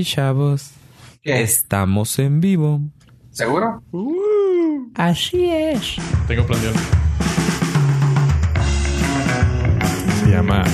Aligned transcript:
Y 0.00 0.04
chavos, 0.04 0.70
¿Qué? 1.22 1.42
estamos 1.42 2.18
en 2.18 2.40
vivo. 2.40 2.80
¿Seguro? 3.32 3.82
Así 4.94 5.44
es. 5.50 5.96
Tengo 6.26 6.46
planeado. 6.46 6.74
Se 10.24 10.30
llama 10.30 10.64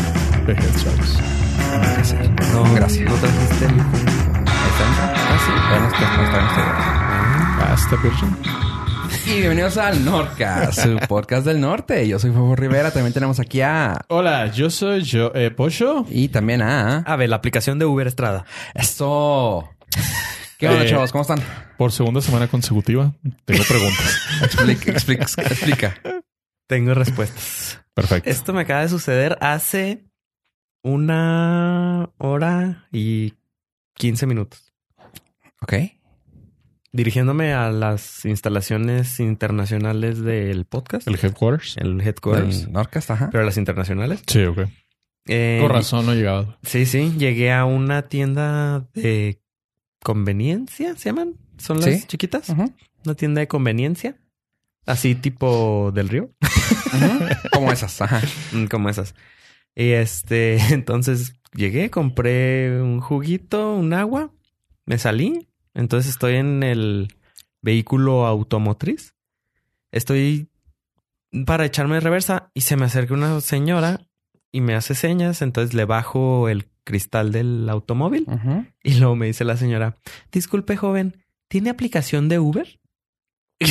The 0.47 0.53
Headshots. 0.53 1.19
No, 2.53 2.73
Gracias. 2.75 3.11
¿No 3.11 3.17
trajiste 3.17 3.65
el... 3.65 3.73
Está. 3.81 4.87
Ah, 4.95 5.39
sí. 5.45 5.53
Bueno, 5.71 5.87
está, 5.89 6.05
está, 6.23 6.47
está. 6.47 7.73
Hasta 7.73 7.97
Virgin. 7.97 8.66
Y 9.27 9.35
bienvenidos 9.39 9.77
al 9.77 10.05
Nordcast, 10.05 10.81
su 10.83 10.97
podcast 11.09 11.45
del 11.47 11.61
norte. 11.61 12.07
Yo 12.09 12.19
soy 12.19 12.31
Fabo 12.31 12.57
Rivera. 12.57 12.91
También 12.91 13.13
tenemos 13.13 13.39
aquí 13.41 13.61
a... 13.61 14.01
Hola, 14.09 14.51
yo 14.53 14.71
soy 14.71 15.03
yo, 15.03 15.33
eh, 15.35 15.51
Pocho. 15.51 16.07
Y 16.11 16.29
también 16.29 16.63
a... 16.63 16.99
A 16.99 17.17
ver, 17.17 17.29
la 17.29 17.37
aplicación 17.37 17.79
de 17.79 17.85
Uber 17.85 18.07
Estrada. 18.07 18.45
¡Eso! 18.75 19.69
¿Qué 20.59 20.69
onda, 20.69 20.85
Eh, 20.85 20.89
chavos? 20.89 21.13
¿Cómo 21.13 21.23
están? 21.23 21.41
Por 21.77 21.93
segunda 21.93 22.21
semana 22.21 22.49
consecutiva, 22.49 23.13
tengo 23.45 23.63
preguntas. 23.69 24.19
Explica, 24.43 24.91
explica, 24.93 25.25
explica. 25.25 25.95
Tengo 26.67 26.95
respuestas. 26.95 27.81
Perfecto. 27.95 28.29
Esto 28.31 28.53
me 28.53 28.63
acaba 28.63 28.81
de 28.81 28.89
suceder 28.89 29.37
hace 29.41 30.05
una 30.83 32.11
hora 32.19 32.87
y 32.93 33.35
15 33.95 34.27
minutos. 34.27 34.73
Ok. 35.61 35.75
Dirigiéndome 36.93 37.53
a 37.53 37.71
las 37.71 38.25
instalaciones 38.25 39.21
internacionales 39.21 40.21
del 40.23 40.65
podcast, 40.65 41.07
El 41.09 41.19
headquarters. 41.21 41.77
el 41.79 42.01
headquarters, 42.01 42.63
Del 42.63 42.73
Nordcast, 42.73 43.11
ajá. 43.11 43.29
pero 43.31 43.45
las 43.45 43.57
internacionales. 43.57 44.23
Sí, 44.27 44.45
ok. 44.45 44.61
Eh, 45.29 45.59
Con 45.61 45.71
razón 45.71 46.07
no 46.07 46.13
he 46.13 46.17
llegado. 46.17 46.57
Sí, 46.63 46.87
sí, 46.87 47.13
llegué 47.19 47.53
a 47.53 47.65
una 47.65 48.03
tienda 48.03 48.89
de 48.95 49.41
conveniencia, 50.03 50.95
¿se 50.97 51.11
llaman? 51.11 51.35
¿Son 51.59 51.81
las 51.81 51.87
Sí. 52.01 52.05
chiquitas? 52.07 52.49
Ujú, 52.51 52.73
Una 53.05 53.15
tienda 53.15 53.41
de 53.41 53.49
conveniencia. 53.49 54.17
Así 54.87 55.15
tipo 55.17 55.91
del 55.93 56.09
río. 56.09 56.31
Como 57.53 57.73
esas, 57.73 58.01
ajá. 58.01 58.23
Mm, 58.53 58.67
como 58.67 58.89
esas. 58.89 59.15
Y 59.75 59.91
este, 59.91 60.57
entonces 60.75 61.35
llegué, 61.55 61.91
compré 61.91 62.81
un 62.81 63.01
juguito, 63.01 63.75
un 63.75 63.93
agua, 63.93 64.31
me 64.87 64.99
salí. 64.99 65.46
Entonces 65.77 66.11
estoy 66.11 66.35
en 66.37 66.63
el 66.63 67.15
vehículo 67.63 68.27
automotriz. 68.27 69.15
Estoy 69.93 70.49
para 71.45 71.65
echarme 71.67 71.95
de 71.95 72.01
reversa 72.01 72.51
y 72.55 72.63
se 72.63 72.77
me 72.77 72.87
acerca 72.87 73.15
una 73.15 73.41
señora 73.41 74.01
y 74.51 74.61
me 74.63 74.75
hace 74.75 74.95
señas. 74.95 75.43
Entonces 75.43 75.75
le 75.75 75.85
bajo 75.85 76.49
el 76.49 76.69
cristal 76.85 77.31
del 77.31 77.69
automóvil. 77.69 78.27
Y 78.83 78.95
luego 78.95 79.17
me 79.17 79.27
dice 79.27 79.45
la 79.45 79.57
señora, 79.57 79.97
disculpe 80.33 80.77
joven, 80.77 81.23
¿tiene 81.49 81.71
aplicación 81.71 82.29
de 82.29 82.39
Uber? 82.41 82.81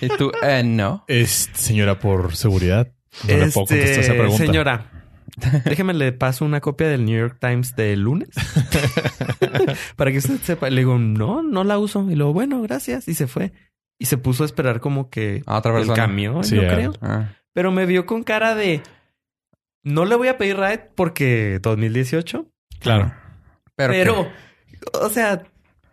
Y 0.00 0.08
tú, 0.16 0.30
eh, 0.42 0.62
no. 0.64 1.04
Es, 1.08 1.50
señora, 1.54 1.98
por 1.98 2.36
seguridad. 2.36 2.92
No 3.26 3.36
le 3.36 3.50
puedo 3.50 3.66
contestar 3.66 3.90
esa 3.90 4.00
Este, 4.00 4.14
pregunta. 4.14 4.44
Señora, 4.46 4.99
déjeme 5.64 5.94
le 5.94 6.12
paso 6.12 6.44
una 6.44 6.60
copia 6.60 6.88
del 6.88 7.04
New 7.04 7.18
York 7.18 7.38
Times 7.40 7.74
de 7.76 7.96
lunes 7.96 8.28
para 9.96 10.10
que 10.12 10.18
usted 10.18 10.38
sepa. 10.42 10.70
Le 10.70 10.80
digo, 10.80 10.98
no, 10.98 11.42
no 11.42 11.64
la 11.64 11.78
uso. 11.78 12.10
Y 12.10 12.14
luego, 12.14 12.32
bueno, 12.32 12.60
gracias. 12.62 13.08
Y 13.08 13.14
se 13.14 13.26
fue. 13.26 13.52
Y 13.98 14.06
se 14.06 14.16
puso 14.16 14.42
a 14.44 14.46
esperar 14.46 14.80
como 14.80 15.10
que 15.10 15.42
A 15.46 15.58
otra 15.58 15.78
el 15.78 15.92
camión, 15.92 16.42
Sí, 16.44 16.56
yo 16.56 16.62
creo. 16.62 16.92
Ah. 17.02 17.32
Pero 17.52 17.70
me 17.72 17.84
vio 17.86 18.06
con 18.06 18.22
cara 18.22 18.54
de, 18.54 18.82
no 19.82 20.04
le 20.04 20.14
voy 20.14 20.28
a 20.28 20.38
pedir 20.38 20.56
ride 20.56 20.90
porque 20.94 21.58
2018. 21.60 22.46
Claro. 22.78 23.12
Pero, 23.76 23.92
Pero, 23.92 24.28
o 25.04 25.08
sea, 25.10 25.42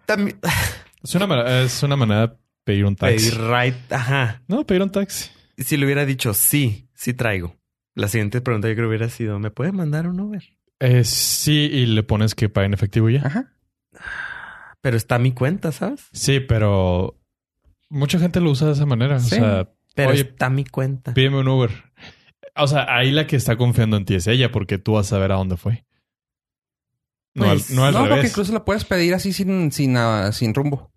también 0.06 0.40
Es 1.04 1.16
una, 1.16 1.28
manera- 1.28 1.62
es 1.62 1.84
una 1.84 1.96
manera 1.96 2.28
de 2.28 2.34
pedir 2.64 2.86
un 2.86 2.96
taxi. 2.96 3.30
pedir 3.30 3.42
ride, 3.42 3.78
ajá. 3.90 4.42
No, 4.48 4.66
pedir 4.66 4.82
un 4.82 4.90
taxi. 4.92 5.30
Si 5.58 5.76
le 5.78 5.86
hubiera 5.86 6.06
dicho 6.06 6.34
sí, 6.34 6.90
sí 6.94 7.14
traigo. 7.14 7.56
La 7.98 8.08
siguiente 8.08 8.42
pregunta 8.42 8.68
yo 8.70 8.76
creo 8.76 8.88
hubiera 8.90 9.10
sido, 9.10 9.40
¿me 9.40 9.50
puede 9.50 9.72
mandar 9.72 10.08
un 10.08 10.20
Uber? 10.20 10.44
Eh, 10.80 11.04
sí, 11.04 11.68
y 11.72 11.88
le 11.88 12.04
pones 12.04 12.36
que 12.36 12.48
pague 12.48 12.68
en 12.68 12.74
efectivo 12.76 13.10
ya. 13.10 13.24
Ajá. 13.26 13.54
Pero 14.82 14.96
está 14.98 15.18
mi 15.18 15.32
cuenta, 15.34 15.72
¿sabes? 15.72 16.08
Sí, 16.14 16.40
pero 16.40 17.20
mucha 17.90 18.20
gente 18.20 18.40
lo 18.40 18.52
usa 18.52 18.68
de 18.68 18.74
esa 18.74 18.86
manera. 18.86 19.20
Sí. 19.20 19.36
O 19.36 19.40
sea, 19.40 19.70
Pero 19.96 20.12
Oye, 20.12 20.22
está 20.22 20.50
mi 20.52 20.64
cuenta. 20.66 21.14
pídeme 21.16 21.40
un 21.40 21.48
Uber. 21.48 21.72
O 22.56 22.68
sea, 22.68 22.86
ahí 22.96 23.10
la 23.12 23.26
que 23.26 23.36
está 23.36 23.58
confiando 23.58 23.98
en 23.98 24.06
ti 24.06 24.14
es 24.16 24.28
ella 24.28 24.52
porque 24.52 24.78
tú 24.78 24.94
vas 24.94 25.12
a 25.12 25.18
ver 25.18 25.32
a 25.32 25.36
dónde 25.36 25.58
fue. 25.58 25.86
No, 27.34 27.46
Pues, 27.46 27.70
al, 27.72 27.76
no 27.76 27.86
al 27.86 27.94
no, 27.94 28.00
porque 28.02 28.16
revés. 28.16 28.32
incluso 28.32 28.54
la 28.54 28.64
puedes 28.66 28.86
pedir 28.86 29.14
así 29.16 29.34
sin, 29.34 29.72
sin, 29.72 29.98
ah, 29.98 30.32
sin 30.32 30.54
rumbo. 30.54 30.92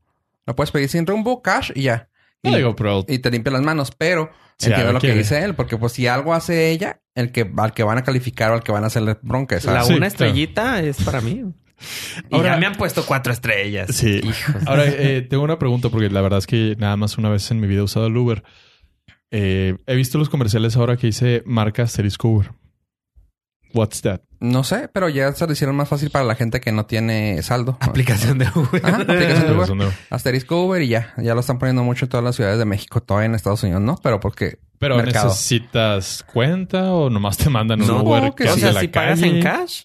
La 0.47 0.55
puedes 0.55 0.71
pedir 0.71 0.89
sin 0.91 1.07
rumbo, 1.07 1.41
cash 1.43 1.71
y 1.75 1.83
ya. 1.85 2.11
No 2.43 2.51
Y, 2.51 2.57
digo, 2.57 2.77
pero 2.77 3.05
y 3.09 3.19
te 3.19 3.31
limpia 3.31 3.53
las 3.53 3.63
manos, 3.63 3.91
pero 3.97 4.31
entiendo 4.69 4.93
lo 4.93 5.01
que 5.01 5.15
dice 5.15 5.43
él, 5.45 5.55
porque 5.55 5.77
pues 5.77 5.93
si 5.93 6.07
algo 6.07 6.35
hace 6.35 6.71
ella, 6.71 7.01
el 7.15 7.33
que 7.33 7.51
al 7.57 7.73
que 7.73 7.83
van 7.83 7.99
a 7.99 8.03
calificar 8.03 8.51
o 8.51 8.55
al 8.55 8.63
que 8.63 8.73
van 8.73 8.85
a 8.85 8.89
hacerle 8.89 9.17
bronca, 9.23 9.57
La 9.57 9.61
¿sabes? 9.61 9.87
Sí, 9.87 9.93
una 9.95 9.99
claro. 10.01 10.07
estrellita 10.09 10.83
es 10.83 11.03
para 11.03 11.21
mí. 11.21 11.45
Y 12.31 12.35
Ahora- 12.35 12.51
ya 12.55 12.57
me 12.59 12.67
han 12.67 12.75
puesto 12.75 13.07
cuatro 13.07 13.33
estrellas. 13.33 13.89
Sí. 13.95 14.21
Hijos. 14.23 14.57
Ahora, 14.67 14.85
eh, 14.87 15.23
tengo 15.23 15.43
una 15.43 15.59
pregunta 15.59 15.89
porque 15.89 16.11
la 16.11 16.21
verdad 16.21 16.39
es 16.39 16.47
que 16.47 16.77
nada 16.79 16.97
más 16.97 17.17
una 17.17 17.31
vez 17.31 17.51
en 17.51 17.59
mi 17.61 17.67
vida 17.67 17.81
he 17.81 17.85
usado 17.85 18.07
el 18.09 18.17
Uber. 18.17 18.43
Eh, 19.31 19.77
he 19.87 19.95
visto 19.95 20.19
los 20.19 20.29
comerciales 20.29 20.77
ahora 20.77 20.97
que 20.97 21.07
dice 21.07 21.43
marca 21.47 21.83
asterisco 21.85 22.29
Uber. 22.29 22.51
What's 23.75 24.03
that? 24.03 24.21
No 24.41 24.65
sé, 24.65 24.89
pero 24.93 25.09
ya 25.11 25.33
se 25.33 25.47
lo 25.47 25.53
hicieron 25.53 25.77
más 25.77 25.89
fácil 25.89 26.11
para 26.11 26.25
la 26.25 26.35
gente 26.35 26.61
que 26.61 26.73
no 26.73 26.87
tiene 26.87 27.43
saldo. 27.43 27.77
Aplicación 27.81 28.39
de 28.39 28.49
Uber. 28.55 28.81
Ajá, 28.85 29.03
aplicación 29.03 29.47
de 29.47 29.53
Uber. 29.55 29.77
No. 29.77 29.93
Asterisco 30.11 30.65
Uber 30.65 30.81
y 30.83 30.89
ya. 30.89 31.13
Ya 31.19 31.35
lo 31.35 31.41
están 31.41 31.59
poniendo 31.59 31.85
mucho 31.85 32.07
en 32.07 32.09
todas 32.09 32.25
las 32.25 32.37
ciudades 32.37 32.59
de 32.59 32.65
México, 32.65 33.03
todavía 33.03 33.27
en 33.27 33.35
Estados 33.35 33.63
Unidos, 33.63 33.83
¿no? 33.83 33.97
Pero 34.03 34.19
porque 34.19 34.59
Pero 34.79 34.97
mercado. 34.97 35.29
necesitas 35.29 36.25
cuenta 36.33 36.93
o 36.93 37.11
nomás 37.11 37.37
te 37.37 37.51
mandan 37.51 37.83
un 37.83 37.87
No, 37.89 38.03
Uber 38.03 38.33
que 38.35 38.45
que 38.45 38.51
o 38.51 38.57
sea, 38.57 38.73
la 38.73 38.81
si 38.81 38.89
pagas 38.89 39.21
en 39.23 39.43
cash. 39.43 39.83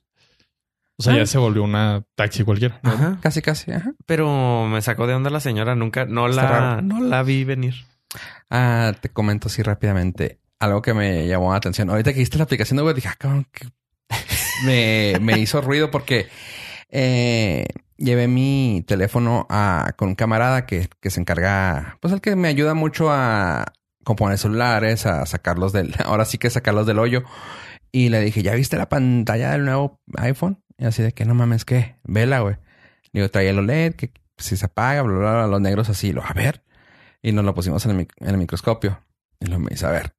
O 0.98 1.04
sea, 1.04 1.12
Ah. 1.14 1.18
ya 1.18 1.26
se 1.26 1.38
volvió 1.38 1.62
una 1.62 2.04
taxi 2.16 2.46
cualquiera. 2.46 2.80
¿no? 2.82 2.92
Ajá. 2.92 3.18
Casi, 3.22 3.42
casi. 3.42 3.72
Ajá. 3.74 3.92
Pero 4.06 4.66
me 4.68 4.82
sacó 4.82 5.06
de 5.08 5.14
onda 5.16 5.30
la 5.30 5.42
señora. 5.42 5.76
Nunca, 5.76 6.06
no 6.06 6.30
Está 6.30 6.44
la, 6.44 6.50
raro. 6.50 6.82
no 6.82 7.02
la 7.02 7.22
vi 7.24 7.44
venir. 7.44 7.74
Ah, 8.50 8.94
te 9.02 9.10
comento 9.10 9.50
así 9.50 9.62
rápidamente. 9.62 10.40
Algo 10.60 10.82
que 10.82 10.94
me 10.94 11.28
llamó 11.28 11.52
la 11.52 11.58
atención. 11.58 11.90
Ahorita 11.90 12.14
que 12.14 12.20
viste 12.20 12.38
la 12.38 12.46
aplicación 12.46 12.78
de 12.78 12.84
Uber, 12.84 12.96
dije, 12.96 13.10
ah, 13.10 13.16
cabrón, 13.18 13.48
que 13.52 13.68
me, 14.66 15.20
me 15.20 15.40
hizo 15.40 15.62
ruido 15.62 15.92
porque 15.92 16.28
eh, 16.90 17.66
llevé 17.98 18.28
mi 18.28 18.84
teléfono 18.88 19.46
a, 19.50 19.94
con 19.98 20.10
un 20.10 20.16
camarada 20.16 20.66
que, 20.66 20.90
que 21.02 21.10
se 21.10 21.20
encarga, 21.20 21.98
pues 22.02 22.14
el 22.14 22.22
que 22.22 22.36
me 22.36 22.48
ayuda 22.48 22.74
mucho 22.74 23.12
a 23.12 23.66
componer 24.04 24.38
celulares, 24.38 25.06
a 25.06 25.26
sacarlos 25.26 25.74
del, 25.74 25.94
ahora 26.06 26.26
sí 26.26 26.38
que 26.38 26.50
sacarlos 26.50 26.86
del 26.86 27.00
hoyo. 27.00 27.24
Y 27.92 28.10
le 28.10 28.22
dije, 28.22 28.44
¿ya 28.44 28.54
viste 28.54 28.78
la 28.78 28.90
pantalla 28.90 29.52
del 29.52 29.66
nuevo 29.66 30.02
iPhone? 30.18 30.62
Y 30.78 30.86
así 30.86 31.02
de 31.02 31.14
que 31.14 31.26
no 31.26 31.34
mames, 31.34 31.64
¿qué? 31.64 31.96
Vela, 32.04 32.40
güey. 32.42 32.56
Le 33.14 33.22
digo, 33.22 33.32
traía 33.32 33.52
el 33.52 33.60
OLED, 33.60 33.96
que 33.96 34.12
si 34.38 34.58
se 34.58 34.66
apaga, 34.66 35.02
bla, 35.02 35.18
bla, 35.18 35.34
bla, 35.34 35.48
los 35.48 35.62
negros 35.62 35.90
así. 35.90 36.12
Lo, 36.12 36.22
a 36.22 36.34
ver. 36.34 36.62
Y 37.22 37.32
nos 37.32 37.46
lo 37.46 37.54
pusimos 37.54 37.86
en 37.86 37.92
el, 37.92 38.08
en 38.18 38.28
el 38.28 38.38
microscopio. 38.38 39.00
Y 39.40 39.46
lo 39.46 39.60
me 39.60 39.70
dice, 39.70 39.86
a 39.86 39.92
ver, 39.92 40.14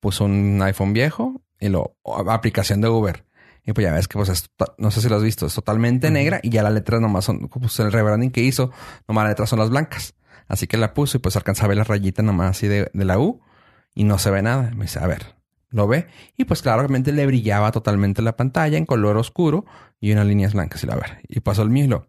puso 0.00 0.24
un 0.24 0.60
iPhone 0.62 0.92
viejo 0.92 1.42
y 1.60 1.68
lo, 1.68 1.96
aplicación 2.28 2.80
de 2.80 2.88
Uber. 2.88 3.24
Y 3.64 3.72
pues 3.72 3.86
ya 3.86 3.92
ves 3.92 4.08
que 4.08 4.16
pues 4.16 4.28
es 4.30 4.50
no 4.78 4.90
sé 4.90 5.02
si 5.02 5.08
lo 5.08 5.16
has 5.16 5.22
visto, 5.22 5.46
es 5.46 5.54
totalmente 5.54 6.10
negra 6.10 6.40
y 6.42 6.50
ya 6.50 6.62
las 6.62 6.72
letras 6.72 7.00
nomás 7.00 7.26
son, 7.26 7.48
pues 7.48 7.78
el 7.80 7.92
rebranding 7.92 8.30
que 8.30 8.40
hizo, 8.40 8.70
nomás 9.06 9.24
las 9.24 9.32
letras 9.32 9.50
son 9.50 9.58
las 9.58 9.70
blancas. 9.70 10.14
Así 10.46 10.66
que 10.66 10.78
la 10.78 10.94
puso 10.94 11.18
y 11.18 11.20
pues 11.20 11.36
alcanza 11.36 11.64
a 11.64 11.68
ver 11.68 11.76
la 11.76 11.84
rayita 11.84 12.22
nomás 12.22 12.50
así 12.50 12.66
de, 12.66 12.90
de 12.92 13.04
la 13.04 13.18
U 13.18 13.42
y 13.94 14.04
no 14.04 14.18
se 14.18 14.30
ve 14.30 14.40
nada. 14.40 14.70
Me 14.74 14.84
dice, 14.84 15.00
a 15.00 15.06
ver, 15.06 15.36
lo 15.68 15.86
ve. 15.86 16.06
Y 16.36 16.44
pues 16.44 16.62
claramente 16.62 17.12
le 17.12 17.26
brillaba 17.26 17.70
totalmente 17.70 18.22
la 18.22 18.36
pantalla 18.36 18.78
en 18.78 18.86
color 18.86 19.18
oscuro 19.18 19.66
y 20.00 20.12
unas 20.12 20.26
líneas 20.26 20.54
blancas 20.54 20.82
y 20.84 20.86
la 20.86 20.96
ver. 20.96 21.20
Y 21.28 21.40
pasó 21.40 21.62
el 21.62 21.68
mío 21.70 21.84
y 21.84 21.88
lo, 21.88 22.08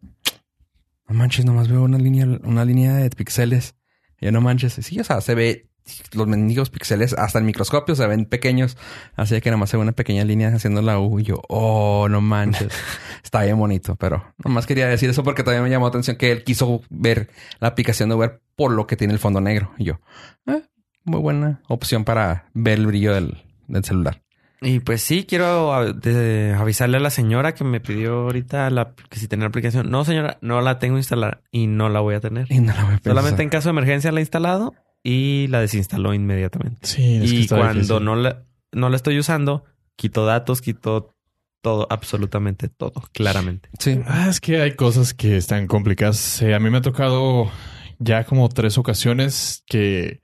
no 1.10 1.16
manches, 1.16 1.44
nomás 1.44 1.68
veo 1.68 1.82
una 1.82 1.98
línea, 1.98 2.28
una 2.44 2.64
línea 2.64 2.94
de 2.94 3.10
píxeles. 3.10 3.76
Y 4.22 4.26
yo 4.26 4.32
no 4.32 4.42
manches. 4.42 4.74
Sí, 4.74 5.00
o 5.00 5.04
sea, 5.04 5.22
se 5.22 5.34
ve 5.34 5.69
los 6.14 6.28
mendigos 6.28 6.70
píxeles 6.70 7.14
hasta 7.14 7.40
el 7.40 7.46
microscopio 7.46 7.96
se 7.96 8.08
ven 8.08 8.26
pequeños. 8.26 8.78
Así 9.16 9.40
que 9.42 9.52
nomás 9.52 9.70
se 9.70 9.78
ve 9.78 9.84
una 9.84 9.92
pequeña 9.92 10.24
línea 10.24 10.50
haciendo 10.50 10.82
la 10.82 11.00
U. 11.00 11.20
Y 11.20 11.24
yo, 11.24 11.42
oh, 11.48 12.08
no 12.10 12.22
manches. 12.22 12.74
Está 13.24 13.44
bien 13.44 13.58
bonito, 13.58 13.96
pero 13.96 14.34
nomás 14.44 14.66
quería 14.66 14.88
decir 14.88 15.10
eso 15.10 15.24
porque 15.24 15.44
también 15.44 15.64
me 15.64 15.70
llamó 15.70 15.86
la 15.86 15.90
atención 15.90 16.18
que 16.18 16.32
él 16.32 16.44
quiso 16.44 16.82
ver 16.90 17.30
la 17.60 17.70
aplicación 17.70 18.10
de 18.10 18.16
Uber 18.16 18.42
por 18.56 18.72
lo 18.72 18.88
que 18.88 18.96
tiene 18.96 19.14
el 19.14 19.20
fondo 19.20 19.42
negro. 19.42 19.72
Y 19.78 19.86
yo, 19.86 20.00
eh, 20.48 20.64
muy 21.04 21.20
buena 21.20 21.62
opción 21.68 22.04
para 22.04 22.50
ver 22.54 22.80
el 22.80 22.88
brillo 22.88 23.14
del, 23.14 23.44
del 23.68 23.84
celular. 23.84 24.22
Y 24.62 24.82
pues 24.82 25.02
sí, 25.02 25.26
quiero 25.26 25.74
avisarle 25.74 26.98
a 26.98 27.00
la 27.00 27.10
señora 27.10 27.54
que 27.54 27.64
me 27.64 27.80
pidió 27.80 28.24
ahorita 28.24 28.70
la, 28.70 28.94
que 29.10 29.18
si 29.18 29.28
tenía 29.28 29.48
aplicación. 29.48 29.90
No, 29.90 30.04
señora, 30.04 30.38
no 30.42 30.60
la 30.62 30.80
tengo 30.80 30.98
instalada 30.98 31.42
y 31.52 31.68
no 31.68 31.88
la 31.88 32.02
voy 32.02 32.16
a 32.16 32.20
tener. 32.20 32.48
Y 32.52 32.60
no 32.60 32.74
la 32.74 32.84
voy 32.84 32.96
a. 32.96 33.00
Solamente 33.02 33.42
en 33.42 33.50
caso 33.50 33.70
de 33.70 33.72
emergencia 33.72 34.12
la 34.12 34.20
he 34.20 34.22
instalado 34.22 34.76
y 35.04 35.48
la 35.48 35.62
desinstaló 35.62 36.14
inmediatamente. 36.14 36.80
Sí, 36.84 37.16
es 37.16 37.32
que 37.32 37.38
y 37.38 37.42
está 37.42 37.58
cuando 37.58 37.80
difícil. 37.80 38.06
no 38.06 38.16
la, 38.16 38.44
no 38.72 38.90
la 38.90 38.96
estoy 38.96 39.20
usando, 39.20 39.64
quito 39.96 40.26
datos, 40.26 40.62
quito 40.62 41.16
todo, 41.62 41.88
absolutamente 41.90 42.70
todo, 42.70 43.04
claramente. 43.14 43.70
Sí. 43.80 44.00
Ah, 44.06 44.28
es 44.30 44.40
que 44.40 44.62
hay 44.62 44.76
cosas 44.76 45.14
que 45.14 45.38
están 45.38 45.68
complicadas. 45.68 46.42
Eh, 46.42 46.54
a 46.54 46.60
mí 46.60 46.70
me 46.70 46.78
ha 46.78 46.82
tocado 46.82 47.52
ya 48.00 48.24
como 48.24 48.48
tres 48.50 48.78
ocasiones 48.78 49.64
que 49.68 50.22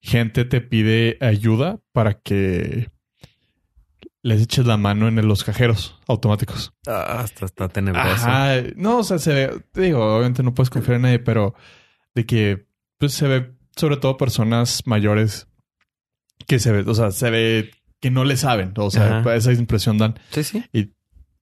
gente 0.00 0.44
te 0.44 0.60
pide 0.60 1.16
ayuda 1.20 1.80
para 1.92 2.14
que 2.14 2.90
les 4.22 4.42
eches 4.42 4.66
la 4.66 4.76
mano 4.76 5.08
en 5.08 5.26
los 5.26 5.44
cajeros 5.44 5.98
automáticos. 6.06 6.72
Ah, 6.86 7.20
hasta 7.20 7.44
está 7.46 7.68
tenebroso. 7.68 8.08
Ajá. 8.10 8.56
No, 8.76 8.98
o 8.98 9.04
sea, 9.04 9.18
se 9.18 9.32
ve, 9.32 9.62
te 9.72 9.82
digo, 9.82 10.04
obviamente 10.16 10.42
no 10.42 10.54
puedes 10.54 10.70
confiar 10.70 10.96
en 10.96 11.02
nadie, 11.02 11.18
pero 11.18 11.54
de 12.14 12.26
que 12.26 12.66
pues 12.98 13.12
se 13.12 13.28
ve 13.28 13.57
sobre 13.78 13.96
todo 13.96 14.16
personas 14.16 14.82
mayores 14.86 15.48
que 16.46 16.58
se 16.58 16.72
ve, 16.72 16.84
o 16.86 16.94
sea, 16.94 17.10
se 17.10 17.30
ve 17.30 17.70
que 18.00 18.10
no 18.10 18.24
le 18.24 18.36
saben, 18.36 18.72
o 18.76 18.90
sea, 18.90 19.20
Ajá. 19.20 19.36
esa 19.36 19.52
impresión 19.52 19.98
dan. 19.98 20.18
Sí, 20.30 20.44
sí. 20.44 20.64
Y, 20.72 20.92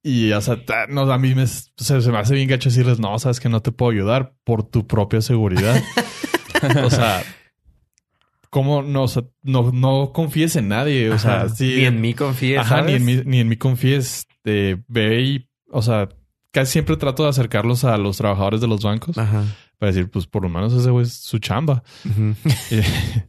y 0.03 0.31
o 0.31 0.41
sea, 0.41 0.57
no, 0.89 1.11
a 1.11 1.17
mí 1.17 1.35
me, 1.35 1.47
se, 1.47 1.67
se 1.75 2.11
me 2.11 2.17
hace 2.17 2.35
bien 2.35 2.47
gacho 2.47 2.69
decirles, 2.69 2.99
no, 2.99 3.17
sabes 3.19 3.39
que 3.39 3.49
no 3.49 3.61
te 3.61 3.71
puedo 3.71 3.91
ayudar 3.91 4.33
por 4.43 4.63
tu 4.63 4.87
propia 4.87 5.21
seguridad. 5.21 5.81
o 6.83 6.89
sea, 6.89 7.23
¿cómo 8.49 8.81
no, 8.81 9.03
o 9.03 9.07
sea, 9.07 9.23
no, 9.43 9.71
no 9.71 10.11
confíes 10.13 10.55
en 10.55 10.69
nadie? 10.69 11.09
O 11.11 11.19
sea, 11.19 11.49
sí. 11.49 11.75
Ni 11.77 11.85
en 11.85 12.01
mí 12.01 12.13
confíes, 12.13 12.59
Ajá, 12.59 12.81
ni 12.81 12.93
en 12.93 13.05
mí, 13.05 13.21
ni 13.25 13.39
en 13.39 13.47
mí 13.47 13.57
confíes. 13.57 14.27
Eh, 14.45 14.77
ve 14.87 15.21
y, 15.21 15.49
o 15.69 15.81
sea, 15.81 16.09
casi 16.51 16.71
siempre 16.73 16.97
trato 16.97 17.23
de 17.23 17.29
acercarlos 17.29 17.83
a 17.83 17.97
los 17.97 18.17
trabajadores 18.17 18.61
de 18.61 18.67
los 18.67 18.81
bancos 18.83 19.17
Ajá. 19.17 19.43
para 19.77 19.91
decir, 19.91 20.09
pues 20.09 20.25
por 20.27 20.43
lo 20.43 20.49
menos 20.49 20.73
ese 20.73 20.89
güey 20.89 21.05
es 21.05 21.13
su 21.13 21.39
chamba. 21.39 21.83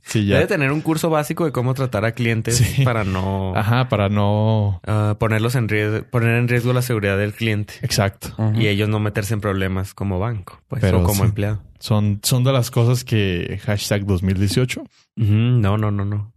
Sí, 0.03 0.27
ya. 0.27 0.37
Debe 0.37 0.47
tener 0.47 0.73
un 0.73 0.81
curso 0.81 1.11
básico 1.11 1.45
de 1.45 1.53
cómo 1.53 1.75
tratar 1.75 2.05
a 2.05 2.13
clientes 2.13 2.57
Sí. 2.57 2.83
para 2.85 3.05
no 3.05 3.53
Ajá, 3.55 3.89
para 3.89 4.09
no. 4.09 4.81
ah, 4.87 5.17
ponerlos 5.19 5.55
en 5.55 5.69
riesgo, 5.69 6.05
poner 6.11 6.37
en 6.37 6.49
riesgo 6.49 6.73
la 6.73 6.83
seguridad 6.83 7.19
del 7.19 7.33
cliente 7.35 7.75
Exacto. 7.83 8.31
Y 8.55 8.67
ellos 8.69 8.89
no 8.89 9.01
meterse 9.01 9.35
en 9.35 9.41
problemas 9.41 9.95
como 9.95 10.19
banco, 10.19 10.61
pues, 10.69 10.81
Pero 10.81 11.01
o 11.01 11.03
como 11.03 11.23
sí. 11.23 11.29
empleado. 11.29 11.63
Son, 11.79 12.21
son 12.23 12.43
de 12.45 12.53
las 12.53 12.71
cosas 12.71 13.05
que 13.05 13.61
hashtag 13.65 14.05
2018. 14.07 14.81
Ujú. 14.81 15.33
No, 15.33 15.77
no, 15.79 15.91
no, 15.91 16.05
no. 16.05 16.33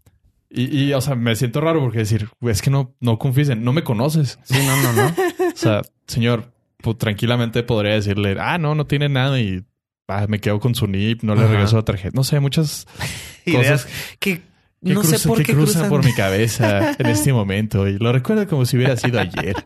Y, 0.50 0.83
y, 0.83 0.94
o 0.94 1.00
sea, 1.01 1.16
me 1.16 1.33
siento 1.36 1.62
raro 1.62 1.80
porque 1.80 2.00
decir, 2.00 2.28
"Güey, 2.42 2.51
es 2.51 2.62
que 2.62 2.69
no, 2.69 2.94
no 3.00 3.18
confíes 3.18 3.48
en, 3.50 3.63
no 3.63 3.72
me 3.72 3.83
conoces. 3.83 4.38
Sí, 4.44 4.57
no, 4.68 4.75
no, 4.83 4.94
no. 4.94 5.16
O 5.54 5.56
sea, 5.57 5.81
señor, 6.07 6.51
pues, 6.81 6.98
tranquilamente 6.98 7.63
podría 7.63 7.94
decirle, 7.94 8.38
ah, 8.39 8.57
no, 8.57 8.75
no 8.75 8.86
tiene 8.86 9.10
nada 9.10 9.39
y 9.39 9.63
ah, 10.07 10.25
me 10.28 10.39
quedo 10.39 10.60
con 10.60 10.75
su 10.75 10.88
NIP, 10.88 11.24
no 11.24 11.36
le 11.36 11.42
Ajá. 11.44 11.51
regreso 11.51 11.75
la 11.78 11.83
tarjeta. 11.86 12.12
No 12.16 12.24
sé, 12.24 12.39
muchas 12.39 12.88
Ideas 13.45 13.83
cosas 13.86 13.88
que 14.19 14.42
que, 14.83 14.94
no 14.94 15.01
cruza- 15.01 15.18
sé 15.19 15.28
por 15.28 15.38
que 15.38 15.44
qué 15.44 15.54
cruzan 15.54 15.74
cruzan. 15.83 15.89
por 15.89 16.04
mi 16.06 16.13
cabeza 16.13 16.95
en 16.98 17.06
este 17.06 17.31
momento 17.33 17.88
y 17.88 17.98
lo 18.00 18.12
recuerdo 18.12 18.48
como 18.48 18.66
si 18.66 18.78
hubiera 18.78 18.95
sido 18.98 19.19
ayer. 19.19 19.56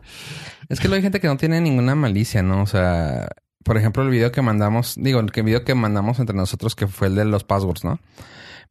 Es 0.68 0.80
que 0.80 0.88
luego 0.88 0.96
hay 0.96 1.02
gente 1.02 1.20
que 1.20 1.28
no 1.28 1.36
tiene 1.36 1.60
ninguna 1.60 1.94
malicia, 1.94 2.42
¿no? 2.42 2.62
O 2.62 2.66
sea, 2.66 3.28
por 3.62 3.76
ejemplo, 3.76 4.02
el 4.02 4.10
video 4.10 4.32
que 4.32 4.42
mandamos, 4.42 4.96
digo, 4.98 5.20
el 5.20 5.30
video 5.44 5.62
que 5.64 5.76
mandamos 5.76 6.18
entre 6.18 6.34
nosotros, 6.34 6.74
que 6.74 6.88
fue 6.88 7.06
el 7.06 7.14
de 7.14 7.24
los 7.24 7.44
passwords, 7.44 7.84
¿no? 7.84 8.00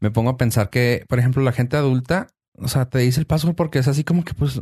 Me 0.02 0.12
pongo 0.12 0.32
a 0.32 0.38
pensar 0.38 0.70
que, 0.70 1.06
por 1.08 1.20
ejemplo, 1.20 1.42
la 1.42 1.54
gente 1.54 1.78
adulta, 1.78 2.28
o 2.58 2.68
sea, 2.68 2.84
te 2.90 3.00
dice 3.00 3.22
el 3.22 3.26
password 3.28 3.56
porque 3.56 3.80
es 3.80 3.88
así 3.88 4.04
como 4.04 4.26
que, 4.26 4.34
pues, 4.34 4.62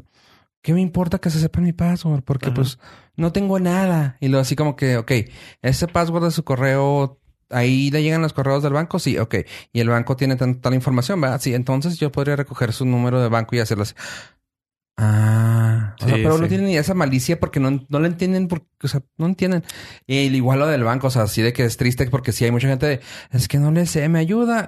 ¿qué 0.63 0.73
me 0.73 0.81
importa 0.81 1.19
que 1.19 1.29
se 1.29 1.39
sepa 1.39 1.61
mi 1.61 1.73
password? 1.73 2.23
Porque, 2.23 2.47
Ajá. 2.47 2.55
pues, 2.55 2.79
no 3.15 3.31
tengo 3.31 3.59
nada. 3.59 4.17
Y 4.19 4.29
luego 4.29 4.41
así 4.41 4.55
como 4.55 4.75
que, 4.75 4.97
ok, 4.97 5.11
ese 5.61 5.87
password 5.87 6.23
de 6.23 6.31
su 6.31 6.43
correo, 6.43 7.19
ahí 7.51 7.91
le 7.91 8.01
llegan 8.01 8.21
los 8.23 8.33
correos 8.33 8.63
del 8.63 8.73
banco, 8.73 8.97
sí, 8.97 9.19
ok. 9.19 9.35
Y 9.73 9.81
el 9.81 9.89
banco 9.89 10.15
tiene 10.15 10.35
tal 10.37 10.73
información, 10.73 11.21
¿verdad? 11.21 11.39
Sí, 11.39 11.53
entonces 11.53 11.99
yo 11.99 12.11
podría 12.11 12.35
recoger 12.37 12.73
su 12.73 12.85
número 12.85 13.21
de 13.21 13.29
banco 13.29 13.55
y 13.55 13.59
hacerlo 13.59 13.83
así. 13.83 13.93
Ah, 14.95 15.95
o 15.99 16.05
sea, 16.05 16.15
Sí, 16.15 16.21
pero 16.21 16.37
no 16.37 16.43
sí. 16.43 16.49
tienen 16.49 16.67
ni 16.67 16.77
esa 16.77 16.93
malicia 16.93 17.39
porque 17.39 17.59
no, 17.59 17.83
no 17.89 17.99
la 17.99 18.07
entienden, 18.07 18.47
porque, 18.47 18.67
o 18.83 18.87
sea, 18.87 19.01
no 19.17 19.25
entienden. 19.25 19.63
Y 20.05 20.17
igual 20.19 20.59
lo 20.59 20.67
del 20.67 20.83
banco, 20.83 21.07
o 21.07 21.09
sea, 21.09 21.23
así 21.23 21.41
de 21.41 21.51
que 21.51 21.65
es 21.65 21.77
triste 21.77 22.05
porque 22.11 22.31
si 22.31 22.45
hay 22.45 22.51
mucha 22.51 22.67
gente 22.67 22.85
de, 22.85 23.01
es 23.31 23.47
que 23.47 23.57
no 23.57 23.71
le 23.71 23.87
sé, 23.87 24.07
me 24.07 24.19
ayuda. 24.19 24.67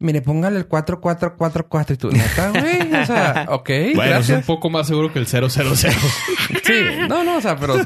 Mire, 0.00 0.22
póngale 0.22 0.58
el 0.58 0.66
4444 0.66 1.94
y 1.94 1.96
tú, 1.96 2.10
neta, 2.10 2.50
güey, 2.50 2.92
o 3.00 3.06
sea, 3.06 3.46
ok, 3.50 3.70
Bueno, 3.94 4.16
es 4.16 4.28
un 4.30 4.42
poco 4.42 4.70
más 4.70 4.88
seguro 4.88 5.12
que 5.12 5.20
el 5.20 5.26
000. 5.26 5.48
Sí, 6.64 6.72
no, 7.08 7.22
no, 7.22 7.36
o 7.36 7.40
sea, 7.40 7.56
pero 7.56 7.76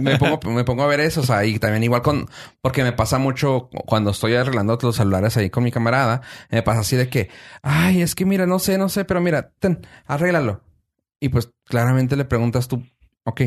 me 0.00 0.18
pongo, 0.18 0.38
me 0.50 0.64
pongo 0.64 0.82
a 0.82 0.86
ver 0.86 1.00
eso, 1.00 1.20
o 1.20 1.24
sea, 1.24 1.44
y 1.44 1.58
también 1.58 1.84
igual 1.84 2.02
con, 2.02 2.28
porque 2.60 2.82
me 2.82 2.92
pasa 2.92 3.18
mucho 3.18 3.70
cuando 3.86 4.10
estoy 4.10 4.34
arreglando 4.34 4.76
los 4.82 4.96
celulares 4.96 5.36
ahí 5.36 5.48
con 5.48 5.62
mi 5.64 5.70
camarada, 5.70 6.20
me 6.50 6.62
pasa 6.62 6.80
así 6.80 6.96
de 6.96 7.08
que, 7.08 7.30
ay, 7.62 8.02
es 8.02 8.14
que 8.14 8.26
mira, 8.26 8.46
no 8.46 8.58
sé, 8.58 8.76
no 8.78 8.88
sé, 8.88 9.04
pero 9.04 9.20
mira, 9.20 9.52
ten, 9.58 9.86
arréglalo. 10.06 10.65
Y 11.20 11.28
pues 11.30 11.50
claramente 11.64 12.16
le 12.16 12.24
preguntas 12.24 12.68
tú, 12.68 12.84
ok, 13.24 13.40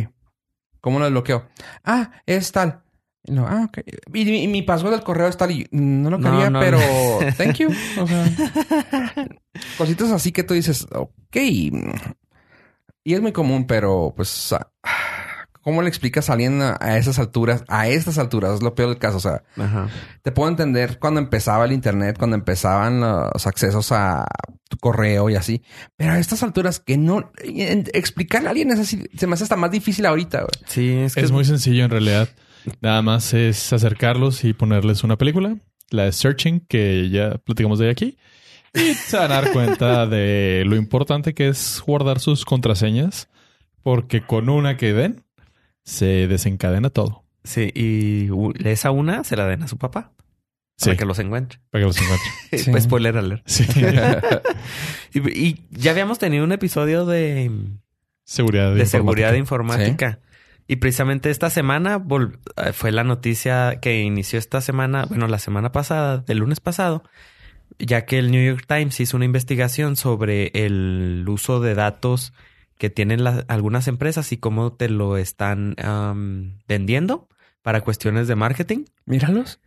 ¿cómo 0.82 1.00
lo 1.00 1.06
desbloqueo? 1.06 1.48
Ah, 1.84 2.12
es 2.26 2.52
tal. 2.52 2.84
Y 3.24 3.34
lo, 3.34 3.46
ah, 3.48 3.66
ok. 3.68 3.80
Y, 4.14 4.26
mi- 4.26 4.44
y 4.44 4.48
mi 4.48 4.62
password 4.64 4.92
del 4.94 5.04
correo 5.04 5.28
es 5.28 5.38
tal 5.38 5.52
y 5.52 5.68
no 5.72 6.10
lo 6.10 6.18
No, 6.18 6.30
quería, 6.32 6.50
no. 6.50 6.60
pero 6.60 6.80
thank 7.38 7.56
you. 7.58 7.70
O 7.70 8.08
sea, 8.08 8.26
cositas 9.78 10.12
así 10.12 10.32
que 10.32 10.44
tú 10.44 10.54
dices, 10.54 10.88
ok. 10.92 11.36
Y 13.04 13.14
es 13.14 13.22
muy 13.22 13.32
común, 13.32 13.66
pero 13.68 14.14
pues, 14.16 14.54
ah, 14.54 14.72
¿cómo 15.62 15.82
le 15.82 15.90
explicas 15.90 16.30
a 16.30 16.34
alguien 16.34 16.62
a, 16.62 16.98
esas 16.98 17.20
alturas? 17.20 17.64
A 17.68 17.88
estas 17.88 18.18
alturas 18.18 18.56
es 18.56 18.62
lo 18.64 18.76
peor 18.76 18.90
del 18.90 18.98
caso. 18.98 19.18
O 19.18 19.22
sea, 19.22 19.44
Ajá. 19.58 19.88
te 20.22 20.32
puedo 20.32 20.50
entender 20.50 21.00
cuando 21.00 21.20
empezaba 21.20 21.66
el 21.66 21.72
internet, 21.72 22.18
cuando 22.18 22.36
empezaban 22.36 23.00
los 23.02 23.46
accesos 23.48 23.92
a 23.92 24.26
tu 24.70 24.78
correo 24.78 25.30
y 25.30 25.36
así, 25.36 25.64
pero 25.98 26.12
a 26.14 26.20
estas 26.20 26.44
alturas 26.44 26.80
que 26.80 26.98
no 26.98 27.32
en- 27.44 27.86
explicarle 27.94 28.48
a 28.48 28.52
alguien 28.52 28.72
es 28.72 28.80
así, 28.80 29.04
se 29.18 29.26
me 29.28 29.34
hace 29.34 29.44
hasta 29.44 29.56
más 29.56 29.72
difícil 29.72 30.06
ahorita. 30.06 30.40
güey. 30.42 30.50
Sí, 30.68 30.92
es 30.94 31.16
que 31.16 31.22
Es 31.22 31.32
muy 31.32 31.46
sencillo 31.46 31.86
en 31.86 31.92
realidad. 31.92 32.30
Nada 32.82 33.02
más 33.02 33.34
es 33.34 33.72
acercarlos 33.74 34.44
y 34.44 34.54
ponerles 34.54 35.04
una 35.04 35.18
película, 35.18 35.56
la 35.90 36.04
de 36.04 36.12
Searching, 36.12 36.60
que 36.68 37.10
ya 37.10 37.38
platicamos 37.38 37.80
de 37.80 37.90
aquí. 37.90 38.18
Y 38.76 38.94
se 38.94 39.18
van 39.18 39.32
a 39.32 39.42
dar 39.42 39.52
cuenta 39.52 40.06
de 40.06 40.64
lo 40.68 40.76
importante 40.76 41.34
que 41.34 41.48
es 41.48 41.82
guardar 41.84 42.20
sus 42.20 42.46
contraseñas, 42.46 43.28
porque 43.82 44.22
con 44.22 44.50
una 44.50 44.78
que 44.78 44.94
den, 44.94 45.24
se 45.90 46.28
desencadena 46.28 46.90
todo. 46.90 47.24
Sí, 47.44 47.72
y 47.74 48.30
esa 48.68 48.92
una 48.92 49.24
se 49.24 49.36
la 49.36 49.48
den 49.48 49.64
a 49.64 49.68
su 49.68 49.78
papá 49.78 50.12
Sí, 50.76 50.86
para 50.86 50.98
que 50.98 51.06
los 51.06 51.20
encuentre. 51.20 51.60
para 51.72 51.82
que 51.82 51.88
los 51.88 51.98
encuentren. 52.02 52.32
Sí. 52.64 52.72
Pues 52.72 52.84
spoiler 52.84 53.18
alert. 53.18 53.44
Sí. 53.46 53.66
Y, 55.12 55.48
y 55.48 55.66
ya 55.72 55.92
habíamos 55.92 56.20
tenido 56.20 56.44
un 56.44 56.52
episodio 56.52 57.06
de, 57.06 57.52
seguridad 58.24 58.76
de 58.76 58.86
seguridad 58.86 59.34
informática. 59.34 60.20
Y 60.68 60.76
precisamente 60.76 61.32
esta 61.32 61.50
semana 61.50 62.06
eh, 62.58 62.74
fue 62.74 62.92
la 62.92 63.04
noticia 63.04 63.80
que 63.82 64.02
inició 64.02 64.38
esta 64.38 64.62
semana, 64.62 65.06
bueno, 65.06 65.28
la 65.28 65.40
semana 65.40 65.72
pasada, 65.72 66.20
del 66.20 66.38
lunes 66.38 66.60
pasado, 66.60 67.04
ya 67.80 68.06
que 68.06 68.20
el 68.20 68.30
New 68.30 68.46
York 68.46 68.66
Times 68.68 69.00
hizo 69.00 69.18
una 69.18 69.26
investigación 69.26 69.96
sobre 69.96 70.52
el 70.54 71.26
uso 71.28 71.60
de 71.60 71.74
datos 71.74 72.34
que 72.80 72.90
tienen 72.90 73.24
las- 73.24 73.46
algunas 73.50 73.88
empresas 73.88 74.32
y 74.32 74.38
cómo 74.38 74.74
te 74.74 74.90
lo 74.90 75.18
están 75.18 75.76
vendiendo 76.68 77.28
para 77.62 77.82
cuestiones 77.82 78.28
de 78.28 78.36
marketing. 78.36 78.86
Míralos. 79.06 79.60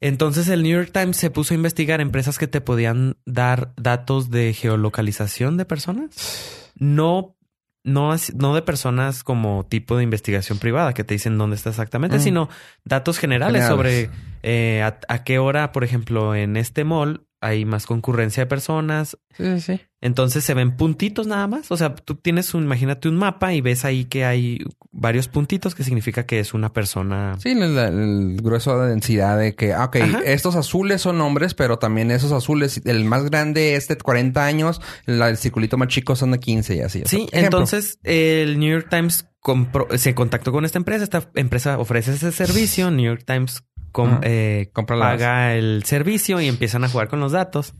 Entonces 0.00 0.48
el 0.48 0.62
New 0.62 0.72
York 0.76 0.90
Times 0.92 1.16
se 1.16 1.30
puso 1.30 1.54
a 1.54 1.56
investigar 1.56 2.00
empresas 2.00 2.38
que 2.38 2.46
te 2.46 2.60
podían 2.60 3.16
dar 3.26 3.72
datos 3.76 4.30
de 4.30 4.52
geolocalización 4.52 5.56
de 5.56 5.64
personas. 5.64 6.70
No, 6.78 7.36
no, 7.84 8.14
no 8.34 8.54
de 8.54 8.62
personas 8.62 9.24
como 9.24 9.64
tipo 9.66 9.96
de 9.96 10.02
investigación 10.04 10.58
privada 10.58 10.92
que 10.94 11.04
te 11.04 11.14
dicen 11.14 11.38
dónde 11.38 11.56
está 11.56 11.70
exactamente, 11.70 12.16
Mm. 12.18 12.20
sino 12.20 12.48
datos 12.84 13.18
generales, 13.18 13.62
Generales. 13.64 14.08
sobre 14.08 14.18
eh, 14.42 14.82
a, 14.82 14.98
a 15.08 15.24
qué 15.24 15.38
hora, 15.38 15.72
por 15.72 15.84
ejemplo, 15.84 16.34
en 16.34 16.56
este 16.56 16.84
mall 16.84 17.26
hay 17.44 17.64
más 17.64 17.86
concurrencia 17.86 18.42
de 18.44 18.46
personas. 18.46 19.18
Sí, 19.36 19.44
sí, 19.44 19.60
sí. 19.60 19.80
Entonces 20.00 20.44
se 20.44 20.52
ven 20.54 20.76
puntitos 20.76 21.26
nada 21.26 21.46
más. 21.46 21.70
O 21.72 21.76
sea, 21.76 21.94
tú 21.94 22.14
tienes 22.14 22.52
un, 22.54 22.64
imagínate 22.64 23.08
un 23.08 23.16
mapa 23.16 23.54
y 23.54 23.60
ves 23.62 23.84
ahí 23.86 24.04
que 24.04 24.24
hay 24.26 24.58
varios 24.92 25.28
puntitos 25.28 25.74
que 25.74 25.82
significa 25.82 26.26
que 26.26 26.40
es 26.40 26.52
una 26.54 26.72
persona. 26.72 27.36
Sí, 27.38 27.50
el, 27.52 27.76
el 27.78 28.36
grueso 28.42 28.78
de 28.80 28.90
densidad 28.90 29.38
de 29.38 29.54
que, 29.54 29.72
ah, 29.72 29.84
ok, 29.84 29.96
Ajá. 29.96 30.20
estos 30.26 30.56
azules 30.56 31.00
son 31.00 31.20
hombres, 31.22 31.54
pero 31.54 31.78
también 31.78 32.10
esos 32.10 32.32
azules, 32.32 32.82
el 32.84 33.04
más 33.06 33.24
grande 33.24 33.76
es 33.76 33.88
de 33.88 33.96
40 33.96 34.44
años, 34.44 34.80
la- 35.06 35.30
el 35.30 35.38
circulito 35.38 35.78
más 35.78 35.88
chico 35.88 36.16
son 36.16 36.32
de 36.32 36.38
15 36.40 36.76
y 36.76 36.80
así. 36.80 37.02
o 37.02 37.08
sea, 37.08 37.18
Sí, 37.18 37.26
entonces 37.32 37.98
el 38.04 38.58
New 38.58 38.70
York 38.70 38.88
Times 38.90 39.26
compró- 39.40 39.88
se 39.96 40.14
contactó 40.14 40.52
con 40.52 40.64
esta 40.66 40.78
empresa. 40.78 41.04
Esta 41.04 41.30
empresa 41.34 41.78
ofrece 41.78 42.12
ese 42.12 42.30
servicio. 42.30 42.90
New 42.90 43.06
York 43.06 43.24
Times 43.26 43.62
com- 43.94 44.20
eh, 44.24 44.70
paga 45.16 45.54
el 45.54 45.84
servicio 45.84 46.40
y 46.40 46.48
empiezan 46.48 46.84
a 46.84 46.88
jugar 46.88 47.08
con 47.08 47.20
los 47.20 47.32
datos 47.32 47.74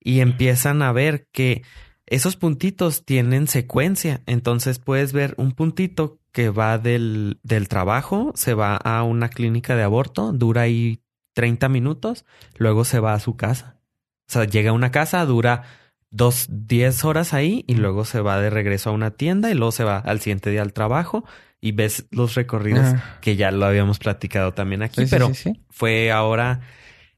y 0.00 0.20
empiezan 0.20 0.80
a 0.82 0.92
ver 0.92 1.26
que 1.32 1.62
esos 2.06 2.36
puntitos 2.36 3.04
tienen 3.04 3.48
secuencia. 3.48 4.22
Entonces 4.26 4.78
puedes 4.78 5.12
ver 5.12 5.34
un 5.36 5.52
puntito 5.52 6.18
que 6.32 6.48
va 6.48 6.78
del, 6.78 7.40
del 7.42 7.68
trabajo, 7.68 8.32
se 8.34 8.54
va 8.54 8.76
a 8.76 9.02
una 9.02 9.28
clínica 9.28 9.74
de 9.76 9.82
aborto, 9.82 10.32
dura 10.32 10.62
ahí 10.62 11.02
30 11.34 11.68
minutos, 11.68 12.24
luego 12.56 12.84
se 12.84 13.00
va 13.00 13.14
a 13.14 13.20
su 13.20 13.36
casa. 13.36 13.80
O 14.28 14.32
sea, 14.32 14.44
llega 14.44 14.70
a 14.70 14.74
una 14.74 14.90
casa, 14.92 15.24
dura 15.26 15.64
dos, 16.10 16.46
diez 16.48 17.04
horas 17.04 17.34
ahí 17.34 17.64
y 17.66 17.74
luego 17.74 18.04
se 18.04 18.20
va 18.20 18.40
de 18.40 18.50
regreso 18.50 18.90
a 18.90 18.92
una 18.92 19.10
tienda 19.10 19.50
y 19.50 19.54
luego 19.54 19.72
se 19.72 19.84
va 19.84 19.98
al 19.98 20.20
siguiente 20.20 20.50
día 20.50 20.62
al 20.62 20.72
trabajo 20.72 21.24
y 21.60 21.72
ves 21.72 22.06
los 22.10 22.34
recorridos 22.34 22.86
Ah. 22.86 23.18
que 23.20 23.36
ya 23.36 23.50
lo 23.50 23.66
habíamos 23.66 23.98
platicado 23.98 24.52
también 24.54 24.82
aquí, 24.82 25.04
Sí, 25.04 25.08
pero 25.10 25.28
sí, 25.28 25.34
sí. 25.34 25.60
fue 25.70 26.10
ahora 26.12 26.60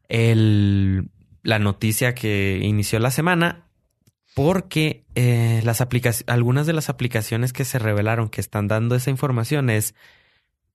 el, 0.09 1.11
la 1.43 1.59
noticia 1.59 2.15
que 2.15 2.61
inició 2.63 2.99
la 2.99 3.11
semana 3.11 3.67
porque 4.35 5.05
eh, 5.15 5.61
las 5.65 5.81
aplicaciones, 5.81 6.29
algunas 6.33 6.67
de 6.67 6.73
las 6.73 6.89
aplicaciones 6.89 7.53
que 7.53 7.65
se 7.65 7.79
revelaron 7.79 8.29
que 8.29 8.41
están 8.41 8.69
dando 8.69 8.95
esa 8.95 9.11
información 9.11 9.71
es 9.71 9.95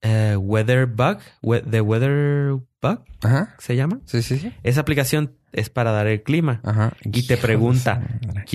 eh, 0.02 0.36
Weather 0.38 0.86
Bug, 0.86 1.18
we- 1.42 1.62
The 1.62 1.80
Weather 1.80 2.52
Bug 2.82 3.00
Ajá. 3.22 3.54
se 3.58 3.74
llama. 3.76 4.00
Sí, 4.04 4.22
sí, 4.22 4.38
sí. 4.38 4.52
Esa 4.62 4.82
aplicación 4.82 5.32
es 5.52 5.70
para 5.70 5.90
dar 5.90 6.06
el 6.06 6.22
clima. 6.22 6.60
Ajá. 6.64 6.92
Y 7.02 7.26
te 7.26 7.36
pregunta, 7.38 8.06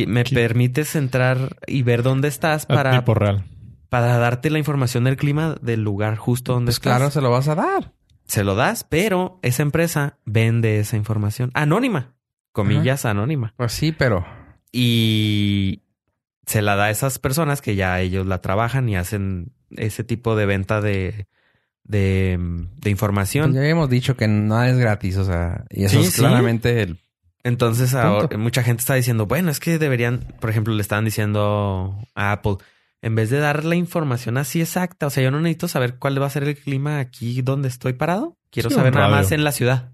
¿Me 0.08 0.24
¿Qué? 0.24 0.36
permites 0.36 0.96
entrar 0.96 1.58
y 1.68 1.82
ver 1.82 2.03
dónde 2.03 2.27
estás 2.27 2.65
A 2.65 2.68
para, 2.68 2.91
tiempo 2.91 3.15
real. 3.15 3.44
Para 3.91 4.17
darte 4.19 4.50
la 4.50 4.57
información 4.57 5.03
del 5.03 5.17
clima 5.17 5.57
del 5.62 5.83
lugar 5.83 6.15
justo 6.15 6.53
donde 6.53 6.69
Pues 6.69 6.77
estás? 6.77 6.95
claro, 6.95 7.12
se 7.12 7.19
lo 7.19 7.29
vas 7.29 7.50
a 7.50 7.55
dar. 7.55 7.91
Se 8.24 8.45
lo 8.45 8.55
das, 8.55 8.86
pero 8.86 9.38
esa 9.41 9.63
empresa 9.63 10.17
vende 10.24 10.79
esa 10.79 10.95
información 10.95 11.51
anónima, 11.53 12.13
comillas 12.53 13.03
anónima. 13.03 13.53
Pues 13.57 13.74
sí, 13.74 13.91
pero... 13.91 14.25
Y 14.71 15.81
se 16.45 16.62
la 16.62 16.77
da 16.77 16.86
a 16.86 16.89
esas 16.89 17.19
personas 17.19 17.62
que 17.62 17.75
ya 17.75 18.00
ellos 18.00 18.25
la 18.25 18.39
trabajan 18.39 18.88
y 18.88 18.95
hacen 18.95 19.51
ese 19.71 20.05
tipo 20.05 20.38
de 20.38 20.45
venta 20.45 20.79
de, 20.79 21.27
de, 21.83 22.38
de 22.39 22.67
pues 22.81 22.91
información. 22.91 23.53
ya 23.53 23.60
habíamos 23.60 23.89
dicho 23.89 24.15
que 24.15 24.29
nada 24.29 24.69
es 24.69 24.77
gratis, 24.77 25.17
o 25.17 25.25
sea... 25.25 25.65
Y 25.69 25.83
eso 25.83 26.00
Sí, 26.00 26.07
es 26.07 26.13
sí. 26.13 26.21
claramente 26.21 26.81
el... 26.83 26.98
Entonces 27.43 27.93
ahora 27.95 28.38
mucha 28.38 28.63
gente 28.63 28.79
está 28.79 28.93
diciendo, 28.93 29.25
bueno, 29.25 29.51
es 29.51 29.60
que 29.60 29.77
deberían, 29.79 30.19
por 30.39 30.50
ejemplo, 30.50 30.74
le 30.74 30.81
estaban 30.81 31.03
diciendo 31.03 31.98
a 32.15 32.31
Apple, 32.33 32.57
en 33.01 33.15
vez 33.15 33.29
de 33.29 33.39
dar 33.39 33.65
la 33.65 33.75
información 33.75 34.38
así 34.38 34.62
exacta, 34.62 35.08
o 35.08 35.10
sea, 35.10 35.24
yo 35.24 35.31
no 35.31 35.39
necesito 35.41 35.67
saber 35.67 35.98
cuál 35.98 36.22
va 36.22 36.27
a 36.27 36.29
ser 36.29 36.43
el 36.43 36.55
clima 36.55 37.00
aquí 37.00 37.41
donde 37.41 37.67
estoy 37.67 37.93
parado, 37.93 38.38
quiero 38.51 38.70
Sí, 38.70 38.75
saber 38.75 38.93
nada 38.93 39.10
más 39.10 39.31
en 39.31 39.43
la 39.43 39.51
ciudad. 39.51 39.91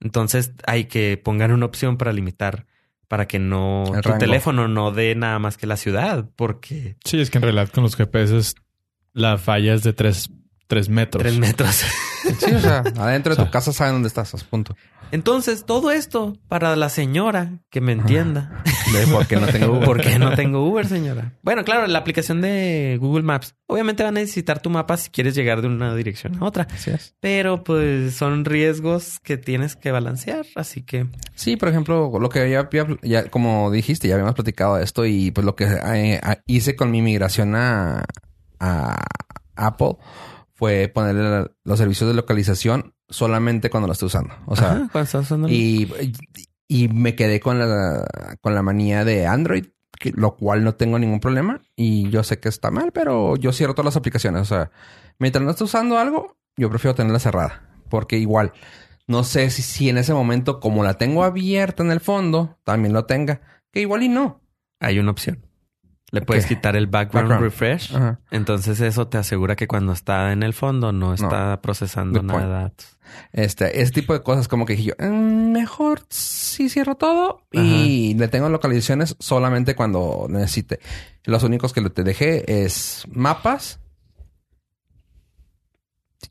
Entonces 0.00 0.52
hay 0.66 0.84
que 0.84 1.20
pongan 1.22 1.52
una 1.52 1.66
opción 1.66 1.96
para 1.96 2.12
limitar, 2.12 2.66
para 3.08 3.26
que 3.26 3.38
no 3.38 3.84
El 3.94 4.02
tu 4.02 4.08
rango. 4.10 4.18
teléfono 4.18 4.68
no 4.68 4.92
dé 4.92 5.14
nada 5.14 5.38
más 5.38 5.56
que 5.56 5.66
la 5.66 5.76
ciudad, 5.76 6.28
porque 6.36 6.96
Sí, 7.04 7.20
es 7.20 7.30
que 7.30 7.38
en 7.38 7.42
realidad 7.42 7.68
con 7.70 7.82
los 7.82 7.96
GPS 7.96 8.54
la 9.12 9.38
falla 9.38 9.74
es 9.74 9.82
de 9.82 9.92
tres, 9.92 10.30
tres 10.68 10.88
metros. 10.88 11.22
tres 11.22 11.38
metros. 11.38 11.82
Sí, 12.38 12.52
o 12.54 12.60
sea, 12.60 12.78
adentro 12.98 13.30
de 13.34 13.34
O 13.34 13.36
sea. 13.36 13.44
tu 13.46 13.50
casa 13.50 13.72
saben 13.72 13.94
dónde 13.94 14.08
estás, 14.08 14.34
a 14.34 14.38
punto. 14.38 14.76
Entonces 15.10 15.64
todo 15.64 15.90
esto 15.90 16.36
para 16.48 16.76
la 16.76 16.88
señora 16.88 17.60
que 17.70 17.80
me 17.80 17.92
entienda. 17.92 18.62
De 18.92 19.06
por 19.06 19.26
qué 19.26 19.36
no 19.36 19.46
tengo 19.46 19.72
Uber. 19.72 19.84
¿Por 19.84 20.00
qué 20.00 20.18
no 20.18 20.34
tengo 20.34 20.66
Uber, 20.68 20.86
señora? 20.86 21.32
Bueno, 21.42 21.64
claro, 21.64 21.86
la 21.86 21.98
aplicación 21.98 22.40
de 22.40 22.96
Google 23.00 23.22
Maps. 23.22 23.54
Obviamente 23.66 24.02
va 24.02 24.08
a 24.08 24.12
necesitar 24.12 24.60
tu 24.60 24.70
mapa 24.70 24.96
si 24.96 25.10
quieres 25.10 25.34
llegar 25.34 25.60
de 25.60 25.68
una 25.68 25.94
dirección 25.94 26.36
a 26.42 26.44
otra. 26.46 26.66
Así 26.72 26.90
es. 26.90 27.14
Pero 27.20 27.64
pues 27.64 28.14
son 28.14 28.44
riesgos 28.46 29.18
que 29.20 29.36
tienes 29.36 29.76
que 29.76 29.92
balancear. 29.92 30.46
Así 30.56 30.82
que 30.82 31.06
Sí, 31.34 31.56
por 31.56 31.68
ejemplo, 31.68 32.10
lo 32.18 32.28
que 32.30 32.50
ya, 32.50 32.68
ya- 32.72 32.86
ya- 33.02 33.28
como 33.30 33.70
dijiste, 33.70 34.08
ya 34.08 34.14
habíamos 34.14 34.34
platicado 34.34 34.76
de 34.76 34.84
esto 34.84 35.04
y 35.06 35.30
pues 35.30 35.44
lo 35.44 35.54
que 35.54 35.66
eh, 35.66 36.20
hice 36.46 36.76
con 36.76 36.90
mi 36.90 37.02
migración 37.02 37.54
a, 37.56 38.04
a 38.60 39.04
Apple 39.56 39.96
fue 40.58 40.88
ponerle 40.92 41.22
la- 41.22 41.50
los 41.64 41.78
servicios 41.78 42.08
de 42.10 42.14
localización 42.16 42.94
solamente 43.08 43.70
cuando 43.70 43.86
lo 43.86 43.92
estoy 43.92 44.06
usando. 44.06 44.34
O 44.46 44.56
sea, 44.56 44.70
Ajá, 44.72 44.88
cuando 44.90 45.04
estás 45.04 45.24
usando 45.24 45.48
y, 45.48 45.88
y 46.66 46.88
me 46.88 47.14
quedé 47.14 47.38
con 47.38 47.58
la, 47.60 48.04
con 48.40 48.54
la 48.56 48.62
manía 48.62 49.04
de 49.04 49.26
Android, 49.26 49.66
que- 49.98 50.12
lo 50.14 50.36
cual 50.36 50.64
no 50.64 50.74
tengo 50.74 50.98
ningún 50.98 51.20
problema. 51.20 51.60
Y 51.76 52.10
yo 52.10 52.24
sé 52.24 52.40
que 52.40 52.48
está 52.48 52.70
mal, 52.72 52.90
pero 52.92 53.36
yo 53.36 53.52
cierro 53.52 53.74
todas 53.74 53.86
las 53.86 53.96
aplicaciones. 53.96 54.42
O 54.42 54.44
sea, 54.46 54.70
mientras 55.20 55.44
no 55.44 55.50
esté 55.52 55.62
usando 55.62 55.96
algo, 55.96 56.36
yo 56.56 56.68
prefiero 56.70 56.94
tenerla 56.96 57.20
cerrada. 57.20 57.70
Porque 57.88 58.18
igual, 58.18 58.52
no 59.06 59.22
sé 59.24 59.50
si, 59.50 59.62
si 59.62 59.88
en 59.88 59.96
ese 59.96 60.12
momento, 60.12 60.58
como 60.60 60.82
la 60.82 60.94
tengo 60.98 61.22
abierta 61.22 61.82
en 61.84 61.92
el 61.92 62.00
fondo, 62.00 62.58
también 62.64 62.92
lo 62.92 63.04
tenga. 63.06 63.40
Que 63.72 63.80
igual 63.80 64.02
y 64.02 64.08
no. 64.08 64.40
hay 64.80 64.98
una 64.98 65.12
opción. 65.12 65.46
Le 66.10 66.22
puedes 66.22 66.46
quitar 66.46 66.74
el 66.74 66.86
background, 66.86 67.28
Background. 67.28 67.44
refresh. 67.52 67.94
Ajá. 67.94 68.18
Entonces 68.30 68.80
eso 68.80 69.08
te 69.08 69.18
asegura 69.18 69.56
que 69.56 69.66
cuando 69.68 69.92
está 69.92 70.32
en 70.32 70.42
el 70.42 70.54
fondo 70.54 70.90
no 70.90 71.12
está 71.12 71.60
procesando 71.60 72.20
Good 72.20 72.26
nada 72.28 72.40
de 72.40 72.46
point. 72.46 72.62
datos. 72.62 72.98
Este, 73.32 73.82
ese 73.82 73.92
tipo 73.92 74.12
de 74.14 74.22
cosas 74.22 74.48
como 74.48 74.64
que 74.64 74.74
dije 74.76 74.94
yo, 74.98 75.06
"Mm, 75.06 75.52
mejor 75.52 76.00
sí 76.08 76.68
cierro 76.70 76.94
todo 76.94 77.42
y 77.52 78.14
le 78.14 78.28
tengo 78.28 78.48
localizaciones 78.48 79.16
solamente 79.18 79.74
cuando 79.74 80.26
necesite. 80.30 80.80
Los 81.24 81.42
únicos 81.42 81.72
que 81.74 81.82
te 81.90 82.02
dejé 82.04 82.64
es 82.64 83.04
mapas 83.10 83.80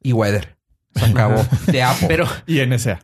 y 0.02 0.14
weather. 0.14 0.58
Se 0.96 1.06
acabó. 1.06 1.46
De 1.68 1.84
Apple. 1.84 2.08
Pero, 2.08 2.26
Y 2.48 2.60
NSA. 2.66 3.00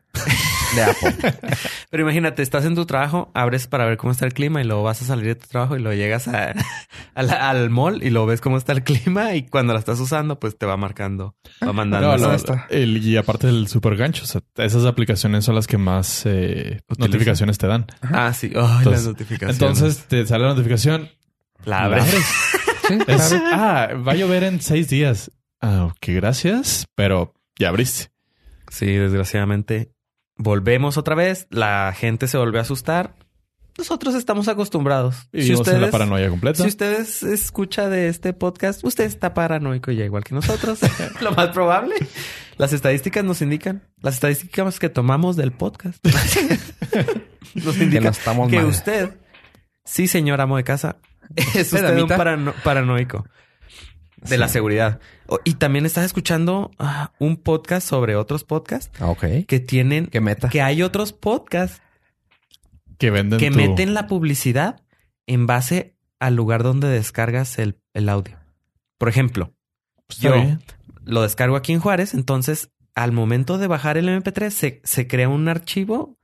De 0.75 0.83
Apple. 0.83 1.33
pero 1.89 2.03
imagínate, 2.03 2.41
estás 2.41 2.65
en 2.65 2.75
tu 2.75 2.85
trabajo, 2.85 3.31
abres 3.33 3.67
para 3.67 3.85
ver 3.85 3.97
cómo 3.97 4.11
está 4.11 4.25
el 4.25 4.33
clima 4.33 4.61
y 4.61 4.65
luego 4.65 4.83
vas 4.83 5.01
a 5.01 5.05
salir 5.05 5.25
de 5.25 5.35
tu 5.35 5.47
trabajo 5.47 5.75
y 5.77 5.81
luego 5.81 5.95
llegas 5.95 6.27
a- 6.27 6.53
al, 7.15 7.29
al 7.31 7.69
mall 7.69 8.03
y 8.03 8.09
lo 8.09 8.25
ves 8.25 8.41
cómo 8.41 8.57
está 8.57 8.71
el 8.73 8.83
clima 8.83 9.35
y 9.35 9.43
cuando 9.43 9.73
la 9.73 9.79
estás 9.79 9.99
usando, 9.99 10.39
pues 10.39 10.57
te 10.57 10.65
va 10.65 10.77
marcando, 10.77 11.35
va 11.65 11.73
mandando. 11.73 12.17
No, 12.17 12.35
el- 12.69 12.97
y 13.05 13.17
aparte 13.17 13.47
del 13.47 13.67
super 13.67 13.95
gancho, 13.95 14.23
o 14.23 14.27
sea, 14.27 14.41
esas 14.57 14.85
aplicaciones 14.85 15.45
son 15.45 15.55
las 15.55 15.67
que 15.67 15.77
más 15.77 16.23
eh, 16.25 16.81
notificaciones 16.97 17.57
te 17.57 17.67
dan. 17.67 17.85
Ah, 18.01 18.33
sí. 18.33 18.47
Ay, 18.55 18.61
las 18.61 18.77
Entonces- 18.79 19.05
notificaciones. 19.07 19.61
Entonces 19.61 20.05
te 20.07 20.25
sale 20.25 20.43
la 20.43 20.49
notificación. 20.51 21.09
la 21.65 21.87
la 21.87 21.97
abres. 21.97 22.05
Sí, 22.85 22.97
Es, 23.07 23.33
ah, 23.33 23.91
va 24.05 24.11
a 24.11 24.15
llover 24.15 24.43
en 24.43 24.59
seis 24.59 24.89
días. 24.89 25.31
Ah, 25.61 25.85
ok, 25.85 26.05
gracias. 26.07 26.85
Pero 26.95 27.33
ya 27.57 27.69
abriste. 27.69 28.11
Sí, 28.69 28.87
desgraciadamente. 28.87 29.92
Volvemos 30.43 30.97
otra 30.97 31.15
vez. 31.15 31.47
La 31.49 31.93
gente 31.97 32.27
se 32.27 32.37
volvió 32.37 32.59
a 32.59 32.63
asustar. 32.63 33.15
Nosotros 33.77 34.13
estamos 34.13 34.49
acostumbrados. 34.49 35.15
Y 35.31 35.37
vivimos 35.37 35.67
en 35.69 35.81
la 35.81 35.89
paranoia 35.89 36.29
completa. 36.29 36.61
Si 36.61 36.67
ustedes 36.67 37.23
escucha 37.23 37.89
de 37.89 38.09
este 38.09 38.33
podcast, 38.33 38.83
usted 38.83 39.05
está 39.05 39.33
paranoico 39.33 39.91
ya 39.91 40.03
igual 40.03 40.23
que 40.25 40.35
nosotros. 40.35 40.79
Lo 41.21 41.31
más 41.31 41.47
probable. 41.49 41.95
Las 42.57 42.73
estadísticas 42.73 43.23
nos 43.23 43.41
indican. 43.41 43.81
Las 44.01 44.15
estadísticas 44.15 44.79
que 44.79 44.89
tomamos 44.89 45.37
del 45.37 45.53
podcast. 45.53 46.05
nos 47.55 47.77
indican 47.77 48.07
estamos 48.07 48.49
que 48.49 48.57
mal. 48.57 48.65
usted, 48.65 49.17
sí, 49.85 50.07
señor 50.07 50.41
amo 50.41 50.57
de 50.57 50.63
casa, 50.63 50.97
es 51.35 51.53
¿De 51.71 51.77
usted 51.79 52.01
un 52.01 52.09
parano- 52.09 52.53
paranoico 52.63 53.25
de 54.29 54.37
la 54.37 54.47
seguridad. 54.47 54.99
O- 55.27 55.39
Y 55.43 55.55
también 55.55 55.85
estás 55.85 56.05
escuchando 56.05 56.71
ah, 56.79 57.11
un 57.19 57.37
podcast 57.37 57.87
sobre 57.87 58.15
otros 58.15 58.43
podcasts 58.43 58.91
Ah, 58.99 59.07
Ok. 59.09 59.25
que 59.47 59.59
tienen, 59.59 60.07
¿Qué 60.07 60.21
meta? 60.21 60.49
que 60.49 60.61
hay 60.61 60.81
otros 60.83 61.13
podcasts 61.13 61.81
que 62.97 63.11
venden 63.11 63.39
que 63.39 63.49
tu- 63.51 63.57
meten 63.57 63.93
la 63.93 64.07
publicidad 64.07 64.81
en 65.27 65.45
base 65.47 65.95
al 66.19 66.35
lugar 66.35 66.63
donde 66.63 66.87
descargas 66.87 67.59
el, 67.59 67.79
el 67.93 68.09
audio. 68.09 68.37
Por 68.97 69.09
ejemplo, 69.09 69.53
Pues 70.07 70.19
yo 70.19 70.33
bien. 70.33 70.61
lo 71.03 71.21
descargo 71.21 71.55
aquí 71.55 71.73
en 71.73 71.79
Juárez, 71.79 72.13
entonces 72.13 72.69
al 72.95 73.11
momento 73.11 73.57
de 73.57 73.67
bajar 73.67 73.97
el 73.97 74.07
MP3 74.07 74.49
se, 74.51 74.81
se 74.83 75.07
crea 75.07 75.27
un 75.29 75.47
archivo 75.49 76.17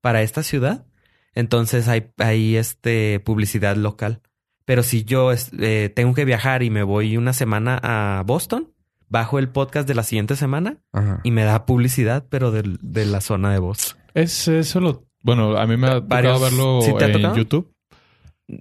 para 0.00 0.22
esta 0.22 0.42
ciudad. 0.42 0.86
Entonces 1.34 1.86
hay, 1.88 2.10
hay 2.18 2.56
este 2.56 3.20
publicidad 3.20 3.76
local. 3.76 4.22
Pero 4.66 4.82
si 4.82 5.04
yo 5.04 5.32
es- 5.32 5.50
eh, 5.58 5.90
tengo 5.96 6.12
que 6.12 6.26
viajar 6.26 6.62
y 6.62 6.68
me 6.68 6.82
voy 6.82 7.16
una 7.16 7.32
semana 7.32 7.80
a 7.82 8.22
Boston, 8.26 8.72
bajo 9.08 9.38
el 9.38 9.48
podcast 9.48 9.86
de 9.88 9.94
la 9.94 10.02
siguiente 10.02 10.36
semana 10.36 10.78
Ajá. 10.92 11.20
y 11.24 11.30
me 11.30 11.44
da 11.44 11.64
publicidad, 11.64 12.26
pero 12.28 12.50
del- 12.50 12.78
de, 12.82 13.06
la 13.06 13.20
zona 13.22 13.50
de 13.52 13.60
Boston. 13.60 13.98
Es 14.12 14.46
eso 14.48 14.80
lo. 14.80 15.06
Bueno, 15.22 15.56
a 15.56 15.66
mí 15.66 15.76
me 15.78 15.86
ha 15.88 16.00
Varios- 16.00 16.34
tocado 16.40 16.40
verlo 16.40 16.82
¿Sí 16.82 16.92
te 16.98 17.04
ha 17.04 17.06
en 17.06 17.12
tocado? 17.14 17.36
YouTube. 17.36 17.72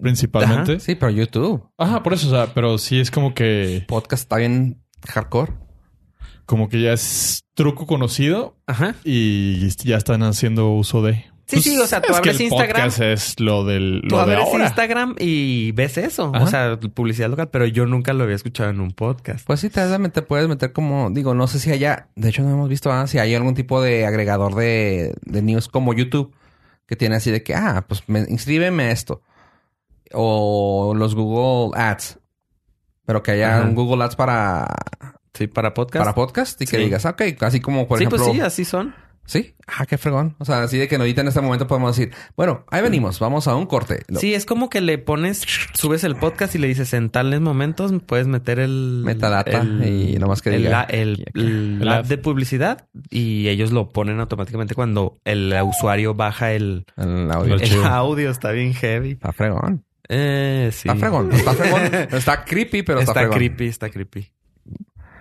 Principalmente. 0.02 0.80
Sí, 0.80 0.96
pero 0.96 1.12
YouTube. 1.12 1.70
Ajá. 1.78 2.02
por 2.02 2.14
eso, 2.14 2.28
o 2.28 2.32
sea, 2.32 2.54
pero 2.54 2.78
sí 2.78 3.00
es 3.00 3.12
como 3.12 3.34
que, 3.34 3.84
Podcast 3.88 4.24
está 4.24 4.38
bien 4.38 4.82
hardcore. 5.08 5.54
como 6.46 6.70
que 6.70 6.82
ya 6.82 6.94
es 6.94 7.44
truco 7.56 7.86
conocido 7.88 8.58
Ajá. 8.68 8.96
y 9.04 9.68
ya 9.84 9.98
están 9.98 10.24
haciendo 10.24 10.70
uso 10.72 11.02
de. 11.04 11.26
Sí, 11.48 11.62
sí, 11.62 11.78
o 11.78 11.86
sea, 11.86 12.02
tú 12.02 12.14
abres 12.16 12.40
Instagram. 12.40 12.90
es 13.02 13.40
lo 13.40 13.64
del 13.66 14.02
Tú 14.10 14.16
de 14.16 14.22
abres 14.22 14.40
ahora. 14.40 14.64
Instagram 14.66 15.16
y 15.20 15.72
ves 15.74 15.98
eso. 16.00 16.32
O 16.32 16.48
sea, 16.48 16.80
publicidad 16.80 17.30
local, 17.30 17.50
pero 17.52 17.66
yo 17.68 17.86
nunca 17.86 18.14
lo 18.14 18.24
había 18.24 18.36
escuchado 18.36 18.72
en 18.72 18.80
un 18.80 18.92
podcast. 18.92 19.46
Pues 19.46 19.60
sí, 19.60 19.70
te, 19.70 19.82
meter- 20.00 20.26
puedes 20.26 20.48
meter 20.48 20.74
como, 20.74 21.12
digo, 21.12 21.36
no 21.36 21.46
sé 21.48 21.60
si 21.60 21.72
haya, 21.72 22.08
de 22.16 22.30
hecho 22.30 22.42
no 22.42 22.50
hemos 22.50 22.68
visto 22.68 22.92
ah, 22.92 23.06
si 23.06 23.20
hay 23.20 23.36
algún 23.36 23.54
tipo 23.54 23.80
de 23.82 24.08
agregador 24.08 24.56
de, 24.56 25.14
de 25.22 25.42
news 25.44 25.68
como 25.68 25.94
YouTube 25.94 26.34
que 26.88 26.96
tiene 26.96 27.16
así 27.18 27.30
de 27.30 27.44
que, 27.44 27.54
ah, 27.54 27.86
pues 27.88 28.04
me, 28.08 28.22
inscríbeme 28.28 28.90
esto. 28.92 29.22
O 30.14 30.94
los 30.96 31.16
Google 31.16 31.80
Ads. 31.80 32.20
Pero 33.06 33.22
que 33.22 33.32
haya 33.32 33.58
Ajá. 33.60 33.68
un 33.68 33.76
Google 33.76 34.04
Ads 34.04 34.16
para, 34.16 34.68
Sí, 35.34 35.48
para 35.48 35.74
podcast. 35.74 36.04
para 36.06 36.16
podcast 36.16 36.60
y 36.62 36.66
que 36.66 36.78
Sí. 36.78 36.84
digas, 36.84 37.06
ok, 37.06 37.22
así 37.42 37.60
como 37.60 37.88
por 37.88 37.98
sí, 38.00 38.06
ejemplo, 38.06 38.24
pues 38.24 38.36
sí, 38.36 38.42
así 38.42 38.66
son. 38.66 38.96
Sí. 39.26 39.56
Ah, 39.66 39.86
qué 39.88 39.98
fregón. 39.98 40.36
O 40.38 40.46
sea, 40.46 40.62
así 40.64 40.78
de 40.78 40.88
que 40.88 40.98
ahorita 40.98 41.22
en 41.22 41.28
este 41.30 41.42
momento 41.42 41.66
podemos 41.66 41.98
decir, 41.98 42.14
bueno, 42.38 42.64
ahí 42.70 42.84
venimos, 42.84 43.20
vamos 43.20 43.48
a 43.48 43.56
un 43.56 43.66
corte. 43.66 44.04
Sí, 44.20 44.36
es 44.36 44.46
como 44.46 44.70
que 44.70 44.82
le 44.82 45.00
pones, 45.00 45.44
subes 45.74 46.04
el 46.04 46.16
podcast 46.16 46.54
y 46.54 46.60
le 46.60 46.68
dices 46.68 46.94
en 46.94 47.10
tales 47.10 47.42
momentos 47.42 47.92
puedes 48.06 48.28
meter 48.28 48.60
el 48.60 49.02
Metadata 49.04 49.62
el- 49.62 49.84
y 50.14 50.20
nomás 50.20 50.44
que 50.44 50.50
el, 50.52 50.58
diga. 50.58 50.70
la- 50.70 50.84
el, 50.84 51.88
ad. 51.88 52.06
de 52.06 52.18
publicidad 52.20 52.88
y 53.10 53.48
ellos 53.48 53.72
lo 53.72 53.90
ponen 53.90 54.20
automáticamente 54.20 54.76
cuando 54.76 55.18
el 55.26 55.54
usuario 55.64 56.14
baja 56.14 56.54
el, 56.54 56.86
El 56.96 57.32
audio. 57.32 57.56
El 57.56 57.62
chido. 57.64 57.86
audio. 57.86 58.30
Está 58.30 58.52
bien 58.52 58.74
heavy. 58.76 59.12
Está 59.14 59.32
fregón. 59.34 59.84
Eh, 60.08 60.70
sí. 60.72 60.88
Está 60.88 61.00
fregón. 61.00 61.32
Está 61.34 61.54
fregón. 61.54 61.82
Está 62.12 62.46
creepy, 62.46 62.84
pero 62.84 63.00
está, 63.00 63.12
está 63.14 63.22
fregón. 63.22 63.38
creepy, 63.40 63.66
está 63.68 63.90
creepy. 63.90 64.32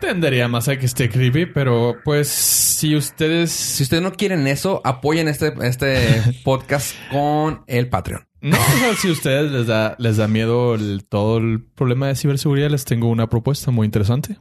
Tendería 0.05 0.49
más 0.49 0.69
a 0.69 0.77
que 0.79 0.87
esté 0.87 1.09
creepy, 1.09 1.47
pero 1.47 1.97
pues 2.05 2.29
si 2.29 2.95
ustedes... 2.95 3.51
Si 3.51 3.83
ustedes 3.85 4.03
no 4.03 4.13
quieren 4.13 4.47
eso, 4.47 4.81
apoyen 4.85 5.29
este, 5.29 5.53
este 5.63 6.23
podcast 6.45 6.95
con 7.11 7.65
el 7.67 7.89
Patreon. 7.89 8.27
No, 8.43 8.59
o 8.59 8.79
sea, 8.79 8.95
si 8.97 9.09
a 9.09 9.13
ustedes 9.13 9.51
les 9.51 9.67
da, 9.67 9.97
les 9.99 10.19
da 10.19 10.29
miedo 10.29 10.75
el- 10.75 11.05
todo 11.09 11.39
el 11.39 11.65
problema 11.65 12.09
de 12.09 12.17
ciberseguridad, 12.17 12.69
les 12.71 12.85
tengo 12.85 13.09
una 13.09 13.29
propuesta 13.29 13.71
muy 13.71 13.87
interesante. 13.87 14.37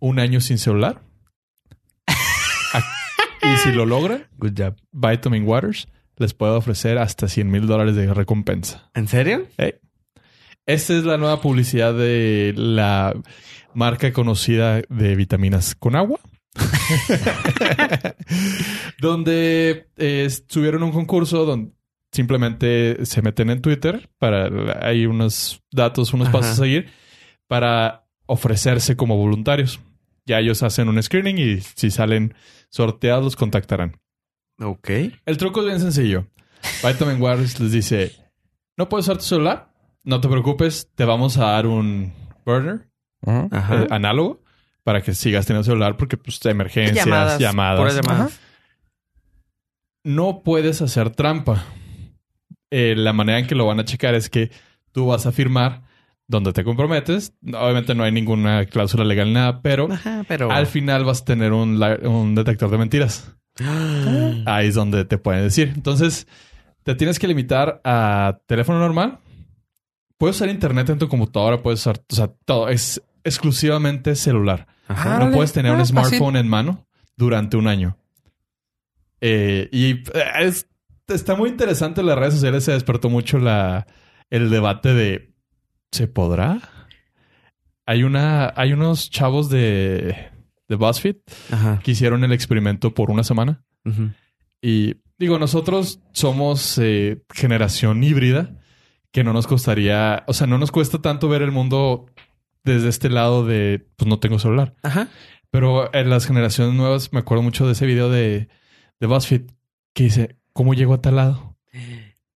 Un 0.00 0.18
año 0.18 0.40
sin 0.40 0.58
celular. 0.58 1.02
Y 3.44 3.56
si 3.58 3.72
lo 3.72 3.86
logran, 3.86 4.28
Good 4.38 4.52
job. 4.56 4.76
Vitamin 4.92 5.44
Waters 5.46 5.88
les 6.16 6.32
puede 6.32 6.52
ofrecer 6.52 6.98
hasta 6.98 7.26
100 7.26 7.50
mil 7.50 7.66
dólares 7.66 7.96
de 7.96 8.12
recompensa. 8.14 8.88
¿En 8.94 9.08
serio? 9.08 9.46
Hey. 9.58 9.74
Esta 10.64 10.96
es 10.96 11.02
la 11.04 11.16
nueva 11.18 11.40
publicidad 11.40 11.92
de 11.92 12.54
la 12.56 13.14
marca 13.74 14.12
conocida 14.12 14.82
de 14.88 15.16
vitaminas 15.16 15.74
con 15.74 15.96
agua. 15.96 16.20
donde 19.00 19.88
eh, 19.96 20.28
subieron 20.48 20.82
un 20.82 20.92
concurso 20.92 21.46
donde 21.46 21.72
simplemente 22.12 23.06
se 23.06 23.22
meten 23.22 23.48
en 23.48 23.62
Twitter 23.62 24.10
para 24.18 24.50
hay 24.86 25.06
unos 25.06 25.62
datos, 25.70 26.12
unos 26.12 26.28
Ajá. 26.28 26.38
pasos 26.38 26.52
a 26.52 26.62
seguir 26.62 26.90
para 27.46 28.06
ofrecerse 28.26 28.96
como 28.96 29.16
voluntarios. 29.16 29.80
Ya 30.26 30.38
ellos 30.38 30.62
hacen 30.62 30.88
un 30.88 31.02
screening 31.02 31.38
y 31.38 31.60
si 31.60 31.90
salen 31.90 32.34
sorteados 32.68 33.24
los 33.24 33.36
contactarán. 33.36 34.00
Ok. 34.60 34.90
El 35.26 35.36
truco 35.36 35.60
es 35.60 35.66
bien 35.66 35.80
sencillo. 35.80 36.26
Vitamin 36.86 37.20
Waters 37.20 37.58
les 37.58 37.72
dice, 37.72 38.12
¿no 38.76 38.88
puedes 38.88 39.06
usar 39.06 39.16
tu 39.18 39.24
celular? 39.24 39.72
No 40.04 40.20
te 40.20 40.28
preocupes, 40.28 40.90
te 40.94 41.04
vamos 41.04 41.38
a 41.38 41.46
dar 41.46 41.66
un 41.66 42.12
burner. 42.44 42.88
Eh, 43.26 43.86
análogo 43.90 44.42
para 44.84 45.02
que 45.02 45.14
sigas 45.14 45.46
teniendo 45.46 45.64
celular 45.64 45.96
porque 45.96 46.16
pues 46.16 46.44
emergencias, 46.44 47.06
llamadas. 47.38 47.38
llamadas. 47.94 48.40
No 50.04 50.42
puedes 50.42 50.82
hacer 50.82 51.10
trampa. 51.10 51.64
Eh, 52.70 52.94
la 52.96 53.12
manera 53.12 53.38
en 53.38 53.46
que 53.46 53.54
lo 53.54 53.66
van 53.66 53.80
a 53.80 53.84
checar 53.84 54.14
es 54.14 54.28
que 54.28 54.50
tú 54.92 55.06
vas 55.06 55.26
a 55.26 55.32
firmar 55.32 55.82
donde 56.26 56.52
te 56.52 56.64
comprometes. 56.64 57.34
Obviamente 57.42 57.94
no 57.94 58.02
hay 58.02 58.12
ninguna 58.12 58.64
cláusula 58.66 59.04
legal 59.04 59.28
ni 59.28 59.34
nada, 59.34 59.62
pero 59.62 59.92
Ajá, 59.92 60.24
pero... 60.26 60.50
al 60.50 60.66
final 60.66 61.04
vas 61.04 61.22
a 61.22 61.24
tener 61.26 61.52
un 61.52 62.34
detector 62.34 62.70
de 62.70 62.78
mentiras. 62.78 63.32
Ah. 63.60 64.42
Ahí 64.46 64.68
es 64.68 64.74
donde 64.74 65.04
te 65.04 65.18
pueden 65.18 65.42
decir. 65.44 65.72
Entonces, 65.74 66.26
te 66.82 66.94
tienes 66.94 67.18
que 67.18 67.28
limitar 67.28 67.80
a 67.84 68.38
teléfono 68.46 68.78
normal. 68.78 69.18
Puedes 70.18 70.36
usar 70.36 70.48
internet 70.48 70.88
en 70.90 70.98
tu 70.98 71.08
computadora, 71.08 71.62
puedes 71.62 71.80
usar, 71.80 72.00
o 72.10 72.14
sea, 72.14 72.28
todo 72.44 72.68
es 72.68 73.02
exclusivamente 73.24 74.14
celular. 74.16 74.66
Ajá. 74.88 75.18
no 75.18 75.30
puedes 75.30 75.52
tener 75.52 75.72
Ah, 75.72 75.74
un 75.76 75.80
fácil. 75.80 75.94
smartphone 75.96 76.36
en 76.36 76.48
mano 76.48 76.86
durante 77.16 77.56
un 77.56 77.66
año. 77.68 77.96
Eh, 79.20 79.68
y 79.72 79.90
eh, 79.92 80.02
es- 80.40 80.66
está 81.08 81.34
muy 81.36 81.48
interesante 81.50 82.00
en 82.00 82.06
las 82.08 82.18
redes 82.18 82.34
sociales. 82.34 82.64
Se 82.64 82.72
despertó 82.72 83.08
mucho 83.08 83.38
la, 83.38 83.86
el 84.30 84.50
debate 84.50 84.92
de 84.94 85.32
¿se 85.92 86.08
podrá? 86.08 86.60
Hay 87.86 88.02
una, 88.02 88.52
hay 88.56 88.72
unos 88.72 89.10
chavos 89.10 89.48
de, 89.50 90.16
de 90.68 90.76
BuzzFeed 90.76 91.16
Ajá. 91.50 91.80
que 91.82 91.90
hicieron 91.92 92.24
el 92.24 92.32
experimento 92.32 92.94
por 92.94 93.10
una 93.10 93.24
semana. 93.24 93.64
Y 94.60 94.94
digo, 95.18 95.38
nosotros 95.38 96.00
somos 96.12 96.78
eh, 96.78 97.22
generación 97.34 98.02
híbrida 98.04 98.56
que 99.10 99.24
no 99.24 99.32
nos 99.32 99.46
costaría, 99.46 100.22
o 100.26 100.32
sea, 100.32 100.46
no 100.46 100.56
nos 100.58 100.70
cuesta 100.70 101.02
tanto 101.02 101.28
ver 101.28 101.42
el 101.42 101.50
mundo 101.50 102.06
desde 102.64 102.88
este 102.88 103.10
lado 103.10 103.44
de, 103.46 103.86
pues 103.96 104.08
no 104.08 104.18
tengo 104.18 104.38
celular. 104.38 104.74
Ajá. 104.82 105.08
Pero 105.50 105.92
en 105.94 106.08
las 106.10 106.26
generaciones 106.26 106.74
nuevas 106.74 107.12
me 107.12 107.18
acuerdo 107.20 107.42
mucho 107.42 107.66
de 107.66 107.72
ese 107.72 107.86
video 107.86 108.08
de, 108.10 108.48
de 109.00 109.06
BuzzFeed 109.06 109.42
que 109.92 110.04
dice, 110.04 110.36
¿cómo 110.52 110.72
llego 110.74 110.94
a 110.94 111.02
tal 111.02 111.16
lado? 111.16 111.56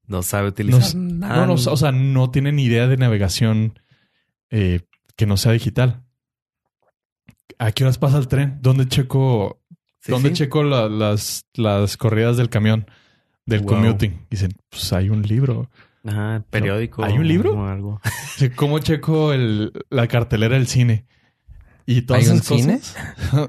No 0.07 0.23
sabe 0.23 0.49
utilizar 0.49 0.95
No, 0.95 1.15
nada. 1.27 1.37
No, 1.37 1.47
no, 1.47 1.53
o 1.55 1.77
sea, 1.77 1.93
no 1.93 2.31
tiene 2.31 2.53
ni 2.53 2.65
idea 2.65 2.87
de 2.87 2.97
navegación 2.97 3.79
eh, 4.51 4.81
que 5.17 5.27
no 5.27 5.37
sea 5.37 5.53
digital. 5.53 6.03
¿A 7.59 7.73
qué 7.73 7.85
horas 7.85 7.99
pasa 7.99 8.19
el 8.19 8.29
tren? 8.29 8.59
¿Dónde 8.61 8.87
checo 8.87 9.61
Sí, 10.01 10.13
¿Dónde 10.13 10.29
sí. 10.31 10.35
checo 10.37 10.63
la- 10.63 10.89
las, 10.89 11.47
las 11.55 11.97
corridas 11.97 12.37
del 12.37 12.49
camión? 12.49 12.87
Del 13.45 13.61
Wow. 13.61 13.69
commuting. 13.71 14.27
Dicen, 14.31 14.53
pues 14.69 14.93
hay 14.93 15.09
un 15.09 15.23
libro. 15.23 15.71
Ajá, 16.07 16.45
periódico. 16.51 17.05
¿Hay 17.05 17.19
un 17.19 17.27
libro? 17.27 17.53
O 17.55 17.67
algo. 17.67 18.01
¿Cómo 18.57 18.79
checo 18.79 19.33
el, 19.33 19.73
la 19.91 20.07
cartelera 20.09 20.55
del 20.57 20.67
cine? 20.67 21.07
Y 21.87 22.03
todas 22.03 22.25
¿Hay 22.25 22.31
un 22.31 22.37
esas 22.39 22.49
cosas. 22.49 22.97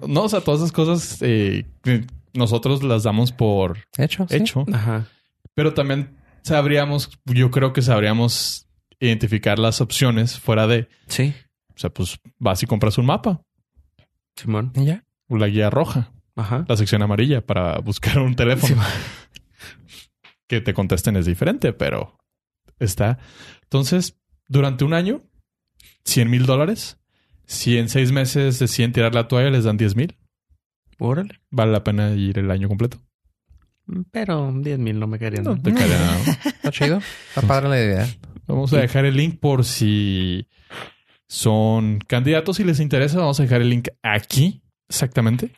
no, 0.08 0.24
o 0.24 0.30
sea, 0.30 0.42
todas 0.42 0.62
esas 0.62 0.72
cosas 0.72 1.18
eh, 1.22 1.66
nosotros 2.34 2.84
las 2.84 3.04
damos 3.04 3.32
por 3.32 3.78
Hecho. 3.98 4.28
sí. 4.30 4.36
hecho. 4.38 4.66
Ajá. 4.72 5.08
Pero 5.56 5.74
también 5.74 6.18
sabríamos, 6.44 7.10
yo 7.26 7.50
creo 7.52 7.74
que 7.74 7.82
sabríamos 7.82 8.68
identificar 9.00 9.58
las 9.60 9.82
opciones 9.82 10.40
fuera 10.40 10.68
de, 10.68 10.88
Sí. 11.08 11.34
o 11.76 11.80
sea, 11.80 11.90
pues 11.90 12.20
vas 12.38 12.62
y 12.64 12.68
compras 12.68 12.98
un 13.00 13.08
mapa, 13.08 13.42
Simón. 14.36 14.72
Y 14.76 14.86
ya. 14.86 15.04
la 15.30 15.48
guía 15.48 15.70
roja, 15.72 16.12
Ajá. 16.36 16.66
la 16.68 16.78
sección 16.78 17.02
amarilla 17.02 17.46
para 17.46 17.80
buscar 17.80 18.20
un 18.20 18.36
teléfono. 18.36 18.82
que 20.48 20.62
te 20.62 20.74
contesten 20.74 21.16
es 21.18 21.26
diferente, 21.26 21.74
pero 21.74 22.17
está. 22.80 23.20
Entonces, 23.64 24.18
durante 24.48 24.86
un 24.86 24.94
año, 24.94 25.24
100 26.06 26.30
mil 26.30 26.46
dólares. 26.46 27.00
Si 27.46 27.78
en 27.78 27.90
seis 27.90 28.12
meses 28.12 28.60
deciden 28.60 28.92
tirar 28.92 29.16
la 29.16 29.28
toalla, 29.28 29.50
les 29.50 29.64
dan 29.64 29.78
10 29.78 29.96
mil. 29.96 30.18
Órale. 31.00 31.40
Vale 31.50 31.72
la 31.72 31.84
pena 31.84 32.12
ir 32.12 32.40
el 32.40 32.52
año 32.52 32.68
completo. 32.68 33.00
Pero 34.12 34.52
10 34.54 34.80
mil 34.80 35.00
no 35.00 35.08
me 35.08 35.18
querían. 35.18 35.44
No 35.44 35.62
te 35.62 35.74
caería 35.74 35.98
nada. 35.98 36.20
Está 36.46 36.72
chido. 36.72 36.98
Está 37.30 37.42
padre 37.42 37.70
la 37.70 37.78
idea. 37.78 38.08
Vamos 38.48 38.74
a 38.74 38.80
dejar 38.80 39.06
el 39.06 39.16
link 39.16 39.40
por 39.40 39.64
si 39.66 40.48
son 41.28 42.00
candidatos 42.00 42.60
y 42.60 42.64
les 42.64 42.80
interesa. 42.80 43.20
Vamos 43.20 43.40
a 43.40 43.44
dejar 43.44 43.62
el 43.62 43.70
link 43.70 43.90
aquí, 44.02 44.62
exactamente, 44.90 45.52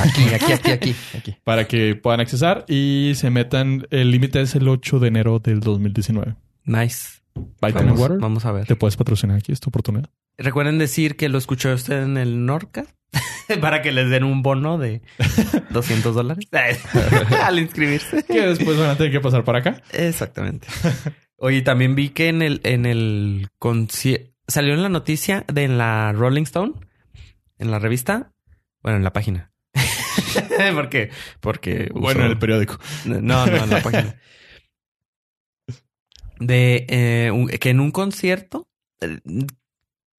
Aquí, 0.00 0.22
aquí, 0.34 0.52
aquí, 0.52 0.70
aquí. 0.72 0.96
aquí. 1.16 1.36
para 1.44 1.68
que 1.68 1.94
puedan 1.94 2.20
accesar 2.20 2.64
y 2.68 3.12
se 3.14 3.30
metan. 3.30 3.86
El 3.90 4.10
límite 4.10 4.40
es 4.40 4.54
el 4.54 4.68
8 4.68 4.98
de 4.98 5.08
enero 5.08 5.38
del 5.38 5.60
2019. 5.60 6.34
Nice. 6.68 7.20
Vitamin 7.34 7.88
Vamos, 7.88 8.00
Water. 8.00 8.18
vamos 8.18 8.44
a 8.46 8.52
ver. 8.52 8.66
Te 8.66 8.76
puedes 8.76 8.96
patrocinar 8.96 9.36
aquí, 9.38 9.52
es 9.52 9.60
tu 9.60 9.70
oportunidad. 9.70 10.10
Recuerden 10.36 10.78
decir 10.78 11.16
que 11.16 11.28
lo 11.28 11.38
escuchó 11.38 11.72
usted 11.72 12.02
en 12.02 12.16
el 12.16 12.46
Norca 12.46 12.84
para 13.60 13.80
que 13.82 13.90
les 13.92 14.10
den 14.10 14.24
un 14.24 14.42
bono 14.42 14.76
de 14.78 15.02
200 15.70 16.14
dólares 16.14 16.46
al 17.44 17.58
inscribirse. 17.58 18.22
Que 18.24 18.42
después 18.46 18.76
van 18.78 18.90
a 18.90 18.96
tener 18.96 19.10
que 19.12 19.20
pasar 19.20 19.44
para 19.44 19.58
acá. 19.60 19.82
Exactamente. 19.92 20.66
Oye, 21.36 21.62
también 21.62 21.94
vi 21.94 22.10
que 22.10 22.28
en 22.28 22.42
el, 22.42 22.60
en 22.64 22.86
el 22.86 23.48
salió 24.48 24.74
en 24.74 24.82
la 24.82 24.88
noticia 24.88 25.44
de 25.52 25.64
en 25.64 25.78
la 25.78 26.12
Rolling 26.12 26.42
Stone, 26.42 26.74
en 27.58 27.70
la 27.70 27.78
revista, 27.78 28.32
bueno, 28.82 28.98
en 28.98 29.04
la 29.04 29.12
página. 29.12 29.52
porque, 30.74 31.10
porque 31.40 31.88
Bueno, 31.92 32.20
uso- 32.20 32.26
en 32.26 32.32
el 32.32 32.38
periódico. 32.38 32.78
no, 33.04 33.20
no, 33.20 33.46
en 33.46 33.70
la 33.70 33.80
página. 33.82 34.16
De 36.40 36.86
eh, 36.88 37.58
que 37.60 37.70
en 37.70 37.80
un 37.80 37.90
concierto, 37.90 38.68
eh, 39.00 39.18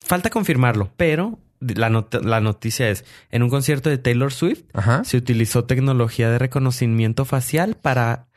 falta 0.02 0.30
confirmarlo, 0.30 0.92
pero 0.98 1.40
la, 1.60 1.90
not- 1.90 2.24
la 2.24 2.40
noticia 2.42 2.90
es, 2.90 3.06
en 3.32 3.44
un 3.44 3.50
concierto 3.50 3.90
de 3.90 3.98
Taylor 3.98 4.32
Swift 4.32 4.64
Ajá. 4.74 5.04
se 5.04 5.18
utilizó 5.18 5.66
tecnología 5.66 6.30
de 6.30 6.40
reconocimiento 6.40 7.26
facial 7.26 7.76
para 7.76 8.28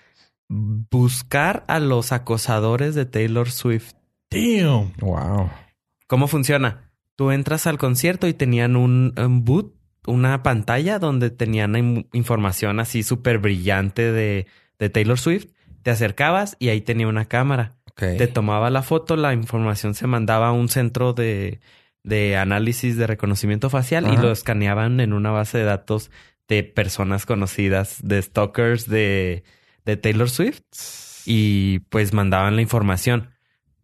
buscar 0.49 1.65
a 1.69 1.79
los 1.81 2.13
acosadores 2.13 2.95
de 2.95 3.07
Taylor 3.07 3.51
Swift. 3.51 3.93
Damn. 4.31 4.93
Wow. 5.01 5.51
¿Cómo 6.07 6.27
funciona? 6.27 6.91
Tú 7.17 7.31
entras 7.31 7.67
al 7.67 7.79
concierto 7.79 8.27
y 8.27 8.35
tenían 8.35 8.77
un, 8.77 9.15
un 9.17 9.45
boot, 9.45 9.75
una 10.07 10.43
pantalla 10.43 10.99
donde 10.99 11.31
tenían 11.31 12.07
información 12.13 12.81
así 12.81 13.03
súper 13.03 13.39
brillante 13.39 14.13
de, 14.13 14.47
de 14.79 14.91
Taylor 14.91 15.19
Swift. 15.19 15.47
Te 15.83 15.91
acercabas 15.91 16.57
y 16.59 16.69
ahí 16.69 16.81
tenía 16.81 17.09
una 17.09 17.25
cámara. 17.27 17.77
Te 18.17 18.27
tomaba 18.27 18.71
la 18.71 18.83
foto, 18.83 19.17
la 19.17 19.33
información 19.35 19.95
se 19.95 20.07
mandaba 20.07 20.49
a 20.49 20.53
un 20.53 20.69
centro 20.69 21.13
de, 21.13 21.61
de 22.03 22.37
análisis 22.37 22.97
de 22.97 23.07
reconocimiento 23.07 23.69
facial 23.71 24.07
y 24.13 24.17
lo 24.23 24.33
escaneaban 24.33 25.01
en 25.01 25.13
una 25.13 25.31
base 25.31 25.59
de 25.59 25.65
datos 25.65 26.11
de 26.49 26.63
personas 26.65 27.27
conocidas, 27.27 27.99
de 28.03 28.21
stalkers 28.23 28.89
de, 28.89 29.45
de 29.85 29.97
Taylor 29.97 30.29
Swift 30.31 30.63
y 31.27 31.81
pues 31.91 32.13
mandaban 32.13 32.57
la 32.57 32.63
información. 32.63 33.31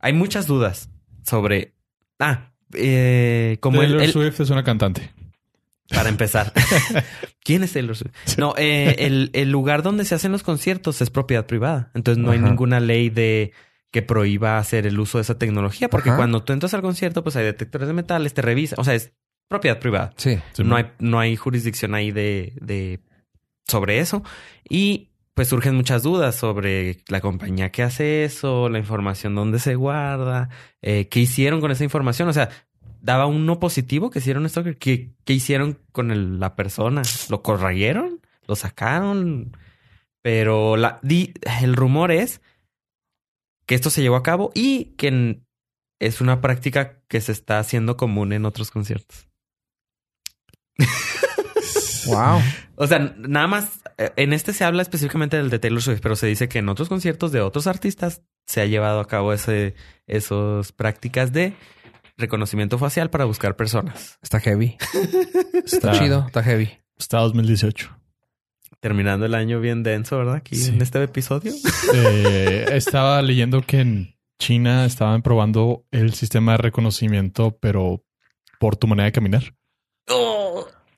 Hay 0.01 0.13
muchas 0.13 0.47
dudas 0.47 0.91
sobre... 1.25 1.75
Ah, 2.19 2.53
eh, 2.75 3.59
como 3.61 3.81
Taylor 3.81 4.01
el, 4.01 4.07
el- 4.07 4.13
Swift 4.13 4.41
es 4.41 4.51
una 4.51 4.65
cantante. 4.65 5.11
Para 5.89 6.09
empezar. 6.09 6.53
¿Quién 7.43 7.63
es 7.63 7.73
Taylor 7.73 7.97
Swift? 7.97 8.13
No, 8.37 8.55
eh, 8.57 8.97
el, 8.99 9.31
el 9.33 9.51
lugar 9.51 9.83
donde 9.83 10.05
se 10.05 10.15
hacen 10.15 10.33
los 10.33 10.43
conciertos 10.43 11.01
es 11.01 11.11
propiedad 11.11 11.47
privada. 11.47 11.91
Entonces 11.95 12.23
no 12.23 12.31
hay 12.31 12.39
ninguna 12.39 12.81
ley 12.81 13.11
de 13.11 13.53
que 13.91 14.03
prohíba 14.03 14.59
hacer 14.59 14.87
el 14.87 14.99
uso 15.01 15.19
de 15.19 15.23
esa 15.23 15.39
tecnología. 15.39 15.89
Porque 15.89 16.11
Ajá. 16.11 16.19
cuando 16.19 16.43
tú 16.45 16.53
entras 16.53 16.75
al 16.75 16.83
concierto, 16.83 17.23
pues 17.23 17.37
hay 17.37 17.45
detectores 17.45 17.89
de 17.89 17.95
metales, 17.95 18.35
te 18.35 18.43
revisan. 18.43 18.79
O 18.79 18.85
sea, 18.85 18.95
es 18.95 19.13
propiedad 19.49 19.79
privada. 19.79 20.13
Sí. 20.17 20.39
Sí, 20.53 20.63
no, 20.63 20.77
hay, 20.77 20.91
no 20.99 21.19
hay 21.19 21.37
jurisdicción 21.37 21.95
ahí 21.95 22.11
de, 22.11 22.53
de 22.61 23.01
sobre 23.67 23.99
eso. 23.99 24.23
Y 24.69 25.09
pues 25.33 25.49
surgen 25.49 25.77
muchas 25.77 26.03
dudas 26.03 26.35
sobre 26.35 26.99
la 27.09 27.21
compañía 27.21 27.71
que 27.71 27.85
hace 27.85 28.25
eso, 28.25 28.69
la 28.69 28.79
información 28.79 29.37
dónde 29.37 29.61
se 29.61 29.77
guarda, 29.77 30.49
eh, 30.83 31.07
qué 31.09 31.21
hicieron 31.21 31.61
con 31.61 31.71
esa 31.71 31.85
información. 31.85 32.29
O 32.29 32.33
sea, 32.33 32.51
daba 33.09 33.25
uno 33.27 33.59
positivo 33.59 34.11
que 34.11 34.19
hicieron 34.19 34.45
esto. 34.45 34.63
¿Qué, 34.79 35.15
qué 35.25 35.33
hicieron 35.33 35.79
con 35.93 36.11
el- 36.11 36.39
la 36.39 36.55
persona? 36.57 37.01
¿Lo 37.31 37.43
corrieron? 37.43 38.21
¿Lo 38.47 38.55
sacaron? 38.55 39.57
Pero 40.23 40.77
la, 40.77 40.99
di- 41.03 41.33
el 41.63 41.75
rumor 41.75 42.13
es 42.13 42.43
que 43.67 43.75
esto 43.75 43.89
se 43.89 44.03
llevó 44.03 44.17
a 44.17 44.23
cabo 44.23 44.51
y 44.55 44.95
que 44.99 45.41
es 46.01 46.21
una 46.21 46.43
práctica 46.43 47.01
que 47.09 47.23
se 47.23 47.33
está 47.33 47.59
haciendo 47.59 47.97
común 47.97 48.35
en 48.35 48.45
otros 48.45 48.71
conciertos. 48.71 49.27
Wow. 52.07 52.41
O 52.77 52.87
sea, 52.87 53.01
nada 53.19 53.47
más, 53.49 53.83
eh, 53.99 54.13
en 54.17 54.33
este 54.33 54.55
se 54.55 54.65
habla 54.65 54.81
específicamente 54.81 55.37
del 55.37 55.51
de 55.51 55.59
Taylor 55.59 55.83
Swift, 55.83 56.01
pero 56.01 56.17
se 56.17 56.27
dice 56.27 56.49
que 56.49 56.61
en 56.61 56.69
otros 56.71 56.89
conciertos 56.89 57.33
de 57.33 57.43
otros 57.43 57.67
artistas 57.67 58.23
se 58.47 58.63
ha 58.63 58.67
llevado 58.67 59.01
a 59.01 59.07
cabo 59.07 59.35
ese, 59.35 59.75
esas 60.07 60.73
prácticas 60.73 61.33
de 61.35 61.55
reconocimiento 62.19 62.77
facial 62.79 63.09
para 63.11 63.25
buscar 63.25 63.57
personas. 63.57 64.19
Está 64.23 64.41
heavy. 64.41 64.77
Está 65.65 65.91
Está- 65.91 65.93
chido. 65.93 66.25
Está 66.27 66.43
heavy. 66.43 66.71
Está 66.99 67.19
2018. 67.21 67.97
Terminando 68.81 69.25
el 69.27 69.35
año 69.35 69.61
bien 69.61 69.83
denso, 69.83 70.19
¿verdad? 70.19 70.35
Aquí 70.37 70.55
Sí. 70.57 70.71
en 70.71 70.83
este 70.83 71.03
episodio. 71.03 71.53
Eh, 71.95 72.67
estaba 72.73 73.23
leyendo 73.23 73.63
que 73.63 73.81
en 73.81 74.15
China 74.39 74.85
estaban 74.85 75.23
probando 75.23 75.85
el 75.91 76.13
sistema 76.15 76.53
de 76.53 76.59
reconocimiento, 76.59 77.57
pero 77.61 78.05
por 78.61 78.77
tu 78.77 78.87
manera 78.87 79.07
de 79.07 79.13
caminar. 79.13 79.55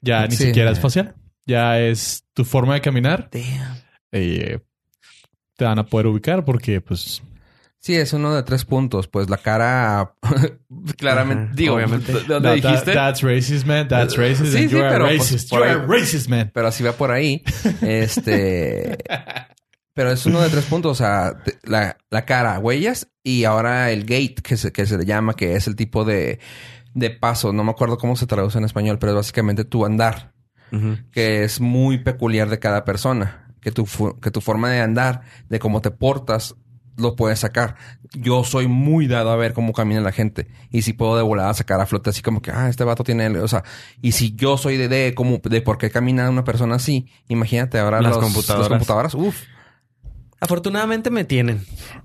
Ya 0.03 0.27
ni 0.27 0.37
Sí. 0.37 0.47
siquiera 0.47 0.71
es 0.71 0.81
facial. 0.81 1.15
Ya 1.47 1.79
es 1.81 2.25
tu 2.35 2.45
forma 2.45 2.75
de 2.75 2.81
caminar. 2.81 3.29
Damn. 3.31 3.79
eh, 4.13 4.59
te 5.57 5.65
van 5.65 5.79
a 5.79 5.87
poder 5.87 6.07
ubicar 6.09 6.45
porque, 6.45 6.81
pues, 6.81 7.23
Sí, 7.83 7.95
es 7.97 8.12
uno 8.12 8.35
de 8.35 8.43
tres 8.43 8.66
puntos. 8.66 9.09
Pues 9.09 9.31
la 9.31 9.38
cara, 9.38 10.12
claramente, 10.99 11.45
Ajá, 11.45 11.53
digo, 11.55 11.75
obviamente. 11.77 12.12
¿de 12.12 12.21
dónde 12.25 12.49
that- 12.49 12.55
dijiste? 12.57 12.93
that's 12.93 13.23
racist, 13.23 13.66
man. 13.66 13.88
That's 13.88 14.16
racist. 14.16 14.53
Sí, 14.53 14.69
sí, 14.69 14.77
pero, 14.77 15.07
pues, 15.07 15.19
racist. 15.19 15.53
a 15.55 15.75
racist, 15.87 16.29
man. 16.29 16.51
pero 16.53 16.69
así 16.69 16.85
va 16.85 16.93
por 16.93 17.11
ahí. 17.11 17.43
Este, 17.81 18.99
pero 19.95 20.11
es 20.12 20.27
uno 20.27 20.40
de 20.43 20.51
tres 20.51 20.64
puntos. 20.66 20.93
O 20.93 20.95
sea, 20.95 21.43
la, 21.64 21.97
la 22.11 22.25
cara, 22.27 22.59
huellas 22.59 23.09
y 23.23 23.45
ahora 23.45 23.90
el 23.90 24.03
gate 24.03 24.37
que 24.43 24.57
se, 24.57 24.73
que 24.73 24.85
se 24.87 24.99
le 24.99 25.05
llama, 25.07 25.35
que 25.35 25.55
es 25.57 25.66
el 25.66 25.75
tipo 25.77 26.05
de, 26.05 26.38
de 26.95 27.11
paso. 27.11 27.53
No 27.53 27.64
me 27.64 27.71
acuerdo 27.71 27.97
cómo 27.99 28.14
se 28.16 28.27
traduce 28.27 28.59
en 28.59 28.64
español, 28.64 28.99
pero 28.99 29.12
es 29.12 29.16
básicamente 29.16 29.64
tu 29.64 29.87
andar, 29.87 30.33
que 31.12 31.45
es 31.45 31.61
muy 31.61 31.97
peculiar 31.99 32.49
de 32.51 32.59
cada 32.59 32.85
persona. 32.85 33.47
Que 33.62 33.73
tu, 33.73 33.87
que 34.23 34.31
tu 34.31 34.40
forma 34.40 34.71
de 34.71 34.81
andar, 34.81 35.21
de 35.51 35.59
cómo 35.59 35.83
te 35.83 35.90
portas, 35.90 36.55
lo 37.01 37.17
puedes 37.17 37.39
sacar. 37.41 37.77
Yo 38.13 38.45
soy 38.45 38.67
muy 38.69 39.07
dado 39.07 39.31
a 39.31 39.37
ver 39.37 39.53
cómo 39.53 39.73
camina 39.73 40.01
la 40.01 40.13
gente. 40.13 40.49
Y 40.71 40.83
si 40.83 40.93
puedo 40.93 41.17
de 41.17 41.23
volada 41.23 41.53
sacar 41.55 41.81
a 41.81 41.87
flote 41.87 42.11
así 42.11 42.23
como 42.23 42.43
que, 42.43 42.51
ah, 42.51 42.69
este 42.69 42.85
vato 42.85 43.03
tiene... 43.05 43.29
O 43.39 43.49
sea, 43.49 43.65
y 44.03 44.13
si 44.13 44.35
yo 44.37 44.57
soy 44.57 44.77
de, 44.77 44.89
de, 44.89 45.15
cómo, 45.15 45.39
de 45.43 45.61
por 45.63 45.79
qué 45.79 45.91
camina 45.91 46.29
una 46.31 46.45
persona 46.45 46.77
así, 46.77 47.07
imagínate 47.29 47.79
ahora 47.79 48.01
Las 48.03 48.13
los- 48.17 48.25
computadoras. 48.25 48.61
Las 48.63 48.69
computadoras. 48.69 49.15
Uf, 49.15 49.37
Afortunadamente 50.43 51.11
me 51.11 51.25
tienen. 51.25 51.61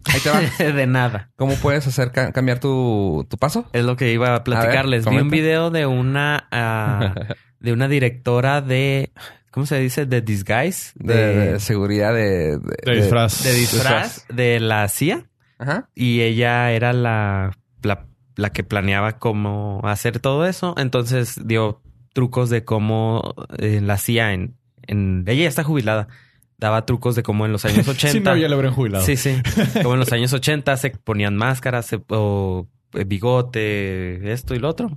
ahí 0.05 0.19
te 0.19 0.29
va. 0.29 0.41
de 0.73 0.87
nada. 0.87 1.31
¿Cómo 1.37 1.55
puedes 1.55 1.87
hacer 1.87 2.11
ca- 2.11 2.31
cambiar 2.33 2.59
tu, 2.59 3.25
tu 3.29 3.37
paso? 3.37 3.65
Es 3.71 3.85
lo 3.85 3.95
que 3.95 4.11
iba 4.11 4.35
a 4.35 4.43
platicarles. 4.43 5.05
Vi 5.05 5.17
un 5.17 5.29
video 5.29 5.71
de 5.71 5.85
una 5.85 6.47
ah, 6.51 7.15
de 7.61 7.71
una 7.71 7.87
directora 7.87 8.59
de 8.61 9.13
¿cómo 9.55 9.65
se 9.65 9.79
dice? 9.79 10.05
de 10.05 10.21
disguise 10.21 10.91
De, 10.95 11.15
de 11.53 11.59
seguridad 11.59 12.13
de... 12.13 12.59
De 12.85 12.95
disfraz. 12.95 13.43
de 13.43 13.53
disfraz 13.53 14.25
de 14.27 14.59
la 14.59 14.87
CIA 14.89 15.25
Ajá. 15.57 15.89
y 15.95 16.21
ella 16.21 16.71
era 16.73 16.93
la, 16.93 17.57
la, 17.81 18.05
la 18.35 18.51
que 18.51 18.63
planeaba 18.63 19.17
cómo 19.17 19.79
hacer 19.85 20.19
todo 20.19 20.45
eso. 20.45 20.75
Entonces 20.77 21.39
dio 21.47 21.81
trucos 22.13 22.49
de 22.49 22.63
cómo 22.65 23.33
eh, 23.57 23.79
la 23.81 23.97
CIA 23.97 24.33
en, 24.33 24.57
en... 24.87 25.23
Ella 25.25 25.43
ya 25.43 25.49
está 25.49 25.63
jubilada. 25.63 26.09
Daba 26.57 26.85
trucos 26.85 27.15
de 27.15 27.23
cómo 27.23 27.45
en 27.45 27.51
los 27.53 27.63
años 27.65 27.87
80... 27.87 28.11
Si 28.11 28.19
no, 28.19 28.35
ya 28.37 28.47
lo 28.49 28.55
habrían 28.55 28.73
jubilado. 28.73 29.05
Sí, 29.05 29.15
sí. 29.17 29.41
Como 29.81 29.93
en 29.95 29.99
los 30.01 30.11
años 30.11 30.31
80 30.33 30.75
se 30.77 30.89
ponían 30.91 31.35
máscaras 31.37 31.85
se- 31.85 32.01
o 32.09 32.67
eh, 32.93 33.03
bigote, 33.05 34.31
esto 34.33 34.53
y 34.53 34.59
lo 34.59 34.67
otro. 34.69 34.95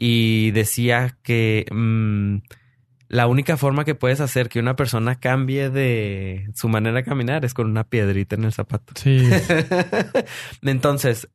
Y 0.00 0.52
decía 0.52 1.16
que 1.22 1.66
mm, 1.72 2.36
la 3.08 3.26
única 3.26 3.56
forma 3.56 3.84
que 3.84 3.94
puedes 3.94 4.20
hacer 4.20 4.48
que 4.48 4.60
una 4.60 4.76
persona 4.76 5.18
cambie 5.18 5.70
de 5.70 6.50
su 6.54 6.68
manera 6.68 6.96
de 6.96 7.04
caminar 7.04 7.44
es 7.44 7.54
con 7.54 7.66
una 7.66 7.84
piedrita 7.84 8.36
en 8.36 8.44
el 8.44 8.52
zapato. 8.52 8.92
Sí. 8.96 9.28
Entonces, 10.62 11.28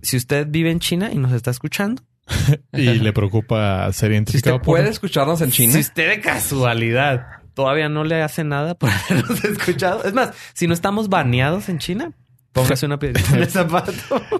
si 0.00 0.16
usted 0.16 0.46
vive 0.48 0.70
en 0.70 0.78
China 0.78 1.10
y 1.12 1.18
nos 1.18 1.32
está 1.32 1.50
escuchando, 1.50 2.02
y 2.72 2.84
le 2.84 3.12
preocupa 3.12 3.92
ser 3.92 4.10
Si 4.10 4.14
identificado 4.14 4.56
usted 4.56 4.64
por... 4.64 4.76
puede 4.78 4.90
escucharnos 4.90 5.40
en 5.40 5.50
China. 5.50 5.72
si 5.72 5.80
usted 5.80 6.08
de 6.08 6.20
casualidad 6.20 7.26
todavía 7.54 7.88
no 7.88 8.04
le 8.04 8.22
hace 8.22 8.44
nada 8.44 8.74
por 8.76 8.90
habernos 9.10 9.44
escuchado, 9.44 10.04
es 10.04 10.14
más, 10.14 10.30
si 10.54 10.68
no 10.68 10.74
estamos 10.74 11.08
baneados 11.08 11.68
en 11.68 11.78
China, 11.78 12.12
póngase 12.52 12.86
una 12.86 12.98
piedrita 12.98 13.36
en 13.36 13.42
el 13.42 13.50
zapato. 13.50 13.92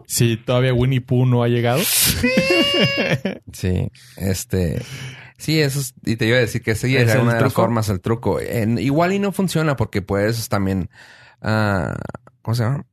Si 0.07 0.37
todavía 0.37 0.73
Winnie 0.73 1.01
Pooh 1.01 1.27
no 1.27 1.43
ha 1.43 1.49
llegado. 1.49 1.81
Sí, 3.53 3.89
este... 4.17 4.81
Sí, 5.43 5.61
eso 5.61 5.81
es... 5.81 5.93
Y 6.05 6.15
te 6.17 6.27
iba 6.27 6.37
a 6.37 6.41
decir 6.41 6.63
que 6.63 6.75
sí, 6.77 6.97
¿Es 6.97 7.15
una 7.17 7.35
de 7.35 7.41
las 7.41 7.53
formas, 7.53 7.89
el 7.89 8.01
truco. 8.01 8.39
En- 8.41 8.79
igual 8.79 9.13
y 9.13 9.19
no 9.19 9.33
funciona 9.33 9.75
porque 9.77 10.01
puedes 10.01 10.49
también... 10.49 10.89
ah, 11.43 11.97
¿Cómo 12.43 12.55
se 12.55 12.63
llama? 12.63 12.85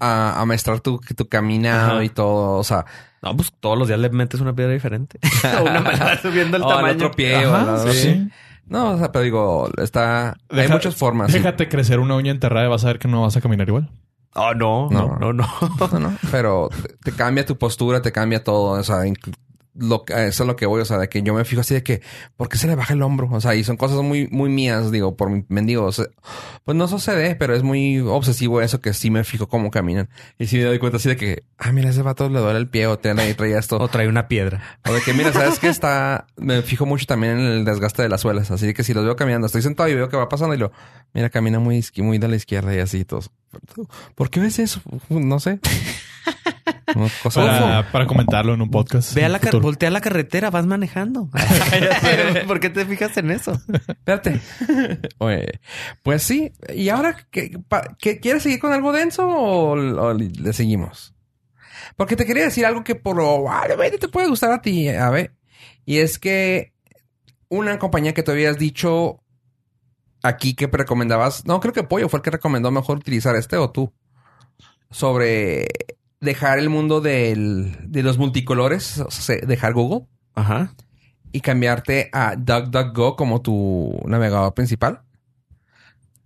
A 0.00 0.40
amaestrar 0.40 0.80
tu, 0.80 1.00
tu 1.16 1.28
caminado 1.28 1.92
Ajá. 1.96 2.04
y 2.04 2.08
todo. 2.08 2.58
O 2.58 2.64
sea... 2.64 2.84
No, 3.22 3.36
pues 3.36 3.52
todos 3.60 3.78
los 3.78 3.86
días 3.86 4.00
le 4.00 4.10
metes 4.10 4.40
una 4.40 4.54
piedra 4.54 4.72
diferente. 4.72 5.18
una 5.62 5.80
vas 5.80 6.20
subiendo 6.22 6.56
el 6.56 6.62
oh, 6.64 6.70
al 6.70 6.76
tamaño. 6.76 6.94
otro 6.94 7.10
pie. 7.12 7.46
o 7.46 7.54
Ajá, 7.54 7.82
al- 7.82 7.92
sí. 7.92 8.28
No, 8.66 8.92
o 8.92 8.98
sea, 8.98 9.10
pero 9.12 9.24
digo, 9.24 9.70
está... 9.78 10.36
hay 10.50 10.68
muchas 10.68 10.94
formas. 10.96 11.30
sí. 11.32 11.38
Déjate 11.38 11.68
crecer 11.68 11.98
una 12.00 12.14
uña 12.16 12.30
enterrada 12.30 12.66
y 12.66 12.70
vas 12.70 12.84
a 12.84 12.88
ver 12.88 12.98
que 12.98 13.08
no 13.08 13.22
vas 13.22 13.36
a 13.36 13.40
caminar 13.40 13.68
igual. 13.68 13.90
Oh, 14.34 14.54
no, 14.54 14.88
No. 14.90 15.16
no, 15.20 15.32
no, 15.32 15.32
no. 15.32 15.48
No, 15.92 15.98
no, 15.98 16.16
pero 16.30 16.68
te, 16.70 17.10
te 17.10 17.12
cambia 17.12 17.44
tu 17.44 17.58
postura, 17.58 18.00
te 18.02 18.12
cambia 18.12 18.42
todo. 18.42 18.78
O 18.78 18.82
sea, 18.82 19.04
lo, 19.74 20.04
que- 20.04 20.12
eso 20.26 20.42
es 20.42 20.46
lo 20.46 20.56
que 20.56 20.66
voy. 20.66 20.80
O 20.80 20.84
sea, 20.84 20.98
de 20.98 21.08
que 21.08 21.22
yo 21.22 21.34
me 21.34 21.44
fijo 21.44 21.60
así 21.60 21.74
de 21.74 21.82
que, 21.82 22.02
¿por 22.36 22.48
qué 22.48 22.58
se 22.58 22.66
le 22.66 22.74
baja 22.74 22.94
el 22.94 23.02
hombro? 23.02 23.28
O 23.32 23.40
sea, 23.40 23.54
y 23.54 23.64
son 23.64 23.76
cosas 23.76 23.98
muy, 24.02 24.28
muy 24.28 24.50
mías, 24.50 24.90
digo, 24.90 25.16
por 25.16 25.30
mi 25.30 25.44
mendigo. 25.48 25.84
o 25.84 25.92
sea, 25.92 26.06
pues 26.64 26.76
no 26.76 26.88
sucede, 26.88 27.34
pero 27.36 27.54
es 27.54 27.62
muy 27.62 27.98
obsesivo 28.00 28.60
eso 28.60 28.80
que 28.80 28.92
sí 28.94 29.10
me 29.10 29.24
fijo 29.24 29.48
cómo 29.48 29.70
caminan. 29.70 30.08
Y 30.38 30.46
sí 30.46 30.56
me 30.58 30.64
doy 30.64 30.78
cuenta 30.78 30.96
así 30.96 31.08
de 31.08 31.16
que, 31.16 31.44
ah, 31.58 31.72
mira, 31.72 31.90
ese 31.90 32.02
vato 32.02 32.28
le 32.28 32.38
duele 32.40 32.58
el 32.58 32.68
pie 32.68 32.86
o 32.86 32.98
trae, 32.98 33.34
trae 33.34 33.56
esto. 33.58 33.78
O 33.78 33.88
trae 33.88 34.08
una 34.08 34.28
piedra. 34.28 34.78
O 34.88 34.92
de 34.92 35.00
que, 35.00 35.12
mira, 35.14 35.32
¿sabes 35.32 35.58
qué? 35.58 35.68
Está... 35.68 36.26
Me 36.36 36.62
fijo 36.62 36.86
mucho 36.86 37.06
también 37.06 37.38
en 37.38 37.46
el 37.46 37.64
desgaste 37.64 38.02
de 38.02 38.08
las 38.08 38.20
suelas. 38.20 38.50
Así 38.50 38.72
que 38.74 38.84
si 38.84 38.94
los 38.94 39.04
veo 39.04 39.16
caminando, 39.16 39.46
estoy 39.46 39.62
sentado 39.62 39.88
y 39.88 39.94
veo 39.94 40.08
que 40.08 40.16
va 40.16 40.28
pasando 40.28 40.54
y 40.54 40.58
lo... 40.58 40.72
Mira, 41.14 41.30
camina 41.30 41.58
muy, 41.58 41.84
muy 41.98 42.18
de 42.18 42.28
la 42.28 42.36
izquierda 42.36 42.74
y 42.74 42.78
así 42.78 43.04
todos. 43.04 43.30
¿Por 44.14 44.30
qué 44.30 44.40
ves 44.40 44.58
eso? 44.58 44.80
No 45.08 45.40
sé. 45.40 45.58
Cosa 47.22 47.40
Para, 47.46 47.90
para 47.92 48.06
comentarlo 48.06 48.54
en 48.54 48.60
un 48.62 48.70
podcast. 48.70 49.14
Ve 49.14 49.24
a 49.24 49.28
la 49.28 49.40
voltea 49.60 49.88
a 49.88 49.92
la 49.92 50.00
carretera, 50.00 50.50
vas 50.50 50.66
manejando. 50.66 51.28
¿Por 52.46 52.60
qué 52.60 52.70
te 52.70 52.84
fijas 52.84 53.16
en 53.16 53.30
eso? 53.30 53.58
Espérate. 53.88 54.40
Oye, 55.18 55.60
pues 56.02 56.22
sí. 56.22 56.52
¿Y 56.74 56.90
ahora 56.90 57.16
qué, 57.30 57.58
pa- 57.68 57.96
qué- 57.98 58.20
quieres 58.20 58.42
seguir 58.42 58.58
con 58.60 58.72
algo 58.72 58.92
denso 58.92 59.26
o, 59.28 59.70
o 59.72 60.12
le 60.14 60.52
seguimos? 60.52 61.14
Porque 61.96 62.16
te 62.16 62.26
quería 62.26 62.44
decir 62.44 62.66
algo 62.66 62.84
que 62.84 62.94
probablemente 62.94 63.98
te 63.98 64.08
puede 64.08 64.28
gustar 64.28 64.52
a 64.52 64.62
ti, 64.62 64.88
a 64.88 65.10
ver. 65.10 65.34
Y 65.84 65.98
es 65.98 66.18
que 66.18 66.72
una 67.48 67.78
compañía 67.78 68.14
que 68.14 68.22
tú 68.22 68.30
habías 68.32 68.58
dicho 68.58 69.21
aquí 70.22 70.54
que 70.54 70.66
recomendabas, 70.66 71.44
no 71.46 71.60
creo 71.60 71.72
que 71.72 71.82
Pollo 71.82 72.08
fue 72.08 72.18
el 72.18 72.22
que 72.22 72.30
recomendó 72.30 72.70
mejor 72.70 72.98
utilizar 72.98 73.36
este 73.36 73.56
o 73.56 73.70
tú, 73.70 73.92
sobre 74.90 75.66
dejar 76.20 76.58
el 76.58 76.70
mundo 76.70 77.00
del, 77.00 77.76
de 77.90 78.02
los 78.02 78.18
multicolores, 78.18 78.98
o 78.98 79.10
sea, 79.10 79.36
dejar 79.44 79.72
Google. 79.74 80.06
Ajá. 80.34 80.74
y 81.30 81.40
cambiarte 81.40 82.08
a 82.12 82.36
DuckDuckGo 82.36 83.16
como 83.16 83.42
tu 83.42 84.00
navegador 84.06 84.54
principal. 84.54 85.02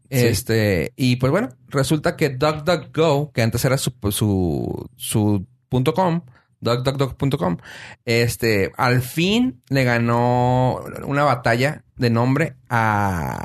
Este, 0.08 0.92
y 0.96 1.16
pues 1.16 1.32
bueno, 1.32 1.48
resulta 1.68 2.16
que 2.16 2.30
DuckDuckGo, 2.30 3.32
que 3.32 3.42
antes 3.42 3.64
era 3.64 3.78
su, 3.78 3.92
su, 4.10 4.88
su 4.96 5.46
punto 5.68 5.92
.com, 5.94 6.22
DuckDuckDuck.com, 6.60 7.56
este, 8.04 8.70
al 8.76 9.02
fin 9.02 9.62
le 9.68 9.82
ganó 9.82 10.80
una 11.04 11.24
batalla 11.24 11.84
de 11.96 12.10
nombre 12.10 12.54
a 12.68 13.44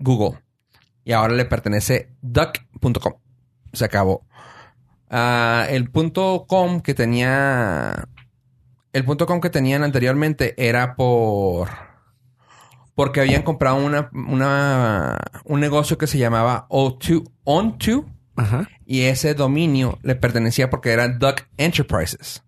Google. 0.00 0.42
Y 1.04 1.12
ahora 1.12 1.34
le 1.34 1.44
pertenece 1.44 2.10
Duck.com. 2.22 3.14
Se 3.72 3.84
acabó. 3.84 4.26
Ah, 5.08 5.66
el 5.68 5.90
punto 5.90 6.46
.com 6.48 6.80
que 6.80 6.94
tenía... 6.94 8.08
El 8.92 9.04
punto 9.04 9.26
.com 9.26 9.40
que 9.40 9.50
tenían 9.50 9.84
anteriormente 9.84 10.54
era 10.56 10.96
por... 10.96 11.68
Porque 12.94 13.20
habían 13.20 13.42
comprado 13.42 13.76
una, 13.76 14.10
una, 14.12 15.16
un 15.44 15.60
negocio 15.60 15.96
que 15.96 16.06
se 16.06 16.18
llamaba 16.18 16.66
O2, 16.68 17.30
On2. 17.44 18.04
Ajá. 18.36 18.68
Y 18.84 19.02
ese 19.02 19.34
dominio 19.34 19.98
le 20.02 20.16
pertenecía 20.16 20.68
porque 20.68 20.90
era 20.90 21.08
Duck 21.08 21.46
Enterprises. 21.56 22.42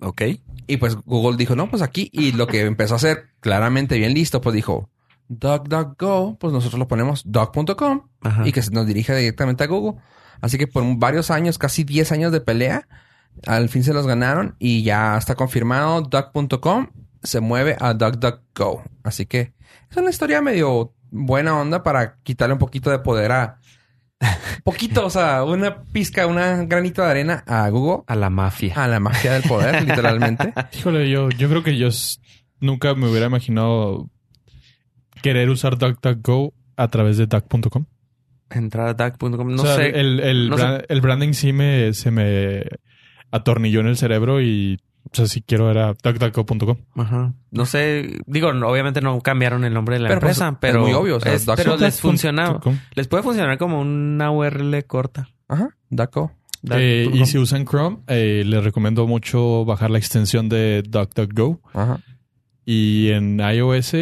Ok. 0.00 0.22
Y 0.66 0.76
pues 0.76 0.96
Google 1.04 1.36
dijo, 1.36 1.56
no, 1.56 1.68
pues 1.68 1.82
aquí. 1.82 2.08
Y 2.12 2.32
lo 2.32 2.46
que 2.46 2.60
empezó 2.60 2.94
a 2.94 2.98
hacer 2.98 3.30
claramente 3.40 3.98
bien 3.98 4.14
listo, 4.14 4.40
pues 4.40 4.54
dijo, 4.54 4.88
DuckDuckGo, 5.28 6.38
pues 6.38 6.52
nosotros 6.52 6.78
lo 6.78 6.88
ponemos 6.88 7.22
duck.com 7.26 8.02
y 8.44 8.52
que 8.52 8.62
se 8.62 8.70
nos 8.70 8.86
dirige 8.86 9.14
directamente 9.14 9.64
a 9.64 9.66
Google. 9.66 10.00
Así 10.40 10.58
que 10.58 10.66
por 10.66 10.84
varios 10.98 11.30
años, 11.30 11.58
casi 11.58 11.84
10 11.84 12.12
años 12.12 12.32
de 12.32 12.40
pelea, 12.40 12.88
al 13.46 13.68
fin 13.68 13.84
se 13.84 13.92
los 13.92 14.06
ganaron 14.06 14.56
y 14.58 14.82
ya 14.82 15.16
está 15.16 15.34
confirmado. 15.34 16.02
Duck.com 16.02 16.88
se 17.22 17.40
mueve 17.40 17.76
a 17.80 17.94
DuckDuckGo. 17.94 18.82
Así 19.02 19.26
que 19.26 19.52
es 19.90 19.96
una 19.96 20.10
historia 20.10 20.40
medio 20.42 20.92
buena 21.10 21.58
onda 21.58 21.82
para 21.82 22.16
quitarle 22.22 22.52
un 22.54 22.58
poquito 22.58 22.90
de 22.90 22.98
poder 22.98 23.32
a... 23.32 23.58
Poquito, 24.64 25.06
o 25.06 25.10
sea, 25.10 25.44
una 25.44 25.82
pizca, 25.84 26.26
una 26.26 26.64
granito 26.64 27.02
de 27.02 27.08
arena 27.08 27.44
a 27.46 27.68
Google, 27.68 28.02
A 28.08 28.16
la 28.16 28.30
mafia. 28.30 28.74
a 28.74 28.88
la 28.88 28.98
magia 28.98 29.32
del 29.32 29.44
poder, 29.44 29.82
literalmente. 29.86 30.52
Híjole, 30.76 31.08
yo, 31.08 31.28
yo 31.30 31.48
creo 31.48 31.62
que 31.62 31.78
yo 31.78 31.88
nunca 32.60 32.94
me 32.96 33.08
hubiera 33.08 33.26
imaginado 33.26 34.10
querer 35.22 35.50
usar 35.50 35.78
DuckDuckGo 35.78 36.52
a 36.76 36.88
través 36.88 37.16
de 37.18 37.26
duck.com. 37.26 37.84
Entrar 38.50 38.88
a 38.88 38.94
duck.com. 38.94 39.54
No 39.54 39.62
o 39.62 39.66
sea, 39.66 39.76
sé. 39.76 39.98
El, 40.00 40.20
el, 40.20 40.48
no 40.50 40.56
sé. 40.56 40.62
bra- 40.64 40.84
el 40.88 41.00
branding 41.00 41.32
sí 41.32 41.52
me, 41.52 41.92
se 41.92 42.10
me 42.10 42.64
atornilló 43.30 43.80
en 43.80 43.88
el 43.88 43.96
cerebro 43.96 44.40
y, 44.40 44.78
o 45.04 45.10
sea, 45.14 45.26
si 45.26 45.42
quiero 45.42 45.70
era 45.70 45.94
duckduckgo.com. 46.02 46.76
Ajá. 46.96 47.34
No 47.50 47.66
sé. 47.66 48.20
Digo, 48.26 48.48
obviamente 48.48 49.00
no 49.02 49.20
cambiaron 49.20 49.64
el 49.64 49.74
nombre 49.74 49.96
de 49.96 50.00
la 50.02 50.08
Pero, 50.08 50.20
pues, 50.20 50.38
empresa, 50.40 50.50
es 50.52 50.58
pero. 50.60 50.82
muy 50.82 50.92
obvio, 50.92 51.16
o 51.16 51.20
sea, 51.20 51.34
es- 51.34 51.46
Duck- 51.46 51.56
pero 51.56 51.76
les 51.76 52.00
funcionaba. 52.00 52.60
Les 52.94 53.06
puede 53.08 53.22
funcionar 53.22 53.58
como 53.58 53.80
una 53.80 54.30
URL 54.30 54.82
corta. 54.86 55.28
Ajá, 55.48 55.76
Ducko. 55.90 56.32
Eh, 56.70 57.08
y 57.12 57.24
si 57.26 57.38
usan 57.38 57.64
Chrome, 57.66 57.98
eh, 58.08 58.42
les 58.44 58.64
recomiendo 58.64 59.06
mucho 59.06 59.64
bajar 59.64 59.90
la 59.90 59.98
extensión 59.98 60.48
de 60.48 60.82
DuckDuckGo. 60.88 61.60
Ajá. 61.72 62.00
Y 62.64 63.10
en 63.10 63.38
iOS, 63.40 63.94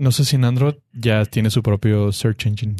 no 0.00 0.10
sé 0.12 0.24
si 0.24 0.36
en 0.36 0.44
Android 0.44 0.74
ya 0.92 1.24
tiene 1.24 1.50
su 1.50 1.62
propio 1.62 2.10
search 2.12 2.46
engine. 2.46 2.74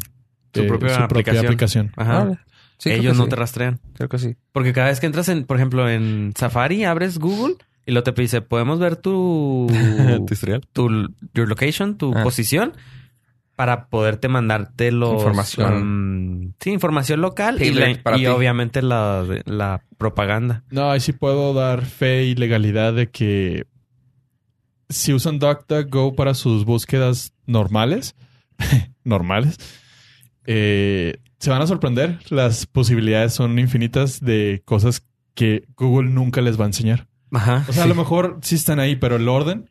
Su 0.53 0.61
Eh, 0.63 0.67
propia 0.67 0.97
aplicación. 1.03 1.45
aplicación. 1.45 1.91
Ajá. 1.95 2.23
Vale. 2.25 2.39
Sí, 2.77 2.89
creo 2.89 3.01
Ellos 3.01 3.17
no 3.17 3.23
sí. 3.25 3.29
te 3.29 3.35
rastrean. 3.37 3.79
Creo 3.93 4.09
que 4.09 4.17
sí. 4.17 4.35
Porque 4.51 4.73
cada 4.73 4.87
vez 4.87 4.99
que 4.99 5.05
entras 5.05 5.29
en, 5.29 5.45
por 5.45 5.55
ejemplo, 5.57 5.87
en 5.89 6.33
Safari, 6.35 6.83
abres 6.83 7.19
Google 7.19 7.55
y 7.85 7.91
lo 7.91 8.03
te 8.03 8.11
dice, 8.11 8.41
podemos 8.41 8.79
ver 8.79 8.95
tu, 8.95 9.67
historial? 10.31 10.61
tu 10.73 10.89
your 11.33 11.47
location, 11.47 11.97
tu 11.97 12.13
Ah. 12.15 12.23
posición, 12.23 12.73
para 13.55 13.85
poderte 13.89 14.27
mandarte 14.27 14.91
los 14.91 15.13
Información. 15.13 15.73
um, 16.47 16.53
sí, 16.59 16.71
información 16.71 17.21
local 17.21 17.61
y, 17.61 17.71
la- 17.71 17.93
para 18.01 18.17
y 18.17 18.25
obviamente 18.25 18.81
la, 18.81 19.23
la 19.45 19.83
propaganda. 19.99 20.63
No, 20.71 20.89
ahí 20.89 20.99
sí 20.99 21.11
puedo 21.13 21.53
dar 21.53 21.85
fe 21.85 22.23
y 22.23 22.33
legalidad 22.35 22.93
de 22.93 23.11
que 23.11 23.65
si 24.91 25.13
usan 25.13 25.39
DuckDuckGo 25.39 26.15
para 26.15 26.33
sus 26.33 26.65
búsquedas 26.65 27.33
normales, 27.45 28.15
normales, 29.03 29.57
eh, 30.45 31.17
se 31.39 31.49
van 31.49 31.61
a 31.61 31.67
sorprender. 31.67 32.19
Las 32.29 32.65
posibilidades 32.65 33.33
son 33.33 33.57
infinitas 33.59 34.19
de 34.21 34.61
cosas 34.65 35.05
que 35.33 35.65
Google 35.75 36.09
nunca 36.09 36.41
les 36.41 36.59
va 36.59 36.65
a 36.65 36.67
enseñar. 36.67 37.07
Ajá. 37.31 37.65
O 37.67 37.73
sea, 37.73 37.83
a 37.83 37.87
lo 37.87 37.95
mejor 37.95 38.39
sí 38.41 38.55
están 38.55 38.79
ahí, 38.79 38.95
pero 38.95 39.15
el 39.15 39.27
orden 39.29 39.69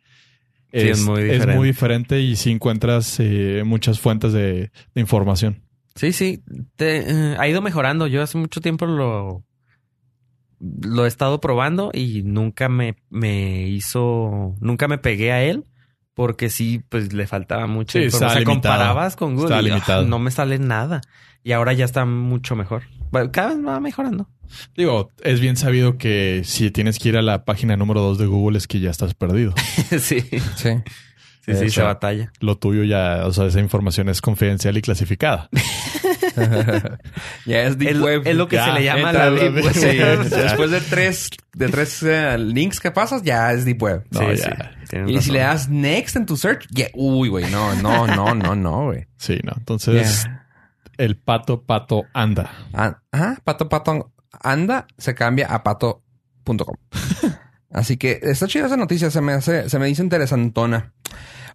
Sí, 0.73 0.79
es 0.89 1.01
muy 1.05 1.25
diferente. 1.25 1.55
muy 1.57 1.67
diferente 1.69 2.21
y 2.21 2.37
sí 2.37 2.51
encuentras 2.53 3.17
eh, 3.19 3.63
muchas 3.67 3.99
fuentes 3.99 4.33
de, 4.33 4.71
de 4.95 5.01
información. 5.01 5.63
Sí, 5.97 6.13
sí. 6.13 6.43
Te- 6.77 7.11
eh, 7.11 7.37
ha 7.39 7.49
ido 7.49 7.61
mejorando. 7.61 8.07
Yo 8.07 8.23
hace 8.23 8.39
mucho 8.39 8.61
tiempo 8.61 8.87
lo, 8.87 9.43
lo 10.61 11.05
he 11.05 11.09
estado 11.09 11.41
probando 11.41 11.91
y 11.93 12.23
nunca 12.23 12.69
me, 12.69 12.97
me 13.09 13.67
hizo, 13.67 14.55
nunca 14.61 14.89
me 14.89 14.99
pegué 14.99 15.33
a 15.33 15.43
él 15.43 15.65
porque 16.15 16.51
sí, 16.51 16.83
pues 16.89 17.13
le 17.13 17.27
faltaba 17.27 17.67
mucho. 17.67 17.99
Sí, 17.99 18.07
O 18.07 18.11
sea, 18.11 18.29
limitado. 18.35 18.45
comparabas 18.55 19.17
con 19.17 19.37
Google 19.37 19.69
y, 19.69 19.71
ah, 19.71 20.03
no 20.07 20.19
me 20.19 20.31
sale 20.31 20.59
nada. 20.59 21.01
Y 21.43 21.53
ahora 21.53 21.73
ya 21.73 21.87
está 21.87 22.05
mucho 22.05 22.57
mejor. 22.57 22.83
Bueno, 23.11 23.31
cada 23.33 23.55
vez 23.55 23.67
va 23.67 23.81
mejorando. 23.81 24.29
Digo, 24.77 25.11
es 25.23 25.41
bien 25.41 25.57
sabido 25.57 25.97
que 25.97 26.43
si 26.45 26.71
tienes 26.71 26.99
que 26.99 27.09
ir 27.09 27.17
a 27.17 27.23
la 27.23 27.45
página 27.45 27.77
número 27.77 28.01
2 28.03 28.19
de 28.19 28.27
Google 28.27 28.59
es 28.59 28.67
que 28.67 28.81
ya 28.81 28.91
estás 28.91 29.15
perdido. 29.15 29.55
sí. 29.99 30.21
Sí. 30.57 30.71
Sí, 31.43 31.55
sí, 31.55 31.65
hecho. 31.65 31.71
se 31.71 31.83
batalla. 31.83 32.33
Lo 32.41 32.59
tuyo 32.59 32.85
ya, 32.85 33.23
o 33.25 33.33
sea, 33.33 33.47
esa 33.47 33.61
información 33.61 34.11
es 34.11 34.21
confidencial 34.21 34.77
y 34.77 34.83
clasificada. 34.83 35.49
ya 37.47 37.63
es 37.63 37.79
Deep 37.79 37.91
Es, 37.91 38.01
Web. 38.01 38.23
es 38.25 38.37
lo 38.37 38.49
que 38.49 38.57
Ya, 38.57 38.67
se 38.67 38.73
le 38.73 38.85
llama 38.85 39.13
la 39.13 39.31
Deep 39.31 39.55
Web. 39.55 39.73
Sí, 39.73 39.87
Después 40.37 40.71
de 40.71 40.81
tres, 40.81 41.31
de 41.55 41.69
tres 41.69 42.03
eh, 42.03 42.39
links 42.39 42.81
que 42.81 42.91
pasas, 42.91 43.23
ya 43.23 43.53
es 43.53 43.65
Deep 43.65 43.83
Web. 43.83 44.05
No, 44.11 44.21
sí, 44.21 44.27
ya. 44.37 44.73
sí. 44.83 44.87
Tienes 44.91 45.11
Y 45.11 45.21
si 45.23 45.31
le 45.31 45.41
das 45.41 45.69
next 45.69 46.17
en 46.17 46.27
tu 46.27 46.37
search, 46.37 46.67
ya, 46.71 46.87
uy, 46.95 47.29
güey, 47.29 47.51
no, 47.51 47.75
no, 47.77 48.07
no, 48.07 48.35
no, 48.35 48.55
no, 48.55 48.85
güey. 48.87 49.07
Sí, 49.17 49.39
no. 49.45 49.53
Entonces, 49.57 50.27
el 50.99 51.17
pato, 51.17 51.63
pato, 51.63 52.05
anda. 52.13 52.51
Ah, 52.73 53.01
ah, 53.13 53.37
pato, 53.45 53.69
pato, 53.69 54.13
anda, 54.43 54.87
se 54.99 55.15
cambia 55.15 55.47
a 55.47 55.63
pato.com. 55.63 56.77
Así 57.73 57.97
que 57.97 58.19
está 58.23 58.49
chida 58.49 58.67
esa 58.67 58.77
noticia, 58.77 59.11
se 59.11 59.21
me 59.21 59.33
hace, 59.33 59.69
se 59.69 59.79
me 59.79 59.87
dice 59.87 60.03
interesantona. 60.03 60.93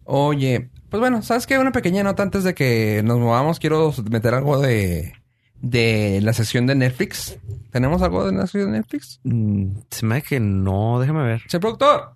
Oye, 0.05 0.69
pues 0.95 1.01
bueno, 1.01 1.21
¿sabes 1.23 1.45
qué? 1.45 1.60
Una 1.60 1.73
pequeña 1.73 2.03
nota 2.03 2.23
antes 2.23 2.45
de 2.45 2.53
que 2.53 3.01
nos 3.03 3.19
movamos. 3.19 3.60
Quiero 3.60 3.93
meter 4.10 4.34
algo 4.34 4.62
de, 4.62 5.12
de 5.60 6.21
la 6.23 6.31
sesión 6.31 6.67
de 6.67 6.75
Netflix. 6.75 7.38
¿Tenemos 7.69 8.01
algo 8.01 8.25
de 8.25 8.31
la 8.31 8.43
sesión 8.47 8.71
de 8.71 8.77
Netflix? 8.77 9.19
Mm, 9.25 9.71
Se 9.89 10.05
me 10.05 10.15
hace 10.15 10.25
que 10.25 10.39
no, 10.39 11.01
déjame 11.01 11.23
ver. 11.25 11.41
¡Señor 11.49 11.60
productor! 11.60 12.15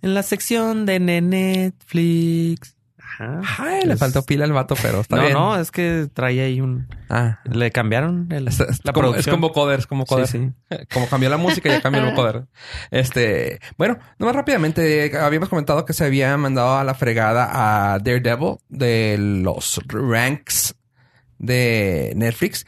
En 0.00 0.14
la 0.14 0.22
sección 0.22 0.86
de 0.86 1.00
Netflix. 1.20 2.77
Ajá. 3.18 3.64
Ay, 3.64 3.84
le 3.84 3.94
Es- 3.94 3.98
faltó 4.00 4.22
pila 4.24 4.44
al 4.44 4.52
vato, 4.52 4.74
pero 4.80 5.00
está 5.00 5.16
no, 5.16 5.22
bien. 5.22 5.34
no, 5.34 5.58
es 5.58 5.70
que 5.70 6.08
traía 6.12 6.44
ahí 6.44 6.60
un. 6.60 6.86
Ah, 7.10 7.40
Le 7.44 7.70
cambiaron 7.72 8.28
el, 8.30 8.48
es, 8.48 8.60
es 8.60 8.80
la 8.84 8.92
como, 8.92 9.08
es 9.08 9.12
producción. 9.12 9.36
como 9.36 9.52
coder, 9.52 9.80
es 9.80 9.86
como 9.86 10.06
coder. 10.06 10.26
sí. 10.28 10.50
Como 10.92 11.08
cambió 11.08 11.28
la 11.30 11.36
música, 11.36 11.68
ya 11.68 11.80
cambió 11.80 12.02
el 12.02 12.10
vocoder. 12.10 12.46
Este, 12.90 13.58
bueno, 13.76 13.98
nomás 14.18 14.36
rápidamente, 14.36 15.10
habíamos 15.18 15.48
comentado 15.48 15.84
que 15.84 15.92
se 15.92 16.04
había 16.04 16.36
mandado 16.36 16.76
a 16.78 16.84
la 16.84 16.94
fregada 16.94 17.94
a 17.94 17.98
Daredevil 17.98 18.56
de 18.68 19.16
los 19.18 19.80
ranks 19.86 20.74
de 21.38 22.12
Netflix. 22.16 22.66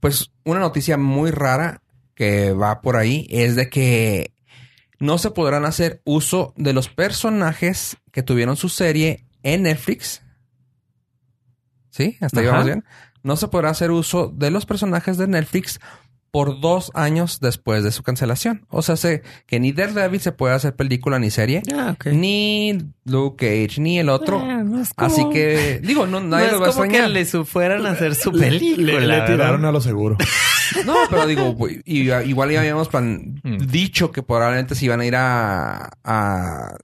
Pues 0.00 0.32
una 0.44 0.60
noticia 0.60 0.96
muy 0.96 1.30
rara 1.30 1.82
que 2.14 2.52
va 2.52 2.80
por 2.80 2.96
ahí 2.96 3.26
es 3.30 3.54
de 3.56 3.68
que 3.70 4.34
no 4.98 5.18
se 5.18 5.30
podrán 5.30 5.64
hacer 5.64 6.00
uso 6.04 6.52
de 6.56 6.72
los 6.72 6.88
personajes 6.88 7.96
que 8.12 8.22
tuvieron 8.22 8.56
su 8.56 8.68
serie 8.68 9.26
en 9.42 9.62
Netflix. 9.62 10.22
¿Sí? 11.90 12.16
Hasta 12.20 12.40
ahí 12.40 12.46
Ajá. 12.46 12.52
vamos 12.56 12.66
bien. 12.66 12.84
No 13.22 13.36
se 13.36 13.48
podrá 13.48 13.70
hacer 13.70 13.90
uso 13.90 14.28
de 14.34 14.50
los 14.50 14.66
personajes 14.66 15.16
de 15.18 15.26
Netflix 15.28 15.78
por 16.30 16.60
dos 16.62 16.90
años 16.94 17.40
después 17.40 17.84
de 17.84 17.92
su 17.92 18.02
cancelación. 18.02 18.66
O 18.70 18.80
sea, 18.80 18.96
sé 18.96 19.22
que 19.46 19.60
ni 19.60 19.72
Daredevil 19.72 20.18
se 20.18 20.32
puede 20.32 20.54
hacer 20.54 20.74
película 20.74 21.18
ni 21.18 21.30
serie, 21.30 21.62
Ah, 21.74 21.94
ni 22.10 22.78
Luke 23.04 23.36
Cage, 23.68 23.78
ni 23.82 23.98
el 23.98 24.08
otro. 24.08 24.40
Ah, 24.42 24.62
no 24.64 24.80
es 24.80 24.94
como- 24.94 25.06
Así 25.12 25.28
que, 25.30 25.80
digo, 25.84 26.06
no, 26.06 26.20
no 26.20 26.28
nadie 26.28 26.46
es 26.46 26.52
los 26.52 26.62
va 26.62 26.66
a 26.68 26.70
como 26.70 26.82
que 26.84 26.88
extrañar. 26.96 27.10
le 27.10 27.44
fueran 27.44 27.84
a 27.86 27.90
hacer 27.90 28.14
su 28.14 28.32
película. 28.32 28.98
Le, 29.00 29.20
tiraron 29.26 29.64
a 29.66 29.72
lo 29.72 29.80
seguro. 29.80 30.16
No, 30.86 30.94
pero 31.10 31.26
digo, 31.26 31.54
igual 31.84 32.50
ya 32.50 32.60
habíamos 32.60 32.88
plan- 32.88 33.38
Mm. 33.44 33.58
dicho 33.66 34.10
que 34.10 34.22
probablemente 34.22 34.74
se 34.74 34.86
iban 34.86 35.00
a 35.00 35.04
ir 35.04 35.14
a, 35.16 35.90
a 36.02 36.76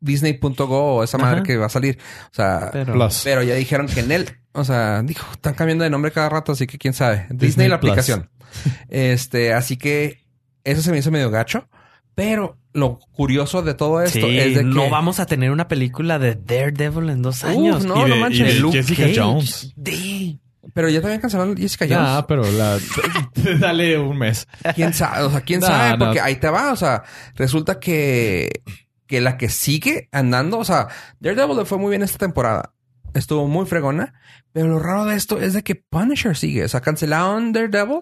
Disney.go 0.00 0.96
o 0.96 1.04
esa 1.04 1.18
madre 1.18 1.36
Ajá. 1.36 1.42
que 1.44 1.56
va 1.56 1.66
a 1.66 1.70
salir. 1.70 1.98
O 2.30 2.34
sea, 2.34 2.70
pero, 2.72 3.42
ya 3.42 3.54
dijeron 3.54 3.86
que 3.86 4.00
en 4.00 4.12
él, 4.12 4.28
o 4.52 4.64
sea, 4.64 5.02
dijo, 5.02 5.26
están 5.32 5.54
cambiando 5.54 5.84
de 5.84 5.90
nombre 5.90 6.12
cada 6.12 6.28
rato, 6.28 6.52
así 6.52 6.66
que 6.66 6.78
quién 6.78 6.94
sabe. 6.94 7.26
Disney, 7.30 7.38
Disney 7.38 7.68
la 7.68 7.80
Plus. 7.80 7.90
aplicación. 7.92 8.30
Este, 8.88 9.52
así 9.52 9.76
que 9.76 10.24
eso 10.64 10.80
se 10.80 10.90
me 10.92 10.98
hizo 10.98 11.10
medio 11.10 11.30
gacho. 11.30 11.68
Pero 12.14 12.56
lo 12.72 12.98
curioso 13.12 13.60
de 13.60 13.74
todo 13.74 14.00
esto 14.00 14.26
Sí, 14.26 14.38
es 14.38 14.54
de 14.54 14.60
que 14.60 14.64
no 14.64 14.88
vamos 14.88 15.20
a 15.20 15.26
tener 15.26 15.50
una 15.50 15.68
película 15.68 16.18
de 16.18 16.34
Daredevil 16.34 17.10
en 17.10 17.20
dos 17.20 17.44
años. 17.44 17.84
no, 17.84 17.98
y 17.98 18.04
de, 18.04 18.08
no 18.08 18.16
y 18.16 18.20
manches. 18.20 18.54
de 18.54 18.60
Luke 18.60 18.78
Jessica 18.78 19.02
Cage. 19.02 19.20
Jones. 19.20 19.74
Sí. 19.84 20.40
Pero 20.72 20.88
ya 20.88 21.00
también 21.02 21.20
cancelaron 21.20 21.56
Jessica 21.56 21.84
Jones. 21.86 22.00
Ah, 22.02 22.24
pero 22.26 22.50
la... 22.52 22.78
Dale 23.60 23.98
un 23.98 24.16
mes. 24.16 24.48
¿Quién 24.74 24.94
sabe? 24.94 25.24
O 25.24 25.30
sea, 25.30 25.42
¿quién 25.42 25.60
sabe? 25.60 25.98
no. 25.98 26.06
Porque 26.06 26.20
ahí 26.20 26.36
te 26.36 26.48
va. 26.48 26.72
O 26.72 26.76
sea, 26.76 27.02
resulta 27.34 27.78
que, 27.78 28.50
que 29.06 29.20
la 29.20 29.36
que 29.38 29.48
sigue 29.48 30.08
andando, 30.12 30.58
o 30.58 30.64
sea, 30.64 30.88
Daredevil 31.20 31.56
le 31.56 31.64
fue 31.64 31.78
muy 31.78 31.90
bien 31.90 32.02
esta 32.02 32.18
temporada. 32.18 32.72
Estuvo 33.14 33.46
muy 33.48 33.66
fregona. 33.66 34.14
Pero 34.52 34.68
lo 34.68 34.78
raro 34.78 35.04
de 35.06 35.16
esto 35.16 35.40
es 35.40 35.52
de 35.52 35.62
que 35.62 35.74
Punisher 35.74 36.36
sigue. 36.36 36.64
O 36.64 36.68
sea, 36.68 36.80
cancelaron 36.80 37.52
Daredevil 37.52 38.00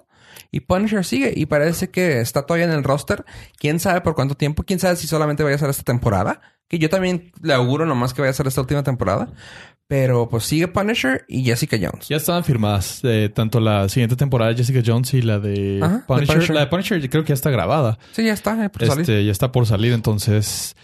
y 0.51 0.61
Punisher 0.61 1.05
sigue. 1.05 1.33
Y 1.37 1.47
parece 1.47 1.91
que 1.91 2.21
está 2.21 2.43
todavía 2.47 2.67
en 2.67 2.73
el 2.73 2.85
roster. 2.85 3.25
¿Quién 3.59 3.81
sabe 3.81 4.01
por 4.01 4.15
cuánto 4.15 4.37
tiempo? 4.37 4.63
¿Quién 4.65 4.79
sabe 4.79 4.97
si 4.97 5.07
solamente 5.07 5.43
vaya 5.43 5.57
a 5.57 5.59
ser 5.59 5.71
esta 5.71 5.83
temporada? 5.83 6.41
Que 6.69 6.79
yo 6.79 6.89
también 6.89 7.33
le 7.43 7.55
auguro 7.55 7.87
nomás 7.87 8.15
que 8.15 8.23
vaya 8.23 8.31
a 8.31 8.35
ser 8.35 8.47
esta 8.47 8.61
última 8.61 8.83
temporada. 8.83 9.29
Pero 9.87 10.29
pues 10.29 10.45
sigue 10.45 10.67
Punisher 10.67 11.25
y 11.29 11.45
Jessica 11.45 11.77
Jones. 11.81 12.09
Ya 12.09 12.17
estaban 12.17 12.43
firmadas 12.43 13.01
eh, 13.03 13.31
tanto 13.33 13.61
la 13.61 13.89
siguiente 13.89 14.17
temporada 14.17 14.51
de 14.51 14.57
Jessica 14.57 14.81
Jones 14.85 15.13
y 15.15 15.23
la 15.23 15.39
de 15.39 15.79
Ajá, 15.83 15.97
de 15.97 16.27
Punisher. 16.27 16.51
La 16.55 16.61
de 16.61 16.67
Punisher 16.69 17.11
creo 17.11 17.23
que 17.23 17.29
ya 17.29 17.35
está 17.35 17.51
grabada. 17.51 17.99
Sí, 18.13 18.25
ya 18.25 18.33
está. 18.33 18.65
eh, 18.65 18.71
por 18.71 18.87
salir. 18.87 19.01
Este, 19.03 19.25
ya 19.25 19.31
está 19.33 19.53
por 19.53 19.67
salir, 19.67 19.93
entonces. 19.93 20.75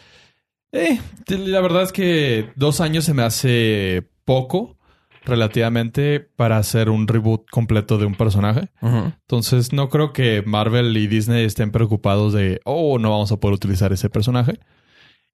Eh, 0.72 1.00
la 1.28 1.60
verdad 1.60 1.82
es 1.82 1.92
que 1.92 2.50
dos 2.56 2.80
años 2.80 3.04
se 3.04 3.14
me 3.14 3.22
hace 3.22 4.08
poco, 4.24 4.76
relativamente, 5.24 6.20
para 6.20 6.58
hacer 6.58 6.90
un 6.90 7.08
reboot 7.08 7.48
completo 7.50 7.98
de 7.98 8.06
un 8.06 8.14
personaje. 8.14 8.68
Entonces, 8.80 9.72
no 9.72 9.88
creo 9.88 10.12
que 10.12 10.42
Marvel 10.42 10.96
y 10.96 11.06
Disney 11.06 11.44
estén 11.44 11.72
preocupados 11.72 12.32
de, 12.32 12.60
oh, 12.64 12.98
no 12.98 13.10
vamos 13.10 13.32
a 13.32 13.38
poder 13.38 13.54
utilizar 13.54 13.92
ese 13.92 14.10
personaje. 14.10 14.60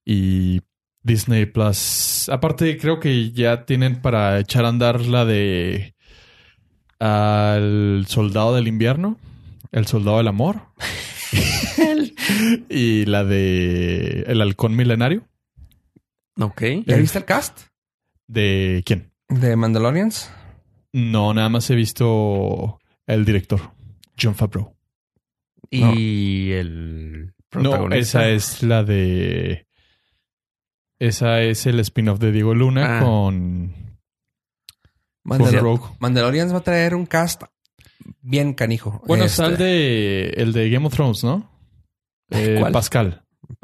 Y 0.05 0.63
Disney 1.03 1.47
Plus, 1.47 2.29
aparte, 2.31 2.79
creo 2.79 2.99
que 2.99 3.31
ya 3.33 3.65
tienen 3.65 4.01
para 4.01 4.41
echar 4.41 4.65
a 4.65 4.69
andar 4.69 5.03
la 5.03 5.25
de 5.25 5.95
al 6.99 8.07
soldado 8.09 8.55
del 8.55 8.69
invierno, 8.69 9.19
el 9.71 9.87
soldado 9.87 10.19
del 10.19 10.29
amor. 10.29 10.63
y 12.69 13.05
la 13.07 13.25
de 13.25 14.25
el 14.27 14.41
halcón 14.41 14.75
milenario. 14.77 15.27
Ok. 16.39 16.63
¿Ya 16.87 16.97
viste 16.97 17.19
el 17.19 17.25
cast 17.25 17.61
¿De 18.27 18.83
quién? 18.85 19.13
de 19.29 19.57
Mandalorians? 19.57 20.31
No, 20.93 21.33
nada 21.35 21.49
más 21.49 21.69
he 21.71 21.75
visto 21.75 22.79
el 23.07 23.25
director, 23.25 23.73
John 24.21 24.35
Favreau. 24.35 24.75
Y 25.71 26.53
el 26.53 27.27
No, 27.27 27.33
protagonista. 27.51 27.99
esa 27.99 28.29
es 28.31 28.63
la 28.63 28.83
de. 28.85 29.67
Esa 30.99 31.43
es 31.43 31.67
el 31.67 31.79
spin-off 31.81 32.19
de 32.21 32.33
Diego 32.33 32.55
Luna 32.55 32.99
Ah. 32.99 33.03
con, 33.03 33.75
con 35.27 35.39
Mandal- 35.39 35.61
Rogue. 35.61 35.85
Mandalorians 35.99 36.53
va 36.55 36.59
a 36.59 36.63
traer 36.65 36.95
un 36.95 37.05
cast 37.05 37.43
bien 38.23 38.55
canijo. 38.55 39.03
Bueno, 39.07 39.25
Este, 39.25 39.43
está 39.43 39.53
el 39.53 39.59
de, 39.59 40.25
el 40.37 40.53
de 40.53 40.71
Game 40.71 40.87
of 40.87 40.93
Thrones, 40.95 41.25
¿no? 41.25 41.51
Eh, 42.31 42.57
¿Cuál? 42.61 42.73
Pascal. 42.73 43.23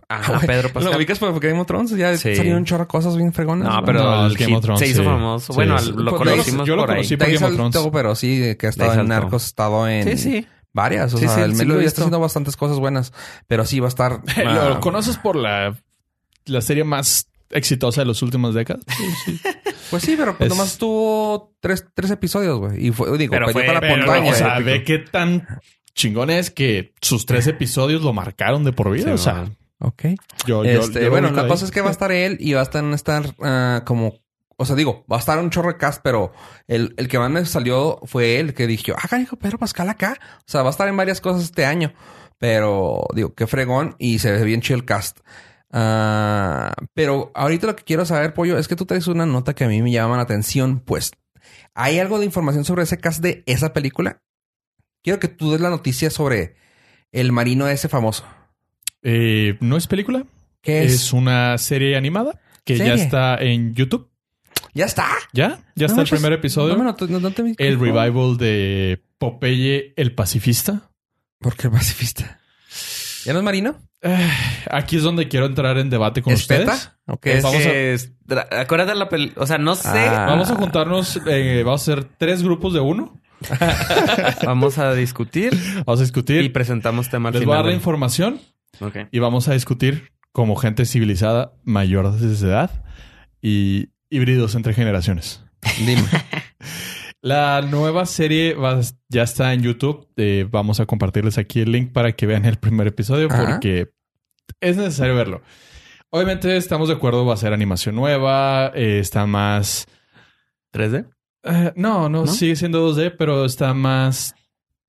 Ajá, 0.09 0.41
Pedro 0.41 0.69
¿Lo 0.69 0.75
Pascal. 0.75 0.97
ubicas 0.97 1.19
por 1.19 1.41
Game 1.41 1.59
of 1.59 1.67
Thrones? 1.67 1.91
Ya 1.97 2.17
Sí. 2.17 2.35
salieron 2.37 2.61
un 2.61 2.65
chorro 2.67 2.85
de 2.85 2.89
cosas 2.89 3.17
bien 3.17 3.33
fregonas. 3.33 3.69
No, 3.69 3.83
pero 3.85 4.03
No, 4.03 4.27
el 4.27 4.37
Game 4.37 4.55
of 4.57 4.63
Thrones, 4.63 4.81
se 4.81 4.89
hizo 4.89 5.01
sí. 5.01 5.05
famoso. 5.07 5.53
Sí, 5.53 5.57
bueno, 5.57 5.79
sí. 5.79 5.93
lo 5.97 6.11
Pues, 6.11 6.15
conocimos 6.31 6.67
yo 6.69 6.77
lo 6.77 6.83
por 6.83 6.91
ahí. 6.91 6.97
conocí 6.99 7.15
ahí 7.15 7.35
Game 7.35 7.47
of 7.47 7.55
Thrones. 7.73 7.91
pero 7.93 8.15
sí, 8.15 8.55
que 8.59 8.67
ha 8.67 8.71
estado 8.71 9.01
en. 9.01 9.09
Narcos, 9.09 9.43
ha 9.45 9.47
estado 9.47 9.89
en 9.89 10.19
Sí, 10.19 10.19
sí. 10.19 10.47
varias. 10.73 11.15
O 11.15 11.19
Sí, 11.19 11.27
sea, 11.27 11.37
sí, 11.37 11.41
el 11.43 11.53
sí 11.53 11.59
Melo 11.59 11.75
lo 11.75 11.81
he 11.81 11.85
ya 11.85 11.89
está 11.89 12.03
haciendo 12.03 12.21
bastantes 12.21 12.57
cosas 12.57 12.79
buenas. 12.79 13.13
Pero 13.49 13.65
sí 13.65 13.81
va 13.81 13.87
a 13.87 13.89
estar... 13.89 14.21
Lo 14.45 14.75
ah, 14.75 14.81
conoces 14.81 15.17
por 15.17 15.35
la, 15.37 15.75
la 16.45 16.61
serie 16.61 16.85
más 16.85 17.29
exitosa 17.53 18.01
de 18.03 18.07
las 18.09 18.23
últimas 18.23 18.55
décadas. 18.55 18.85
Pues 19.91 20.05
sí, 20.05 20.15
pero 20.17 20.35
pues 20.39 20.51
Es- 20.51 20.57
nomás 20.57 20.79
tuvo 20.79 21.55
tres, 21.61 21.85
tres 21.95 22.11
episodios, 22.11 22.59
güey. 22.59 22.87
Y 22.87 22.93
fue, 22.93 23.19
digo, 23.19 23.31
Pero 23.33 23.51
fue- 23.51 23.67
con 23.67 23.75
la 23.75 23.81
pero, 23.81 23.99
montaña. 23.99 24.31
o 24.31 24.35
sea, 24.35 24.59
ve 24.61 24.85
qué 24.85 24.99
tan 24.99 25.47
chingón 25.95 26.31
es 26.31 26.51
que 26.51 26.95
sus 27.03 27.27
tres 27.27 27.47
episodios 27.47 28.01
lo 28.01 28.15
marcaron 28.15 28.65
de 28.65 28.73
por 28.73 28.91
vida. 28.91 29.05
Sí, 29.05 29.11
o 29.11 29.19
sea. 29.19 29.45
Ok. 29.81 30.05
yo, 30.47 30.65
yo- 30.65 30.81
Este, 30.81 31.03
yo 31.05 31.11
bueno, 31.11 31.31
la 31.33 31.43
ahí. 31.43 31.49
cosa 31.49 31.67
es 31.67 31.71
que 31.71 31.83
va 31.83 31.89
a 31.89 31.91
estar 31.91 32.11
él 32.11 32.39
y 32.41 32.55
va 32.55 32.61
a 32.61 32.63
estar, 32.63 32.83
estar 32.95 33.35
ah, 33.43 33.83
como... 33.85 34.15
O 34.57 34.65
sea, 34.65 34.77
digo, 34.77 35.05
va 35.13 35.17
a 35.17 35.21
estar 35.21 35.39
un 35.39 35.51
chorro 35.51 35.69
de 35.73 35.77
cast, 35.77 36.01
pero 36.03 36.33
el, 36.69 36.95
el 36.97 37.07
que 37.09 37.19
más 37.19 37.31
me 37.31 37.45
salió 37.45 38.01
fue 38.05 38.39
él, 38.41 38.55
que 38.55 38.67
dije, 38.67 38.95
ah, 38.97 39.19
hijo 39.19 39.37
Pedro 39.37 39.59
Pascal 39.59 39.91
acá. 39.91 40.17
O 40.39 40.45
sea, 40.51 40.63
va 40.63 40.69
a 40.69 40.71
estar 40.71 40.89
en 40.89 40.97
varias 40.97 41.21
cosas 41.21 41.43
este 41.43 41.67
año. 41.67 41.93
Pero, 42.39 43.07
digo, 43.15 43.35
qué 43.35 43.47
fregón 43.47 43.95
y 43.99 44.21
se 44.21 44.33
ve 44.33 44.43
bien 44.45 44.63
chido 44.63 44.77
el 44.79 44.87
cast. 44.87 45.19
Ah, 45.73 46.75
pero 46.95 47.31
ahorita 47.35 47.67
lo 47.67 47.77
que 47.77 47.85
quiero 47.85 48.05
saber, 48.05 48.35
Pollo, 48.35 48.59
es 48.59 48.69
que 48.69 48.77
tú 48.77 48.85
traes 48.87 49.07
una 49.07 49.25
nota 49.27 49.55
que 49.55 49.65
a 49.65 49.69
mí 49.69 49.81
me 49.83 49.91
llama 49.91 50.17
la 50.17 50.23
atención. 50.23 50.81
Pues, 50.81 51.13
¿hay 51.75 51.99
algo 51.99 52.19
de 52.19 52.27
información 52.27 52.65
sobre 52.65 52.83
ese 52.83 52.99
cast 52.99 53.21
de 53.23 53.43
esa 53.47 53.73
película? 53.73 54.23
Quiero 55.03 55.19
que 55.19 55.29
tú 55.29 55.51
des 55.53 55.61
la 55.61 55.71
noticia 55.71 56.11
sobre 56.11 56.55
el 57.11 57.33
marino 57.33 57.67
ese 57.69 57.89
famoso. 57.89 58.25
Eh, 59.03 59.57
no 59.61 59.77
es 59.77 59.87
película, 59.87 60.27
¿Qué 60.61 60.85
es? 60.85 60.93
es? 60.95 61.13
una 61.13 61.59
serie 61.59 61.97
animada 61.97 62.41
que 62.65 62.77
ya 62.79 62.95
está 62.95 63.37
en 63.37 63.75
YouTube. 63.75 64.09
¿Ya 64.75 64.85
está? 64.87 65.09
Ya, 65.33 65.59
ya 65.75 65.87
No 65.89 65.93
está 65.95 66.03
el 66.03 66.09
primer 66.09 66.33
episodio. 66.35 66.77
No, 66.77 66.85
no- 66.85 67.21
no 67.21 67.31
te- 67.33 67.55
el 67.59 67.81
revival 67.81 68.37
de 68.39 69.03
Popeye 69.19 69.93
el 69.97 70.15
Pacifista. 70.15 70.91
¿Por 71.41 71.57
qué 71.57 71.69
pacifista? 71.69 72.39
¿Ya 73.25 73.33
no 73.33 73.39
es 73.39 73.45
marino? 73.45 73.77
Eh, 74.03 74.29
aquí 74.71 74.97
es 74.97 75.03
donde 75.03 75.29
quiero 75.29 75.47
entrar 75.47 75.79
en 75.79 75.89
debate 75.91 76.23
con 76.23 76.33
¿Es 76.33 76.41
ustedes. 76.41 76.65
PETA? 76.69 76.99
Ok. 77.07 77.27
Es 77.27 77.43
Vamos 77.43 77.63
dra- 78.27 78.49
acuérdate 78.61 78.95
la 78.97 79.09
peli... 79.09 79.33
O 79.37 79.47
sea, 79.47 79.59
no 79.59 79.75
sé. 79.77 79.89
Ah. 80.09 80.27
Vamos 80.29 80.51
a 80.51 80.57
juntarnos, 80.57 81.21
eh, 81.27 81.63
vamos 81.65 81.87
a 81.89 81.93
hacer 81.93 82.05
tres 82.19 82.43
grupos 82.43 82.75
de 82.75 82.81
uno. 82.81 83.21
Vamos 84.47 84.79
a 84.79 84.95
discutir 84.95 85.53
Vamos 85.85 85.99
a 85.99 86.03
discutir. 86.05 86.45
y 86.45 86.49
presentamos 86.49 87.11
tema 87.11 87.31
al 87.31 87.35
Les 87.35 87.45
voy 87.45 87.55
a 87.55 87.57
dar 87.57 87.67
la 87.67 87.73
información 87.73 88.41
Ok. 88.79 88.99
y 89.11 89.19
vamos 89.19 89.49
a 89.49 89.53
discutir 89.55 90.13
como 90.31 90.55
gente 90.55 90.85
civilizada 90.87 91.53
mayor 91.65 92.13
de 92.17 92.35
edad 92.49 92.71
y 93.43 93.89
híbridos 94.11 94.55
entre 94.55 94.75
generaciones. 94.75 95.43
Dime. 95.85 96.05
La 97.23 97.63
nueva 97.63 98.05
serie 98.05 98.55
va- 98.55 98.81
ya 99.09 99.23
está 99.23 99.53
en 99.55 99.63
YouTube. 99.63 100.09
Eh, 100.17 100.47
vamos 100.51 100.81
a 100.81 100.87
compartirles 100.87 101.39
aquí 101.39 101.61
el 101.61 101.71
link 101.73 101.93
para 101.93 102.13
que 102.13 102.27
vean 102.27 102.45
el 102.45 102.57
primer 102.57 102.89
episodio 102.89 103.29
Ajá. 103.31 103.47
porque 103.53 103.91
es 104.61 104.77
necesario 104.77 105.15
verlo. 105.15 105.41
Obviamente 106.11 106.57
estamos 106.57 106.89
de 106.89 106.95
acuerdo, 106.95 107.25
va 107.25 107.35
a 107.35 107.39
ser 107.39 107.53
animación 107.53 107.95
nueva, 107.95 108.73
eh, 108.75 108.99
está 108.99 109.25
más... 109.27 109.87
¿3D? 110.75 111.07
eh, 111.45 111.73
no, 111.77 112.09
no, 112.09 112.23
¿No? 112.23 112.27
sigue 112.27 112.57
siendo 112.57 112.93
2D, 112.93 113.15
pero 113.17 113.45
está 113.45 113.73
más 113.75 114.35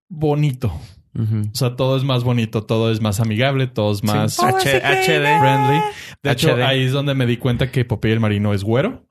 bonito. 0.10 0.74
O 1.15 1.56
sea, 1.56 1.76
todo 1.76 1.96
es 1.96 2.04
más 2.04 2.24
bonito, 2.24 2.63
todo 2.63 2.91
es 2.91 3.00
más 3.00 3.19
amigable, 3.19 3.67
todo 3.67 3.91
es 3.93 4.04
más 4.04 4.34
Sí. 4.34 4.43
H- 4.46 4.82
HD. 4.82 5.39
friendly. 5.39 5.80
De 6.24 6.32
hecho, 6.32 6.56
ahí 6.56 6.86
es 6.86 6.91
donde 6.91 7.13
me 7.13 7.28
di 7.28 7.38
cuenta 7.38 7.69
que 7.72 7.86
Popeye 7.86 8.13
el 8.15 8.19
Marino 8.19 8.52
es 8.54 8.63
güero. 8.63 9.06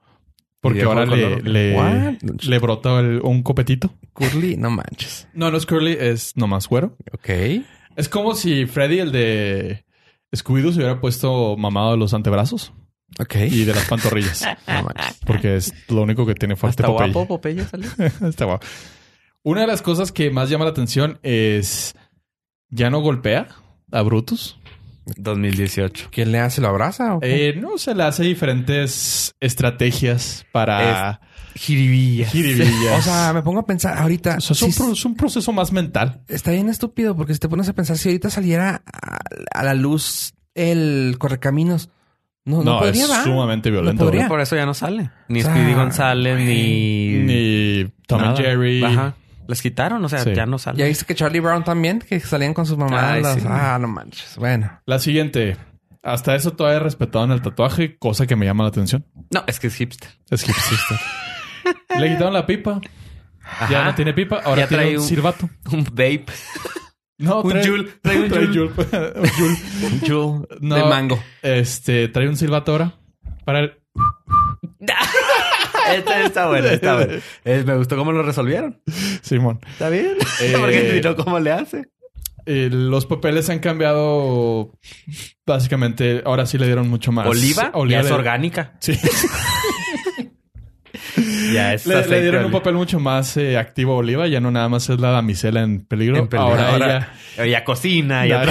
Porque 0.62 0.82
ahora 0.84 1.04
le, 1.04 2.58
brota 2.60 3.00
el- 3.00 3.20
un 3.22 3.42
copetito. 3.42 3.92
Curly, 4.14 4.56
no 4.56 4.70
manches. 4.70 5.28
No, 5.34 5.50
no 5.50 5.56
es 5.58 5.66
curly, 5.66 5.96
es 6.00 6.36
nomás 6.36 6.68
güero. 6.68 6.96
Ok. 7.12 7.28
Es 7.96 8.08
como 8.08 8.34
si 8.34 8.64
Freddy, 8.66 9.00
el 9.00 9.12
de 9.12 9.84
Scooby-Doo, 10.34 10.70
se 10.72 10.78
hubiera 10.78 11.00
puesto 11.00 11.56
mamado 11.58 11.90
de 11.90 11.96
los 11.98 12.14
antebrazos 12.14 12.72
Ok. 13.18 13.34
y 13.50 13.64
de 13.64 13.74
las 13.74 13.86
pantorrillas. 13.88 14.46
No 14.68 14.84
manches. 14.84 15.18
porque 15.26 15.56
es 15.56 15.74
lo 15.90 16.02
único 16.02 16.24
que 16.24 16.34
tiene 16.34 16.54
fuerte 16.56 16.82
Popeye. 16.84 17.12
guapo 17.12 17.28
Popeye 17.28 17.64
salió. 17.64 17.90
Está 18.28 18.44
guapo. 18.46 18.64
Una 19.42 19.62
de 19.62 19.66
las 19.66 19.82
cosas 19.82 20.12
que 20.12 20.30
más 20.30 20.48
llama 20.48 20.64
la 20.64 20.70
atención 20.70 21.18
es... 21.24 21.94
Ya 22.70 22.88
no 22.88 23.00
golpea 23.00 23.48
a 23.90 24.02
Brutus. 24.02 24.58
2018. 25.16 26.08
¿Quién 26.10 26.32
le 26.32 26.38
hace? 26.38 26.60
¿Lo 26.60 26.68
abraza? 26.68 27.16
o? 27.16 27.20
Eh, 27.22 27.54
no, 27.60 27.78
se 27.78 27.94
le 27.94 28.04
hace 28.04 28.22
diferentes 28.24 29.34
estrategias 29.40 30.46
para... 30.52 31.20
Jiribilla. 31.54 32.26
Jiribillas. 32.28 32.98
o 33.00 33.02
sea, 33.02 33.32
me 33.34 33.42
pongo 33.42 33.60
a 33.60 33.66
pensar 33.66 33.98
ahorita. 33.98 34.36
O 34.38 34.40
sea, 34.40 34.68
es, 34.68 34.80
un 34.80 34.92
es 34.92 35.18
proceso 35.18 35.52
más 35.52 35.70
mental. 35.70 36.22
Está 36.28 36.50
bien 36.52 36.68
estúpido 36.70 37.14
porque 37.14 37.34
si 37.34 37.40
te 37.40 37.48
pones 37.48 37.68
a 37.68 37.74
pensar, 37.74 37.98
si 37.98 38.08
ahorita 38.08 38.30
saliera 38.30 38.82
a, 38.86 39.18
a 39.58 39.62
la 39.62 39.74
luz 39.74 40.32
el 40.54 41.16
correcaminos, 41.18 41.90
no, 42.44 42.58
no, 42.58 42.64
No, 42.64 42.78
podría 42.80 43.04
es 43.04 43.10
sumamente 43.22 43.70
violento. 43.70 44.10
No. 44.10 44.28
Por 44.28 44.40
eso 44.40 44.56
ya 44.56 44.66
no 44.66 44.74
sale. 44.74 45.10
Ni 45.28 45.40
O 45.40 45.42
sea, 45.44 45.54
Speedy 45.54 45.74
González, 45.74 46.38
ni... 46.38 47.18
Ni 47.18 47.86
Tom 48.06 48.20
nada. 48.20 48.30
and 48.30 48.38
Jerry. 48.38 48.82
Ajá. 48.82 49.14
Les 49.48 49.60
quitaron, 49.60 50.04
o 50.04 50.08
sea, 50.08 50.20
Sí. 50.20 50.32
ya 50.34 50.46
no 50.46 50.58
sale. 50.58 50.78
Ya 50.78 50.86
viste 50.86 51.04
que 51.04 51.14
Charlie 51.14 51.40
Brown 51.40 51.64
también, 51.64 51.98
que 51.98 52.20
salían 52.20 52.54
con 52.54 52.64
sus 52.66 52.78
mamás. 52.78 53.02
Ay, 53.02 53.22
las- 53.22 53.34
sí. 53.34 53.42
Ah, 53.48 53.78
no 53.80 53.88
manches. 53.88 54.36
Bueno. 54.36 54.80
La 54.86 54.98
siguiente. 54.98 55.56
Hasta 56.02 56.34
eso 56.34 56.52
todavía 56.52 56.80
respetado 56.80 57.24
en 57.24 57.30
el 57.32 57.42
tatuaje, 57.42 57.96
cosa 57.98 58.26
que 58.26 58.34
me 58.36 58.44
llama 58.46 58.64
la 58.64 58.68
atención. 58.70 59.06
No, 59.30 59.44
es 59.46 59.60
que 59.60 59.68
es 59.68 59.74
hipster. 59.76 60.08
Es 60.30 60.42
hipster. 60.42 60.98
Le 61.98 62.08
quitaron 62.10 62.32
la 62.32 62.44
pipa. 62.46 62.80
Ya 63.70 63.84
no 63.84 63.94
tiene 63.94 64.12
pipa. 64.14 64.40
Ahora 64.44 64.62
Ya 64.62 64.68
tiene 64.68 64.82
trae 64.84 64.96
un 64.96 65.02
un- 65.02 65.08
silbato. 65.08 65.50
Un 65.72 65.84
vape. 65.84 66.24
No, 67.18 67.42
Un 67.42 67.50
trae, 67.52 67.66
Jul, 67.68 67.92
trae 68.02 68.20
un 68.20 68.28
trae 68.30 68.46
Jul. 68.46 68.72
Jul. 68.74 68.86
Un 69.16 69.28
Jul. 69.30 69.56
Un 69.84 70.00
Jul 70.08 70.48
No. 70.60 70.74
de 70.76 70.84
mango. 70.84 71.22
Este, 71.42 72.08
trae 72.08 72.28
un 72.28 72.36
silbatora 72.36 72.94
para 73.44 73.60
el... 73.60 73.78
Este 75.96 76.24
está 76.24 76.48
bueno, 76.48 76.68
está 76.68 76.94
bueno. 76.96 77.12
Eh, 77.44 77.62
me 77.66 77.76
gustó 77.76 77.96
cómo 77.96 78.12
lo 78.12 78.22
resolvieron. 78.22 78.80
Simón. 79.22 79.60
¿Está 79.72 79.88
bien? 79.88 80.16
Eh, 80.40 80.54
Porque 80.58 81.00
no, 81.04 81.16
¿cómo 81.16 81.38
le 81.40 81.52
hace? 81.52 81.88
Eh, 82.46 82.68
los 82.72 83.06
papeles 83.06 83.48
han 83.50 83.58
cambiado 83.60 84.72
básicamente. 85.46 86.22
Ahora 86.24 86.46
sí 86.46 86.58
le 86.58 86.66
dieron 86.66 86.88
mucho 86.88 87.12
más. 87.12 87.26
Oliva, 87.26 87.72
ya 87.88 88.00
es 88.00 88.10
orgánica. 88.10 88.74
Sí. 88.80 88.98
Ya 91.52 91.74
es 91.74 91.86
le, 91.86 92.06
le 92.06 92.20
dieron 92.22 92.40
un 92.40 92.46
oliva. 92.46 92.60
papel 92.60 92.74
mucho 92.74 92.98
más 93.00 93.36
eh, 93.36 93.56
activo 93.58 93.92
a 93.94 93.96
Oliva. 93.96 94.26
Ya 94.28 94.40
no 94.40 94.50
nada 94.50 94.68
más 94.68 94.88
es 94.90 94.98
la 95.00 95.10
damisela 95.10 95.62
en 95.62 95.84
peligro. 95.84 96.16
En 96.16 96.28
peligro. 96.28 96.50
Ahora, 96.50 96.68
Ahora- 96.70 97.12
ella, 97.36 97.44
Ella 97.44 97.64
cocina, 97.64 98.26
ya 98.26 98.44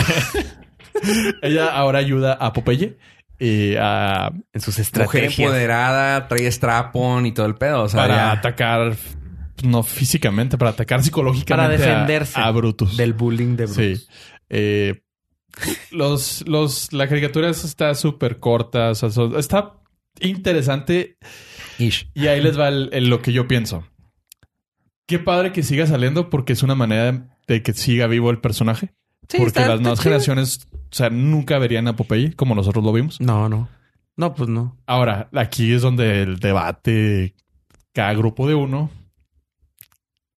ella 1.41 1.67
ahora 1.67 1.99
ayuda 1.99 2.33
a 2.33 2.53
Popeye 2.53 2.97
y 3.43 3.75
a, 3.79 4.31
en 4.53 4.61
sus 4.61 4.75
Mujer 4.77 4.83
estrategias. 4.85 5.39
empoderada, 5.39 6.27
trae 6.27 6.51
strapon 6.51 7.25
y 7.25 7.31
todo 7.31 7.47
el 7.47 7.55
pedo. 7.55 7.83
O 7.83 7.89
sea, 7.89 8.01
para 8.01 8.15
ya- 8.15 8.31
atacar, 8.33 8.95
no 9.63 9.81
físicamente, 9.81 10.57
para 10.59 10.71
atacar 10.71 11.01
psicológicamente 11.03 11.77
Para 11.77 11.91
defenderse 11.91 12.39
a, 12.39 12.51
Brutus. 12.51 12.95
Del 12.97 13.13
bullying 13.13 13.55
de 13.55 13.65
Bruce. 13.65 13.95
Sí. 13.95 14.07
Eh, 14.49 15.01
los, 15.91 16.43
los, 16.47 16.93
la 16.93 17.07
caricatura 17.07 17.49
está 17.49 17.95
súper 17.95 18.39
corta. 18.39 18.91
o 18.91 18.95
sea, 18.95 19.09
son- 19.09 19.37
está 19.37 19.73
interesante. 20.19 21.17
Ish. 21.79 22.11
Y 22.13 22.27
ahí 22.27 22.41
les 22.41 22.59
va 22.59 22.67
el- 22.67 22.89
el- 22.93 23.09
lo 23.09 23.21
que 23.21 23.33
yo 23.33 23.47
pienso. 23.47 23.87
Qué 25.07 25.19
padre 25.19 25.51
que 25.51 25.63
siga 25.63 25.87
saliendo 25.87 26.29
porque 26.29 26.53
es 26.53 26.63
una 26.63 26.75
manera 26.75 27.27
de 27.47 27.63
que 27.63 27.73
siga 27.73 28.07
vivo 28.07 28.29
el 28.29 28.39
personaje. 28.39 28.93
Sí, 29.31 29.37
porque 29.37 29.59
está- 29.59 29.61
las 29.61 29.69
está 29.77 29.81
nuevas 29.81 29.99
chido. 29.99 30.03
generaciones, 30.03 30.67
o 30.73 30.95
sea, 30.95 31.09
nunca 31.09 31.57
verían 31.57 31.87
a 31.87 31.95
Popeye 31.95 32.33
como 32.33 32.53
nosotros 32.55 32.83
lo 32.83 32.91
vimos. 32.93 33.19
No, 33.21 33.47
no. 33.49 33.69
No, 34.17 34.33
pues 34.35 34.49
no. 34.49 34.77
Ahora, 34.85 35.29
aquí 35.33 35.73
es 35.73 35.81
donde 35.81 36.21
el 36.21 36.39
debate, 36.39 37.35
cada 37.93 38.13
grupo 38.13 38.47
de 38.47 38.55
uno, 38.55 38.89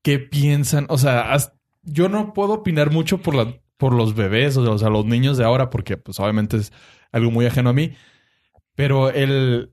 ¿qué 0.02 0.18
piensan? 0.18 0.86
O 0.88 0.98
sea, 0.98 1.36
yo 1.82 2.08
no 2.08 2.32
puedo 2.32 2.52
opinar 2.54 2.90
mucho 2.90 3.18
por, 3.18 3.34
la, 3.34 3.54
por 3.76 3.94
los 3.94 4.14
bebés, 4.14 4.56
o 4.56 4.78
sea, 4.78 4.88
los 4.90 5.04
niños 5.06 5.36
de 5.38 5.44
ahora, 5.44 5.70
porque 5.70 5.96
pues 5.96 6.20
obviamente 6.20 6.56
es 6.56 6.72
algo 7.12 7.30
muy 7.30 7.46
ajeno 7.46 7.70
a 7.70 7.74
mí, 7.74 7.94
pero 8.74 9.10
el 9.10 9.72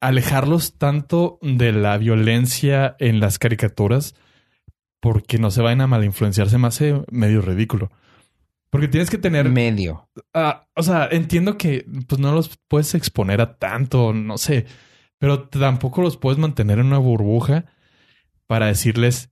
alejarlos 0.00 0.76
tanto 0.76 1.38
de 1.40 1.72
la 1.72 1.96
violencia 1.98 2.94
en 2.98 3.20
las 3.20 3.38
caricaturas, 3.38 4.14
porque 5.00 5.38
no 5.38 5.50
se 5.50 5.62
vayan 5.62 5.80
a 5.82 5.86
malinfluenciar, 5.86 6.48
se 6.50 6.58
me 6.58 6.66
hace 6.68 7.02
medio 7.10 7.40
ridículo. 7.40 7.90
Porque 8.74 8.88
tienes 8.88 9.08
que 9.08 9.18
tener 9.18 9.48
Medio. 9.50 10.08
Ah, 10.32 10.66
o 10.74 10.82
sea, 10.82 11.06
entiendo 11.12 11.56
que 11.56 11.86
pues 12.08 12.20
no 12.20 12.32
los 12.32 12.58
puedes 12.66 12.96
exponer 12.96 13.40
a 13.40 13.56
tanto, 13.56 14.12
no 14.12 14.36
sé, 14.36 14.66
pero 15.16 15.48
tampoco 15.48 16.02
los 16.02 16.16
puedes 16.16 16.40
mantener 16.40 16.80
en 16.80 16.86
una 16.86 16.98
burbuja 16.98 17.66
para 18.48 18.66
decirles 18.66 19.30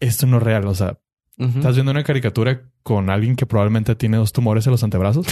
esto 0.00 0.26
no 0.26 0.38
es 0.38 0.42
real. 0.42 0.66
O 0.66 0.74
sea, 0.74 0.98
estás 1.38 1.76
viendo 1.76 1.92
una 1.92 2.02
caricatura 2.02 2.68
con 2.82 3.08
alguien 3.08 3.36
que 3.36 3.46
probablemente 3.46 3.94
tiene 3.94 4.16
dos 4.16 4.32
tumores 4.32 4.66
en 4.66 4.72
los 4.72 4.82
antebrazos 4.82 5.28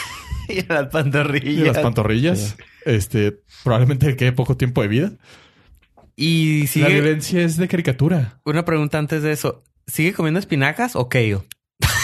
Y 0.48 0.62
las 0.62 0.86
y 0.86 0.90
pantorrillas. 0.90 1.66
las 1.66 1.78
pantorrillas. 1.80 2.56
Este, 2.86 3.42
probablemente 3.62 4.06
le 4.06 4.16
quede 4.16 4.32
poco 4.32 4.56
tiempo 4.56 4.80
de 4.80 4.88
vida. 4.88 5.12
Y 6.16 6.62
La 6.62 6.66
sigue... 6.68 6.88
violencia 6.94 7.42
es 7.42 7.58
de 7.58 7.68
caricatura. 7.68 8.40
Una 8.46 8.64
pregunta 8.64 8.98
antes 8.98 9.22
de 9.22 9.32
eso. 9.32 9.62
¿Sigue 9.86 10.14
comiendo 10.14 10.40
espinacas 10.40 10.96
o 10.96 11.10
kale? 11.10 11.42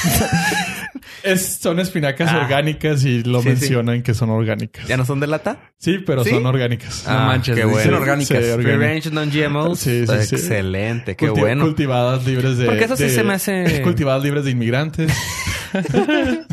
Es, 1.23 1.57
son 1.57 1.81
espinacas 1.81 2.31
Ah. 2.31 2.41
orgánicas 2.43 3.03
y 3.07 3.23
lo 3.23 3.39
Sí, 3.41 3.45
sí. 3.45 3.49
mencionan 3.51 4.03
que 4.03 4.13
son 4.13 4.29
orgánicas. 4.29 4.87
¿Ya 4.87 4.99
no 4.99 5.07
son 5.07 5.21
de 5.21 5.27
lata? 5.27 5.71
Sí, 5.79 5.99
pero 6.05 6.23
¿Sí? 6.23 6.29
son 6.31 6.45
orgánicas. 6.45 7.05
No 7.09 7.15
manches, 7.15 7.55
qué 7.57 7.65
bueno. 7.65 7.97
orgánicas. 7.97 8.29
Sí, 8.29 8.45
Free 8.53 8.53
orgánicas. 8.73 8.81
range 8.81 9.11
non-GMOs. 9.11 9.79
Sí, 9.79 10.07
sí, 10.07 10.13
sí. 10.27 10.35
Excelente, 10.37 11.17
qué 11.17 11.31
Culti- 11.31 11.41
bueno. 11.41 11.65
Cultivadas 11.65 12.27
libres 12.27 12.59
de. 12.59 12.67
Porque 12.67 12.85
eso 12.85 12.97
sí 12.97 13.05
de- 13.05 13.11
se 13.11 13.23
me 13.25 13.33
hace- 13.35 13.81
Cultivadas 13.85 14.23
libres 14.23 14.45
de 14.45 14.51
inmigrantes. 14.51 15.11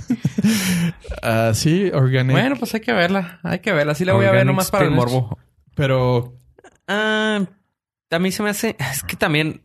Ah, 1.21 1.51
sí, 1.53 1.91
organic. 1.93 2.31
Bueno, 2.35 2.55
pues 2.57 2.73
hay 2.73 2.79
que 2.81 2.93
verla. 2.93 3.39
Hay 3.43 3.59
que 3.59 3.71
verla. 3.73 3.93
Sí 3.93 4.05
la 4.05 4.13
voy 4.13 4.25
a 4.25 4.31
ver 4.31 4.45
nomás 4.45 4.71
para 4.71 4.85
el 4.85 4.91
morbo. 4.91 5.37
Pero 5.75 6.37
Ah, 6.87 7.41
a 8.09 8.19
mí 8.19 8.31
se 8.31 8.41
me 8.43 8.49
hace... 8.49 8.75
Es 8.91 9.03
que 9.03 9.15
también... 9.15 9.61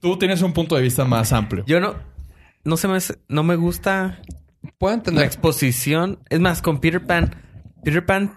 tú 0.00 0.18
tienes 0.18 0.40
un 0.42 0.52
punto 0.52 0.76
de 0.76 0.82
vista 0.82 1.04
más 1.04 1.32
amplio. 1.32 1.64
Yo 1.66 1.78
no... 1.80 1.94
No 2.64 2.76
se 2.76 2.88
me 2.88 2.96
hace- 2.96 3.18
No 3.28 3.42
me 3.42 3.56
gusta 3.56 4.20
Puedo 4.78 5.00
la 5.12 5.24
exposición. 5.24 6.20
Es 6.30 6.40
más, 6.40 6.62
con 6.62 6.80
Peter 6.80 7.04
Pan... 7.04 7.34
Peter 7.82 8.04
Pan, 8.04 8.34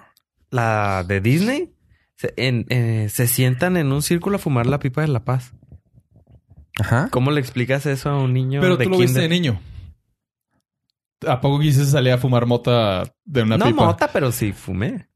la 0.50 1.04
de 1.08 1.22
Disney... 1.22 1.74
Se, 2.16 2.34
en- 2.36 2.66
eh, 2.70 3.10
se 3.10 3.28
sientan 3.28 3.78
en 3.78 3.92
un 3.92 4.02
círculo 4.02 4.38
a 4.38 4.40
fumar 4.40 4.66
la 4.66 4.80
pipa 4.80 5.02
de 5.02 5.08
la 5.08 5.24
paz. 5.24 5.54
Ajá. 6.80 7.10
¿Cómo 7.12 7.30
le 7.30 7.40
explicas 7.40 7.86
eso 7.86 8.10
a 8.10 8.18
un 8.20 8.34
niño 8.34 8.60
Pero 8.60 8.76
de 8.76 8.86
tú 8.86 8.90
lo 8.90 8.98
viste 8.98 9.20
de 9.22 9.28
kinder? 9.30 9.54
niño. 9.54 9.62
¿A 11.28 11.40
poco 11.42 11.60
quisiste 11.60 11.86
salir 11.86 12.14
a 12.14 12.18
fumar 12.18 12.46
mota 12.48 13.04
de 13.26 13.42
una 13.44 13.58
no 13.58 13.66
pipa? 13.66 13.86
mota, 13.86 14.08
pero 14.12 14.32
sí 14.32 14.52
fumé. 14.52 15.08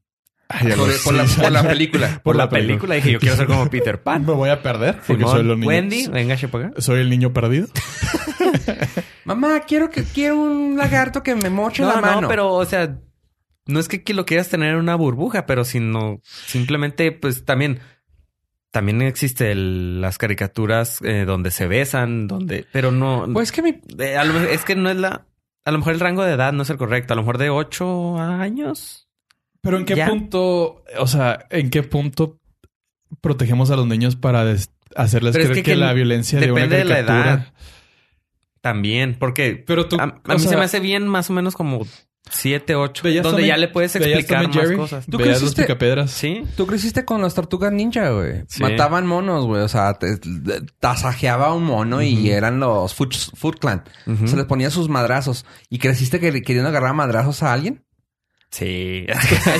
Ay, 0.48 0.72
Por, 1.04 1.14
la, 1.14 1.26
sé. 1.26 1.40
por 1.40 1.50
la 1.52 1.62
película. 1.62 2.20
Por, 2.22 2.36
la 2.36 2.48
película 2.50 2.94
dije, 2.96 3.12
yo 3.12 3.20
quiero 3.20 3.36
ser 3.36 3.46
como 3.46 3.70
Peter 3.70 4.02
Pan. 4.02 4.22
Me 4.26 4.32
voy 4.34 4.50
a 4.50 4.62
perder 4.62 4.96
porque 5.06 5.22
Simón. 5.22 5.30
soy 5.36 5.42
los 5.44 5.56
niños. 5.56 5.68
Wendy, 5.68 6.06
venga, 6.08 6.36
para 6.50 6.66
acá. 6.68 6.80
Soy 6.82 7.00
el 7.00 7.08
niño 7.08 7.32
perdido. 7.32 7.68
Mamá, 9.24 9.60
quiero 9.60 9.90
que 9.90 10.02
quiero 10.04 10.36
un 10.40 10.76
lagarto 10.76 11.22
que 11.22 11.34
me 11.34 11.48
moche 11.50 11.82
No, 11.82 11.88
la 11.94 12.00
mano. 12.00 12.20
no, 12.22 12.28
pero, 12.28 12.52
o 12.52 12.64
sea, 12.64 12.98
no 13.66 13.80
es 13.80 13.88
que, 13.88 14.02
lo 14.14 14.26
quieras 14.26 14.48
tener 14.48 14.70
en 14.74 14.76
una 14.80 14.94
burbuja, 14.96 15.46
pero 15.46 15.64
sino 15.64 16.20
simplemente, 16.24 17.12
pues 17.12 17.44
también, 17.44 17.80
también 18.70 19.00
existe 19.02 19.52
el- 19.52 20.00
las 20.00 20.18
caricaturas 20.18 20.98
eh, 21.02 21.24
donde 21.24 21.50
se 21.50 21.66
besan, 21.66 22.26
donde, 22.26 22.66
pero 22.72 22.90
no, 22.90 23.26
Pues 23.32 23.52
que 23.52 23.62
mi... 23.62 23.80
eh, 23.98 24.16
a 24.16 24.24
lo 24.24 24.34
mejor- 24.34 24.48
es 24.50 24.64
que 24.64 24.74
no 24.74 24.90
es 24.90 24.96
la, 24.96 25.26
a 25.64 25.70
lo 25.70 25.78
mejor 25.78 25.92
el 25.94 26.00
rango 26.00 26.24
de 26.24 26.32
edad 26.32 26.52
no 26.52 26.64
es 26.64 26.70
el 26.70 26.76
correcto, 26.76 27.12
a 27.14 27.16
lo 27.16 27.22
mejor 27.22 27.38
de 27.38 27.50
8 27.50 28.18
años. 28.18 29.08
Pero 29.62 29.78
¿en 29.78 29.84
qué 29.84 29.94
Ya. 29.96 30.08
punto, 30.08 30.82
o 30.98 31.06
sea, 31.06 31.46
en 31.50 31.70
qué 31.70 31.82
punto 31.82 32.38
protegemos 33.20 33.70
a 33.70 33.76
los 33.76 33.86
niños 33.86 34.16
para 34.16 34.40
hacerles 34.96 35.32
Pero 35.32 35.44
es 35.44 35.50
creer 35.50 35.52
que 35.54 35.62
que, 35.62 35.70
que 35.72 35.76
la 35.76 35.92
violencia 35.92 36.38
de 36.40 36.50
una 36.52 36.62
depende 36.62 36.76
de 36.78 36.84
la 36.84 36.94
caricatura... 36.96 37.32
edad. 37.34 37.52
También, 38.60 39.16
porque 39.18 39.62
Pero 39.66 39.88
tú, 39.88 39.96
a, 40.00 40.06
mí 40.06 40.38
se 40.38 40.56
me 40.56 40.64
hace 40.64 40.78
bien 40.80 41.06
más 41.08 41.28
o 41.30 41.32
menos 41.32 41.54
como 41.54 41.84
7, 42.30 42.76
8, 42.76 43.02
¿veías 43.02 43.24
donde 43.24 43.44
ya 43.46 43.56
le 43.56 43.66
puedes 43.66 43.96
explicar 43.96 44.46
más 44.46 44.56
Jerry? 44.56 44.76
cosas. 44.76 45.04
¿Tú 45.06 45.18
Veías 45.18 45.34
los 45.34 45.40
creciste? 45.40 45.62
picapedras. 45.62 46.12
Sí. 46.12 46.44
Tú 46.56 46.66
creciste 46.68 47.04
con 47.04 47.20
las 47.22 47.34
tortugas 47.34 47.72
ninja, 47.72 48.10
güey. 48.10 48.44
Sí. 48.46 48.62
Mataban 48.62 49.06
monos, 49.08 49.46
güey. 49.46 49.62
O 49.62 49.68
sea, 49.68 49.94
te, 49.94 50.16
te- 50.18 50.60
tasajeaba 50.78 51.52
un 51.54 51.64
mono 51.64 52.00
y 52.02 52.30
eran 52.30 52.60
los 52.60 52.94
Foot, 52.94 53.14
Foot 53.34 53.58
Clan. 53.58 53.82
Se 54.26 54.36
les 54.36 54.44
ponía 54.46 54.70
sus 54.70 54.88
madrazos. 54.88 55.44
¿Y 55.68 55.78
creciste 55.78 56.20
que- 56.20 56.42
queriendo 56.42 56.68
agarrar 56.68 56.94
madrazos 56.94 57.42
a 57.42 57.52
alguien? 57.52 57.84
Sí. 58.52 59.06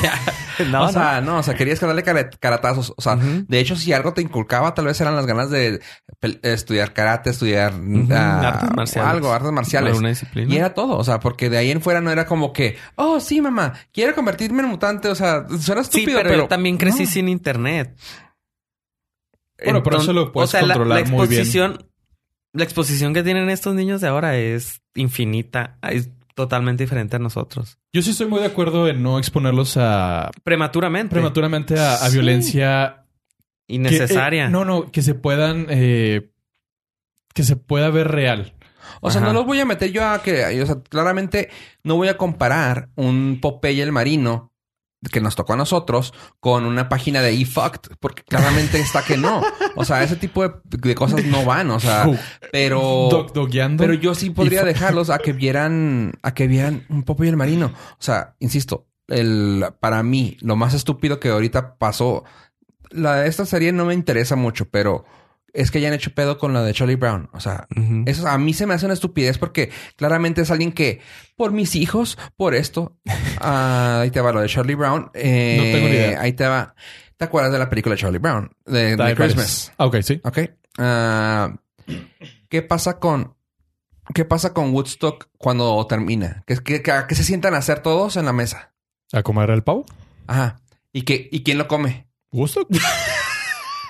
no, 0.70 0.84
o 0.84 0.92
sea, 0.92 1.22
no. 1.22 1.38
o 1.38 1.42
sea, 1.42 1.54
querías 1.54 1.80
darle 1.80 2.02
cara- 2.02 2.28
caratazos. 2.28 2.92
O 2.94 3.00
sea, 3.00 3.16
de 3.16 3.58
hecho, 3.58 3.74
si 3.74 3.94
algo 3.94 4.12
te 4.12 4.20
inculcaba, 4.20 4.74
tal 4.74 4.84
vez 4.84 5.00
eran 5.00 5.16
las 5.16 5.24
ganas 5.24 5.48
de 5.48 5.80
estudiar 6.42 6.92
karate, 6.92 7.30
estudiar 7.30 7.72
ah, 8.10 8.48
Artes 8.48 8.70
marciales. 8.76 9.10
algo, 9.10 9.32
artes 9.32 9.50
marciales. 9.50 9.92
Alguna 9.92 10.10
disciplina. 10.10 10.52
Y 10.52 10.58
era 10.58 10.74
todo, 10.74 10.98
o 10.98 11.04
sea, 11.04 11.20
porque 11.20 11.48
de 11.48 11.56
ahí 11.56 11.70
en 11.70 11.80
fuera 11.80 12.02
no 12.02 12.10
era 12.10 12.26
como 12.26 12.52
que, 12.52 12.76
oh, 12.96 13.18
sí, 13.18 13.40
mamá, 13.40 13.72
quiero 13.92 14.14
convertirme 14.14 14.62
en 14.62 14.68
mutante. 14.68 15.08
O 15.08 15.14
sea, 15.14 15.46
suena 15.58 15.82
Sí, 15.84 16.00
estúpido, 16.00 16.18
pero, 16.18 16.28
pero, 16.28 16.42
yo 16.42 16.48
también 16.48 16.76
crecí 16.76 17.04
no. 17.04 17.10
sin 17.10 17.28
internet. 17.30 17.96
Bueno, 19.64 19.82
pero 19.82 19.98
eso 19.98 20.12
lo 20.12 20.32
puedes 20.32 20.52
la- 20.54 20.60
controlar 20.60 21.00
la, 21.02 21.04
muy 21.10 21.28
bien. 21.28 21.40
exposición, 21.40 21.86
La 22.52 22.64
exposición 22.64 23.14
que 23.14 23.22
tienen 23.22 23.48
estos 23.48 23.74
niños 23.74 24.00
de 24.02 24.08
ahora 24.08 24.36
es 24.36 24.82
infinita. 24.94 25.78
Es 25.82 26.10
totalmente 26.34 26.82
diferente 26.84 27.16
a 27.16 27.18
nosotros. 27.18 27.78
Yo 27.92 28.02
sí 28.02 28.10
estoy 28.10 28.26
muy 28.26 28.40
de 28.40 28.46
acuerdo 28.46 28.88
en 28.88 29.02
no 29.02 29.18
exponerlos 29.18 29.76
a 29.76 30.30
Prematuramente. 30.44 31.10
prematuramente 31.14 31.78
a, 31.78 31.94
a 31.94 32.08
Sí. 32.08 32.14
violencia 32.14 33.04
que, 33.66 33.74
Innecesaria. 33.74 34.46
eh, 34.46 34.50
no, 34.50 34.64
no, 34.64 34.90
que 34.90 35.02
se 35.02 35.14
puedan 35.14 35.66
eh, 35.70 36.30
que 37.34 37.42
se 37.44 37.56
pueda 37.56 37.90
ver 37.90 38.08
real. 38.08 38.54
O 39.00 39.10
sea, 39.10 39.20
no 39.20 39.32
los 39.32 39.46
voy 39.46 39.58
a 39.60 39.64
meter 39.64 39.90
yo 39.92 40.04
a 40.06 40.22
que, 40.22 40.60
o 40.60 40.66
sea, 40.66 40.82
claramente 40.82 41.48
no 41.82 41.96
voy 41.96 42.08
a 42.08 42.16
comparar 42.18 42.90
un 42.96 43.38
Popeye 43.40 43.82
el 43.82 43.92
marino 43.92 44.51
que 45.10 45.20
nos 45.20 45.34
tocó 45.34 45.54
a 45.54 45.56
nosotros 45.56 46.14
con 46.40 46.64
una 46.64 46.88
página 46.88 47.22
de 47.22 47.32
eFucked, 47.32 47.96
porque 47.98 48.22
claramente 48.22 48.78
está 48.78 49.02
que 49.04 49.16
no. 49.16 49.42
O 49.74 49.84
sea, 49.84 50.02
ese 50.02 50.16
tipo 50.16 50.42
de, 50.46 50.54
de 50.64 50.94
cosas 50.94 51.24
no 51.24 51.44
van, 51.44 51.70
o 51.70 51.80
sea, 51.80 52.08
pero 52.52 53.08
Dog 53.10 53.32
dogueando. 53.32 53.82
pero 53.82 53.94
yo 53.94 54.14
sí 54.14 54.30
podría 54.30 54.62
Y 54.62 54.66
dejarlos 54.66 55.10
a 55.10 55.18
que 55.18 55.32
vieran 55.32 56.12
a 56.22 56.34
que 56.34 56.46
vieran 56.46 56.84
un 56.88 57.02
Popeye 57.02 57.30
el 57.30 57.36
marino. 57.36 57.66
O 57.92 57.96
sea, 58.02 58.36
insisto, 58.38 58.86
el 59.08 59.64
para 59.80 60.02
mí 60.02 60.36
lo 60.40 60.56
más 60.56 60.74
estúpido 60.74 61.18
que 61.18 61.30
ahorita 61.30 61.76
pasó 61.76 62.24
la 62.90 63.16
de 63.16 63.28
esta 63.28 63.46
serie 63.46 63.72
no 63.72 63.86
me 63.86 63.94
interesa 63.94 64.36
mucho, 64.36 64.66
pero 64.68 65.04
es 65.52 65.70
que 65.70 65.78
hayan 65.78 65.92
hecho 65.92 66.14
pedo 66.14 66.38
con 66.38 66.52
lo 66.52 66.62
de 66.64 66.72
Charlie 66.72 66.96
Brown. 66.96 67.28
O 67.32 67.40
sea, 67.40 67.66
eso 68.06 68.26
a 68.28 68.38
mí 68.38 68.54
se 68.54 68.66
me 68.66 68.74
hace 68.74 68.84
una 68.86 68.94
estupidez 68.94 69.38
porque 69.38 69.70
claramente 69.96 70.40
es 70.42 70.50
alguien 70.50 70.72
que, 70.72 71.00
por 71.36 71.52
mis 71.52 71.74
hijos, 71.76 72.18
por 72.36 72.54
esto, 72.54 72.96
ah, 73.40 74.00
ahí 74.02 74.10
te 74.10 74.20
va 74.20 74.32
lo 74.32 74.40
de 74.40 74.48
Charlie 74.48 74.74
Brown. 74.74 75.10
Eh, 75.14 75.56
No 75.58 75.62
tengo 75.64 75.88
ni 75.88 75.94
idea. 75.94 76.20
Ahí 76.20 76.32
te 76.32 76.46
va. 76.46 76.74
¿Te 77.16 77.24
acuerdas 77.26 77.52
de 77.52 77.58
la 77.58 77.68
película 77.68 77.94
de 77.94 78.00
Charlie 78.00 78.18
Brown? 78.18 78.50
De. 78.66 78.96
Christmas. 79.16 79.72
Ah, 79.78 79.86
ok, 79.86 79.96
sí. 80.02 80.20
Ok. 80.24 80.38
Ah, 80.78 81.54
¿Qué 82.48 82.62
pasa 82.62 82.98
con 82.98 83.34
qué 84.14 84.24
pasa 84.24 84.52
con 84.52 84.72
Woodstock 84.74 85.28
cuando 85.38 85.86
termina? 85.86 86.42
¿Qué, 86.46 86.56
qué, 86.58 86.82
qué- 86.82 87.04
qué 87.08 87.14
se 87.14 87.24
sientan 87.24 87.54
a 87.54 87.58
hacer 87.58 87.80
todos 87.80 88.16
en 88.16 88.24
la 88.24 88.32
mesa? 88.32 88.74
¿A 89.12 89.22
comer 89.22 89.50
el 89.50 89.62
pavo? 89.62 89.84
Ajá. 90.26 90.60
¿Y, 90.92 91.02
qué, 91.02 91.28
¿Y 91.30 91.42
quién 91.44 91.58
lo 91.58 91.68
come? 91.68 92.08
¿Gusto? 92.30 92.66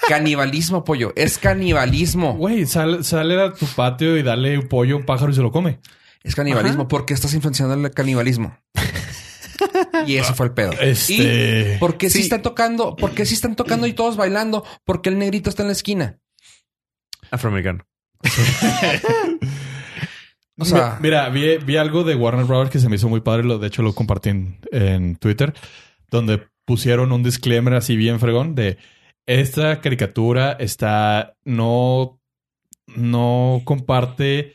Canibalismo, 0.08 0.84
pollo. 0.84 1.12
Es 1.16 1.38
canibalismo. 1.38 2.34
Güey, 2.36 2.66
sal- 2.66 3.04
sale 3.04 3.40
a 3.40 3.52
tu 3.52 3.66
patio 3.66 4.16
y 4.16 4.22
dale 4.22 4.58
un 4.58 4.68
pollo 4.68 4.96
a 4.96 4.98
un 4.98 5.06
pájaro 5.06 5.30
y 5.32 5.34
se 5.34 5.42
lo 5.42 5.50
come. 5.52 5.80
Es 6.22 6.34
canibalismo. 6.34 6.88
¿Por 6.88 7.04
qué 7.06 7.14
estás 7.14 7.34
influenciando 7.34 7.74
el 7.74 7.90
canibalismo? 7.92 8.56
y 10.06 10.16
eso 10.16 10.34
fue 10.34 10.46
el 10.46 10.52
pedo. 10.52 10.72
Este- 10.72 11.74
¿Y 11.76 11.78
por 11.78 11.96
qué 11.96 12.10
sí. 12.10 12.18
Sí. 12.18 12.24
están 12.24 12.42
tocando? 12.42 12.96
¿Por 12.96 13.12
qué 13.12 13.26
sí 13.26 13.34
están 13.34 13.56
tocando 13.56 13.86
y 13.86 13.92
todos 13.92 14.16
bailando? 14.16 14.64
Porque 14.84 15.08
el 15.08 15.18
negrito 15.18 15.50
está 15.50 15.62
en 15.62 15.68
la 15.68 15.72
esquina. 15.72 16.18
Afroamericano. 17.30 17.84
O 20.58 20.64
sea, 20.64 20.96
Mi- 21.00 21.04
Mira, 21.08 21.28
vi, 21.30 21.56
vi 21.58 21.76
algo 21.76 22.04
de 22.04 22.14
Warner 22.14 22.44
Brothers 22.44 22.70
que 22.70 22.78
se 22.78 22.88
me 22.88 22.96
hizo 22.96 23.08
muy 23.08 23.20
padre. 23.20 23.42
Lo, 23.42 23.58
de 23.58 23.66
hecho, 23.68 23.82
lo 23.82 23.94
compartí 23.94 24.28
en, 24.28 24.60
en 24.70 25.16
Twitter, 25.16 25.54
donde 26.10 26.46
pusieron 26.66 27.10
un 27.10 27.22
disclaimer 27.22 27.74
así 27.74 27.96
bien 27.96 28.20
fregón 28.20 28.54
de 28.54 28.76
esta 29.26 29.80
caricatura 29.80 30.52
está 30.52 31.34
no, 31.44 32.20
no 32.86 33.62
comparte 33.64 34.54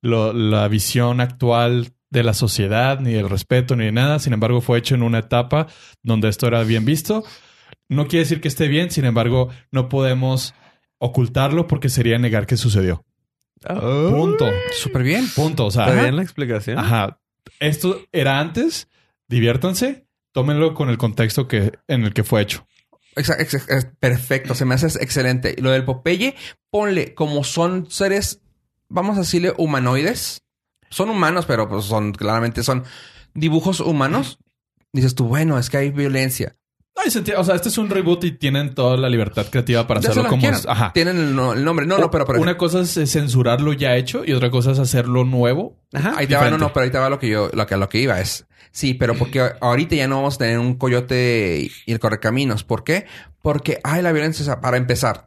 lo- 0.00 0.32
la 0.32 0.68
visión 0.68 1.20
actual 1.20 1.92
de 2.10 2.22
la 2.22 2.34
sociedad, 2.34 3.00
ni 3.00 3.14
el 3.14 3.28
respeto, 3.28 3.74
ni 3.76 3.86
de 3.86 3.92
nada. 3.92 4.18
Sin 4.18 4.32
embargo, 4.32 4.60
fue 4.60 4.78
hecho 4.78 4.94
en 4.94 5.02
una 5.02 5.18
etapa 5.18 5.66
donde 6.02 6.28
esto 6.28 6.46
era 6.46 6.62
bien 6.62 6.84
visto. 6.84 7.24
No 7.88 8.06
quiere 8.06 8.24
decir 8.24 8.40
que 8.40 8.48
esté 8.48 8.68
bien, 8.68 8.90
sin 8.90 9.04
embargo, 9.04 9.50
no 9.72 9.88
podemos 9.88 10.54
ocultarlo 10.98 11.66
porque 11.66 11.88
sería 11.88 12.18
negar 12.18 12.46
que 12.46 12.56
sucedió. 12.56 13.04
Punto. 13.66 14.46
súper 14.72 15.02
bien. 15.02 15.26
Punto. 15.34 15.66
O 15.66 15.70
sea, 15.70 15.86
¿Está 15.88 16.02
bien 16.02 16.16
la 16.16 16.22
explicación? 16.22 16.78
Ajá. 16.78 17.18
Esto 17.60 18.00
era 18.12 18.38
antes. 18.38 18.88
Diviértanse. 19.28 20.06
Tómenlo 20.32 20.74
con 20.74 20.90
el 20.90 20.98
contexto 20.98 21.48
que, 21.48 21.72
en 21.88 22.04
el 22.04 22.12
que 22.12 22.24
fue 22.24 22.42
hecho. 22.42 22.66
Perfecto, 24.00 24.54
se 24.54 24.64
me 24.64 24.74
hace 24.74 24.86
excelente. 25.02 25.54
Lo 25.58 25.70
del 25.70 25.84
Popeye, 25.84 26.34
ponle 26.70 27.14
como 27.14 27.44
son 27.44 27.90
seres, 27.90 28.40
vamos 28.88 29.16
a 29.16 29.20
decirle 29.20 29.54
humanoides. 29.56 30.42
Son 30.90 31.10
humanos, 31.10 31.46
pero 31.46 31.68
pues 31.68 31.84
son 31.84 32.12
claramente 32.12 32.62
son 32.62 32.84
dibujos 33.34 33.80
humanos. 33.80 34.38
Dices 34.92 35.14
tú, 35.14 35.26
bueno, 35.26 35.58
es 35.58 35.70
que 35.70 35.78
hay 35.78 35.90
violencia. 35.90 36.56
No, 36.96 37.02
y 37.04 37.10
se 37.10 37.24
enti- 37.24 37.34
o 37.36 37.42
sea, 37.42 37.56
este 37.56 37.68
es 37.70 37.78
un 37.78 37.90
reboot 37.90 38.22
y 38.24 38.32
tienen 38.32 38.72
toda 38.74 38.96
la 38.96 39.08
libertad 39.08 39.46
creativa 39.50 39.84
para 39.86 39.98
hacerlo 40.00 40.22
lo 40.24 40.28
como 40.28 40.48
es. 40.48 40.64
Ajá. 40.66 40.92
Tienen 40.92 41.16
el, 41.18 41.34
no- 41.34 41.52
el 41.52 41.64
nombre. 41.64 41.86
No, 41.86 41.98
no, 41.98 42.10
pero 42.10 42.24
por 42.24 42.38
una 42.38 42.56
cosa 42.56 42.80
es 42.82 42.96
eh, 42.96 43.06
censurar 43.06 43.60
lo 43.60 43.72
ya 43.72 43.96
hecho 43.96 44.24
y 44.24 44.32
otra 44.32 44.50
cosa 44.50 44.70
es 44.72 44.78
hacerlo 44.78 45.24
nuevo. 45.24 45.76
Ajá. 45.92 46.14
ahí 46.16 46.26
te 46.26 46.36
va, 46.36 46.48
no, 46.50 46.58
no, 46.58 46.72
pero 46.72 46.84
ahí 46.84 46.90
te 46.90 46.98
va 46.98 47.10
lo 47.10 47.18
que 47.18 47.28
yo, 47.28 47.50
lo 47.52 47.66
que, 47.66 47.76
lo 47.76 47.88
que 47.88 47.98
iba 47.98 48.20
es. 48.20 48.46
Sí, 48.70 48.94
pero 48.94 49.14
porque 49.14 49.40
ahorita 49.60 49.94
ya 49.96 50.08
no 50.08 50.16
vamos 50.16 50.34
a 50.36 50.38
tener 50.38 50.58
un 50.58 50.74
coyote 50.76 51.68
y 51.86 51.92
el 51.92 51.98
correcaminos. 52.00 52.64
¿Por 52.64 52.82
qué? 52.84 53.06
Porque 53.42 53.78
hay 53.84 54.02
la 54.02 54.10
violencia, 54.12 54.42
o 54.42 54.46
sea, 54.46 54.60
para 54.60 54.76
empezar. 54.76 55.26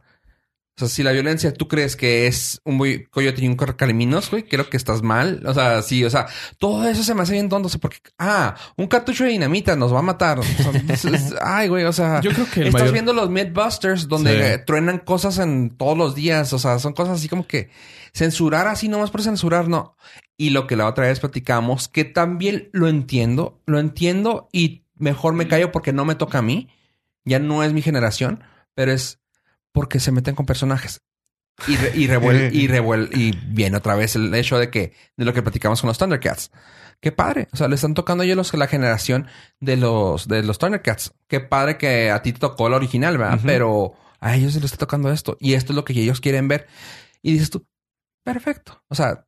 O 0.78 0.86
sea, 0.86 0.88
si 0.88 1.02
la 1.02 1.10
violencia 1.10 1.52
tú 1.52 1.66
crees 1.66 1.96
que 1.96 2.28
es 2.28 2.60
un 2.64 2.78
boy- 2.78 3.04
coyote 3.10 3.42
y 3.42 3.48
un 3.48 3.56
correcaminos, 3.56 4.30
güey, 4.30 4.44
creo 4.44 4.70
que 4.70 4.76
estás 4.76 5.02
mal. 5.02 5.42
O 5.44 5.52
sea, 5.52 5.82
sí, 5.82 6.04
o 6.04 6.10
sea, 6.10 6.26
todo 6.58 6.88
eso 6.88 7.02
se 7.02 7.14
me 7.16 7.22
hace 7.22 7.32
bien 7.32 7.48
tonto. 7.48 7.66
O 7.66 7.68
sea, 7.68 7.80
porque, 7.80 7.98
ah, 8.16 8.54
un 8.76 8.86
cartucho 8.86 9.24
de 9.24 9.30
dinamita 9.30 9.74
nos 9.74 9.92
va 9.92 9.98
a 9.98 10.02
matar. 10.02 10.38
O 10.38 10.42
sea, 10.44 10.70
ay, 11.42 11.66
güey, 11.66 11.82
o 11.84 11.92
sea, 11.92 12.20
Yo 12.20 12.30
creo 12.30 12.46
que 12.48 12.60
estás 12.68 12.74
mayor- 12.74 12.92
viendo 12.92 13.12
los 13.12 13.28
Mythbusters 13.28 14.06
donde 14.06 14.54
Sí. 14.58 14.62
truenan 14.66 14.98
cosas 15.00 15.38
en 15.38 15.70
todos 15.76 15.98
los 15.98 16.14
días. 16.14 16.52
O 16.52 16.60
sea, 16.60 16.78
son 16.78 16.92
cosas 16.92 17.18
así 17.18 17.28
como 17.28 17.44
que 17.44 17.70
censurar 18.14 18.68
así 18.68 18.88
nomás 18.88 19.10
por 19.10 19.22
censurar, 19.22 19.66
no. 19.68 19.96
Y 20.36 20.50
lo 20.50 20.68
que 20.68 20.76
la 20.76 20.86
otra 20.86 21.06
vez 21.08 21.18
platicamos, 21.18 21.88
que 21.88 22.04
también 22.04 22.68
lo 22.72 22.86
entiendo, 22.88 23.60
lo 23.66 23.80
entiendo 23.80 24.48
y 24.52 24.84
mejor 24.96 25.34
me 25.34 25.48
callo 25.48 25.72
porque 25.72 25.92
no 25.92 26.04
me 26.04 26.14
toca 26.14 26.38
a 26.38 26.42
mí. 26.42 26.68
Ya 27.24 27.40
no 27.40 27.64
es 27.64 27.72
mi 27.72 27.82
generación, 27.82 28.44
pero 28.74 28.92
es 28.92 29.18
porque 29.72 30.00
se 30.00 30.12
meten 30.12 30.34
con 30.34 30.46
personajes. 30.46 31.00
Y, 31.66 31.76
re- 31.76 31.92
y 31.96 32.06
revuel, 32.06 32.54
y 32.54 32.66
revuel, 32.68 33.10
y 33.12 33.32
viene 33.48 33.76
otra 33.78 33.96
vez 33.96 34.14
el 34.16 34.32
hecho 34.34 34.58
de 34.58 34.70
que, 34.70 34.92
de 35.16 35.24
lo 35.24 35.32
que 35.32 35.42
platicamos 35.42 35.80
con 35.80 35.88
los 35.88 35.98
Thundercats. 35.98 36.50
Qué 37.00 37.12
padre. 37.12 37.48
O 37.52 37.56
sea, 37.56 37.68
le 37.68 37.74
están 37.76 37.94
tocando 37.94 38.22
a 38.22 38.24
ellos 38.26 38.36
los- 38.36 38.54
la 38.54 38.66
generación 38.68 39.26
de 39.60 39.76
los, 39.76 40.28
de 40.28 40.42
los 40.42 40.58
Thundercats. 40.58 41.12
Qué 41.28 41.40
padre 41.40 41.76
que 41.78 42.10
a 42.10 42.22
ti 42.22 42.32
te 42.32 42.38
tocó 42.40 42.68
la 42.68 42.76
original, 42.76 43.18
¿verdad? 43.18 43.40
Pero 43.44 43.94
a 44.20 44.36
ellos 44.36 44.52
se 44.52 44.60
les 44.60 44.72
está 44.72 44.86
tocando 44.86 45.10
esto. 45.12 45.36
Y 45.40 45.54
esto 45.54 45.72
es 45.72 45.76
lo 45.76 45.84
que 45.84 45.92
ellos 45.94 46.20
quieren 46.20 46.46
ver. 46.48 46.66
Y 47.22 47.32
dices 47.32 47.50
tú, 47.50 47.66
perfecto. 48.24 48.82
O 48.88 48.94
sea, 48.94 49.26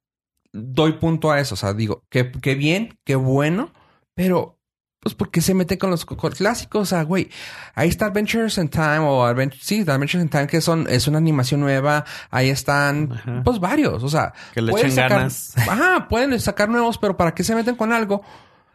doy 0.53 0.93
punto 0.95 1.31
a 1.33 1.41
eso. 1.41 1.55
O 1.55 1.59
sea, 1.59 1.75
digo, 1.75 2.05
qué, 2.11 2.31
qué 2.31 2.55
bien, 2.55 2.99
qué 3.05 3.17
bueno, 3.17 3.73
pero 4.15 4.60
pues 5.01 5.15
porque 5.15 5.41
se 5.41 5.55
mete 5.55 5.79
con 5.79 5.91
los, 5.91 6.05
clásicos. 6.05 6.83
O 6.83 6.85
sea, 6.85 7.03
güey, 7.05 7.31
ahí 7.75 7.89
está 7.89 8.07
Adventures 8.07 8.59
in 8.59 8.69
Time 8.69 8.99
o 9.01 9.25
Advent 9.25 9.55
sí, 9.59 9.81
Adventures 9.81 10.23
in 10.23 10.29
Time, 10.29 10.47
que 10.47 10.61
son, 10.61 10.87
es 10.91 11.09
una 11.09 11.19
animación 11.19 11.61
nueva. 11.61 12.05
Ahí 12.31 12.51
están, 12.51 13.13
Ajá. 13.13 13.43
pues 13.45 13.59
varios. 13.59 14.03
O 14.03 14.09
sea, 14.09 14.33
Que 14.55 14.61
le 14.63 14.73
echen 14.73 14.93
sacar- 14.93 15.11
ganas. 15.11 15.55
Ajá, 15.69 16.07
pueden 16.09 16.39
sacar 16.39 16.69
nuevos, 16.69 16.99
pero 16.99 17.17
¿para 17.17 17.35
qué 17.35 17.43
se 17.45 17.55
meten 17.55 17.77
con 17.77 17.93
algo? 17.93 18.23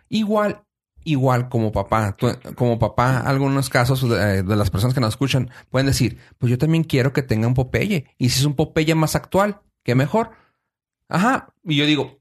Igual, 0.09 0.63
igual 1.03 1.47
como 1.47 1.71
papá, 1.71 2.15
tú- 2.17 2.35
como 2.55 2.79
papá, 2.79 3.19
algunos 3.19 3.69
casos 3.69 4.07
de, 4.09 4.41
de 4.41 4.55
las 4.55 4.71
personas 4.71 4.95
que 4.95 5.01
nos 5.01 5.09
escuchan 5.09 5.51
pueden 5.69 5.85
decir, 5.87 6.17
pues 6.39 6.49
yo 6.49 6.57
también 6.57 6.83
quiero 6.83 7.13
que 7.13 7.21
tenga 7.21 7.47
un 7.47 7.53
Popeye. 7.53 8.07
Y 8.17 8.29
si 8.29 8.39
es 8.39 8.45
un 8.45 8.55
Popeye 8.55 8.95
más 8.95 9.15
actual, 9.15 9.61
qué 9.83 9.93
mejor. 9.93 10.31
Ajá. 11.07 11.49
Y 11.63 11.75
yo 11.75 11.85
digo, 11.85 12.17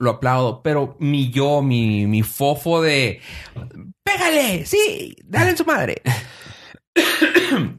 lo 0.00 0.10
aplaudo, 0.10 0.62
pero 0.62 0.96
mi 0.98 1.30
yo, 1.30 1.62
mi, 1.62 2.06
mi 2.06 2.22
fofo 2.22 2.82
de 2.82 3.20
pégale, 4.02 4.64
sí, 4.66 5.14
dale 5.24 5.50
en 5.50 5.56
su 5.56 5.64
madre. 5.64 6.02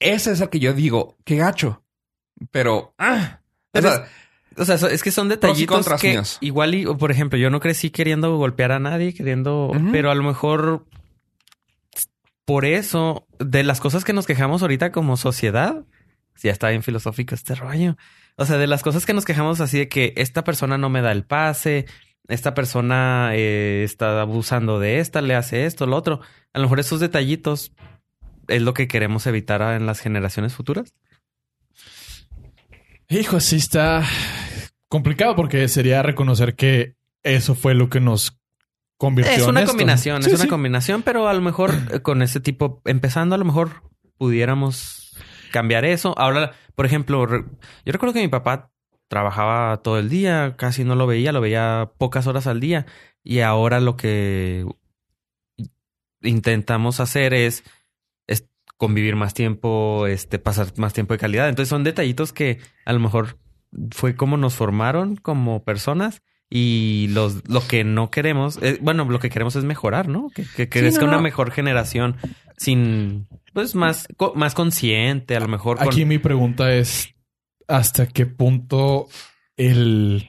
Ese 0.00 0.32
es 0.32 0.40
el 0.40 0.48
que 0.48 0.58
yo 0.58 0.72
digo, 0.72 1.18
qué 1.24 1.36
gacho. 1.36 1.84
Pero, 2.50 2.94
ah, 2.98 3.40
o 3.74 3.82
sea, 3.82 4.06
O 4.56 4.64
sea, 4.64 4.76
es 4.88 5.02
que 5.02 5.10
son 5.10 5.28
detallitos 5.28 5.86
que 6.00 6.12
míos. 6.12 6.38
igual, 6.40 6.74
y, 6.74 6.86
por 6.86 7.10
ejemplo, 7.10 7.38
yo 7.38 7.50
no 7.50 7.60
crecí 7.60 7.90
queriendo 7.90 8.34
golpear 8.36 8.72
a 8.72 8.78
nadie, 8.78 9.12
queriendo, 9.12 9.70
pero 9.92 10.10
a 10.10 10.14
lo 10.14 10.22
mejor 10.22 10.86
por 12.46 12.64
eso, 12.64 13.26
de 13.38 13.62
las 13.64 13.80
cosas 13.80 14.04
que 14.04 14.14
nos 14.14 14.26
quejamos 14.26 14.62
ahorita 14.62 14.92
como 14.92 15.18
sociedad, 15.18 15.84
ya 16.42 16.50
está 16.50 16.70
bien 16.70 16.82
filosófico 16.82 17.34
este 17.34 17.54
rollo. 17.54 17.96
O 18.36 18.44
sea, 18.46 18.56
de 18.58 18.66
las 18.66 18.82
cosas 18.82 19.04
que 19.06 19.12
nos 19.14 19.24
quejamos 19.24 19.60
así 19.60 19.78
de 19.78 19.88
que 19.88 20.12
esta 20.16 20.44
persona 20.44 20.78
no 20.78 20.88
me 20.88 21.02
da 21.02 21.12
el 21.12 21.24
pase, 21.24 21.86
esta 22.28 22.54
persona 22.54 23.30
eh, 23.34 23.82
está 23.84 24.20
abusando 24.20 24.78
de 24.78 24.98
esta, 25.00 25.20
le 25.20 25.34
hace 25.34 25.66
esto, 25.66 25.86
lo 25.86 25.96
otro. 25.96 26.20
A 26.52 26.58
lo 26.58 26.64
mejor 26.64 26.80
esos 26.80 27.00
detallitos 27.00 27.72
es 28.48 28.62
lo 28.62 28.72
que 28.74 28.88
queremos 28.88 29.26
evitar 29.26 29.60
en 29.74 29.86
las 29.86 30.00
generaciones 30.00 30.54
futuras. 30.54 30.94
Hijo, 33.08 33.40
sí 33.40 33.56
está 33.56 34.04
complicado 34.88 35.34
porque 35.36 35.66
sería 35.68 36.02
reconocer 36.02 36.54
que 36.54 36.94
eso 37.22 37.54
fue 37.54 37.74
lo 37.74 37.88
que 37.90 38.00
nos 38.00 38.38
convirtió 38.96 39.32
Es 39.34 39.42
en 39.42 39.48
una 39.50 39.60
esto. 39.60 39.72
combinación, 39.72 40.22
Sí, 40.22 40.28
es 40.28 40.34
una 40.34 40.44
sí. 40.44 40.48
combinación, 40.48 41.02
pero 41.02 41.28
a 41.28 41.34
lo 41.34 41.40
mejor 41.40 41.72
con 42.02 42.22
ese 42.22 42.40
tipo, 42.40 42.80
empezando, 42.84 43.34
a 43.34 43.38
lo 43.38 43.44
mejor 43.44 43.82
pudiéramos 44.18 45.16
cambiar 45.52 45.84
eso. 45.84 46.16
Ahora, 46.18 46.52
por 46.80 46.86
ejemplo, 46.86 47.26
yo 47.28 47.92
recuerdo 47.92 48.14
que 48.14 48.22
mi 48.22 48.28
papá 48.28 48.70
trabajaba 49.06 49.82
todo 49.82 49.98
el 49.98 50.08
día, 50.08 50.54
casi 50.56 50.82
no 50.82 50.94
lo 50.94 51.06
veía, 51.06 51.30
lo 51.30 51.42
veía 51.42 51.90
pocas 51.98 52.26
horas 52.26 52.46
al 52.46 52.58
día. 52.58 52.86
Y 53.22 53.40
ahora 53.40 53.80
lo 53.80 53.98
que 53.98 54.64
intentamos 56.22 56.98
hacer 56.98 57.34
es, 57.34 57.64
es 58.26 58.48
convivir 58.78 59.14
más 59.14 59.34
tiempo, 59.34 60.06
este, 60.06 60.38
pasar 60.38 60.68
más 60.78 60.94
tiempo 60.94 61.12
de 61.12 61.18
calidad. 61.18 61.50
Entonces 61.50 61.68
son 61.68 61.84
detallitos 61.84 62.32
que 62.32 62.60
a 62.86 62.94
lo 62.94 63.00
mejor 63.00 63.36
fue 63.90 64.16
como 64.16 64.38
nos 64.38 64.54
formaron 64.54 65.16
como 65.16 65.62
personas 65.64 66.22
y 66.48 67.08
los 67.10 67.46
lo 67.46 67.60
que 67.60 67.84
no 67.84 68.10
queremos, 68.10 68.58
eh, 68.62 68.78
bueno, 68.80 69.04
lo 69.04 69.18
que 69.18 69.28
queremos 69.28 69.54
es 69.54 69.64
mejorar, 69.64 70.08
¿no? 70.08 70.30
Que, 70.30 70.46
que 70.46 70.70
crezca 70.70 71.02
no, 71.02 71.08
una 71.08 71.20
mejor 71.20 71.50
generación 71.50 72.16
sin, 72.56 73.28
pues 73.52 73.74
más, 73.74 74.06
co- 74.16 74.32
más 74.34 74.54
consciente, 74.54 75.36
a 75.36 75.40
lo 75.40 75.48
mejor 75.48 75.78
con... 75.78 75.88
Aquí 75.88 76.04
mi 76.04 76.18
pregunta 76.18 76.72
es 76.74 77.14
hasta 77.68 78.06
qué 78.06 78.26
punto 78.26 79.06
el 79.56 80.28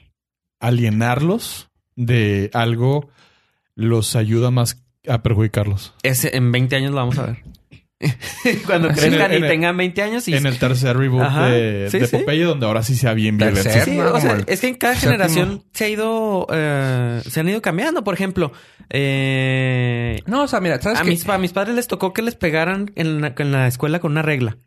alienarlos 0.60 1.70
de 1.96 2.50
algo 2.54 3.08
los 3.74 4.16
ayuda 4.16 4.50
más 4.50 4.84
a 5.08 5.22
perjudicarlos. 5.22 5.94
Ese, 6.02 6.36
en 6.36 6.52
20 6.52 6.76
años 6.76 6.90
lo 6.90 6.96
vamos 6.98 7.18
a 7.18 7.26
ver. 7.26 7.42
Cuando 8.66 8.88
crezcan 8.88 9.32
en 9.32 9.40
y 9.42 9.44
el- 9.44 9.48
tengan 9.50 9.76
20 9.76 10.02
años 10.02 10.26
y 10.28 10.34
En 10.34 10.46
el 10.46 10.58
tercer 10.58 10.96
reboot 10.96 11.22
Ajá. 11.22 11.48
de, 11.48 11.88
Sí, 11.90 11.98
de 12.00 12.06
sí. 12.08 12.16
Popeye, 12.16 12.44
donde 12.44 12.66
ahora 12.66 12.82
sí 12.82 12.96
sea 12.96 13.14
bien 13.14 13.38
violento. 13.38 13.62
Sí, 13.84 13.92
¿no? 13.92 14.12
o 14.12 14.20
sea, 14.20 14.32
el 14.32 14.44
es 14.48 14.60
que 14.60 14.68
en 14.68 14.74
cada 14.74 14.94
séptimo. 14.94 15.12
generación 15.12 15.64
se 15.72 15.84
ha 15.84 15.88
ido, 15.88 16.46
eh, 16.52 17.22
se 17.28 17.40
han 17.40 17.48
ido 17.48 17.62
cambiando. 17.62 18.02
Por 18.04 18.14
ejemplo, 18.14 18.52
eh, 18.90 20.20
No, 20.26 20.42
o 20.42 20.48
sea, 20.48 20.60
mira, 20.60 20.80
¿sabes 20.80 20.98
a, 21.00 21.02
qué? 21.02 21.10
mis, 21.10 21.28
a 21.28 21.38
mis 21.38 21.52
padres 21.52 21.74
les 21.74 21.86
tocó 21.88 22.12
que 22.12 22.22
les 22.22 22.34
pegaran 22.34 22.90
en 22.94 23.20
la, 23.20 23.34
en 23.36 23.52
la 23.52 23.66
escuela 23.66 24.00
con 24.00 24.12
una 24.12 24.22
regla. 24.22 24.58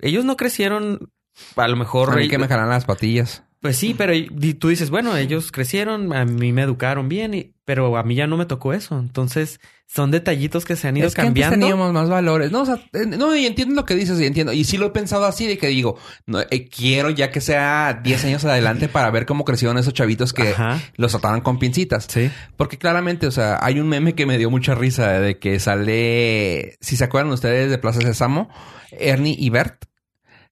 Ellos 0.00 0.24
no 0.24 0.36
crecieron, 0.36 1.10
a 1.56 1.68
lo 1.68 1.76
mejor... 1.76 2.12
A 2.12 2.16
mí 2.16 2.28
que 2.28 2.38
me 2.38 2.48
jalan 2.48 2.68
las 2.68 2.84
patillas. 2.84 3.44
Pues 3.60 3.76
sí, 3.76 3.94
pero 3.98 4.12
tú 4.60 4.68
dices, 4.68 4.88
bueno, 4.90 5.16
ellos 5.16 5.50
crecieron, 5.50 6.12
a 6.14 6.24
mí 6.24 6.52
me 6.52 6.62
educaron 6.62 7.08
bien, 7.08 7.34
y- 7.34 7.52
pero 7.64 7.96
a 7.96 8.02
mí 8.04 8.14
ya 8.14 8.26
no 8.26 8.36
me 8.36 8.46
tocó 8.46 8.72
eso. 8.72 8.98
Entonces, 8.98 9.60
son 9.86 10.10
detallitos 10.10 10.64
que 10.64 10.76
se 10.76 10.86
han 10.88 10.96
ido 10.96 11.06
es 11.08 11.14
que 11.14 11.22
antes 11.22 11.42
cambiando. 11.44 11.66
teníamos 11.66 11.92
más 11.92 12.08
valores. 12.08 12.50
No, 12.52 12.62
o 12.62 12.66
sea, 12.66 12.78
no, 13.06 13.34
y 13.34 13.46
entiendo 13.46 13.74
lo 13.74 13.84
que 13.84 13.94
dices 13.94 14.20
y 14.20 14.26
entiendo. 14.26 14.52
Y 14.52 14.64
sí 14.64 14.76
lo 14.78 14.86
he 14.86 14.90
pensado 14.90 15.24
así 15.26 15.46
de 15.46 15.58
que 15.58 15.66
digo, 15.68 15.98
no, 16.26 16.40
eh, 16.40 16.68
quiero 16.68 17.10
ya 17.10 17.30
que 17.30 17.40
sea 17.40 18.00
10 18.02 18.24
años 18.24 18.44
adelante 18.44 18.88
para 18.88 19.10
ver 19.10 19.26
cómo 19.26 19.44
crecieron 19.44 19.76
esos 19.76 19.92
chavitos 19.92 20.32
que 20.32 20.50
Ajá. 20.50 20.80
los 20.96 21.10
trataban 21.12 21.40
con 21.40 21.58
pincitas. 21.58 22.06
Sí. 22.08 22.30
Porque 22.56 22.78
claramente, 22.78 23.26
o 23.26 23.30
sea, 23.32 23.58
hay 23.60 23.80
un 23.80 23.88
meme 23.88 24.14
que 24.14 24.24
me 24.24 24.38
dio 24.38 24.50
mucha 24.50 24.74
risa 24.74 25.20
de 25.20 25.38
que 25.38 25.58
sale, 25.58 26.76
si 26.80 26.96
se 26.96 27.04
acuerdan 27.04 27.32
ustedes 27.32 27.70
de 27.70 27.78
Plaza 27.78 28.00
Sésamo, 28.00 28.48
Ernie 28.92 29.36
y 29.38 29.50
Bert, 29.50 29.84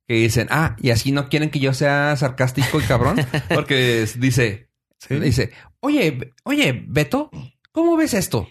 que 0.07 0.15
dicen, 0.15 0.47
ah, 0.51 0.77
y 0.81 0.91
así 0.91 1.13
no 1.13 1.29
quieren 1.29 1.51
que 1.51 1.59
yo 1.59 1.75
sea 1.75 2.15
sarcástico 2.17 2.81
y 2.81 2.85
cabrón, 2.85 3.17
porque 3.55 4.07
dice, 4.19 4.71
Sí. 4.99 5.17
dice, 5.17 5.53
oye, 5.81 6.33
oye, 6.45 6.85
Beto, 6.89 7.31
¿cómo 7.73 7.97
ves 7.97 8.15
esto? 8.15 8.49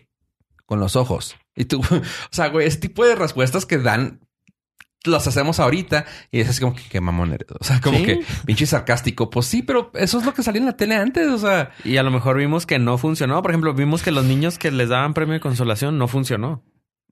Con 0.66 0.80
los 0.80 0.96
ojos. 0.96 1.36
Y 1.56 1.66
tú, 1.66 1.80
o 1.92 2.02
sea, 2.32 2.50
güey, 2.50 2.68
ese 2.68 2.78
tipo 2.80 3.06
de 3.06 3.16
respuestas 3.16 3.66
que 3.66 3.78
dan, 3.78 4.20
las 5.06 5.28
hacemos 5.28 5.60
ahorita 5.60 6.06
y 6.32 6.40
es 6.40 6.50
así 6.50 6.62
como 6.62 6.76
que, 6.76 6.82
qué 6.90 7.00
mamón 7.00 7.32
eres. 7.32 7.48
O 7.60 7.64
sea, 7.64 7.80
como 7.80 7.98
Sí. 8.00 8.06
que 8.06 8.26
pinche 8.46 8.66
sarcástico. 8.66 9.30
Pues 9.30 9.46
sí, 9.46 9.62
pero 9.62 9.92
eso 9.94 10.18
es 10.20 10.26
lo 10.26 10.34
que 10.34 10.42
salía 10.42 10.60
en 10.62 10.66
la 10.66 10.78
tele 10.78 10.96
antes. 10.96 11.28
O 11.28 11.38
sea, 11.38 11.72
Y 11.84 11.98
a 11.98 12.04
lo 12.04 12.10
mejor 12.10 12.38
vimos 12.38 12.66
que 12.66 12.80
no 12.80 12.98
funcionó. 12.98 13.40
Por 13.44 13.52
ejemplo, 13.52 13.74
vimos 13.76 14.02
que 14.02 14.10
los 14.12 14.26
niños 14.26 14.58
que 14.58 14.72
les 14.72 14.90
daban 14.90 15.14
premio 15.14 15.34
de 15.34 15.40
consolación 15.42 16.00
no 16.00 16.08
funcionó. 16.08 16.64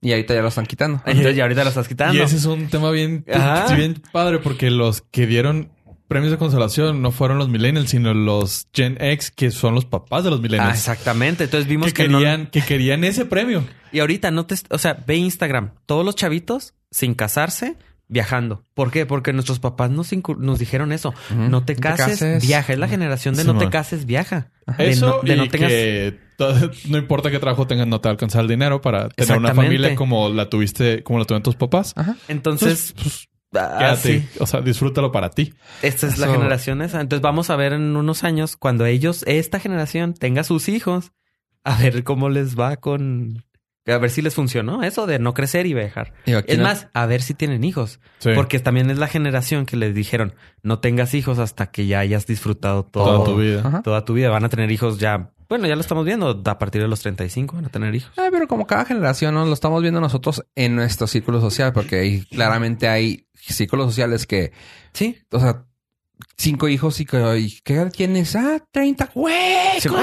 Y 0.04 0.12
ahorita 0.12 0.34
ya 0.34 0.42
lo 0.42 0.48
están 0.48 0.66
quitando. 0.66 1.02
Entonces 1.06 1.34
ya 1.34 1.42
ahorita 1.42 1.62
lo 1.64 1.70
estás 1.70 1.88
quitando. 1.88 2.14
Y 2.14 2.20
ese 2.20 2.36
es 2.36 2.44
un 2.44 2.68
tema 2.68 2.90
bien, 2.92 3.24
Ajá. 3.32 3.68
sí, 3.68 3.74
bien 3.74 4.00
padre 4.12 4.38
porque 4.38 4.70
los 4.70 5.02
que 5.10 5.26
dieron 5.26 5.70
premios 6.06 6.30
de 6.30 6.38
consolación 6.38 7.02
no 7.02 7.10
fueron 7.10 7.38
los 7.38 7.48
millennials, 7.48 7.90
sino 7.90 8.14
los 8.14 8.68
Gen 8.72 8.96
X, 9.00 9.30
que 9.32 9.50
son 9.50 9.74
los 9.74 9.84
papás 9.86 10.22
de 10.22 10.30
los 10.30 10.38
Ah, 10.38 10.42
millennials. 10.42 10.74
exactamente. 10.78 11.44
Entonces 11.44 11.68
vimos 11.68 11.92
que, 11.92 12.04
que, 12.04 12.08
no- 12.08 12.18
querían, 12.18 12.46
que 12.46 12.60
querían 12.60 13.02
ese 13.04 13.24
premio. 13.24 13.64
Y 13.90 14.00
ahorita 14.00 14.30
no 14.30 14.46
te... 14.46 14.54
O 14.70 14.78
sea, 14.78 15.02
ve 15.06 15.16
Instagram. 15.16 15.70
Todos 15.86 16.04
los 16.04 16.14
chavitos 16.14 16.74
sin 16.90 17.14
casarse 17.14 17.76
viajando. 18.06 18.62
¿Por 18.74 18.90
qué? 18.90 19.06
Porque 19.06 19.32
nuestros 19.32 19.58
papás 19.60 19.90
nos, 19.90 20.10
nos 20.38 20.58
dijeron 20.58 20.92
eso. 20.92 21.14
No 21.30 21.64
te 21.64 21.74
cases, 21.74 22.46
viaja. 22.46 22.74
Es 22.74 22.78
la 22.78 22.86
generación 22.86 23.34
de 23.34 23.44
no 23.44 23.56
te 23.56 23.70
cases, 23.70 24.04
viaja. 24.04 24.50
De 24.78 24.90
Eso 24.90 25.06
no, 25.06 25.22
de 25.22 25.34
y 25.34 25.36
no 25.38 25.48
tengas... 25.48 25.70
que 25.70 26.18
no 26.88 26.98
importa 26.98 27.30
qué 27.30 27.38
trabajo 27.38 27.66
tengas, 27.66 27.86
no 27.86 28.00
te 28.00 28.08
va 28.08 28.10
a 28.10 28.14
alcanzar 28.14 28.42
el 28.42 28.48
dinero 28.48 28.80
para 28.80 29.08
tener 29.08 29.38
una 29.38 29.54
familia 29.54 29.94
como 29.94 30.28
la 30.28 30.48
tuviste, 30.48 31.02
como 31.02 31.18
la 31.18 31.24
tuvieron 31.24 31.42
tus 31.42 31.56
papás. 31.56 31.92
Ajá. 31.96 32.16
Entonces... 32.28 32.94
ah, 33.54 33.76
Quédate, 33.78 34.20
sí. 34.20 34.28
o 34.40 34.46
sea, 34.46 34.60
disfrútalo 34.60 35.12
para 35.12 35.30
ti. 35.30 35.54
Esta 35.82 36.06
es 36.06 36.18
la 36.18 36.26
Eso- 36.26 36.34
generación 36.34 36.82
esa. 36.82 37.00
Entonces 37.00 37.22
vamos 37.22 37.50
a 37.50 37.56
ver 37.56 37.72
en 37.72 37.96
unos 37.96 38.24
años, 38.24 38.56
cuando 38.56 38.86
ellos, 38.86 39.22
esta 39.26 39.60
generación, 39.60 40.14
tenga 40.14 40.44
sus 40.44 40.68
hijos, 40.68 41.12
a 41.62 41.76
ver 41.76 42.04
cómo 42.04 42.28
les 42.28 42.58
va 42.58 42.76
con... 42.76 43.44
A 43.86 43.98
ver 43.98 44.10
si 44.10 44.22
les 44.22 44.34
funcionó 44.34 44.82
eso 44.82 45.06
de 45.06 45.18
no 45.18 45.34
crecer 45.34 45.66
y 45.66 45.74
viajar. 45.74 46.12
Es 46.24 46.56
no- 46.58 46.64
más, 46.64 46.88
a 46.94 47.04
ver 47.06 47.20
si 47.20 47.34
tienen 47.34 47.64
hijos. 47.64 48.00
Sí. 48.18 48.30
Porque 48.34 48.58
también 48.58 48.88
es 48.90 48.98
la 48.98 49.08
generación 49.08 49.66
que 49.66 49.76
les 49.76 49.94
dijeron, 49.94 50.34
no 50.62 50.78
tengas 50.78 51.12
hijos 51.14 51.38
hasta 51.38 51.66
que 51.70 51.86
ya 51.86 51.98
hayas 51.98 52.26
disfrutado 52.26 52.84
todo, 52.84 53.04
toda 53.04 53.24
tu 53.24 53.36
vida. 53.38 53.60
Ajá. 53.64 53.82
toda 53.82 54.04
tu 54.04 54.14
vida. 54.14 54.30
Van 54.30 54.44
a 54.44 54.48
tener 54.48 54.70
hijos 54.70 54.98
ya, 54.98 55.32
bueno, 55.50 55.66
ya 55.66 55.74
lo 55.74 55.82
estamos 55.82 56.06
viendo, 56.06 56.42
a 56.46 56.58
partir 56.58 56.80
de 56.80 56.88
los 56.88 57.00
35 57.00 57.56
van 57.56 57.66
a 57.66 57.68
tener 57.68 57.94
hijos. 57.94 58.10
Pero 58.16 58.48
como 58.48 58.66
cada 58.66 58.86
generación, 58.86 59.34
¿no? 59.34 59.44
Lo 59.44 59.52
estamos 59.52 59.82
viendo 59.82 60.00
nosotros 60.00 60.44
en 60.54 60.74
nuestro 60.76 61.06
círculo 61.06 61.40
social, 61.42 61.72
porque 61.74 61.96
ahí 62.00 62.22
claramente 62.30 62.88
hay 62.88 63.26
círculos 63.34 63.86
sociales 63.88 64.26
que, 64.26 64.52
Sí. 64.94 65.18
o 65.30 65.38
sea, 65.40 65.64
cinco 66.36 66.68
hijos 66.68 67.00
y 67.00 67.04
que, 67.06 67.48
¿qué 67.64 67.74
edad 67.74 67.92
tienes? 67.92 68.34
Ah, 68.36 68.58
30, 68.70 69.10
güey. 69.14 69.80
Sí, 69.80 69.88
no, 69.88 69.96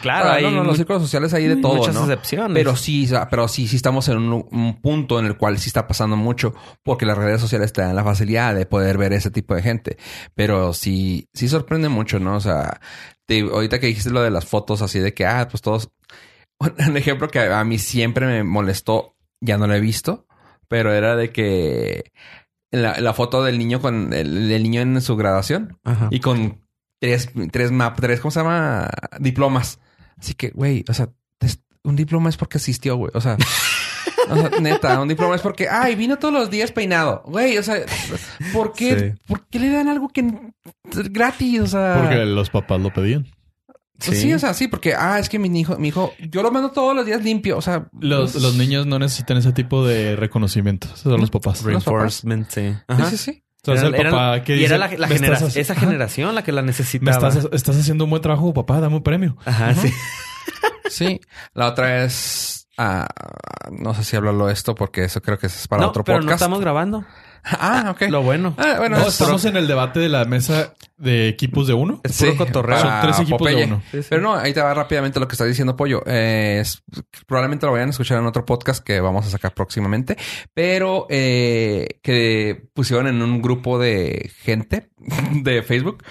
claro, 0.00 0.28
Ah, 0.28 0.32
hay 0.34 0.44
no, 0.44 0.50
no, 0.50 0.64
los 0.64 0.76
círculos 0.76 1.02
sociales 1.02 1.32
hay 1.34 1.46
de 1.46 1.56
todo, 1.56 1.76
muchas 1.76 1.94
¿no? 1.94 2.02
excepciones. 2.02 2.54
Pero 2.54 2.76
sí, 2.76 3.08
pero 3.30 3.48
sí, 3.48 3.68
sí 3.68 3.76
estamos 3.76 4.08
en 4.08 4.18
un, 4.18 4.46
un 4.50 4.80
punto 4.80 5.18
en 5.18 5.26
el 5.26 5.36
cual 5.36 5.58
sí 5.58 5.68
está 5.68 5.86
pasando 5.86 6.16
mucho 6.16 6.54
porque 6.82 7.06
las 7.06 7.16
redes 7.18 7.40
sociales 7.40 7.72
te 7.72 7.82
dan 7.82 7.96
la 7.96 8.04
facilidad 8.04 8.54
de 8.54 8.66
poder 8.66 8.98
ver 8.98 9.12
ese 9.12 9.30
tipo 9.30 9.54
de 9.54 9.62
gente. 9.62 9.96
Pero 10.34 10.72
sí, 10.72 11.28
sí 11.34 11.48
sorprende 11.48 11.88
mucho, 11.88 12.18
¿no? 12.18 12.36
O 12.36 12.40
sea, 12.40 12.80
te- 13.26 13.40
ahorita 13.40 13.78
que 13.80 13.86
dijiste 13.86 14.10
lo 14.10 14.22
de 14.22 14.30
las 14.30 14.46
fotos 14.46 14.82
así 14.82 14.98
de 14.98 15.14
que, 15.14 15.26
ah, 15.26 15.48
pues 15.50 15.62
todos... 15.62 15.90
Un 16.88 16.96
ejemplo 16.96 17.28
que 17.28 17.40
a 17.40 17.64
mí 17.64 17.78
siempre 17.78 18.26
me 18.26 18.44
molestó, 18.44 19.16
ya 19.40 19.58
no 19.58 19.66
lo 19.66 19.74
he 19.74 19.80
visto, 19.80 20.26
pero 20.68 20.92
era 20.94 21.16
de 21.16 21.30
que 21.30 22.12
la, 22.72 22.98
la 23.00 23.14
foto 23.14 23.44
del 23.44 23.58
niño 23.58 23.80
con 23.80 24.12
el, 24.12 24.50
el 24.50 24.62
niño 24.62 24.80
en 24.80 25.00
su 25.00 25.16
graduación 25.16 25.78
Ajá. 25.84 26.08
y 26.10 26.20
con 26.20 26.60
tres, 26.98 27.30
tres 27.50 27.70
map, 27.70 27.98
tres, 28.00 28.20
¿cómo 28.20 28.30
se 28.32 28.40
llama? 28.40 28.90
Diplomas. 29.20 29.78
Así 30.18 30.34
que, 30.34 30.50
güey, 30.50 30.84
o 30.88 30.94
sea, 30.94 31.08
un 31.84 31.96
diploma 31.96 32.28
es 32.28 32.36
porque 32.36 32.58
asistió, 32.58 32.96
güey. 32.96 33.10
O 33.14 33.20
sea, 33.20 33.36
o 34.30 34.36
sea, 34.36 34.50
neta, 34.60 35.00
un 35.00 35.08
diploma 35.08 35.34
es 35.34 35.40
porque, 35.42 35.68
ay, 35.68 35.96
vino 35.96 36.18
todos 36.18 36.32
los 36.32 36.48
días 36.50 36.70
peinado. 36.72 37.22
Güey, 37.26 37.58
o 37.58 37.62
sea, 37.62 37.76
¿por 38.52 38.72
qué, 38.72 38.98
Sí. 38.98 39.22
¿por 39.26 39.46
qué 39.48 39.58
le 39.58 39.70
dan 39.70 39.88
algo 39.88 40.08
que 40.08 40.24
gratis? 41.10 41.60
O 41.60 41.66
sea, 41.66 41.96
Porque 42.00 42.24
los 42.24 42.50
papás 42.50 42.80
lo 42.80 42.92
pedían. 42.92 43.26
Pues 44.06 44.20
sí. 44.20 44.32
o 44.32 44.38
sea, 44.38 44.54
sí, 44.54 44.68
porque, 44.68 44.94
ah, 44.94 45.18
es 45.18 45.28
que 45.28 45.38
mi 45.38 45.48
hijo, 45.60 45.76
mi 45.78 45.88
hijo, 45.88 46.12
yo 46.20 46.42
lo 46.42 46.50
mando 46.50 46.70
todos 46.70 46.94
los 46.94 47.04
días 47.06 47.22
limpio. 47.22 47.56
O 47.58 47.62
sea, 47.62 47.86
Los, 48.00 48.32
pues, 48.32 48.42
los 48.42 48.54
niños 48.56 48.86
no 48.86 48.98
necesitan 48.98 49.36
ese 49.36 49.52
tipo 49.52 49.86
de 49.86 50.16
reconocimiento. 50.16 50.86
Esos 50.88 51.00
son 51.02 51.20
los 51.20 51.30
papás. 51.30 51.62
Re- 51.62 51.70
Reinforcement, 51.72 52.48
sí. 52.50 52.70
Sí, 52.72 52.76
Ajá. 52.88 53.10
sí, 53.10 53.16
sí. 53.16 53.44
El 53.64 53.94
Era- 53.94 54.10
papá 54.10 54.34
era- 54.34 54.44
que 54.44 54.56
y 54.56 54.64
era 54.64 54.76
la, 54.76 54.88
la 54.88 55.06
"Me 55.06 55.14
genera- 55.14 55.34
estás 55.36 55.56
esa 55.56 55.72
Ajá. 55.74 55.80
generación 55.82 56.34
la 56.34 56.42
que 56.42 56.50
la 56.52 56.62
Me 56.62 56.66
necesitaba. 56.68 57.28
estás, 57.28 57.48
estás 57.52 57.76
haciendo 57.78 58.04
un 58.04 58.10
buen 58.10 58.20
trabajo, 58.22 58.52
papá, 58.52 58.80
dame 58.80 58.96
un 58.96 59.02
premio. 59.04 59.36
Ajá, 59.44 59.74
sí. 59.74 59.92
Sí. 60.90 61.20
La 61.54 61.68
otra 61.68 62.04
es, 62.04 62.68
ah, 62.76 63.06
no 63.70 63.94
sé 63.94 64.04
si 64.04 64.16
hablarlo 64.16 64.50
esto 64.50 64.74
porque 64.74 65.04
eso 65.04 65.22
creo 65.22 65.38
que 65.38 65.46
es 65.46 65.68
para 65.68 65.82
no, 65.82 65.88
otro 65.88 66.02
pero 66.04 66.18
podcast. 66.18 66.28
no 66.30 66.34
estamos 66.34 66.60
grabando. 66.60 67.04
Ah, 67.58 67.90
ok. 67.90 68.02
Lo 68.08 68.22
bueno. 68.22 68.54
Ah, 68.56 68.76
bueno, 68.78 68.96
No, 68.98 69.02
es 69.02 69.08
estamos 69.14 69.42
puro- 69.42 69.50
en 69.50 69.56
el 69.56 69.66
debate 69.66 69.98
de 69.98 70.08
la 70.08 70.24
mesa 70.24 70.74
de 70.96 71.26
equipos 71.28 71.66
de 71.66 71.74
uno. 71.74 72.00
Es 72.04 72.16
puro 72.18 72.36
cotorreo. 72.36 72.78
Son 72.78 73.00
tres 73.02 73.18
equipos 73.18 73.48
de 73.48 73.64
uno. 73.64 73.82
Sí, 73.90 74.00
sí. 74.02 74.06
Pero 74.10 74.22
no, 74.22 74.34
ahí 74.34 74.52
te 74.54 74.60
va 74.62 74.72
rápidamente 74.72 75.18
lo 75.18 75.26
que 75.26 75.32
está 75.32 75.44
diciendo 75.44 75.74
Pollo. 75.76 76.02
Eh, 76.06 76.58
es- 76.60 76.82
probablemente 77.26 77.66
lo 77.66 77.72
vayan 77.72 77.88
a 77.88 77.90
escuchar 77.90 78.18
en 78.18 78.26
otro 78.26 78.44
podcast 78.46 78.84
que 78.84 79.00
vamos 79.00 79.26
a 79.26 79.30
sacar 79.30 79.52
próximamente. 79.54 80.16
Pero 80.54 81.06
eh, 81.10 81.98
que 82.02 82.68
pusieron 82.74 83.08
en 83.08 83.20
un 83.22 83.42
grupo 83.42 83.78
de 83.78 84.30
gente 84.42 84.90
de 85.32 85.62
Facebook 85.64 86.04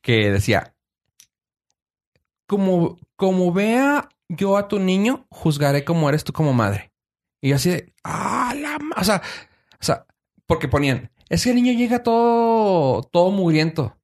que 0.00 0.30
decía: 0.30 0.74
Como, 2.46 2.98
como 3.16 3.52
vea 3.52 4.08
yo 4.28 4.56
a 4.56 4.68
tu 4.68 4.78
niño, 4.78 5.26
juzgaré 5.30 5.84
como 5.84 6.08
eres 6.08 6.24
tú 6.24 6.32
como 6.32 6.52
madre. 6.54 6.92
Y 7.42 7.52
así 7.52 7.70
de, 7.70 7.92
ah, 8.04 8.54
la 8.56 8.78
ma-". 8.78 8.96
O 8.98 9.04
sea, 9.04 9.16
o 9.16 9.16
sea, 9.16 9.22
porque 10.48 10.66
ponían, 10.66 11.10
es 11.28 11.44
que 11.44 11.50
el 11.50 11.56
niño 11.56 11.78
llega 11.78 12.02
todo, 12.02 13.02
todo 13.02 13.30
mugriento. 13.30 13.96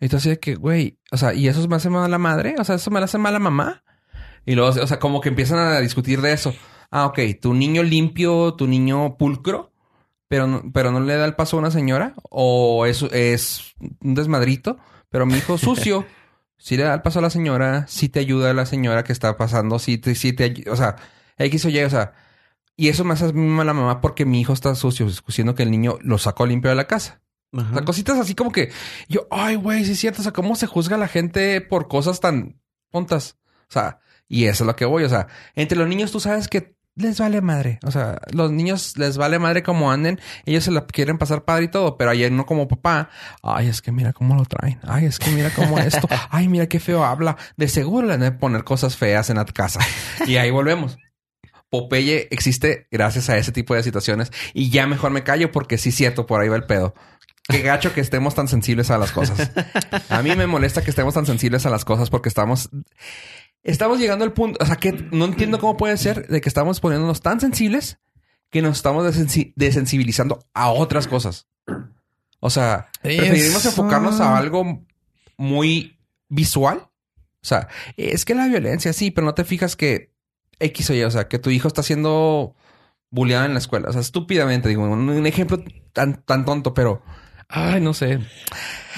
Y 0.00 0.08
tú 0.08 0.16
así 0.16 0.28
de 0.28 0.40
que, 0.40 0.56
güey, 0.56 0.98
o 1.12 1.16
sea, 1.16 1.32
¿y 1.32 1.46
eso 1.46 1.66
me 1.68 1.76
hace 1.76 1.88
mal 1.88 2.04
a 2.04 2.08
la 2.08 2.18
madre? 2.18 2.56
O 2.58 2.64
sea, 2.64 2.74
¿eso 2.74 2.90
me 2.90 2.98
la 2.98 3.04
hace 3.04 3.18
mal 3.18 3.36
a 3.36 3.38
mamá? 3.38 3.84
Y 4.44 4.56
luego, 4.56 4.70
o 4.70 4.86
sea, 4.86 4.98
como 4.98 5.20
que 5.20 5.28
empiezan 5.28 5.58
a 5.58 5.80
discutir 5.80 6.20
de 6.20 6.32
eso. 6.32 6.52
Ah, 6.90 7.06
ok, 7.06 7.20
tu 7.40 7.54
niño 7.54 7.84
limpio, 7.84 8.54
tu 8.54 8.66
niño 8.66 9.16
pulcro, 9.16 9.72
pero 10.26 10.48
no, 10.48 10.62
pero 10.72 10.90
no 10.90 10.98
le 10.98 11.16
da 11.16 11.24
el 11.24 11.36
paso 11.36 11.56
a 11.56 11.60
una 11.60 11.70
señora. 11.70 12.14
O 12.30 12.84
eso 12.84 13.08
es 13.12 13.74
un 14.00 14.14
desmadrito, 14.14 14.76
pero 15.08 15.24
mi 15.24 15.38
hijo 15.38 15.56
sucio. 15.56 16.04
Sí 16.56 16.78
le 16.78 16.84
da 16.84 16.94
el 16.94 17.02
paso 17.02 17.18
a 17.18 17.22
la 17.22 17.28
señora, 17.28 17.84
sí 17.88 18.08
te 18.08 18.20
ayuda 18.20 18.50
a 18.50 18.54
la 18.54 18.64
señora 18.64 19.04
que 19.04 19.12
está 19.12 19.36
pasando, 19.36 19.78
sí 19.78 19.98
te, 19.98 20.14
sí 20.14 20.32
te 20.32 20.64
o 20.70 20.76
sea, 20.76 20.96
X 21.36 21.66
o 21.66 21.68
Y, 21.68 21.78
o 21.80 21.90
sea, 21.90 22.14
y 22.76 22.88
eso 22.88 23.04
me 23.04 23.14
hace 23.14 23.26
a 23.26 23.32
mí 23.32 23.46
mal 23.46 23.68
a 23.68 23.72
la 23.72 23.80
mamá 23.80 24.00
porque 24.00 24.24
mi 24.24 24.40
hijo 24.40 24.52
está 24.52 24.74
sucio, 24.74 25.06
diciendo 25.26 25.54
que 25.54 25.62
el 25.62 25.70
niño 25.70 25.98
lo 26.02 26.18
sacó 26.18 26.46
limpio 26.46 26.70
de 26.70 26.76
la 26.76 26.86
casa. 26.86 27.20
Ajá. 27.52 27.70
O 27.70 27.74
sea, 27.74 27.84
cositas 27.84 28.18
así 28.18 28.34
como 28.34 28.50
que 28.50 28.72
yo, 29.08 29.28
ay, 29.30 29.54
güey, 29.54 29.84
sí 29.84 29.92
es 29.92 30.00
cierto. 30.00 30.20
O 30.20 30.22
sea, 30.24 30.32
cómo 30.32 30.56
se 30.56 30.66
juzga 30.66 30.96
a 30.96 30.98
la 30.98 31.08
gente 31.08 31.60
por 31.60 31.86
cosas 31.86 32.20
tan 32.20 32.60
tontas. 32.90 33.36
O 33.68 33.72
sea, 33.72 34.00
y 34.28 34.46
eso 34.46 34.64
es 34.64 34.66
lo 34.66 34.76
que 34.76 34.84
voy. 34.84 35.04
O 35.04 35.08
sea, 35.08 35.28
entre 35.54 35.78
los 35.78 35.86
niños 35.86 36.10
tú 36.10 36.18
sabes 36.18 36.48
que 36.48 36.74
les 36.96 37.18
vale 37.18 37.40
madre. 37.40 37.78
O 37.84 37.90
sea, 37.90 38.20
los 38.32 38.50
niños 38.50 38.96
les 38.96 39.16
vale 39.16 39.38
madre 39.38 39.62
como 39.62 39.92
anden. 39.92 40.20
Ellos 40.44 40.64
se 40.64 40.70
la 40.70 40.86
quieren 40.86 41.18
pasar 41.18 41.44
padre 41.44 41.64
y 41.64 41.68
todo, 41.68 41.96
pero 41.96 42.10
ayer 42.10 42.30
no 42.32 42.46
como 42.46 42.68
papá. 42.68 43.10
Ay, 43.42 43.68
es 43.68 43.82
que 43.82 43.92
mira 43.92 44.12
cómo 44.12 44.34
lo 44.34 44.44
traen. 44.44 44.80
Ay, 44.82 45.06
es 45.06 45.18
que 45.18 45.30
mira 45.30 45.50
cómo 45.50 45.78
esto. 45.78 46.08
Ay, 46.30 46.48
mira 46.48 46.66
qué 46.68 46.80
feo 46.80 47.04
habla. 47.04 47.36
De 47.56 47.68
seguro 47.68 48.06
le 48.06 48.14
han 48.14 48.20
de 48.20 48.32
poner 48.32 48.64
cosas 48.64 48.96
feas 48.96 49.30
en 49.30 49.36
la 49.36 49.44
casa. 49.44 49.80
Y 50.26 50.36
ahí 50.36 50.50
volvemos. 50.50 50.98
Popeye 51.74 52.28
existe 52.30 52.86
gracias 52.92 53.28
a 53.30 53.36
ese 53.36 53.50
tipo 53.50 53.74
de 53.74 53.82
situaciones 53.82 54.30
y 54.52 54.70
ya 54.70 54.86
mejor 54.86 55.10
me 55.10 55.24
callo 55.24 55.50
porque 55.50 55.76
sí 55.76 55.88
es 55.88 55.96
cierto, 55.96 56.24
por 56.24 56.40
ahí 56.40 56.48
va 56.48 56.54
el 56.54 56.66
pedo. 56.66 56.94
Qué 57.48 57.62
gacho 57.62 57.92
que 57.92 58.00
estemos 58.00 58.36
tan 58.36 58.46
sensibles 58.46 58.92
a 58.92 58.96
las 58.96 59.10
cosas. 59.10 59.50
A 60.08 60.22
mí 60.22 60.36
me 60.36 60.46
molesta 60.46 60.84
que 60.84 60.90
estemos 60.90 61.14
tan 61.14 61.26
sensibles 61.26 61.66
a 61.66 61.70
las 61.70 61.84
cosas 61.84 62.10
porque 62.10 62.28
estamos 62.28 62.70
estamos 63.64 63.98
llegando 63.98 64.24
al 64.24 64.32
punto, 64.32 64.62
o 64.62 64.66
sea, 64.66 64.76
que 64.76 64.92
no 65.10 65.24
entiendo 65.24 65.58
cómo 65.58 65.76
puede 65.76 65.96
ser 65.96 66.28
de 66.28 66.40
que 66.40 66.48
estamos 66.48 66.78
poniéndonos 66.78 67.22
tan 67.22 67.40
sensibles 67.40 67.98
que 68.50 68.62
nos 68.62 68.76
estamos 68.76 69.04
desensi- 69.04 69.52
desensibilizando 69.56 70.46
a 70.54 70.70
otras 70.70 71.08
cosas. 71.08 71.48
O 72.38 72.50
sea, 72.50 72.88
preferimos 73.02 73.66
enfocarnos 73.66 74.20
a 74.20 74.36
algo 74.36 74.86
muy 75.36 75.98
visual. 76.28 76.78
O 76.78 77.46
sea, 77.46 77.66
es 77.96 78.24
que 78.24 78.34
la 78.36 78.46
violencia, 78.46 78.92
sí, 78.92 79.10
pero 79.10 79.26
no 79.26 79.34
te 79.34 79.44
fijas 79.44 79.76
que 79.76 80.13
X 80.58 80.90
o 80.90 80.94
Y, 80.94 81.02
o 81.02 81.10
sea, 81.10 81.28
que 81.28 81.38
tu 81.38 81.50
hijo 81.50 81.68
está 81.68 81.82
siendo 81.82 82.54
bulleado 83.10 83.44
en 83.46 83.52
la 83.52 83.58
escuela. 83.58 83.88
O 83.88 83.92
sea, 83.92 84.00
estúpidamente, 84.00 84.68
digo, 84.68 84.84
un, 84.84 85.08
un 85.08 85.26
ejemplo 85.26 85.62
tan, 85.92 86.22
tan 86.24 86.44
tonto, 86.44 86.74
pero, 86.74 87.02
ay, 87.48 87.80
no 87.80 87.94
sé. 87.94 88.18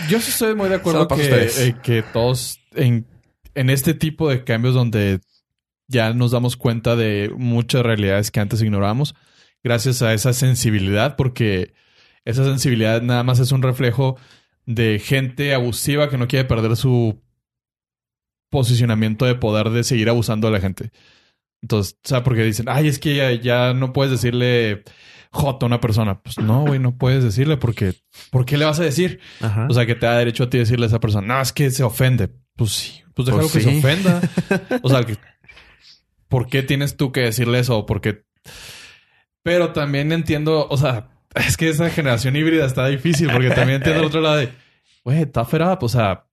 Yo 0.09 0.21
sí 0.21 0.31
estoy 0.31 0.55
muy 0.55 0.69
de 0.69 0.77
acuerdo 0.77 1.07
que, 1.09 1.51
eh, 1.59 1.77
que 1.83 2.03
todos 2.03 2.61
en, 2.75 3.07
en 3.55 3.71
este 3.71 3.95
tipo 3.95 4.29
de 4.29 4.45
cambios 4.45 4.75
donde 4.75 5.21
ya 5.89 6.13
nos 6.13 6.33
damos 6.33 6.57
cuenta 6.57 6.97
de 6.97 7.31
muchas 7.37 7.83
realidades 7.83 8.31
que 8.31 8.41
antes 8.41 8.63
ignorábamos, 8.63 9.15
gracias 9.63 10.03
a 10.03 10.13
esa 10.15 10.33
sensibilidad, 10.33 11.17
porque 11.17 11.75
esa 12.25 12.45
sensibilidad 12.45 13.03
nada 13.03 13.23
más 13.23 13.39
es 13.39 13.53
un 13.53 13.63
reflejo 13.63 14.17
de 14.65 14.99
gente 14.99 15.55
abusiva 15.55 16.11
que 16.11 16.19
no 16.19 16.27
quiere 16.27 16.45
perder 16.45 16.77
su 16.77 17.23
posicionamiento 18.51 19.27
de 19.27 19.37
poder 19.37 19.71
de 19.71 19.85
seguir 19.85 20.09
abusando 20.09 20.49
de 20.49 20.53
la 20.53 20.61
gente. 20.61 20.91
Entonces, 21.63 21.99
o 22.05 22.09
sea, 22.09 22.23
porque 22.23 22.43
dicen, 22.45 22.67
ay, 22.69 22.89
es 22.89 22.99
que 22.99 23.15
ya, 23.17 23.33
ya 23.33 23.75
no 23.75 23.93
puedes 23.93 24.13
decirle 24.13 24.85
J 25.33 25.59
a 25.61 25.67
una 25.67 25.81
persona. 25.81 26.21
Pues 26.23 26.39
no, 26.39 26.63
güey, 26.63 26.79
no 26.79 26.97
puedes 26.97 27.25
decirle 27.25 27.57
porque, 27.57 27.95
¿por 28.31 28.45
qué 28.45 28.57
le 28.57 28.65
vas 28.65 28.79
a 28.81 28.85
decir? 28.85 29.21
Ajá. 29.41 29.67
O 29.69 29.75
sea, 29.75 29.87
que 29.87 29.95
te 29.95 30.07
da 30.07 30.19
derecho 30.19 30.45
a 30.45 30.51
ti 30.51 30.59
decirle 30.59 30.87
a 30.87 30.89
esa 30.89 31.01
persona, 31.01 31.27
no, 31.27 31.41
es 31.41 31.53
que 31.53 31.71
se 31.71 31.83
ofende. 31.83 32.31
Pues 32.57 32.73
sí, 32.73 33.03
pues 33.15 33.27
déjalo 33.27 33.49
Pues 33.49 33.53
que 33.53 33.61
sí. 33.61 33.71
se 33.71 33.79
ofenda. 33.79 34.21
O 34.83 34.89
sea, 34.89 35.05
que, 35.05 35.17
¿por 36.29 36.47
qué 36.47 36.63
tienes 36.63 36.97
tú 36.97 37.13
que 37.13 37.21
decirle 37.21 37.59
eso? 37.59 37.87
Porque... 37.87 38.25
Pero 39.43 39.73
también 39.73 40.11
entiendo, 40.13 40.67
o 40.69 40.77
sea, 40.77 41.09
es 41.35 41.57
que 41.57 41.69
esa 41.69 41.89
generación 41.91 42.35
híbrida 42.37 42.67
está 42.67 42.87
difícil 42.89 43.31
porque 43.31 43.51
también 43.51 43.77
entiendo 43.77 44.01
el 44.01 44.07
otro 44.07 44.21
lado 44.21 44.37
de, 44.37 44.51
güey, 45.05 45.27
tough 45.27 45.55
it 45.55 45.61
up. 45.61 45.79
O 45.83 45.89
sea, 45.89 46.27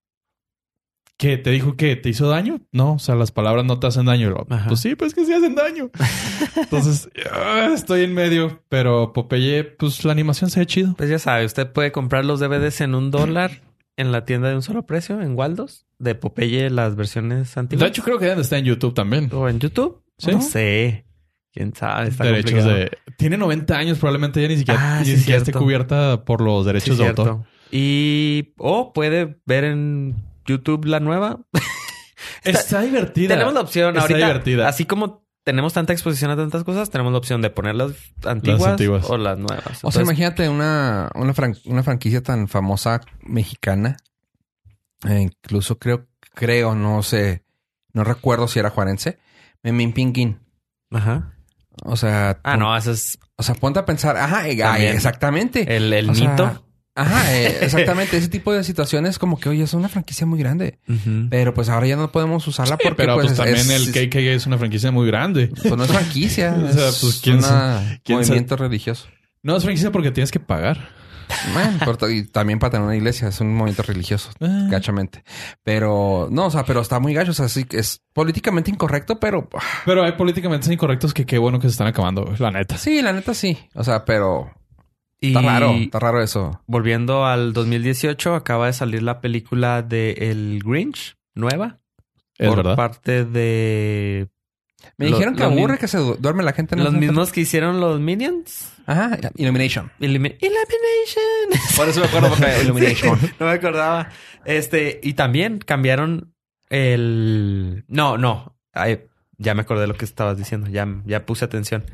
¿qué? 1.17 1.37
¿Te 1.37 1.51
dijo 1.51 1.75
que 1.75 1.95
te 1.95 2.09
hizo 2.09 2.27
daño? 2.29 2.59
No, 2.71 2.93
o 2.93 2.99
sea, 2.99 3.15
las 3.15 3.31
palabras 3.31 3.65
no 3.65 3.79
te 3.79 3.87
hacen 3.87 4.05
daño. 4.05 4.33
Ajá. 4.49 4.67
Pues 4.67 4.79
sí, 4.79 4.95
pues 4.95 5.13
que 5.13 5.25
sí 5.25 5.33
hacen 5.33 5.55
daño. 5.55 5.89
Entonces, 6.55 7.09
ah, 7.31 7.71
estoy 7.73 8.03
en 8.03 8.13
medio, 8.13 8.61
pero 8.69 9.13
Popeye, 9.13 9.63
pues 9.63 10.03
la 10.05 10.11
animación 10.11 10.49
se 10.49 10.59
ve 10.59 10.65
chido. 10.65 10.93
Pues 10.97 11.09
ya 11.09 11.19
sabe, 11.19 11.45
usted 11.45 11.71
puede 11.71 11.91
comprar 11.91 12.25
los 12.25 12.39
DVDs 12.39 12.81
en 12.81 12.95
un 12.95 13.11
dólar 13.11 13.61
en 13.95 14.11
la 14.11 14.25
tienda 14.25 14.49
de 14.49 14.55
un 14.55 14.61
solo 14.63 14.85
precio, 14.85 15.21
en 15.21 15.35
Waldos, 15.37 15.85
de 15.99 16.15
Popeye, 16.15 16.69
las 16.69 16.95
versiones 16.95 17.55
antiguas. 17.57 17.83
De 17.83 17.89
hecho, 17.89 18.03
creo 18.03 18.17
que 18.17 18.25
de 18.25 18.41
estar 18.41 18.57
en 18.59 18.65
YouTube 18.65 18.93
también. 18.93 19.29
¿O 19.31 19.47
en 19.47 19.59
YouTube? 19.59 20.01
Sí. 20.17 20.31
No 20.31 20.41
sé. 20.41 21.05
¿Quién 21.51 21.75
sabe? 21.75 22.07
Está 22.09 22.23
derechos 22.23 22.51
complicado. 22.51 22.75
de... 22.79 22.91
Tiene 23.17 23.37
90 23.37 23.77
años, 23.77 23.99
probablemente 23.99 24.41
ya 24.41 24.47
ni 24.47 24.57
siquiera, 24.57 24.97
Ah, 24.97 24.99
ni 25.01 25.05
sí, 25.05 25.17
siquiera 25.17 25.37
esté 25.37 25.53
cubierta 25.53 26.25
por 26.25 26.41
los 26.41 26.63
Sí, 26.63 26.67
derechos 26.67 26.97
de 26.97 27.07
autor. 27.07 27.43
Y... 27.71 28.53
O 28.57 28.91
puede 28.93 29.37
ver 29.45 29.63
en 29.65 30.15
YouTube 30.45 30.85
la 30.85 30.99
nueva. 30.99 31.39
Está, 32.43 32.81
divertida. 32.81 33.29
Tenemos 33.35 33.53
la 33.53 33.61
opción 33.61 33.89
Está 33.89 34.01
ahorita. 34.01 34.17
divertida. 34.27 34.67
Así 34.67 34.85
como 34.85 35.23
tenemos 35.43 35.73
tanta 35.73 35.91
exposición 35.93 36.31
a 36.31 36.35
tantas 36.37 36.63
cosas, 36.63 36.89
tenemos 36.89 37.11
la 37.11 37.17
opción 37.17 37.41
de 37.41 37.49
poner 37.49 37.75
las 37.75 37.91
antiguas, 38.25 38.63
antiguas. 38.71 39.05
o 39.09 39.17
las 39.17 39.37
nuevas. 39.37 39.79
O 39.83 39.91
sea, 39.91 40.01
imagínate 40.03 40.47
una, 40.49 41.09
una, 41.15 41.33
fran- 41.33 41.59
una 41.65 41.83
franquicia 41.83 42.21
tan 42.23 42.47
famosa 42.47 43.01
mexicana. 43.21 43.97
Eh, 45.07 45.19
incluso 45.21 45.77
creo, 45.79 46.07
creo, 46.33 46.75
no 46.75 47.03
sé, 47.03 47.43
no 47.91 48.03
recuerdo 48.05 48.47
si 48.47 48.59
era 48.59 48.69
juarense. 48.69 49.19
Memín 49.63 49.91
Pinguín. 49.93 50.39
Ajá. 50.91 51.33
O 51.83 51.97
sea, 51.97 52.39
Ah, 52.43 52.55
no, 52.55 52.75
eso 52.77 52.91
es 52.91 53.17
O 53.35 53.43
sea, 53.43 53.55
ponte 53.55 53.79
a 53.79 53.85
pensar, 53.85 54.15
ajá, 54.15 54.43
También. 54.43 54.95
exactamente. 54.95 55.75
el, 55.75 55.91
el 55.91 56.09
O 56.09 56.15
sea, 56.15 56.29
mito. 56.29 56.65
Ajá, 56.95 57.33
eh, 57.35 57.57
exactamente. 57.61 58.17
Ese 58.17 58.27
tipo 58.27 58.53
de 58.53 58.63
situaciones 58.63 59.17
como 59.19 59.39
que, 59.39 59.49
oye, 59.49 59.63
es 59.63 59.73
una 59.73 59.89
franquicia 59.89 60.25
muy 60.27 60.39
grande. 60.39 60.79
Pero 61.29 61.53
pues 61.53 61.69
ahora 61.69 61.87
ya 61.87 61.95
no 61.95 62.11
podemos 62.11 62.47
usarla 62.47 62.77
porque 62.77 62.95
pero 62.95 63.15
pues, 63.15 63.27
pues, 63.27 63.37
también 63.37 63.57
es- 63.57 63.69
el 63.69 63.83
es- 63.83 64.07
KKK 64.09 64.15
es 64.35 64.45
una 64.45 64.57
franquicia 64.57 64.91
muy 64.91 65.07
grande. 65.07 65.47
pues 65.47 65.75
no 65.75 65.83
es 65.83 65.91
franquicia. 65.91 66.55
O 66.63 66.71
sea, 66.71 66.89
es 66.89 66.99
pues, 67.01 67.19
¿quién 67.21 67.37
una- 67.37 67.99
quién 68.03 68.19
movimiento 68.19 68.55
religioso. 68.57 69.07
No 69.41 69.57
es 69.57 69.63
franquicia 69.63 69.91
porque 69.91 70.11
tienes 70.11 70.31
que 70.31 70.39
pagar. 70.39 70.89
Pero 71.79 71.97
t- 71.97 72.13
y 72.15 72.23
también 72.27 72.59
para 72.59 72.71
tener 72.71 72.85
una 72.85 72.95
iglesia 72.95 73.29
es 73.29 73.39
un 73.41 73.53
movimiento 73.55 73.81
religioso, 73.83 74.29
Ah. 74.39 74.67
gachamente. 74.69 75.23
Pero 75.63 76.27
no, 76.31 76.45
o 76.47 76.51
sea, 76.51 76.63
pero 76.63 76.81
está 76.81 76.99
muy 76.99 77.13
gacho. 77.13 77.31
O 77.31 77.33
sea, 77.33 77.49
sí 77.49 77.63
que 77.63 77.79
es 77.79 78.01
políticamente 78.13 78.69
incorrecto, 78.69 79.19
pero 79.19 79.49
ah, 79.55 79.59
Pero 79.85 80.03
hay 80.03 80.11
políticamente 80.11 80.71
incorrectos 80.71 81.13
que 81.13 81.25
qué 81.25 81.37
bueno 81.39 81.59
que 81.59 81.67
se 81.67 81.71
están 81.71 81.87
acabando, 81.87 82.31
la 82.37 82.51
neta. 82.51 82.77
sí, 82.77 83.01
la 83.01 83.13
neta 83.13 83.33
sí. 83.33 83.57
O 83.73 83.83
sea, 83.83 84.05
pero 84.05 84.51
Y 85.23 85.27
está 85.27 85.41
raro, 85.41 85.71
está 85.75 85.99
raro 85.99 86.21
eso. 86.21 86.61
volviendo 86.67 87.25
al 87.25 87.53
2018, 87.53 88.35
acaba 88.35 88.67
de 88.67 88.73
salir 88.73 89.03
la 89.03 89.21
película 89.21 89.81
de 89.81 90.11
El 90.19 90.61
Grinch, 90.65 91.15
nueva. 91.35 91.79
Es 92.37 92.47
por 92.49 92.57
verdad. 92.57 92.75
parte 92.75 93.23
de 93.25 94.27
Me 94.97 95.05
dijeron 95.05 95.35
que 95.35 95.43
aburre 95.43 95.77
que 95.77 95.87
se 95.87 95.97
du- 95.99 96.17
duerme 96.19 96.43
la 96.43 96.53
gente. 96.53 96.75
en 96.75 96.83
los 96.83 96.93
mismos 96.93 97.31
que 97.31 97.41
hicieron 97.41 97.79
los 97.79 97.99
Minions. 97.99 98.69
Ajá, 98.85 99.17
Illumination. 99.35 99.91
Illumi- 99.99 100.35
Illumination. 100.41 101.49
Por 101.77 101.87
eso 101.87 102.01
me 102.01 102.07
acuerdo 102.07 102.29
porque 102.29 102.45
Illumination. 102.63 103.17
Sí, 103.19 103.29
no 103.39 103.45
me 103.45 103.51
acordaba. 103.53 104.09
Este, 104.45 104.99
y 105.03 105.13
también 105.13 105.59
cambiaron 105.59 106.33
el. 106.69 107.85
No, 107.87 108.17
no. 108.17 108.57
Ay, 108.73 109.03
ya 109.37 109.53
me 109.53 109.61
acordé 109.61 109.81
de 109.81 109.87
lo 109.87 109.95
que 109.95 110.05
estabas 110.05 110.37
diciendo. 110.37 110.67
Ya, 110.69 110.87
ya 111.05 111.25
puse 111.25 111.45
atención. 111.45 111.85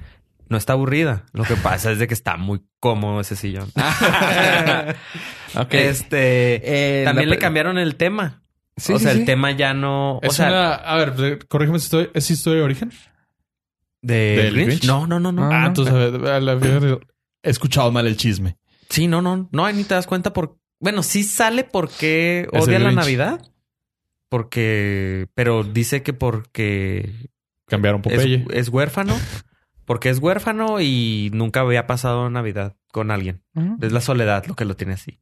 No 0.50 0.58
está 0.58 0.74
aburrida. 0.74 1.26
Lo 1.32 1.44
que 1.44 1.56
pasa 1.56 1.92
es 1.92 2.00
de 2.00 2.08
que 2.08 2.14
está 2.14 2.36
muy 2.38 2.62
cómodo 2.80 3.22
ese 3.22 3.36
sillón. 3.36 3.72
Este. 5.72 7.02
Eh, 7.02 7.04
también 7.06 7.30
la 7.30 7.36
le 7.36 7.40
cambiaron 7.42 7.78
el 7.78 7.96
tema. 7.96 8.44
Sí, 8.78 8.94
o 8.94 9.00
sea, 9.00 9.14
sí. 9.14 9.20
el 9.20 9.26
tema 9.26 9.52
ya 9.52 9.74
no. 9.74 10.18
O 10.18 10.22
Es 10.24 10.36
sea, 10.36 10.48
una... 10.48 10.74
A 10.76 10.96
ver, 10.98 11.16
de- 11.16 11.40
corrígeme 11.40 11.80
si 11.80 11.86
estoy... 11.86 12.10
¿Es 12.14 12.30
historia 12.32 12.60
de 12.60 12.66
origen? 12.66 12.92
de. 14.02 14.50
Grinch? 14.54 14.86
No, 14.86 15.06
no, 15.08 15.20
no, 15.20 15.32
no. 15.32 15.44
Ah, 15.46 15.50
Ah, 15.52 15.60
no. 15.62 15.68
entonces 15.68 15.94
a 15.94 15.98
ver, 15.98 16.28
a 16.28 16.40
la- 16.40 17.00
he 17.44 17.50
escuchado 17.50 17.92
mal 17.92 18.08
el 18.08 18.16
chisme. 18.16 18.58
Sí, 18.90 19.08
no, 19.08 19.22
no. 19.22 19.50
No, 19.52 19.66
ahí 19.66 19.76
ni 19.76 19.84
te 19.84 19.94
das 19.96 20.08
cuenta 20.08 20.32
por. 20.34 20.58
Bueno, 20.80 21.04
sí 21.04 21.24
sale 21.24 21.64
porque 21.66 22.48
Es 22.54 22.64
odia 22.64 22.80
la. 22.80 22.92
Navidad. 22.94 23.42
Porque. 24.30 25.28
Pero 25.36 25.64
dice 25.64 26.02
que 26.04 26.14
porque 26.14 27.30
Cambiaron 27.68 28.02
es, 28.06 28.14
Popeye. 28.14 28.46
es 28.54 28.70
huérfano. 28.70 29.16
Porque 29.90 30.10
es 30.10 30.20
huérfano 30.20 30.80
y 30.82 31.32
nunca 31.34 31.62
había 31.62 31.88
pasado 31.88 32.30
Navidad 32.30 32.76
con 32.92 33.10
alguien. 33.10 33.42
Es 33.82 33.92
la 33.92 34.02
soledad 34.02 34.46
lo 34.46 34.54
que 34.56 34.64
lo 34.64 34.76
tiene 34.76 34.94
así. 34.94 35.20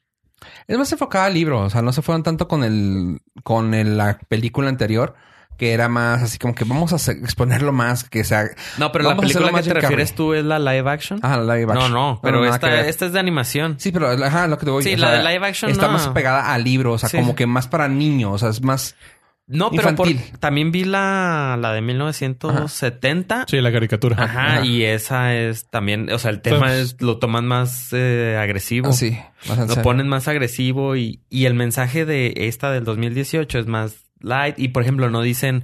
Es 0.67 0.77
más 0.77 0.91
enfocada 0.91 1.23
al 1.23 1.33
libro, 1.33 1.61
o 1.61 1.69
sea, 1.69 1.81
no 1.81 1.93
se 1.93 2.01
fueron 2.01 2.21
tanto 2.21 2.49
con 2.49 2.65
el 2.65 3.21
con 3.43 3.73
el- 3.73 3.95
la 3.95 4.19
película 4.27 4.67
anterior, 4.67 5.15
que 5.57 5.71
era 5.71 5.87
más 5.87 6.21
así 6.21 6.37
como 6.37 6.53
que 6.53 6.65
vamos 6.65 6.91
a 6.91 7.11
exponerlo 7.13 7.71
más, 7.71 8.03
que 8.09 8.25
sea 8.25 8.43
No, 8.77 8.91
pero 8.91 9.05
la 9.05 9.11
a 9.13 9.15
película 9.17 9.45
que 9.47 9.51
más 9.53 9.63
te 9.65 9.73
refieres 9.73 10.13
tú 10.15 10.33
es 10.33 10.43
la 10.43 10.59
live 10.59 10.89
action. 10.91 11.21
ah, 11.23 11.37
la 11.37 11.55
live 11.55 11.67
no, 11.67 11.71
action. 11.79 11.93
no, 11.93 12.19
pero 12.21 12.41
nada 12.43 12.59
que 12.59 12.67
esta, 12.67 12.87
esta 12.89 13.05
es 13.05 13.13
de 13.13 13.19
animación. 13.21 13.79
Sí, 13.79 13.93
pero 13.93 14.09
ajá, 14.09 14.47
lo 14.47 14.57
que 14.57 14.65
te 14.65 14.71
voy 14.71 14.83
Sí, 14.83 14.95
o 14.95 14.97
la 14.97 15.11
sea, 15.11 15.17
de 15.23 15.33
live 15.33 15.47
action 15.47 15.71
está 15.71 15.87
no. 15.87 15.93
más 15.93 16.09
pegada 16.09 16.53
al 16.53 16.65
libro, 16.65 16.91
o 16.91 16.97
sea, 16.97 17.07
Sí. 17.07 17.17
como 17.17 17.35
que 17.35 17.47
más 17.47 17.69
para 17.69 17.87
niños, 17.87 18.33
o 18.33 18.37
sea, 18.37 18.49
es 18.49 18.61
más 18.61 18.95
No, 19.49 19.71
pero 19.71 19.95
por- 19.95 20.09
también 20.39 20.71
vi 20.73 20.83
la, 20.83 21.57
la 21.59 21.71
de 21.71 21.81
1970. 21.81 23.45
Sí, 23.47 23.61
la 23.61 23.71
caricatura. 23.71 24.21
Ajá, 24.21 24.55
Ajá. 24.57 24.65
y 24.65 24.83
esa 24.83 25.35
es 25.35 25.69
también, 25.69 26.11
o 26.11 26.19
sea, 26.19 26.31
el 26.31 26.41
tema 26.41 26.59
Pues- 26.67 26.73
es, 26.95 27.01
lo 27.01 27.17
toman 27.17 27.45
más 27.47 27.89
eh, 27.93 28.37
agresivo. 28.39 28.89
así, 28.89 29.17
más 29.47 29.57
en 29.57 29.63
Lo 29.63 29.67
serio. 29.69 29.83
ponen 29.83 30.07
más 30.09 30.27
agresivo 30.27 30.95
y, 30.95 31.21
y 31.29 31.45
el 31.45 31.53
mensaje 31.53 32.05
de 32.05 32.33
esta 32.35 32.71
del 32.71 32.83
2018 32.83 33.59
es 33.59 33.67
más 33.67 33.95
light. 34.19 34.59
Y 34.59 34.69
por 34.69 34.83
ejemplo, 34.83 35.09
no 35.09 35.21
dicen, 35.21 35.63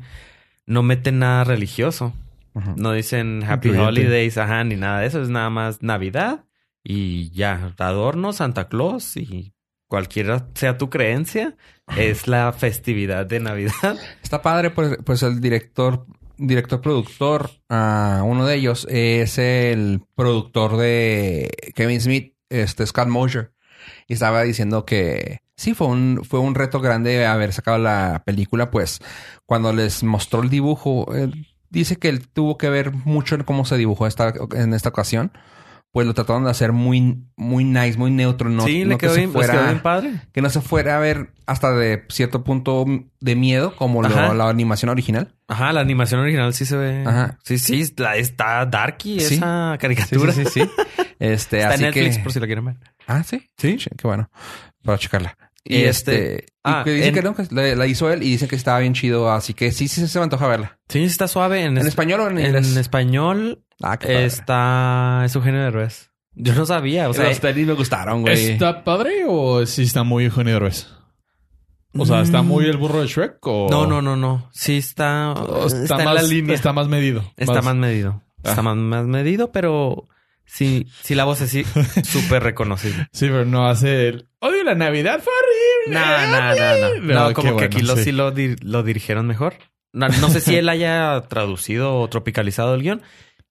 no 0.66 0.84
meten 0.84 1.20
nada 1.20 1.44
religioso. 1.44 2.14
No 2.76 2.92
dicen 2.94 3.44
Happy 3.44 3.70
Incluyente. 3.70 4.02
Holidays, 4.02 4.38
ajá, 4.38 4.64
ni 4.64 4.76
nada 4.76 5.00
de 5.00 5.08
eso. 5.08 5.22
Es 5.24 5.30
nada 5.30 5.50
más 5.50 5.82
Navidad 5.82 6.46
y 6.84 7.32
ya, 7.32 7.74
adorno, 7.80 8.32
Santa 8.32 8.68
Claus 8.70 9.18
y 9.18 9.53
cualquiera 9.94 10.48
sea 10.56 10.80
tu 10.80 10.90
creencia, 10.90 11.56
es 11.96 12.28
la 12.28 12.52
festividad 12.52 13.28
de 13.28 13.40
Navidad. 13.40 13.96
Está 14.24 14.42
padre, 14.42 14.72
pues, 14.72 14.98
pues 15.06 15.22
el 15.22 15.40
director, 15.40 16.08
director 16.36 16.82
productor, 16.82 17.52
ah, 17.70 18.24
uno 18.26 18.48
de 18.48 18.56
ellos 18.56 18.88
es 18.90 19.38
el 19.38 20.02
productor 20.16 20.78
de 20.78 21.52
Kevin 21.76 22.02
Smith, 22.02 22.34
este 22.50 22.88
Scott 22.88 23.08
Mosier, 23.08 23.54
y 24.08 24.14
estaba 24.14 24.42
diciendo 24.42 24.84
que 24.84 25.42
sí 25.56 25.76
fue 25.76 25.86
un 25.86 26.22
fue 26.28 26.40
un 26.40 26.56
reto 26.56 26.80
grande 26.80 27.28
haber 27.28 27.54
sacado 27.54 27.78
la 27.78 28.24
película, 28.26 28.72
pues 28.72 29.00
cuando 29.46 29.74
les 29.74 30.02
mostró 30.02 30.42
el 30.42 30.50
dibujo, 30.50 31.06
eh, 31.16 31.30
dice 31.70 31.98
que 31.98 32.10
él 32.10 32.28
tuvo 32.30 32.58
que 32.58 32.70
ver 32.72 32.94
mucho 32.94 33.36
en 33.36 33.44
cómo 33.44 33.64
se 33.64 33.78
dibujó 33.78 34.08
esta, 34.08 34.34
en 34.56 34.74
esta 34.74 34.90
ocasión. 34.90 35.32
Pues 35.94 36.06
lo 36.08 36.14
trataron 36.16 36.44
de 36.44 36.50
hacer 36.50 36.72
muy, 36.74 37.24
muy 37.38 37.64
nice, 37.64 37.98
muy 38.00 38.10
neutro. 38.10 38.50
No, 38.50 38.66
sí, 38.66 38.82
no 38.84 38.90
le 38.90 38.96
que 38.96 39.06
quedó, 39.06 39.14
se 39.14 39.20
bien, 39.22 39.30
les 39.30 39.34
fuera- 39.36 39.54
quedó 39.54 39.64
bien 39.68 39.82
padre. 39.84 40.12
Que 40.32 40.42
no 40.42 40.50
se 40.50 40.60
fuera 40.60 40.98
a 40.98 41.00
ver 41.00 41.30
hasta 41.46 41.72
de 41.72 42.04
cierto 42.10 42.44
punto 42.44 42.84
de 43.22 43.36
miedo, 43.36 43.76
como 43.76 44.02
lo- 44.02 44.34
la 44.34 44.50
animación 44.50 44.90
original. 44.90 45.36
Ajá, 45.48 45.72
la 45.72 45.82
animación 45.82 46.20
original 46.22 46.52
sí 46.56 46.66
se 46.66 46.76
ve. 46.78 47.04
Ajá. 47.06 47.38
Sí, 47.44 47.60
sí, 47.60 47.94
la- 47.98 48.18
está 48.18 48.66
darky 48.66 49.20
Sí. 49.20 49.36
esa 49.36 49.78
caricatura. 49.80 50.34
sí, 50.34 50.46
sí. 50.46 50.62
sí. 50.64 50.70
Este, 51.20 51.60
Está 51.60 51.70
así 51.76 51.84
en 51.86 51.92
Netflix 51.92 52.18
que... 52.18 52.24
por 52.24 52.34
si 52.34 52.40
la 52.42 52.48
quieren 52.48 52.66
ver. 52.66 52.76
Ah, 53.08 53.24
sí. 53.24 53.50
Sí. 53.58 53.78
Qué 53.78 54.08
bueno. 54.08 54.30
Para 54.84 54.98
checarla. 54.98 55.38
Y 55.66 55.84
este- 55.84 56.36
este. 56.36 56.46
ah, 56.64 56.82
y 56.82 56.84
que 56.84 56.92
dicen 56.92 57.08
en- 57.10 57.14
que 57.16 57.22
no, 57.22 57.36
que 57.36 57.48
la, 57.52 57.76
la 57.76 57.88
hizo 57.88 58.12
él 58.12 58.22
y 58.24 58.30
dicen 58.32 58.48
que 58.50 58.56
estaba 58.56 58.80
bien 58.80 58.94
chido. 58.94 59.32
Así 59.32 59.54
que 59.54 59.72
sí, 59.72 59.88
sí 59.88 60.08
se 60.08 60.20
me 60.20 60.24
antoja 60.24 60.48
verla. 60.48 60.80
Sí, 60.90 61.04
está 61.04 61.28
suave. 61.28 61.62
En, 61.64 61.72
¿En 61.74 61.78
es- 61.80 61.88
español 61.88 62.20
o 62.22 62.30
en 62.30 62.56
español 62.56 63.64
Ah, 63.82 63.98
está... 64.02 65.24
Es 65.26 65.36
Eugenio 65.36 65.62
Derbez. 65.62 66.10
Yo 66.36 66.54
no 66.56 66.66
sabía. 66.66 67.10
O 67.10 67.14
sea, 67.14 67.28
Los 67.30 67.40
tenis 67.40 67.68
me 67.68 67.74
gustaron, 67.74 68.22
güey. 68.22 68.52
¿Está 68.52 68.84
padre 68.84 69.24
o 69.28 69.66
sí 69.66 69.84
está 69.84 70.04
muy 70.04 70.26
Eugenio 70.26 70.54
Derbez? 70.54 70.88
O 71.96 72.06
sea, 72.06 72.22
¿está 72.22 72.42
Mm. 72.42 72.48
muy 72.48 72.66
el 72.66 72.78
burro 72.78 73.02
de 73.02 73.08
Shrek 73.08 73.38
o...? 73.46 73.68
No, 73.70 73.86
no, 73.86 74.02
no, 74.02 74.16
no. 74.16 74.50
Sí 74.52 74.78
está... 74.78 75.32
o 75.34 75.68
está, 75.68 75.98
más, 76.00 76.16
la 76.16 76.24
línea. 76.24 76.56
Está 76.56 76.74
más 76.74 76.88
medido. 76.88 77.24
Está 77.38 77.62
más 77.62 77.76
medido. 77.76 78.24
Está 78.44 78.62
Ah. 78.62 78.64
más, 78.64 78.76
más 78.78 79.06
medido, 79.06 79.52
pero 79.52 80.06
sí, 80.46 80.88
sí 81.04 81.14
la 81.14 81.26
voz 81.26 81.42
es 81.42 81.52
sí, 81.52 81.64
súper 82.04 82.42
reconocible. 82.44 83.08
Sí, 83.12 83.28
pero 83.28 83.46
no 83.46 83.68
hace 83.68 84.08
el... 84.10 84.28
Odio 84.40 84.64
la 84.64 84.74
Navidad, 84.76 85.22
fue 85.24 85.32
horrible. 85.86 86.00
No, 86.00 86.28
no, 86.28 86.56
no, 86.56 87.00
no. 87.02 87.14
No, 87.30 87.34
como 87.34 87.48
que 87.50 87.54
bueno, 87.54 87.68
aquí 87.68 87.82
lo, 87.82 87.96
sí. 87.98 88.04
sí 88.06 88.12
lo, 88.12 88.34
dir- 88.34 88.62
lo 88.64 88.84
dirigieron 88.84 89.28
mejor. 89.28 89.56
No, 89.94 90.08
no 90.10 90.30
sé 90.30 90.42
si 90.42 90.56
él 90.56 90.70
haya 90.70 91.22
traducido 91.30 91.96
o 92.00 92.08
tropicalizado 92.10 92.74
el 92.76 92.82
guion. 92.82 93.02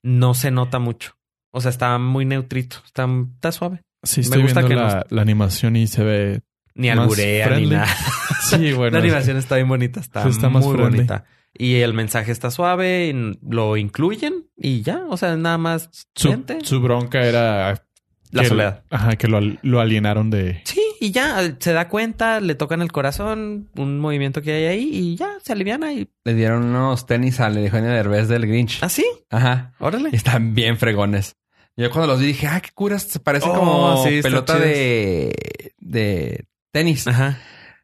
No 0.03 0.35
se 0.35 0.51
nota 0.51 0.79
mucho. 0.81 1.15
O 1.53 1.61
sea, 1.61 1.71
está 1.71 1.97
muy 1.99 2.25
neutrito. 2.25 2.79
Está, 2.85 3.07
está 3.35 3.53
suave. 3.53 3.83
Sí, 4.03 4.21
Me 4.21 4.25
estoy 4.25 4.43
gusta 4.43 4.61
viendo 4.63 4.69
que 4.69 4.75
la, 4.95 5.07
la 5.11 5.23
animación 5.23 5.77
y 5.77 5.87
se 5.87 6.03
ve... 6.03 6.41
Ni 6.75 6.89
alburea 6.89 7.51
ni 7.59 7.67
nada. 7.67 7.87
Sí, 8.43 8.73
bueno. 8.73 8.97
la 8.99 9.05
animación 9.05 9.37
está 9.37 9.55
bien 9.57 9.69
bonita. 9.69 10.01
Está, 10.01 10.27
está 10.29 10.49
más 10.49 10.65
muy 10.65 10.77
bonita. 10.77 11.25
Y 11.55 11.77
el 11.77 11.95
mensaje 11.95 12.33
está 12.33 12.51
suave. 12.51 13.15
lo 13.49 13.77
incluyen 13.77 14.49
y 14.57 14.83
ya. 14.83 15.05
O 15.09 15.17
sea, 15.17 15.37
nada 15.37 15.59
más 15.59 15.91
Su, 16.17 16.45
su 16.65 16.81
bronca 16.81 17.23
era... 17.23 17.85
La 18.33 18.43
que- 18.43 18.49
soledad. 18.49 18.83
Ajá, 18.91 19.17
que 19.17 19.29
lo, 19.29 19.41
lo 19.63 19.81
alienaron 19.81 20.31
de... 20.31 20.61
Sí, 20.65 20.83
y 21.01 21.11
ya 21.13 21.55
se 21.61 21.73
da 21.73 21.89
cuenta, 21.89 22.41
le 22.41 22.55
tocan 22.55 22.83
el 22.83 22.91
corazón, 22.91 23.69
un 23.77 24.01
movimiento 24.01 24.43
que 24.43 24.53
hay 24.53 24.65
ahí 24.65 24.91
y 24.93 25.17
ya 25.17 25.29
se 25.43 25.53
aliviana 25.53 25.93
y 25.93 26.09
Le 26.25 26.35
dieron 26.35 26.65
unos 26.65 27.07
tenis 27.07 27.39
al 27.41 27.57
Eugenio 27.59 27.91
Derbez 27.91 28.29
del 28.29 28.47
Grinch. 28.47 28.83
así, 28.83 29.05
Ajá. 29.31 29.75
órale. 29.79 30.09
Y 30.13 30.17
están 30.17 30.55
bien 30.55 30.77
fregones. 30.79 31.37
Yo 31.77 31.91
cuando 31.91 32.07
los 32.13 32.21
vi 32.21 32.27
dije, 32.27 32.47
ah, 32.49 32.61
qué 32.61 32.69
curas. 32.75 33.03
Se 33.05 33.19
parece 33.21 33.47
Oh, 33.49 33.55
como 33.55 34.05
sí, 34.05 34.17
están 34.17 34.31
pelota 34.33 34.59
de, 34.59 35.33
de 35.79 36.45
tenis. 36.71 37.07
Ajá. 37.07 37.39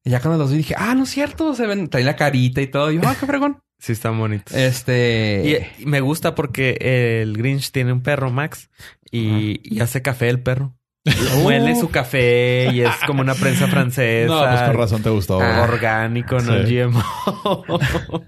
Y 0.04 0.10
ya 0.10 0.20
cuando 0.20 0.38
los 0.38 0.50
vi 0.50 0.58
dije, 0.58 0.74
ah, 0.76 0.94
no 0.94 1.04
es 1.04 1.10
cierto. 1.10 1.54
Se 1.54 1.66
ven, 1.66 1.88
traen 1.88 2.04
la 2.06 2.14
carita 2.16 2.60
y 2.60 2.66
todo. 2.66 2.90
Y 2.92 2.96
yo, 2.96 3.02
ah, 3.06 3.16
qué 3.18 3.24
fregón. 3.26 3.62
Sí, 3.78 3.92
están 3.92 4.18
bonitos. 4.18 4.54
Este. 4.56 5.70
Y, 5.78 5.82
y 5.82 5.86
me 5.86 6.00
gusta 6.00 6.34
porque 6.34 6.76
el 7.22 7.36
Grinch 7.36 7.70
tiene 7.70 7.92
un 7.92 8.02
perro, 8.02 8.30
Max, 8.30 8.70
y, 9.10 9.60
y 9.62 9.80
hace 9.80 10.02
café 10.02 10.28
el 10.28 10.40
perro. 10.40 10.74
Huele 11.44 11.74
su 11.76 11.88
café 11.88 12.68
y 12.72 12.80
es 12.82 12.94
como 13.06 13.20
una 13.22 13.34
prensa 13.34 13.66
francesa. 13.68 14.26
No, 14.34 14.40
pues 14.46 14.62
con 14.62 14.76
razón 14.76 15.02
te 15.02 15.10
gustó. 15.10 15.40
Ah. 15.40 15.62
Orgánico, 15.62 16.38
no 16.40 16.66
Sí. 16.66 16.74
GMO. 16.76 17.78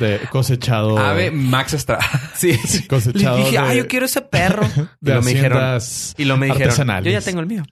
De 0.00 0.18
cosechado... 0.30 0.98
Ave 0.98 1.30
Max 1.30 1.74
Estrada. 1.74 2.02
sí. 2.34 2.58
Cosechado 2.88 3.36
Le 3.38 3.44
dije, 3.44 3.52
de- 3.52 3.58
ah, 3.58 3.74
yo 3.74 3.86
quiero 3.86 4.06
ese 4.06 4.22
perro. 4.22 4.66
Y 4.66 4.80
De 5.00 5.14
lo 5.14 5.22
me 5.22 5.34
dijeron, 5.34 5.58
haciendas 5.58 6.14
y 6.18 6.24
lo 6.24 6.36
me 6.36 6.46
dijeron, 6.46 7.04
yo 7.04 7.10
ya 7.10 7.20
tengo 7.20 7.38
el 7.40 7.46
mío. 7.46 7.62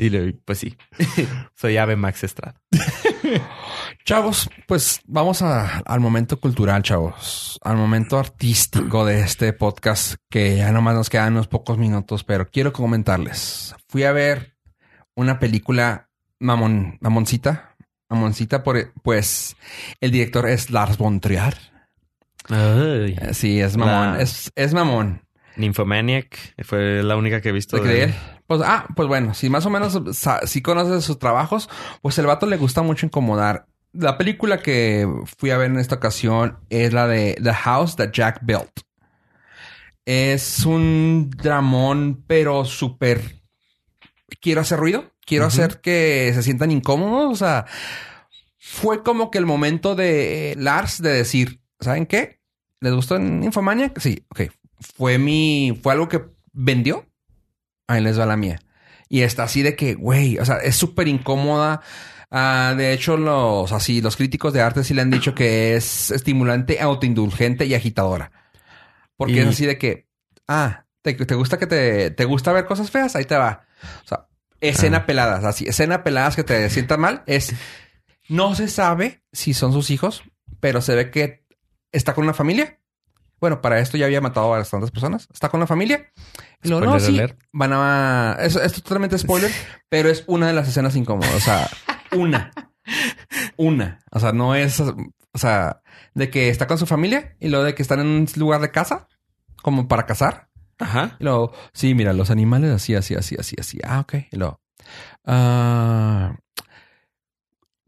Y 0.00 0.08
le 0.08 0.32
pues 0.32 0.58
sí. 0.58 0.76
Soy 1.54 1.76
Ave 1.76 1.94
Max 1.96 2.24
Estrada. 2.24 2.60
Chavos, 4.04 4.48
pues 4.66 5.00
vamos 5.06 5.42
a- 5.42 5.78
al 5.84 6.00
momento 6.00 6.40
cultural, 6.40 6.82
chavos. 6.82 7.58
Al 7.62 7.76
momento 7.76 8.18
artístico 8.18 9.04
de 9.04 9.20
este 9.20 9.52
podcast, 9.52 10.14
que 10.30 10.56
ya 10.56 10.72
nomás 10.72 10.94
nos 10.94 11.10
quedan 11.10 11.34
unos 11.34 11.48
pocos 11.48 11.78
minutos, 11.78 12.24
pero 12.24 12.48
quiero 12.50 12.72
comentarles. 12.72 13.74
Fui 13.88 14.04
a 14.04 14.12
ver 14.12 14.56
una 15.14 15.38
película 15.38 16.08
mamón, 16.38 16.96
mamoncita, 17.00 17.76
mamoncita, 18.08 18.62
por, 18.62 18.92
pues 19.02 19.56
el 20.00 20.10
director 20.12 20.48
es 20.48 20.70
Lars 20.70 20.96
von 20.96 21.20
Trier. 21.20 21.56
Ay. 22.48 23.16
Sí, 23.32 23.60
es 23.60 23.76
mamón, 23.76 24.16
La- 24.16 24.22
es, 24.22 24.50
es 24.56 24.72
mamón. 24.72 25.22
Nymphomaniac 25.56 26.54
fue 26.64 27.02
la 27.02 27.16
única 27.16 27.40
que 27.42 27.50
he 27.50 27.52
visto. 27.52 27.76
¿De 27.78 28.06
de-? 28.06 28.14
Pues, 28.50 28.62
ah, 28.64 28.88
pues 28.96 29.06
bueno, 29.06 29.32
si 29.32 29.48
más 29.48 29.64
o 29.64 29.70
menos 29.70 30.02
si 30.44 30.60
conoces 30.60 31.04
sus 31.04 31.20
trabajos, 31.20 31.68
pues 32.02 32.18
el 32.18 32.26
vato 32.26 32.46
le 32.46 32.56
gusta 32.56 32.82
mucho 32.82 33.06
incomodar. 33.06 33.68
La 33.92 34.18
película 34.18 34.58
que 34.58 35.06
fui 35.38 35.50
a 35.50 35.56
ver 35.56 35.70
en 35.70 35.78
esta 35.78 35.94
ocasión 35.94 36.58
es 36.68 36.92
la 36.92 37.06
de 37.06 37.38
The 37.40 37.52
House 37.52 37.94
That 37.94 38.10
Jack 38.10 38.40
Built. 38.42 38.80
Es 40.04 40.66
un 40.66 41.30
dramón, 41.30 42.24
pero 42.26 42.64
súper... 42.64 43.40
Quiero 44.40 44.62
hacer 44.62 44.80
ruido. 44.80 45.12
Quiero 45.24 45.46
hacer 45.46 45.80
que 45.80 46.32
se 46.34 46.42
sientan 46.42 46.72
incómodos. 46.72 47.32
O 47.32 47.36
sea, 47.36 47.66
fue 48.58 49.04
como 49.04 49.30
que 49.30 49.38
el 49.38 49.46
momento 49.46 49.94
de 49.94 50.56
Lars 50.58 51.00
de 51.00 51.12
decir, 51.12 51.60
¿saben 51.78 52.04
qué? 52.04 52.40
¿Les 52.80 52.92
gustó 52.92 53.14
en 53.14 53.44
Infomaniac? 53.44 54.00
Sí, 54.00 54.26
ok. 54.28 54.50
Fue 54.80 55.18
mi... 55.18 55.78
Fue 55.80 55.92
algo 55.92 56.08
que 56.08 56.24
vendió. 56.52 57.06
Ahí 57.90 58.02
les 58.02 58.18
va 58.18 58.26
la 58.26 58.36
mía. 58.36 58.60
Y 59.08 59.22
está 59.22 59.42
así 59.44 59.62
de 59.62 59.74
que, 59.74 59.94
güey, 59.94 60.38
o 60.38 60.44
sea, 60.44 60.58
es 60.58 60.76
súper 60.76 61.08
incómoda. 61.08 61.80
Ah, 62.30 62.74
de 62.76 62.92
hecho, 62.92 63.16
los 63.16 63.72
así, 63.72 64.00
los 64.00 64.16
críticos 64.16 64.52
de 64.52 64.60
arte 64.62 64.84
sí 64.84 64.94
le 64.94 65.02
han 65.02 65.10
dicho 65.10 65.34
que 65.34 65.74
es 65.74 66.10
estimulante, 66.12 66.80
autoindulgente 66.80 67.66
y 67.66 67.74
agitadora. 67.74 68.30
Porque 69.16 69.34
Y- 69.34 69.38
es 69.40 69.48
así 69.48 69.66
de 69.66 69.78
que, 69.78 70.06
ah, 70.46 70.84
¿te, 71.02 71.14
te 71.14 71.34
gusta 71.34 71.58
que 71.58 71.66
te, 71.66 72.10
te 72.12 72.24
gusta 72.24 72.52
ver 72.52 72.66
cosas 72.66 72.90
feas? 72.90 73.16
Ahí 73.16 73.24
te 73.24 73.36
va. 73.36 73.66
O 74.04 74.08
sea, 74.08 74.28
escena 74.60 74.98
Ah. 74.98 75.06
peladas, 75.06 75.44
así, 75.44 75.66
escena 75.66 76.04
peladas 76.04 76.36
que 76.36 76.44
te 76.44 76.70
sientan 76.70 77.00
mal. 77.00 77.22
Es, 77.26 77.52
no 78.28 78.54
se 78.54 78.68
sabe 78.68 79.22
si 79.32 79.52
son 79.54 79.72
sus 79.72 79.90
hijos, 79.90 80.22
pero 80.60 80.80
se 80.82 80.94
ve 80.94 81.10
que 81.10 81.44
está 81.90 82.14
con 82.14 82.24
una 82.24 82.34
familia. 82.34 82.78
Bueno, 83.40 83.62
para 83.62 83.78
esto 83.78 83.96
ya 83.96 84.06
había 84.06 84.20
matado 84.20 84.52
a 84.52 84.58
bastantes 84.58 84.90
personas. 84.90 85.26
Está 85.32 85.48
con 85.48 85.60
la 85.60 85.66
familia. 85.66 86.12
Luego, 86.62 86.84
no, 86.84 87.00
sí, 87.00 87.18
van 87.52 87.72
a... 87.72 88.36
Esto 88.40 88.62
es 88.62 88.74
totalmente 88.74 89.18
spoiler, 89.18 89.50
pero 89.88 90.10
es 90.10 90.24
una 90.26 90.46
de 90.46 90.52
las 90.52 90.68
escenas 90.68 90.94
incómodas. 90.94 91.34
O 91.34 91.40
sea, 91.40 91.68
una. 92.12 92.52
Una. 93.56 94.00
O 94.10 94.20
sea, 94.20 94.32
no 94.32 94.54
es... 94.54 94.78
O 94.80 95.38
sea, 95.38 95.80
de 96.14 96.28
que 96.28 96.48
está 96.48 96.66
con 96.66 96.76
su 96.76 96.86
familia 96.86 97.36
y 97.40 97.48
luego 97.48 97.64
de 97.64 97.74
que 97.74 97.82
están 97.82 98.00
en 98.00 98.06
un 98.06 98.26
lugar 98.36 98.60
de 98.60 98.70
casa, 98.70 99.08
como 99.62 99.88
para 99.88 100.04
cazar. 100.04 100.48
Ajá. 100.78 101.16
Y 101.20 101.24
luego, 101.24 101.52
sí, 101.72 101.94
mira, 101.94 102.12
los 102.12 102.30
animales 102.30 102.72
así, 102.72 102.94
así, 102.94 103.14
así, 103.14 103.36
así, 103.38 103.56
así. 103.58 103.78
Ah, 103.84 104.00
ok. 104.00 104.14
Y 104.32 104.36
luego, 104.36 104.60
ah, 105.24 106.36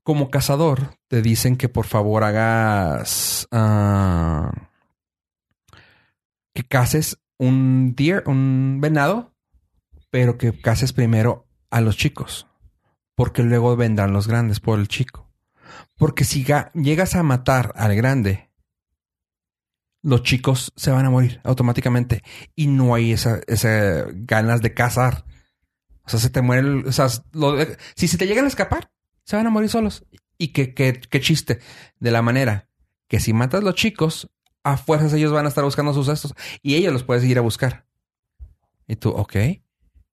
como 0.02 0.30
cazador, 0.30 0.96
te 1.08 1.20
dicen 1.20 1.56
que 1.56 1.68
por 1.68 1.86
favor 1.86 2.24
hagas 2.24 3.48
ah, 3.50 4.52
que 6.54 6.64
cases 6.64 7.18
un 7.38 7.94
deer, 7.96 8.24
un 8.26 8.78
venado, 8.80 9.34
pero 10.10 10.38
que 10.38 10.58
cases 10.60 10.92
primero 10.92 11.46
a 11.70 11.80
los 11.80 11.96
chicos, 11.96 12.46
porque 13.14 13.42
luego 13.42 13.76
vendrán 13.76 14.12
los 14.12 14.28
grandes 14.28 14.60
por 14.60 14.78
el 14.78 14.88
chico. 14.88 15.30
Porque 15.96 16.24
si 16.24 16.44
ga- 16.44 16.70
llegas 16.74 17.14
a 17.14 17.22
matar 17.22 17.72
al 17.76 17.94
grande, 17.94 18.50
los 20.02 20.22
chicos 20.22 20.72
se 20.76 20.90
van 20.90 21.06
a 21.06 21.10
morir 21.10 21.40
automáticamente 21.44 22.22
y 22.54 22.66
no 22.66 22.94
hay 22.94 23.12
esa, 23.12 23.40
esa 23.46 24.06
ganas 24.12 24.60
de 24.60 24.74
cazar. 24.74 25.24
O 26.04 26.08
sea, 26.10 26.18
se 26.18 26.30
te 26.30 26.42
mueren, 26.42 26.86
o 26.86 26.92
sea, 26.92 27.06
lo- 27.32 27.54
si 27.94 28.08
se 28.08 28.18
te 28.18 28.26
llegan 28.26 28.44
a 28.44 28.48
escapar, 28.48 28.90
se 29.24 29.36
van 29.36 29.46
a 29.46 29.50
morir 29.50 29.70
solos. 29.70 30.04
Y 30.38 30.48
qué 30.48 30.74
qué- 30.74 31.00
qué 31.08 31.20
chiste 31.20 31.60
de 32.00 32.10
la 32.10 32.20
manera 32.22 32.68
que 33.08 33.20
si 33.20 33.32
matas 33.32 33.62
los 33.62 33.76
chicos, 33.76 34.28
a 34.64 34.76
fuerzas 34.76 35.12
ellos 35.12 35.32
van 35.32 35.46
a 35.46 35.48
estar 35.48 35.64
buscando 35.64 35.92
sus 35.92 36.06
cestos 36.06 36.34
y 36.62 36.74
ellos 36.76 36.92
los 36.92 37.02
puedes 37.04 37.24
ir 37.24 37.38
a 37.38 37.40
buscar. 37.40 37.86
Y 38.86 38.96
tú, 38.96 39.10
ok. 39.10 39.36
Y 39.36 39.60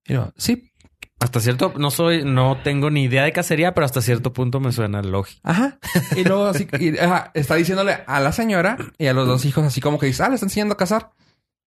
yo, 0.05 0.31
sí, 0.37 0.71
Hasta 1.19 1.39
cierto, 1.39 1.73
no 1.77 1.91
soy, 1.91 2.23
no 2.23 2.61
tengo 2.63 2.89
ni 2.89 3.03
idea 3.03 3.23
de 3.23 3.33
cacería, 3.33 3.73
pero 3.73 3.85
hasta 3.85 4.01
cierto 4.01 4.31
punto 4.31 4.59
me 4.59 4.71
suena 4.71 5.01
lógico. 5.01 5.41
Ajá. 5.43 5.77
Y 6.15 6.23
luego 6.23 6.45
así, 6.45 6.67
y, 6.79 6.97
ajá, 6.97 7.31
está 7.33 7.55
diciéndole 7.55 8.03
a 8.07 8.19
la 8.19 8.31
señora 8.31 8.77
y 8.97 9.07
a 9.07 9.13
los 9.13 9.27
dos 9.27 9.43
hijos 9.45 9.65
así 9.65 9.81
como 9.81 9.99
que 9.99 10.05
dice, 10.05 10.23
ah, 10.23 10.29
le 10.29 10.35
está 10.35 10.45
enseñando 10.45 10.73
a 10.73 10.77
cazar. 10.77 11.11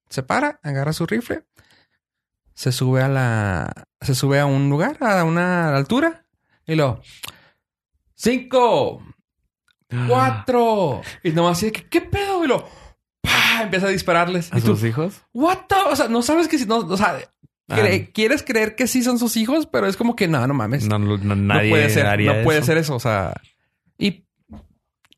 Se 0.08 0.22
para, 0.22 0.58
agarra 0.62 0.92
su 0.92 1.06
rifle, 1.06 1.44
se 2.54 2.72
sube 2.72 3.02
a 3.02 3.08
la, 3.08 3.86
se 4.00 4.14
sube 4.14 4.40
a 4.40 4.46
un 4.46 4.68
lugar, 4.70 4.96
a 5.00 5.24
una 5.24 5.74
altura 5.74 6.26
y 6.66 6.74
lo, 6.74 7.02
cinco, 8.14 9.02
¡Cuatro! 10.08 11.00
Y 11.22 11.30
nomás 11.30 11.58
así 11.58 11.66
de 11.66 11.72
que, 11.72 11.84
¿qué 11.88 12.00
pedo? 12.00 12.44
Y 12.44 12.48
lo, 12.48 12.66
¡pah! 13.20 13.62
Empieza 13.62 13.86
a 13.86 13.90
dispararles. 13.90 14.52
¿A 14.52 14.58
y 14.58 14.60
tú, 14.60 14.68
sus 14.68 14.84
hijos? 14.84 15.22
¿what 15.32 15.58
the? 15.68 15.74
O 15.90 15.96
sea, 15.96 16.08
no 16.08 16.22
sabes 16.22 16.48
que 16.48 16.58
si 16.58 16.66
no, 16.66 16.78
o 16.78 16.96
sea, 16.96 17.18
cre- 17.68 18.06
Ah. 18.08 18.10
quieres 18.12 18.42
creer 18.42 18.74
que 18.76 18.86
sí 18.86 19.02
son 19.02 19.18
sus 19.18 19.36
hijos, 19.36 19.66
pero 19.66 19.86
es 19.86 19.96
como 19.96 20.16
que 20.16 20.28
no, 20.28 20.46
no 20.46 20.54
mames. 20.54 20.86
No, 20.86 20.98
no, 20.98 21.16
no, 21.18 21.36
nadie 21.36 21.68
no 21.68 21.70
puede 21.70 21.90
ser, 21.90 22.06
haría 22.06 22.34
no 22.34 22.44
puede 22.44 22.58
eso. 22.58 22.66
ser 22.66 22.78
eso. 22.78 22.94
O 22.96 23.00
sea, 23.00 23.34
y 23.98 24.26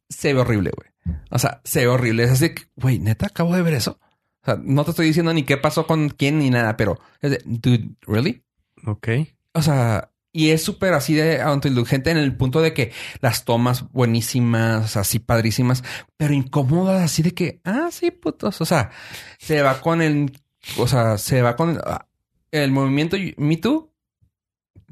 se 0.09 0.33
ve 0.35 0.41
horrible, 0.41 0.71
güey. 0.77 1.17
O 1.31 1.39
sea, 1.39 1.61
se 1.65 1.81
ve 1.81 1.89
horrible. 1.89 2.25
Es 2.25 2.31
así 2.31 2.51
que, 2.55 2.63
güey, 2.77 2.99
neta, 2.99 3.27
acabo 3.27 3.55
de 3.55 3.63
ver 3.63 3.75
eso. 3.75 3.99
O 4.43 4.45
sea, 4.45 4.59
no 4.63 4.85
te 4.85 4.91
estoy 4.91 5.07
diciendo 5.07 5.33
ni 5.33 5.43
qué 5.45 5.57
pasó 5.57 5.87
con 5.87 6.11
quién 6.11 6.39
ni 6.39 6.51
nada, 6.51 6.77
pero 6.77 7.01
es 7.21 7.31
de, 7.31 7.43
dude, 7.45 7.89
¿really? 8.07 8.45
Ok. 8.87 9.09
O 9.55 9.63
sea, 9.63 10.11
y 10.37 10.51
es 10.51 10.65
súper 10.65 10.95
así 10.95 11.15
de 11.15 11.41
autoindulgente 11.41 12.11
en 12.11 12.17
el 12.17 12.37
punto 12.37 12.61
de 12.61 12.75
que 12.75 12.91
las 13.21 13.45
tomas 13.45 13.89
buenísimas, 13.93 14.97
así 14.97 15.21
padrísimas, 15.21 15.85
pero 16.17 16.35
incómodas, 16.35 17.05
así 17.05 17.23
de 17.23 17.33
que, 17.33 17.61
ah, 17.63 17.89
sí, 17.93 18.11
putos. 18.11 18.61
O 18.61 18.65
sea, 18.65 18.91
se 19.39 19.63
va 19.63 19.81
con 19.81 20.03
el, 20.03 20.37
o 20.77 20.89
sea, 20.89 21.19
se 21.19 21.41
va 21.41 21.55
con 21.55 21.81
ah, 21.87 22.09
el 22.51 22.73
movimiento 22.73 23.17
Me 23.37 23.57
Too 23.59 23.93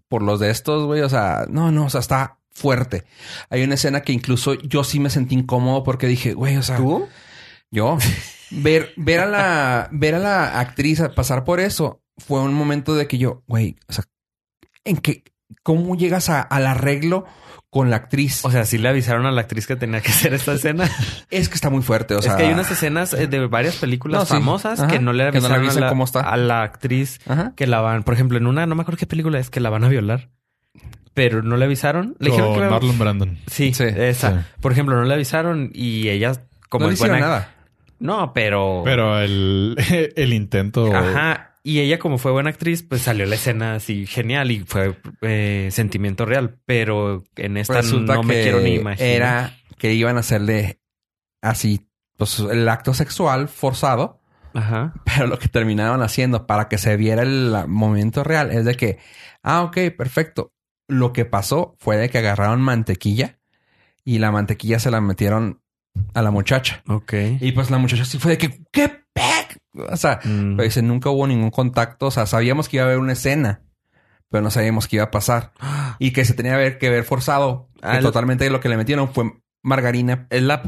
por 0.06 0.22
los 0.22 0.38
de 0.38 0.50
estos, 0.50 0.86
güey. 0.86 1.00
O 1.00 1.08
sea, 1.08 1.46
no, 1.50 1.72
no, 1.72 1.86
o 1.86 1.90
sea, 1.90 2.00
está 2.00 2.38
fuerte. 2.52 3.02
Hay 3.50 3.64
una 3.64 3.74
escena 3.74 4.02
que 4.02 4.12
incluso 4.12 4.54
yo 4.54 4.84
sí 4.84 5.00
me 5.00 5.10
sentí 5.10 5.34
incómodo 5.34 5.82
porque 5.82 6.06
dije, 6.06 6.34
güey, 6.34 6.56
o 6.56 6.62
sea, 6.62 6.76
¿Tú? 6.76 7.08
yo 7.72 7.98
ver, 8.52 8.92
ver 8.96 9.18
a 9.18 9.26
la, 9.26 9.88
ver 9.90 10.14
a 10.14 10.20
la 10.20 10.60
actriz 10.60 11.02
pasar 11.16 11.42
por 11.42 11.58
eso 11.58 12.00
fue 12.16 12.40
un 12.40 12.54
momento 12.54 12.94
de 12.94 13.08
que 13.08 13.18
yo, 13.18 13.42
güey, 13.48 13.74
o 13.88 13.92
sea, 13.92 14.04
en 14.84 14.98
que, 14.98 15.24
¿cómo 15.62 15.96
llegas 15.96 16.28
a- 16.30 16.40
al 16.42 16.66
arreglo 16.66 17.24
con 17.70 17.88
la 17.90 17.96
actriz? 17.96 18.44
O 18.44 18.50
sea, 18.50 18.64
sí 18.64 18.78
le 18.78 18.88
avisaron 18.88 19.24
a 19.26 19.30
la 19.30 19.40
actriz 19.42 19.66
que 19.66 19.76
tenía 19.76 20.00
que 20.00 20.10
hacer 20.10 20.34
esta 20.34 20.52
escena. 20.52 20.88
es 21.30 21.48
que 21.48 21.54
está 21.54 21.70
muy 21.70 21.82
fuerte. 21.82 22.14
O 22.14 22.22
sea, 22.22 22.32
es 22.32 22.36
que 22.38 22.44
hay 22.44 22.52
unas 22.52 22.70
escenas 22.70 23.14
eh, 23.14 23.26
de 23.26 23.46
varias 23.46 23.76
películas 23.76 24.20
No, 24.20 24.26
sí. 24.26 24.32
famosas 24.34 24.80
Ajá. 24.80 24.90
que 24.90 24.98
no 24.98 25.12
le 25.12 25.30
Que 25.30 25.40
no 25.40 25.48
le 25.48 25.54
avisaron 25.54 25.64
avisan 25.64 25.82
a, 25.82 25.86
la, 25.86 25.88
cómo 25.90 26.04
está. 26.04 26.20
a 26.20 26.36
la 26.36 26.62
actriz 26.62 27.20
Ajá. 27.26 27.52
que 27.56 27.66
la 27.66 27.80
van, 27.80 28.02
por 28.02 28.14
ejemplo, 28.14 28.36
en 28.38 28.46
una, 28.46 28.66
no 28.66 28.74
me 28.74 28.82
acuerdo 28.82 28.98
qué 28.98 29.06
película 29.06 29.38
es, 29.38 29.48
que 29.50 29.60
la 29.60 29.70
van 29.70 29.84
a 29.84 29.88
violar. 29.88 30.28
Pero 31.14 31.42
no 31.42 31.56
le 31.58 31.66
avisaron. 31.66 32.16
Le 32.18 32.30
dijeron 32.30 32.54
que... 32.54 32.60
Marlon 32.60 32.98
Brandon. 32.98 33.38
Sí, 33.46 33.74
Sí, 33.74 33.84
esa. 33.84 34.30
sí. 34.42 34.46
Por 34.62 34.72
ejemplo, 34.72 34.96
no 34.96 35.04
le 35.04 35.12
avisaron 35.12 35.70
y 35.74 36.08
ella 36.08 36.32
como 36.70 36.84
no 36.84 36.88
le 36.88 36.94
es 36.94 37.00
hicieron 37.00 37.18
buena... 37.18 37.26
nada. 37.34 37.54
No, 37.98 38.32
pero... 38.32 38.80
Pero 38.84 39.20
el, 39.20 39.76
el 40.16 40.32
intento. 40.32 40.90
Ajá. 40.94 41.51
Y 41.64 41.78
ella, 41.80 41.98
como 41.98 42.18
fue 42.18 42.32
buena 42.32 42.50
actriz, 42.50 42.82
pues 42.82 43.02
salió 43.02 43.24
la 43.24 43.36
escena 43.36 43.76
así 43.76 44.06
genial 44.06 44.50
y 44.50 44.60
fue 44.60 44.98
eh, 45.20 45.68
sentimiento 45.70 46.26
real. 46.26 46.58
Pero 46.66 47.22
en 47.36 47.56
esta 47.56 47.74
Resulta 47.74 48.14
no 48.14 48.24
me 48.24 48.42
quiero 48.42 48.60
ni 48.60 48.74
imaginar. 48.74 49.08
Era 49.08 49.56
que 49.78 49.94
iban 49.94 50.16
a 50.16 50.20
hacerle 50.20 50.80
así, 51.40 51.88
pues 52.16 52.40
el 52.40 52.68
acto 52.68 52.94
sexual 52.94 53.48
forzado. 53.48 54.20
Ajá. 54.54 54.92
Pero 55.04 55.28
lo 55.28 55.38
que 55.38 55.48
terminaron 55.48 56.02
haciendo 56.02 56.46
para 56.46 56.68
que 56.68 56.78
se 56.78 56.96
viera 56.96 57.22
el 57.22 57.54
momento 57.68 58.24
real 58.24 58.50
es 58.50 58.64
de 58.64 58.74
que, 58.74 58.98
ah, 59.42 59.62
ok, 59.62 59.78
perfecto. 59.96 60.52
Lo 60.88 61.12
que 61.12 61.24
pasó 61.24 61.76
fue 61.78 61.96
de 61.96 62.10
que 62.10 62.18
agarraron 62.18 62.60
mantequilla 62.60 63.38
y 64.04 64.18
la 64.18 64.32
mantequilla 64.32 64.80
se 64.80 64.90
la 64.90 65.00
metieron 65.00 65.62
a 66.14 66.22
la 66.22 66.30
muchacha. 66.30 66.82
Ok. 66.88 67.14
Y 67.40 67.52
pues 67.52 67.70
la 67.70 67.78
muchacha 67.78 68.04
sí 68.04 68.18
fue 68.18 68.32
de 68.32 68.38
que, 68.38 68.64
¿qué? 68.72 69.01
O 69.74 69.96
sea, 69.96 70.20
Mm. 70.24 70.56
pero 70.56 70.64
dice, 70.64 70.82
nunca 70.82 71.10
hubo 71.10 71.26
ningún 71.26 71.50
contacto. 71.50 72.06
O 72.06 72.10
sea, 72.10 72.26
sabíamos 72.26 72.68
que 72.68 72.76
iba 72.76 72.84
a 72.84 72.88
haber 72.88 72.98
una 72.98 73.12
escena, 73.14 73.62
pero 74.30 74.42
no 74.42 74.50
sabíamos 74.50 74.88
qué 74.88 74.96
iba 74.96 75.04
a 75.06 75.10
pasar. 75.10 75.52
Y 75.98 76.12
que 76.12 76.24
se 76.24 76.34
tenía 76.34 76.52
que 76.52 76.58
ver, 76.58 76.78
que 76.78 77.02
forzado. 77.04 77.68
Que 77.80 77.86
Al- 77.88 78.02
totalmente 78.02 78.48
lo 78.50 78.60
que 78.60 78.68
le 78.68 78.76
metieron 78.76 79.12
fue 79.12 79.32
margarina. 79.62 80.26
Es 80.30 80.42
la, 80.42 80.62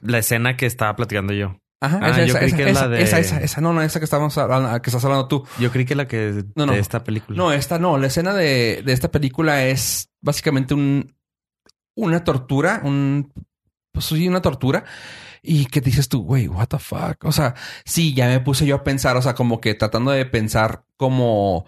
la 0.00 0.18
escena 0.18 0.56
que 0.56 0.66
estaba 0.66 0.94
platicando 0.96 1.32
yo. 1.32 1.56
Ajá, 1.82 1.98
Ah, 2.02 2.10
esa, 2.10 2.18
yo 2.24 2.24
esa, 2.26 2.38
creí 2.40 2.48
esa, 2.48 2.56
que 2.56 2.62
es 2.64 2.70
esa, 2.70 2.80
la 2.82 2.88
de- 2.88 3.02
esa, 3.02 3.18
esa, 3.18 3.40
esa. 3.40 3.60
No, 3.62 3.72
no, 3.72 3.80
esa 3.82 4.00
que 4.00 4.04
estábamos 4.04 4.36
hablando, 4.36 4.82
que 4.82 4.90
estás 4.90 5.04
hablando 5.04 5.28
tú. 5.28 5.46
Yo 5.58 5.70
creí 5.70 5.84
que 5.86 5.94
la 5.94 6.06
que 6.06 6.44
No, 6.54 6.66
no. 6.66 6.72
de 6.72 6.78
esta 6.78 7.02
película. 7.04 7.36
No, 7.38 7.52
esta 7.52 7.78
no. 7.78 7.96
La 7.96 8.08
escena 8.08 8.34
de, 8.34 8.82
de 8.84 8.92
esta 8.92 9.10
película 9.10 9.64
es 9.64 10.10
básicamente 10.20 10.74
un, 10.74 11.14
una 11.96 12.22
tortura, 12.24 12.80
un, 12.84 13.32
pues 13.92 14.04
sí, 14.06 14.28
una 14.28 14.42
tortura. 14.42 14.84
Y 15.42 15.66
que 15.66 15.80
dices 15.80 16.08
tú, 16.08 16.22
güey, 16.24 16.48
what 16.48 16.66
the 16.68 16.78
fuck. 16.78 17.24
O 17.24 17.32
sea, 17.32 17.54
sí, 17.84 18.14
ya 18.14 18.26
me 18.28 18.40
puse 18.40 18.66
yo 18.66 18.76
a 18.76 18.84
pensar, 18.84 19.16
o 19.16 19.22
sea, 19.22 19.34
como 19.34 19.60
que 19.60 19.74
tratando 19.74 20.10
de 20.10 20.26
pensar 20.26 20.82
como 20.96 21.64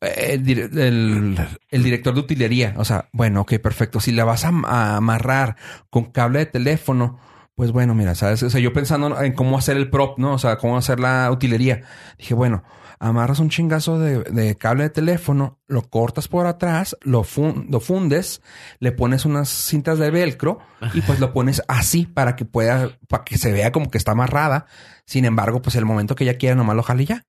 eh, 0.00 0.30
el, 0.34 0.44
dir- 0.44 0.78
el- 0.78 1.38
el 1.70 1.82
director 1.82 2.14
de 2.14 2.20
utilería. 2.20 2.74
O 2.78 2.84
sea, 2.84 3.08
bueno, 3.12 3.42
ok, 3.42 3.54
perfecto. 3.58 4.00
Si 4.00 4.12
la 4.12 4.24
vas 4.24 4.44
a, 4.44 4.48
a 4.66 4.96
amarrar 4.96 5.56
con 5.90 6.06
cable 6.12 6.40
de 6.40 6.46
teléfono, 6.46 7.18
pues 7.54 7.72
bueno, 7.72 7.94
mira, 7.94 8.14
sabes, 8.14 8.42
o 8.42 8.50
sea, 8.50 8.60
yo 8.60 8.72
pensando 8.72 9.20
en 9.22 9.32
cómo 9.32 9.56
hacer 9.58 9.76
el 9.78 9.88
prop, 9.90 10.18
¿no? 10.18 10.34
O 10.34 10.38
sea, 10.38 10.56
cómo 10.58 10.76
hacer 10.76 11.00
la 11.00 11.30
utilería. 11.30 11.82
Dije, 12.18 12.34
bueno, 12.34 12.64
amarras 12.98 13.38
un 13.40 13.48
chingazo 13.50 13.98
de, 13.98 14.22
de 14.24 14.56
cable 14.56 14.84
de 14.84 14.90
teléfono, 14.90 15.58
lo 15.66 15.82
cortas 15.82 16.28
por 16.28 16.46
atrás, 16.46 16.96
lo, 17.02 17.22
fun- 17.24 17.66
lo 17.70 17.80
fundes, 17.80 18.42
le 18.78 18.92
pones 18.92 19.24
unas 19.24 19.48
cintas 19.48 19.98
de 19.98 20.10
velcro 20.10 20.58
y 20.94 21.00
pues 21.02 21.20
lo 21.20 21.32
pones 21.32 21.62
así 21.68 22.06
para 22.06 22.36
que 22.36 22.44
pueda, 22.44 22.98
para 23.08 23.24
que 23.24 23.38
se 23.38 23.52
vea 23.52 23.72
como 23.72 23.90
que 23.90 23.98
está 23.98 24.12
amarrada. 24.12 24.66
Sin 25.04 25.24
embargo, 25.24 25.62
pues 25.62 25.76
el 25.76 25.84
momento 25.84 26.14
que 26.14 26.24
ella 26.24 26.38
quiera, 26.38 26.54
nomás 26.56 26.76
lo 26.76 26.82
jale 26.82 27.02
y 27.02 27.06
ya. 27.06 27.24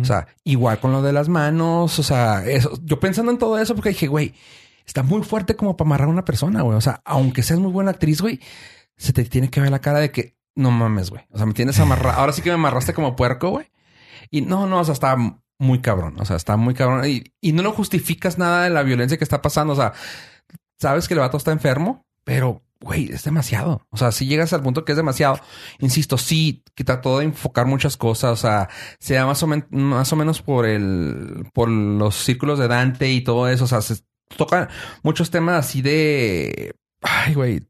O 0.00 0.04
sea, 0.04 0.26
igual 0.42 0.80
con 0.80 0.90
lo 0.92 1.02
de 1.02 1.12
las 1.12 1.28
manos, 1.28 1.98
o 1.98 2.02
sea, 2.02 2.44
eso, 2.44 2.78
yo 2.82 2.98
pensando 2.98 3.30
en 3.30 3.38
todo 3.38 3.58
eso 3.60 3.74
porque 3.76 3.90
dije, 3.90 4.08
güey, 4.08 4.34
está 4.84 5.02
muy 5.04 5.22
fuerte 5.22 5.54
como 5.54 5.76
para 5.76 5.86
amarrar 5.88 6.08
a 6.08 6.12
una 6.12 6.24
persona, 6.24 6.62
güey. 6.62 6.76
O 6.76 6.80
sea, 6.80 7.00
aunque 7.04 7.42
seas 7.44 7.60
muy 7.60 7.70
buena 7.70 7.92
actriz, 7.92 8.20
güey, 8.20 8.40
se 8.96 9.12
te 9.12 9.24
tiene 9.24 9.50
que 9.50 9.60
ver 9.60 9.70
la 9.70 9.78
cara 9.80 10.00
de 10.00 10.10
que 10.10 10.36
no 10.56 10.72
mames, 10.72 11.10
güey. 11.10 11.22
O 11.30 11.36
sea, 11.36 11.46
me 11.46 11.52
tienes 11.54 11.78
amarrado. 11.78 12.18
Ahora 12.18 12.32
sí 12.32 12.42
que 12.42 12.48
me 12.50 12.54
amarraste 12.54 12.92
como 12.92 13.14
puerco, 13.14 13.50
güey. 13.50 13.70
Y 14.30 14.40
no, 14.42 14.66
no, 14.66 14.80
o 14.80 14.84
sea, 14.84 14.94
está 14.94 15.16
muy 15.58 15.80
cabrón. 15.80 16.16
O 16.20 16.24
sea, 16.24 16.36
está 16.36 16.56
muy 16.56 16.74
cabrón. 16.74 17.08
Y, 17.08 17.24
y 17.40 17.52
no 17.52 17.62
lo 17.62 17.72
justificas 17.72 18.38
nada 18.38 18.64
de 18.64 18.70
la 18.70 18.82
violencia 18.82 19.18
que 19.18 19.24
está 19.24 19.42
pasando. 19.42 19.72
O 19.72 19.76
sea, 19.76 19.92
sabes 20.78 21.08
que 21.08 21.14
el 21.14 21.20
vato 21.20 21.36
está 21.36 21.52
enfermo, 21.52 22.06
pero 22.24 22.62
güey, 22.80 23.10
es 23.10 23.24
demasiado. 23.24 23.84
O 23.90 23.96
sea, 23.96 24.12
si 24.12 24.26
llegas 24.26 24.52
al 24.52 24.62
punto 24.62 24.84
que 24.84 24.92
es 24.92 24.96
demasiado, 24.96 25.40
insisto, 25.80 26.16
sí, 26.16 26.62
que 26.76 26.84
trató 26.84 27.18
de 27.18 27.24
enfocar 27.24 27.66
muchas 27.66 27.96
cosas. 27.96 28.32
O 28.32 28.36
sea, 28.36 28.68
sea 29.00 29.26
más 29.26 29.42
o, 29.42 29.46
men- 29.48 29.66
más 29.70 30.12
o 30.12 30.16
menos 30.16 30.42
por 30.42 30.64
el, 30.64 31.48
por 31.52 31.68
los 31.68 32.14
círculos 32.14 32.58
de 32.60 32.68
Dante 32.68 33.10
y 33.10 33.22
todo 33.22 33.48
eso. 33.48 33.64
O 33.64 33.66
sea, 33.68 33.80
se 33.82 33.96
tocan 34.36 34.68
muchos 35.02 35.30
temas 35.30 35.66
así 35.66 35.82
de, 35.82 36.76
ay, 37.02 37.34
güey, 37.34 37.62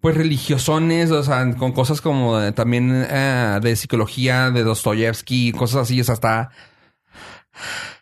pues 0.00 0.16
religiosones, 0.16 1.10
o 1.10 1.22
sea, 1.22 1.50
con 1.56 1.72
cosas 1.72 2.00
como 2.00 2.38
de- 2.38 2.52
también 2.52 3.06
eh, 3.10 3.58
de 3.62 3.76
psicología 3.76 4.50
de 4.50 4.62
Dostoyevsky, 4.62 5.52
cosas 5.52 5.82
así, 5.82 6.00
o 6.00 6.04
sea, 6.04 6.14
está... 6.14 6.50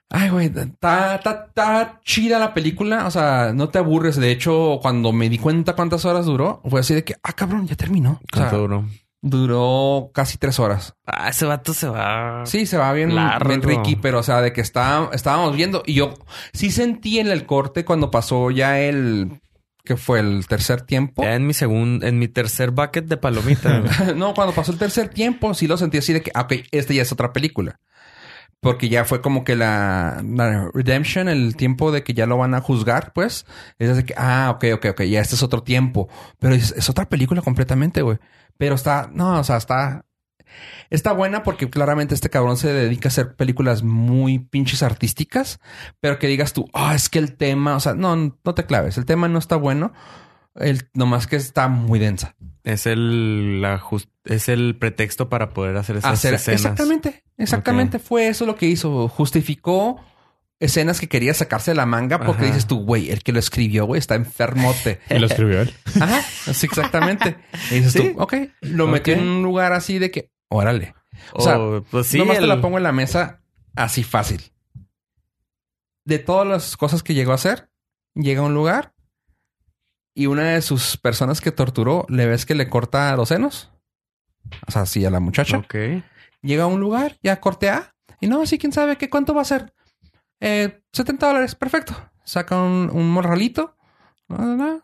Ay, 0.09 0.28
güey, 0.30 0.47
está, 0.47 1.16
está, 1.16 1.47
está 1.49 2.01
chida 2.05 2.38
la 2.38 2.55
película, 2.55 3.07
o 3.07 3.11
sea, 3.11 3.53
no 3.53 3.68
te 3.70 3.78
aburres. 3.78 4.16
De 4.16 4.30
hecho, 4.30 4.78
cuando 4.80 5.12
me 5.12 5.28
di 5.28 5.36
cuenta 5.38 5.74
cuántas 5.74 6.05
horas 6.05 6.26
duró, 6.26 6.61
fue 6.64 6.80
así 6.80 6.94
de 6.94 7.03
que, 7.03 7.16
ah, 7.24 7.32
cabrón, 7.32 7.66
ya 7.66 7.74
terminó. 7.74 8.12
O 8.12 8.36
sea, 8.36 8.49
¿Cuánto 8.49 8.59
duró? 8.59 8.84
duró 9.20 10.11
casi 10.14 10.38
tres 10.38 10.61
horas. 10.61 10.94
Ah, 11.07 11.30
ese 11.30 11.44
vato 11.44 11.74
se 11.74 11.88
va. 11.88 12.42
Sí, 12.47 12.66
se 12.66 12.78
va 12.78 12.92
bien, 12.92 13.16
Largo. 13.16 13.49
bien 13.49 13.62
Ricky, 13.62 13.97
pero 13.97 14.20
o 14.20 14.22
sea, 14.22 14.40
de 14.40 14.53
que 14.53 14.61
está, 14.61 15.11
estábamos 15.12 15.57
viendo 15.57 15.82
y 15.84 15.94
yo 15.94 16.14
sí 16.53 16.70
sentí 16.70 17.18
en 17.18 17.26
el 17.26 17.44
corte 17.44 17.84
cuando 17.84 18.09
pasó 18.12 18.53
ya 18.53 18.78
el, 18.78 19.40
que 19.87 19.97
fue 19.97 20.20
el 20.20 20.47
tercer 20.47 20.82
tiempo. 20.82 21.22
Ya 21.22 21.34
en 21.34 21.47
mi 21.47 21.55
segundo, 21.55 22.07
en 22.07 22.18
mi 22.18 22.28
tercer 22.28 22.72
bucket 22.72 23.07
de 23.07 23.16
palomitas. 23.16 24.14
no, 24.16 24.34
cuando 24.34 24.55
pasó 24.55 24.72
el 24.72 24.78
tercer 24.78 25.09
tiempo, 25.09 25.55
sí 25.55 25.66
lo 25.66 25.78
sentí 25.78 25.97
así 25.97 26.12
de 26.12 26.20
que, 26.20 26.30
ok, 26.39 26.66
este 26.72 26.95
ya 26.95 27.03
es 27.03 27.12
otra 27.12 27.32
película. 27.32 27.80
Porque 28.61 28.89
ya 28.89 29.05
fue 29.05 29.20
como 29.20 29.45
que 29.45 29.55
la, 29.55 30.22
la 30.24 30.70
redemption, 30.74 31.28
el 31.28 31.57
tiempo 31.57 31.93
de 31.93 32.03
que 32.03 32.14
ya 32.14 32.26
lo 32.26 32.37
van 32.37 32.55
a 32.55 32.61
juzgar, 32.61 33.12
pues. 33.14 33.47
Es 33.78 33.97
de 33.97 34.05
que, 34.05 34.14
ah, 34.16 34.51
ok, 34.55 34.64
ok, 34.74 34.87
ok, 34.91 35.03
ya 35.03 35.20
este 35.20 35.37
es 35.37 35.43
otro 35.43 35.62
tiempo. 35.62 36.09
Pero 36.39 36.55
es, 36.55 36.72
es 36.72 36.91
otra 36.91 37.09
película 37.09 37.43
completamente, 37.43 38.03
güey. 38.03 38.18
Pero 38.59 38.74
está, 38.74 39.09
no, 39.12 39.41
o 39.41 39.45
sea, 39.45 39.59
está, 39.59 40.05
está 40.90 41.12
buena 41.12 41.42
porque 41.42 41.68
claramente 41.70 42.14
este 42.14 42.30
cabrón 42.30 42.57
se 42.57 42.72
dedica 42.72 43.09
a 43.09 43.11
hacer 43.11 43.34
películas 43.36 43.82
muy 43.82 44.38
pinches 44.38 44.82
artísticas. 44.82 45.61
Pero 46.00 46.18
que 46.18 46.26
digas 46.26 46.52
tú, 46.52 46.68
ah, 46.72 46.94
es 46.94 47.09
que 47.09 47.18
el 47.18 47.36
tema, 47.36 47.76
o 47.76 47.80
sea, 47.80 47.94
no, 47.94 48.16
no 48.16 48.54
te 48.54 48.64
claves. 48.66 48.96
El 48.98 49.04
tema 49.07 49.28
no 49.28 49.38
está 49.38 49.57
bueno. 49.57 49.92
El, 50.54 50.88
nomás 50.94 51.26
que 51.26 51.36
está 51.36 51.68
muy 51.68 51.98
densa. 51.98 52.34
es 52.64 52.86
el 52.86 53.61
la 53.61 53.82
es 54.24 54.48
el 54.48 54.76
pretexto 54.78 55.28
para 55.28 55.50
poder 55.50 55.76
hacer 55.76 55.96
esas 55.96 56.12
hacer 56.14 56.32
escenas. 56.34 56.61
exactamente, 56.62 57.24
exactamente 57.36 57.98
fue 57.98 58.28
eso 58.28 58.46
lo 58.46 58.57
que 58.57 58.66
hizo. 58.66 59.07
Justificó 59.09 60.00
escenas 60.59 60.98
que 60.98 61.09
quería 61.09 61.34
sacarse 61.34 61.72
de 61.72 61.74
la 61.74 61.84
manga 61.84 62.20
porque 62.20 62.44
Ajá. 62.44 62.52
dices 62.52 62.66
tú, 62.66 62.82
güey, 62.84 63.11
el 63.11 63.22
que 63.22 63.32
lo 63.32 63.38
escribió, 63.38 63.84
güey, 63.84 63.98
está 63.98 64.14
enfermote. 64.14 65.00
Y 65.11 65.18
lo 65.18 65.26
escribió 65.26 65.61
él. 65.61 65.74
Ajá, 66.00 66.22
sí, 66.22 66.64
exactamente. 66.64 67.36
Y 67.70 67.74
dices 67.74 67.92
Sí. 67.92 68.12
tú, 68.14 68.22
ok, 68.22 68.34
lo 68.62 68.86
metió 68.86 69.12
en 69.12 69.20
un 69.28 69.42
lugar 69.42 69.74
así 69.74 69.98
de 69.98 70.11
que, 70.11 70.30
órale. 70.49 70.94
O 71.32 71.40
sea, 71.40 71.59
O, 71.59 71.82
pues 71.82 72.07
sí, 72.09 72.18
nomás 72.18 72.38
te 72.38 72.47
la 72.47 72.61
pongo 72.61 72.76
en 72.76 72.82
la 72.82 72.92
mesa 72.92 73.42
así 73.74 74.03
fácil. 74.03 74.53
De 76.05 76.18
todas 76.18 76.47
las 76.47 76.76
cosas 76.76 77.03
que 77.03 77.14
llegó 77.14 77.32
a 77.32 77.36
hacer, 77.36 77.70
llega 78.14 78.40
a 78.40 78.44
un 78.44 78.55
lugar 78.55 78.94
y 80.14 80.26
una 80.26 80.51
de 80.53 80.62
sus 80.62 80.97
personas 80.97 81.40
que 81.40 81.53
torturó, 81.53 82.07
le 82.09 82.26
ves 82.26 82.47
que 82.47 82.55
le 82.55 82.68
corta 82.68 83.14
los 83.16 83.28
senos. 83.28 83.70
O 84.66 84.70
sea, 84.70 84.86
sí, 84.86 85.05
a 85.05 85.11
la 85.11 85.20
muchacha. 85.20 85.59
Ok. 85.59 85.74
Llega 86.42 86.64
a 86.64 86.68
un 86.68 86.80
lugar, 86.80 87.18
ya 87.22 87.40
cortea. 87.40 87.94
Y 88.20 88.28
no, 88.28 88.47
sí, 88.47 88.57
quién 88.57 88.72
sabe 88.72 88.97
qué 88.97 89.11
cuánto 89.11 89.34
va 89.34 89.42
a 89.42 89.47
ser. 89.47 89.74
Eh, 90.40 90.80
70 90.92 91.26
dólares, 91.26 91.55
perfecto. 91.55 91.94
Saca 92.24 92.57
un, 92.57 92.90
un 92.92 93.11
morralito, 93.11 93.76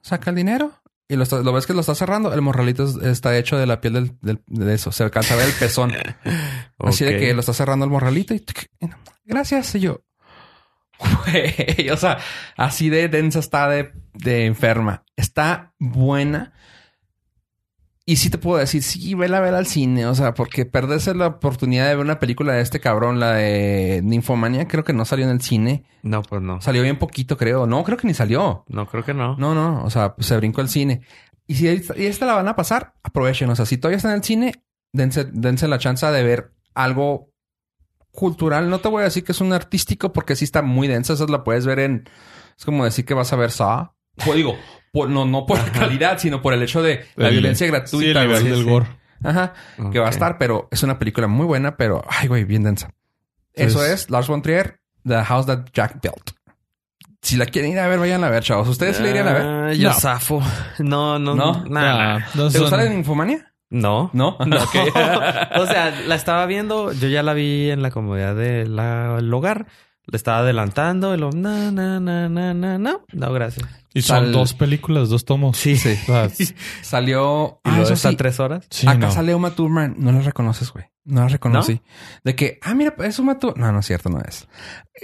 saca 0.03 0.31
el 0.31 0.37
dinero 0.37 0.82
y 1.09 1.17
lo, 1.17 1.23
está- 1.25 1.41
lo 1.41 1.53
ves 1.53 1.67
que 1.67 1.75
lo 1.75 1.81
está 1.81 1.95
cerrando. 1.95 2.33
El 2.33 2.41
morralito 2.43 2.85
es- 2.85 2.97
está 2.97 3.37
hecho 3.37 3.57
de 3.59 3.67
la 3.67 3.81
piel 3.81 3.93
del, 3.95 4.17
del- 4.21 4.43
de 4.47 4.75
eso. 4.75 4.93
Se 4.93 5.03
alcanza 5.05 5.35
a 5.35 5.37
ver 5.37 5.47
el 5.49 5.53
pezón. 5.55 5.93
Así 6.79 7.05
de 7.05 7.19
que 7.19 7.35
lo 7.35 7.41
está 7.41 7.53
cerrando 7.53 7.85
el 7.85 7.91
morralito 7.91 8.35
y, 8.35 8.41
tic, 8.41 8.69
gracias. 9.25 9.75
Y 9.75 9.81
yo, 9.81 10.03
güey, 11.27 11.89
o 11.93 11.97
sea, 11.97 12.19
así 12.57 12.89
de 12.91 13.09
densa 13.09 13.39
está 13.41 13.69
de, 13.69 13.93
de 14.15 14.47
enferma. 14.47 15.05
Está 15.17 15.75
buena. 15.79 16.53
Y 18.05 18.17
sí 18.17 18.31
te 18.31 18.39
puedo 18.39 18.59
decir, 18.59 18.83
sí, 18.83 19.15
vela, 19.15 19.39
vela 19.41 19.59
al 19.59 19.67
cine. 19.67 20.07
O 20.07 20.15
sea, 20.15 20.35
porque 20.35 20.67
perderse 20.67 21.15
la 21.15 21.29
oportunidad 21.29 21.89
de 21.89 21.95
ver 21.95 22.05
una 22.05 22.19
película 22.19 22.53
de 22.53 22.61
este 22.61 22.81
cabrón, 22.81 23.21
la 23.21 23.35
de 23.35 24.01
Ninfomania, 24.03 24.67
creo 24.67 24.83
que 24.83 24.93
no 24.93 25.05
salió 25.05 25.25
en 25.25 25.31
el 25.31 25.41
cine. 25.41 25.85
No, 26.03 26.23
pues 26.23 26.43
no. 26.43 26.61
Salió 26.61 26.83
bien 26.83 26.99
poquito, 26.99 27.37
creo. 27.37 27.67
No, 27.67 27.85
creo 27.85 27.97
que 27.97 28.09
ni 28.09 28.15
salió. 28.15 28.65
No, 28.69 28.87
creo 28.87 29.05
que 29.05 29.15
no. 29.15 29.37
No, 29.37 29.55
no, 29.55 29.85
o 29.85 29.91
sea, 29.91 30.17
pues 30.17 30.27
se 30.27 30.37
brincó 30.37 30.61
el 30.63 30.69
cine. 30.69 31.03
Y 31.47 31.55
si 31.55 31.69
esta, 31.69 31.97
y 31.97 32.07
esta 32.07 32.27
la 32.27 32.35
van 32.35 32.49
a 32.49 32.57
pasar, 32.57 32.95
aprovechen. 33.05 33.51
O 33.51 33.57
sea, 33.57 33.67
si 33.67 33.77
todavía 33.77 33.99
está 33.99 34.09
en 34.09 34.17
el 34.17 34.25
cine, 34.25 34.65
dense, 34.93 35.25
dense 35.33 35.69
la 35.69 35.79
chance 35.79 36.05
de 36.05 36.23
ver 36.25 36.53
algo 36.75 37.31
cultural. 38.11 38.69
No 38.69 38.81
te 38.81 38.89
voy 38.89 39.03
a 39.03 39.05
decir 39.05 39.23
que 39.23 39.33
es 39.33 39.41
un 39.41 39.53
artístico 39.53 40.13
porque 40.13 40.35
sí 40.35 40.45
está 40.45 40.63
muy 40.63 40.89
densa. 40.89 41.13
Esa 41.13 41.27
la 41.27 41.45
puedes 41.45 41.67
ver 41.67 41.79
en... 41.79 42.09
Es 42.59 42.65
como 42.65 42.85
decir 42.85 43.05
que 43.05 43.15
vas 43.15 43.33
a 43.33 43.37
ver 43.37 43.51
Saw. 43.51 43.93
Pues 44.17 44.37
digo, 44.37 44.57
por- 44.93 45.09
no, 45.09 45.25
no 45.25 45.47
por 45.47 45.59
la 45.59 45.73
calidad, 45.73 46.19
sino 46.19 46.41
por 46.43 46.53
el 46.55 46.63
hecho 46.63 46.83
de 46.83 47.07
la 47.17 47.29
El- 47.29 47.33
violencia 47.35 47.67
Sí, 47.67 47.71
gratuita. 47.71 48.23
el 48.23 48.29
nivel 48.29 48.45
del 48.45 48.57
sí. 48.59 48.65
gore. 48.65 48.87
Ajá, 49.25 49.55
que 49.93 49.99
va 50.01 50.07
a 50.09 50.11
estar, 50.11 50.37
pero 50.39 50.69
es 50.71 50.83
una 50.83 50.99
película 50.99 51.27
muy 51.29 51.47
buena, 51.47 51.77
pero 51.77 52.05
ay, 52.09 52.29
güey, 52.29 52.45
bien 52.45 52.65
densa. 52.65 52.93
Eso 53.55 53.79
Pues- 53.79 53.91
es 53.91 54.11
Lars 54.11 54.27
von 54.29 54.43
Trier, 54.43 54.81
The 55.07 55.23
House 55.25 55.47
That 55.47 55.67
Jack 55.73 56.01
Built. 56.03 56.31
Si 57.23 57.37
la 57.37 57.47
quieren 57.47 57.71
ir 57.71 57.79
a 57.79 57.87
ver, 57.87 58.01
vayan 58.01 58.25
a 58.25 58.31
ver, 58.31 58.43
chavos. 58.43 58.67
¿Ustedes 58.69 58.97
sí 58.97 59.03
la 59.05 59.11
irían 59.11 59.29
a 59.29 59.33
ver? 59.33 59.43
Ah, 59.43 59.73
yo 59.75 59.91
No. 59.91 59.95
zafo. 59.95 60.43
No, 60.81 61.19
no, 61.21 61.35
¿No? 61.37 61.53
no. 61.63 61.65
Nah. 61.69 62.19
Nah, 62.19 62.27
no 62.35 62.51
¿Te 62.51 62.59
son- 62.59 62.71
la 62.71 62.93
Infomania? 62.93 63.53
No. 63.71 64.11
No. 64.13 64.37
No. 64.47 64.57
Ok. 64.57 64.75
o 65.57 65.67
sea, 65.67 65.95
la 66.09 66.15
estaba 66.17 66.45
viendo, 66.47 66.93
yo 66.93 67.07
ya 67.09 67.23
la 67.23 67.33
vi 67.33 67.71
en 67.71 67.81
la 67.81 67.93
comodidad 67.93 68.35
del 68.35 69.33
hogar. 69.33 69.67
Le 70.07 70.17
estaba 70.17 70.39
adelantando 70.39 71.15
y 71.15 71.19
lo, 71.19 71.31
no, 71.31 71.71
no, 71.71 72.01
no, 72.01 72.29
no, 72.29 72.55
no, 72.55 72.79
no. 72.79 73.05
No, 73.13 73.33
gracias. 73.33 73.69
Y 73.95 74.03
son 74.03 74.17
Sal- 74.25 74.33
dos 74.33 74.55
películas, 74.55 75.09
dos 75.09 75.25
tomos. 75.25 75.57
Sí. 75.57 75.77
Sí. 75.77 75.99
O 76.03 76.07
sea, 76.07 76.31
Salió. 76.83 77.61
Y 77.65 77.69
Ah, 77.71 77.83
eso 77.83 77.95
está 77.95 78.11
sí. 78.11 78.17
tres 78.17 78.41
horas. 78.41 78.67
sí, 78.71 78.87
Acá 78.87 78.99
no. 78.99 79.11
sale 79.13 79.35
Uma 79.35 79.51
Thurman. 79.55 79.97
No 79.99 80.13
la 80.13 80.21
reconoces, 80.21 80.71
güey. 80.73 80.87
No 81.05 81.23
la 81.23 81.29
reconocí. 81.29 81.81
De 82.25 82.35
que, 82.35 82.59
ah, 82.63 82.75
mira, 82.75 82.95
es 83.05 83.19
Uma 83.19 83.39
Thurman. 83.39 83.61
No, 83.61 83.73
no 83.73 83.81
es 83.81 83.87
cierto, 83.87 84.09
no 84.09 84.21
es. 84.21 84.49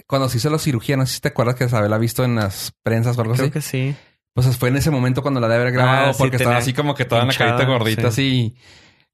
Cuando 0.06 0.28
se 0.28 0.38
hizo 0.38 0.48
la 0.50 0.58
cirugía, 0.58 0.96
no 0.96 1.06
sé 1.06 1.14
si 1.14 1.20
te 1.20 1.28
acuerdas 1.28 1.54
que 1.56 1.64
Isabel 1.64 1.90
la 1.90 1.96
ha 1.96 1.98
visto 2.00 2.24
en 2.24 2.36
las 2.36 2.72
prensas 2.82 3.16
o 3.18 3.20
algo 3.20 3.34
Creo 3.34 3.46
así. 3.46 3.52
que 3.52 3.60
sí. 3.60 3.96
Pues 4.34 4.56
fue 4.56 4.68
en 4.68 4.76
ese 4.76 4.90
momento 4.90 5.22
cuando 5.22 5.40
la 5.40 5.48
debe 5.48 5.62
haber 5.62 5.72
grabado 5.74 6.10
Ah, 6.10 6.12
sí, 6.12 6.18
porque 6.18 6.36
estaba 6.36 6.56
así 6.58 6.72
como 6.72 6.94
que 6.94 7.04
toda 7.04 7.22
en 7.22 7.28
la 7.28 7.34
carita 7.34 7.64
gordita 7.64 8.02
sí. 8.12 8.54
así. 8.54 8.56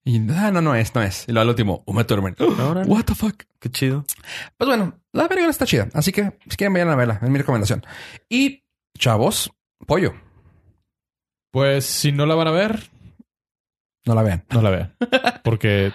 Y 0.07 0.20
ah, 0.33 0.51
no, 0.51 0.61
no 0.61 0.75
es, 0.75 0.95
no 0.95 1.03
es. 1.03 1.25
Y 1.27 1.33
luego 1.33 1.43
al 1.45 1.49
último, 1.49 1.83
Uma 1.87 2.05
Thurman. 2.07 2.37
Órale. 2.61 2.87
What 2.87 3.05
the 3.05 3.14
fuck? 3.14 3.45
Qué 3.59 3.70
chido. 3.70 4.05
Pues 4.59 4.68
bueno, 4.68 4.99
la 5.12 5.27
película 5.29 5.51
está 5.51 5.64
chida. 5.64 5.89
Así 5.95 6.12
que 6.12 6.37
si 6.47 6.57
quieren 6.57 6.75
vayan 6.75 6.91
a 6.91 6.97
verla, 6.97 7.20
es 7.22 7.31
mi 7.31 7.39
recomendación. 7.39 7.83
Y 8.29 8.64
chavos, 8.99 9.51
pollo, 9.85 10.14
Pues 11.51 11.85
si 11.85 12.12
no 12.12 12.26
la 12.26 12.35
van 12.35 12.49
a 12.49 12.53
ver, 12.53 12.91
no 14.07 14.14
la 14.14 14.22
vean. 14.22 14.45
no 14.51 14.61
la 14.62 14.70
vean. 14.70 14.95
Porque 15.45 15.93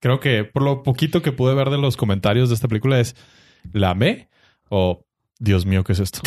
creo 0.00 0.20
que 0.20 0.44
por 0.44 0.62
lo 0.62 0.82
poquito 0.82 1.22
que 1.22 1.32
pude 1.32 1.54
ver 1.54 1.70
de 1.70 1.78
los 1.78 1.96
comentarios 1.96 2.48
de 2.48 2.54
esta 2.54 2.68
película 2.68 3.00
es 3.00 3.16
¿la 3.72 3.90
amé? 3.90 4.28
O 4.68 5.04
Dios 5.38 5.66
mío, 5.66 5.84
¿qué 5.84 5.92
es 5.92 6.00
esto? 6.00 6.20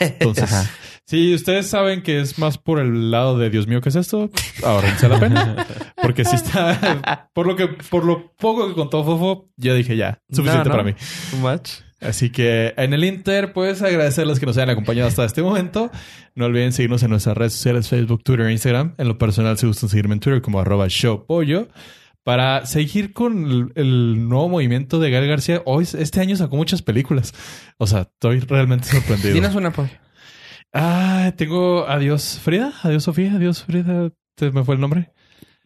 Entonces, 0.00 0.52
Ajá. 0.52 0.70
si 1.06 1.34
ustedes 1.34 1.66
saben 1.68 2.02
que 2.02 2.20
es 2.20 2.38
más 2.38 2.58
por 2.58 2.78
el 2.78 3.10
lado 3.10 3.38
de 3.38 3.50
Dios 3.50 3.66
mío, 3.66 3.80
¿qué 3.80 3.88
es 3.88 3.96
esto? 3.96 4.30
Ahorrense 4.64 5.08
la 5.08 5.18
pena. 5.20 5.66
Porque 6.02 6.24
si 6.24 6.36
está, 6.36 7.30
por 7.34 7.46
lo 7.46 7.56
que, 7.56 7.68
por 7.68 8.04
lo 8.04 8.32
poco 8.36 8.68
que 8.68 8.74
contó 8.74 9.04
Fofo, 9.04 9.48
ya 9.56 9.74
dije 9.74 9.96
ya, 9.96 10.20
suficiente 10.30 10.68
No, 10.68 10.76
no. 10.76 10.82
para 10.82 10.82
mí. 10.84 10.94
Too 11.30 11.38
much. 11.38 11.70
Así 12.00 12.30
que 12.30 12.74
en 12.76 12.92
el 12.92 13.04
Inter, 13.04 13.52
pues 13.52 13.82
agradecerles 13.82 14.38
que 14.38 14.46
nos 14.46 14.56
hayan 14.56 14.70
acompañado 14.70 15.08
hasta 15.08 15.24
este 15.24 15.42
momento. 15.42 15.90
No 16.36 16.44
olviden 16.46 16.72
seguirnos 16.72 17.02
en 17.02 17.10
nuestras 17.10 17.36
redes 17.36 17.54
sociales, 17.54 17.88
Facebook, 17.88 18.22
Twitter 18.22 18.46
e 18.46 18.52
Instagram. 18.52 18.94
En 18.98 19.08
lo 19.08 19.18
personal, 19.18 19.58
si 19.58 19.66
gustan 19.66 19.88
seguirme 19.88 20.14
en 20.14 20.20
Twitter 20.20 20.40
como 20.40 20.60
arroba 20.60 20.86
showpollo. 20.88 21.68
Para 22.22 22.66
seguir 22.66 23.12
con 23.14 23.46
el, 23.50 23.72
el 23.74 24.28
nuevo 24.28 24.48
movimiento 24.50 25.00
de 25.00 25.10
Gael 25.10 25.26
García. 25.28 25.62
Hoy, 25.64 25.88
este 25.98 26.20
año 26.20 26.36
sacó 26.36 26.56
muchas 26.56 26.82
películas. 26.82 27.32
O 27.78 27.86
sea, 27.86 28.02
estoy 28.02 28.40
realmente 28.40 28.86
sorprendido. 28.88 29.34
Dinos 29.34 29.54
una, 29.54 29.72
pollo. 29.72 29.88
Ah, 30.72 31.32
tengo 31.36 31.88
Adiós 31.88 32.38
Frida. 32.42 32.72
Adiós 32.82 33.04
Sofía. 33.04 33.32
Adiós 33.34 33.64
Frida. 33.64 34.10
¿Te 34.34 34.50
me 34.50 34.62
fue 34.64 34.74
el 34.74 34.80
nombre? 34.80 35.10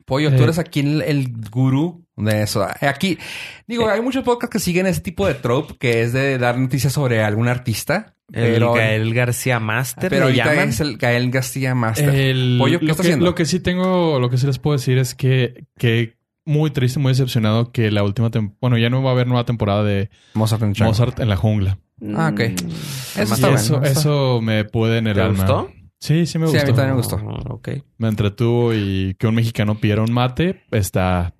Pollo, 0.06 0.30
tú 0.30 0.36
Eh. 0.36 0.44
eres 0.44 0.58
aquí 0.58 0.80
el, 0.80 1.02
el 1.02 1.32
gurú 1.50 2.01
de 2.16 2.42
eso. 2.42 2.66
Aquí, 2.80 3.18
digo, 3.66 3.88
hay 3.88 4.00
muchos 4.00 4.24
podcasts 4.24 4.52
que 4.52 4.58
siguen 4.60 4.86
ese 4.86 5.00
tipo 5.00 5.26
de 5.26 5.34
trope 5.34 5.74
que 5.78 6.02
es 6.02 6.12
de 6.12 6.38
dar 6.38 6.58
noticias 6.58 6.92
sobre 6.92 7.22
algún 7.22 7.48
artista. 7.48 8.14
El 8.32 8.52
pero 8.54 8.72
Gael 8.72 9.12
García 9.12 9.60
Master 9.60 10.08
pero 10.08 10.24
ahorita 10.24 10.44
llaman. 10.54 10.68
es 10.70 10.80
el 10.80 10.96
Gael 10.96 11.30
García 11.30 11.74
Master. 11.74 12.08
El- 12.14 12.56
Pollo, 12.58 12.78
¿qué 12.80 12.86
lo, 12.86 12.90
está 12.92 13.02
que, 13.02 13.08
haciendo? 13.08 13.24
lo 13.26 13.34
que 13.34 13.44
sí 13.44 13.60
tengo, 13.60 14.18
lo 14.20 14.30
que 14.30 14.38
sí 14.38 14.46
les 14.46 14.58
puedo 14.58 14.76
decir 14.76 14.96
es 14.96 15.14
que, 15.14 15.66
que 15.76 16.16
muy 16.46 16.70
triste, 16.70 16.98
muy 16.98 17.12
decepcionado 17.12 17.72
que 17.72 17.90
la 17.90 18.02
última 18.02 18.30
tem- 18.30 18.54
bueno, 18.60 18.78
ya 18.78 18.88
no 18.88 19.02
va 19.02 19.10
a 19.10 19.12
haber 19.12 19.26
nueva 19.26 19.44
temporada 19.44 19.84
de 19.84 20.08
Mozart 20.34 20.62
en. 20.62 20.72
Mozart 20.78 21.20
en 21.20 21.28
la 21.28 21.36
jungla. 21.36 21.78
Ah, 22.16 22.30
ok. 22.32 22.40
Mm, 22.40 23.20
Eso 23.20 23.34
está 23.34 23.86
eso, 23.86 24.40
me 24.40 24.64
puede 24.64 24.98
en 24.98 25.08
el 25.08 25.14
¿Te 25.14 25.20
alma. 25.20 25.38
gustó? 25.38 25.70
Sí, 26.00 26.24
sí 26.26 26.38
me 26.38 26.48
Sí, 26.48 26.56
a 26.56 26.64
mí 26.64 26.70
gustó. 26.70 26.74
también 26.74 26.90
me 26.90 26.96
gustó. 26.96 27.16
Oh, 27.16 27.54
ok. 27.56 27.68
Me 27.98 28.08
entretuvo 28.08 28.72
y 28.72 29.14
que 29.18 29.26
un 29.26 29.34
mexicano 29.34 29.78
pidiera 29.78 30.02
un 30.02 30.10
mate 30.12 30.62
está 30.70 31.34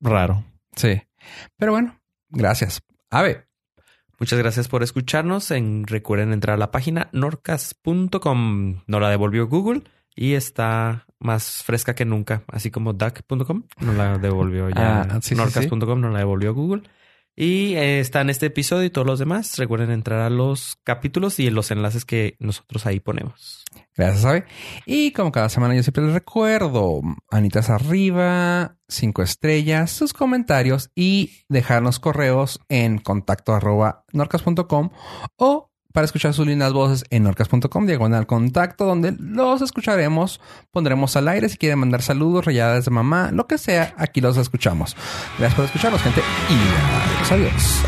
raro. 0.00 0.44
Sí. 0.76 1.02
Pero 1.56 1.72
bueno, 1.72 1.98
gracias. 2.30 2.82
Ave. 3.10 3.46
Muchas 4.18 4.38
gracias 4.38 4.66
por 4.68 4.82
escucharnos. 4.82 5.50
En, 5.50 5.86
recuerden 5.86 6.32
entrar 6.32 6.54
a 6.54 6.58
la 6.58 6.70
página 6.70 7.08
norcas.com. 7.12 8.80
Nos 8.86 9.00
la 9.00 9.10
devolvió 9.10 9.46
Google 9.46 9.82
y 10.16 10.34
está 10.34 11.06
más 11.20 11.62
fresca 11.62 11.94
que 11.94 12.04
nunca. 12.04 12.42
Así 12.48 12.70
como 12.70 12.92
duck.com 12.92 13.62
nos 13.80 13.94
la 13.94 14.18
devolvió 14.18 14.68
ya. 14.70 15.02
Ah, 15.02 15.18
sí, 15.22 15.30
sí, 15.30 15.34
norcas.com 15.36 16.00
nos 16.00 16.12
la 16.12 16.18
devolvió 16.18 16.52
Google. 16.52 16.82
Y 17.40 17.76
eh, 17.76 18.00
está 18.00 18.20
en 18.22 18.30
este 18.30 18.46
episodio 18.46 18.86
y 18.86 18.90
todos 18.90 19.06
los 19.06 19.20
demás. 19.20 19.58
Recuerden 19.58 19.92
entrar 19.92 20.22
a 20.22 20.28
los 20.28 20.76
capítulos 20.82 21.38
y 21.38 21.48
los 21.50 21.70
enlaces 21.70 22.04
que 22.04 22.34
nosotros 22.40 22.84
ahí 22.84 22.98
ponemos. 22.98 23.64
Gracias, 23.96 24.24
Ave. 24.24 24.44
Y 24.86 25.12
como 25.12 25.30
cada 25.30 25.48
semana 25.48 25.76
yo 25.76 25.84
siempre 25.84 26.02
les 26.02 26.14
recuerdo, 26.14 27.00
anitas 27.30 27.70
arriba, 27.70 28.76
cinco 28.88 29.22
estrellas, 29.22 29.92
sus 29.92 30.12
comentarios 30.12 30.90
y 30.96 31.44
dejarnos 31.48 32.00
correos 32.00 32.58
en 32.68 32.98
contacto 32.98 33.54
arroba 33.54 34.04
norcas.com 34.12 34.90
o 35.36 35.67
para 35.92 36.04
escuchar 36.04 36.34
sus 36.34 36.46
lindas 36.46 36.72
voces 36.72 37.04
en 37.10 37.22
norcas.com, 37.24 37.86
diagonal 37.86 38.26
contacto, 38.26 38.84
donde 38.84 39.14
los 39.18 39.62
escucharemos, 39.62 40.40
pondremos 40.70 41.16
al 41.16 41.28
aire 41.28 41.48
si 41.48 41.56
quieren 41.56 41.78
mandar 41.78 42.02
saludos, 42.02 42.44
rayadas 42.44 42.84
de 42.84 42.90
mamá, 42.90 43.30
lo 43.32 43.46
que 43.46 43.58
sea, 43.58 43.94
aquí 43.96 44.20
los 44.20 44.36
escuchamos. 44.36 44.96
Gracias 45.38 45.54
por 45.54 45.64
escucharnos, 45.64 46.02
gente, 46.02 46.22
y 46.48 47.32
adiós. 47.32 47.32
adiós. 47.32 47.84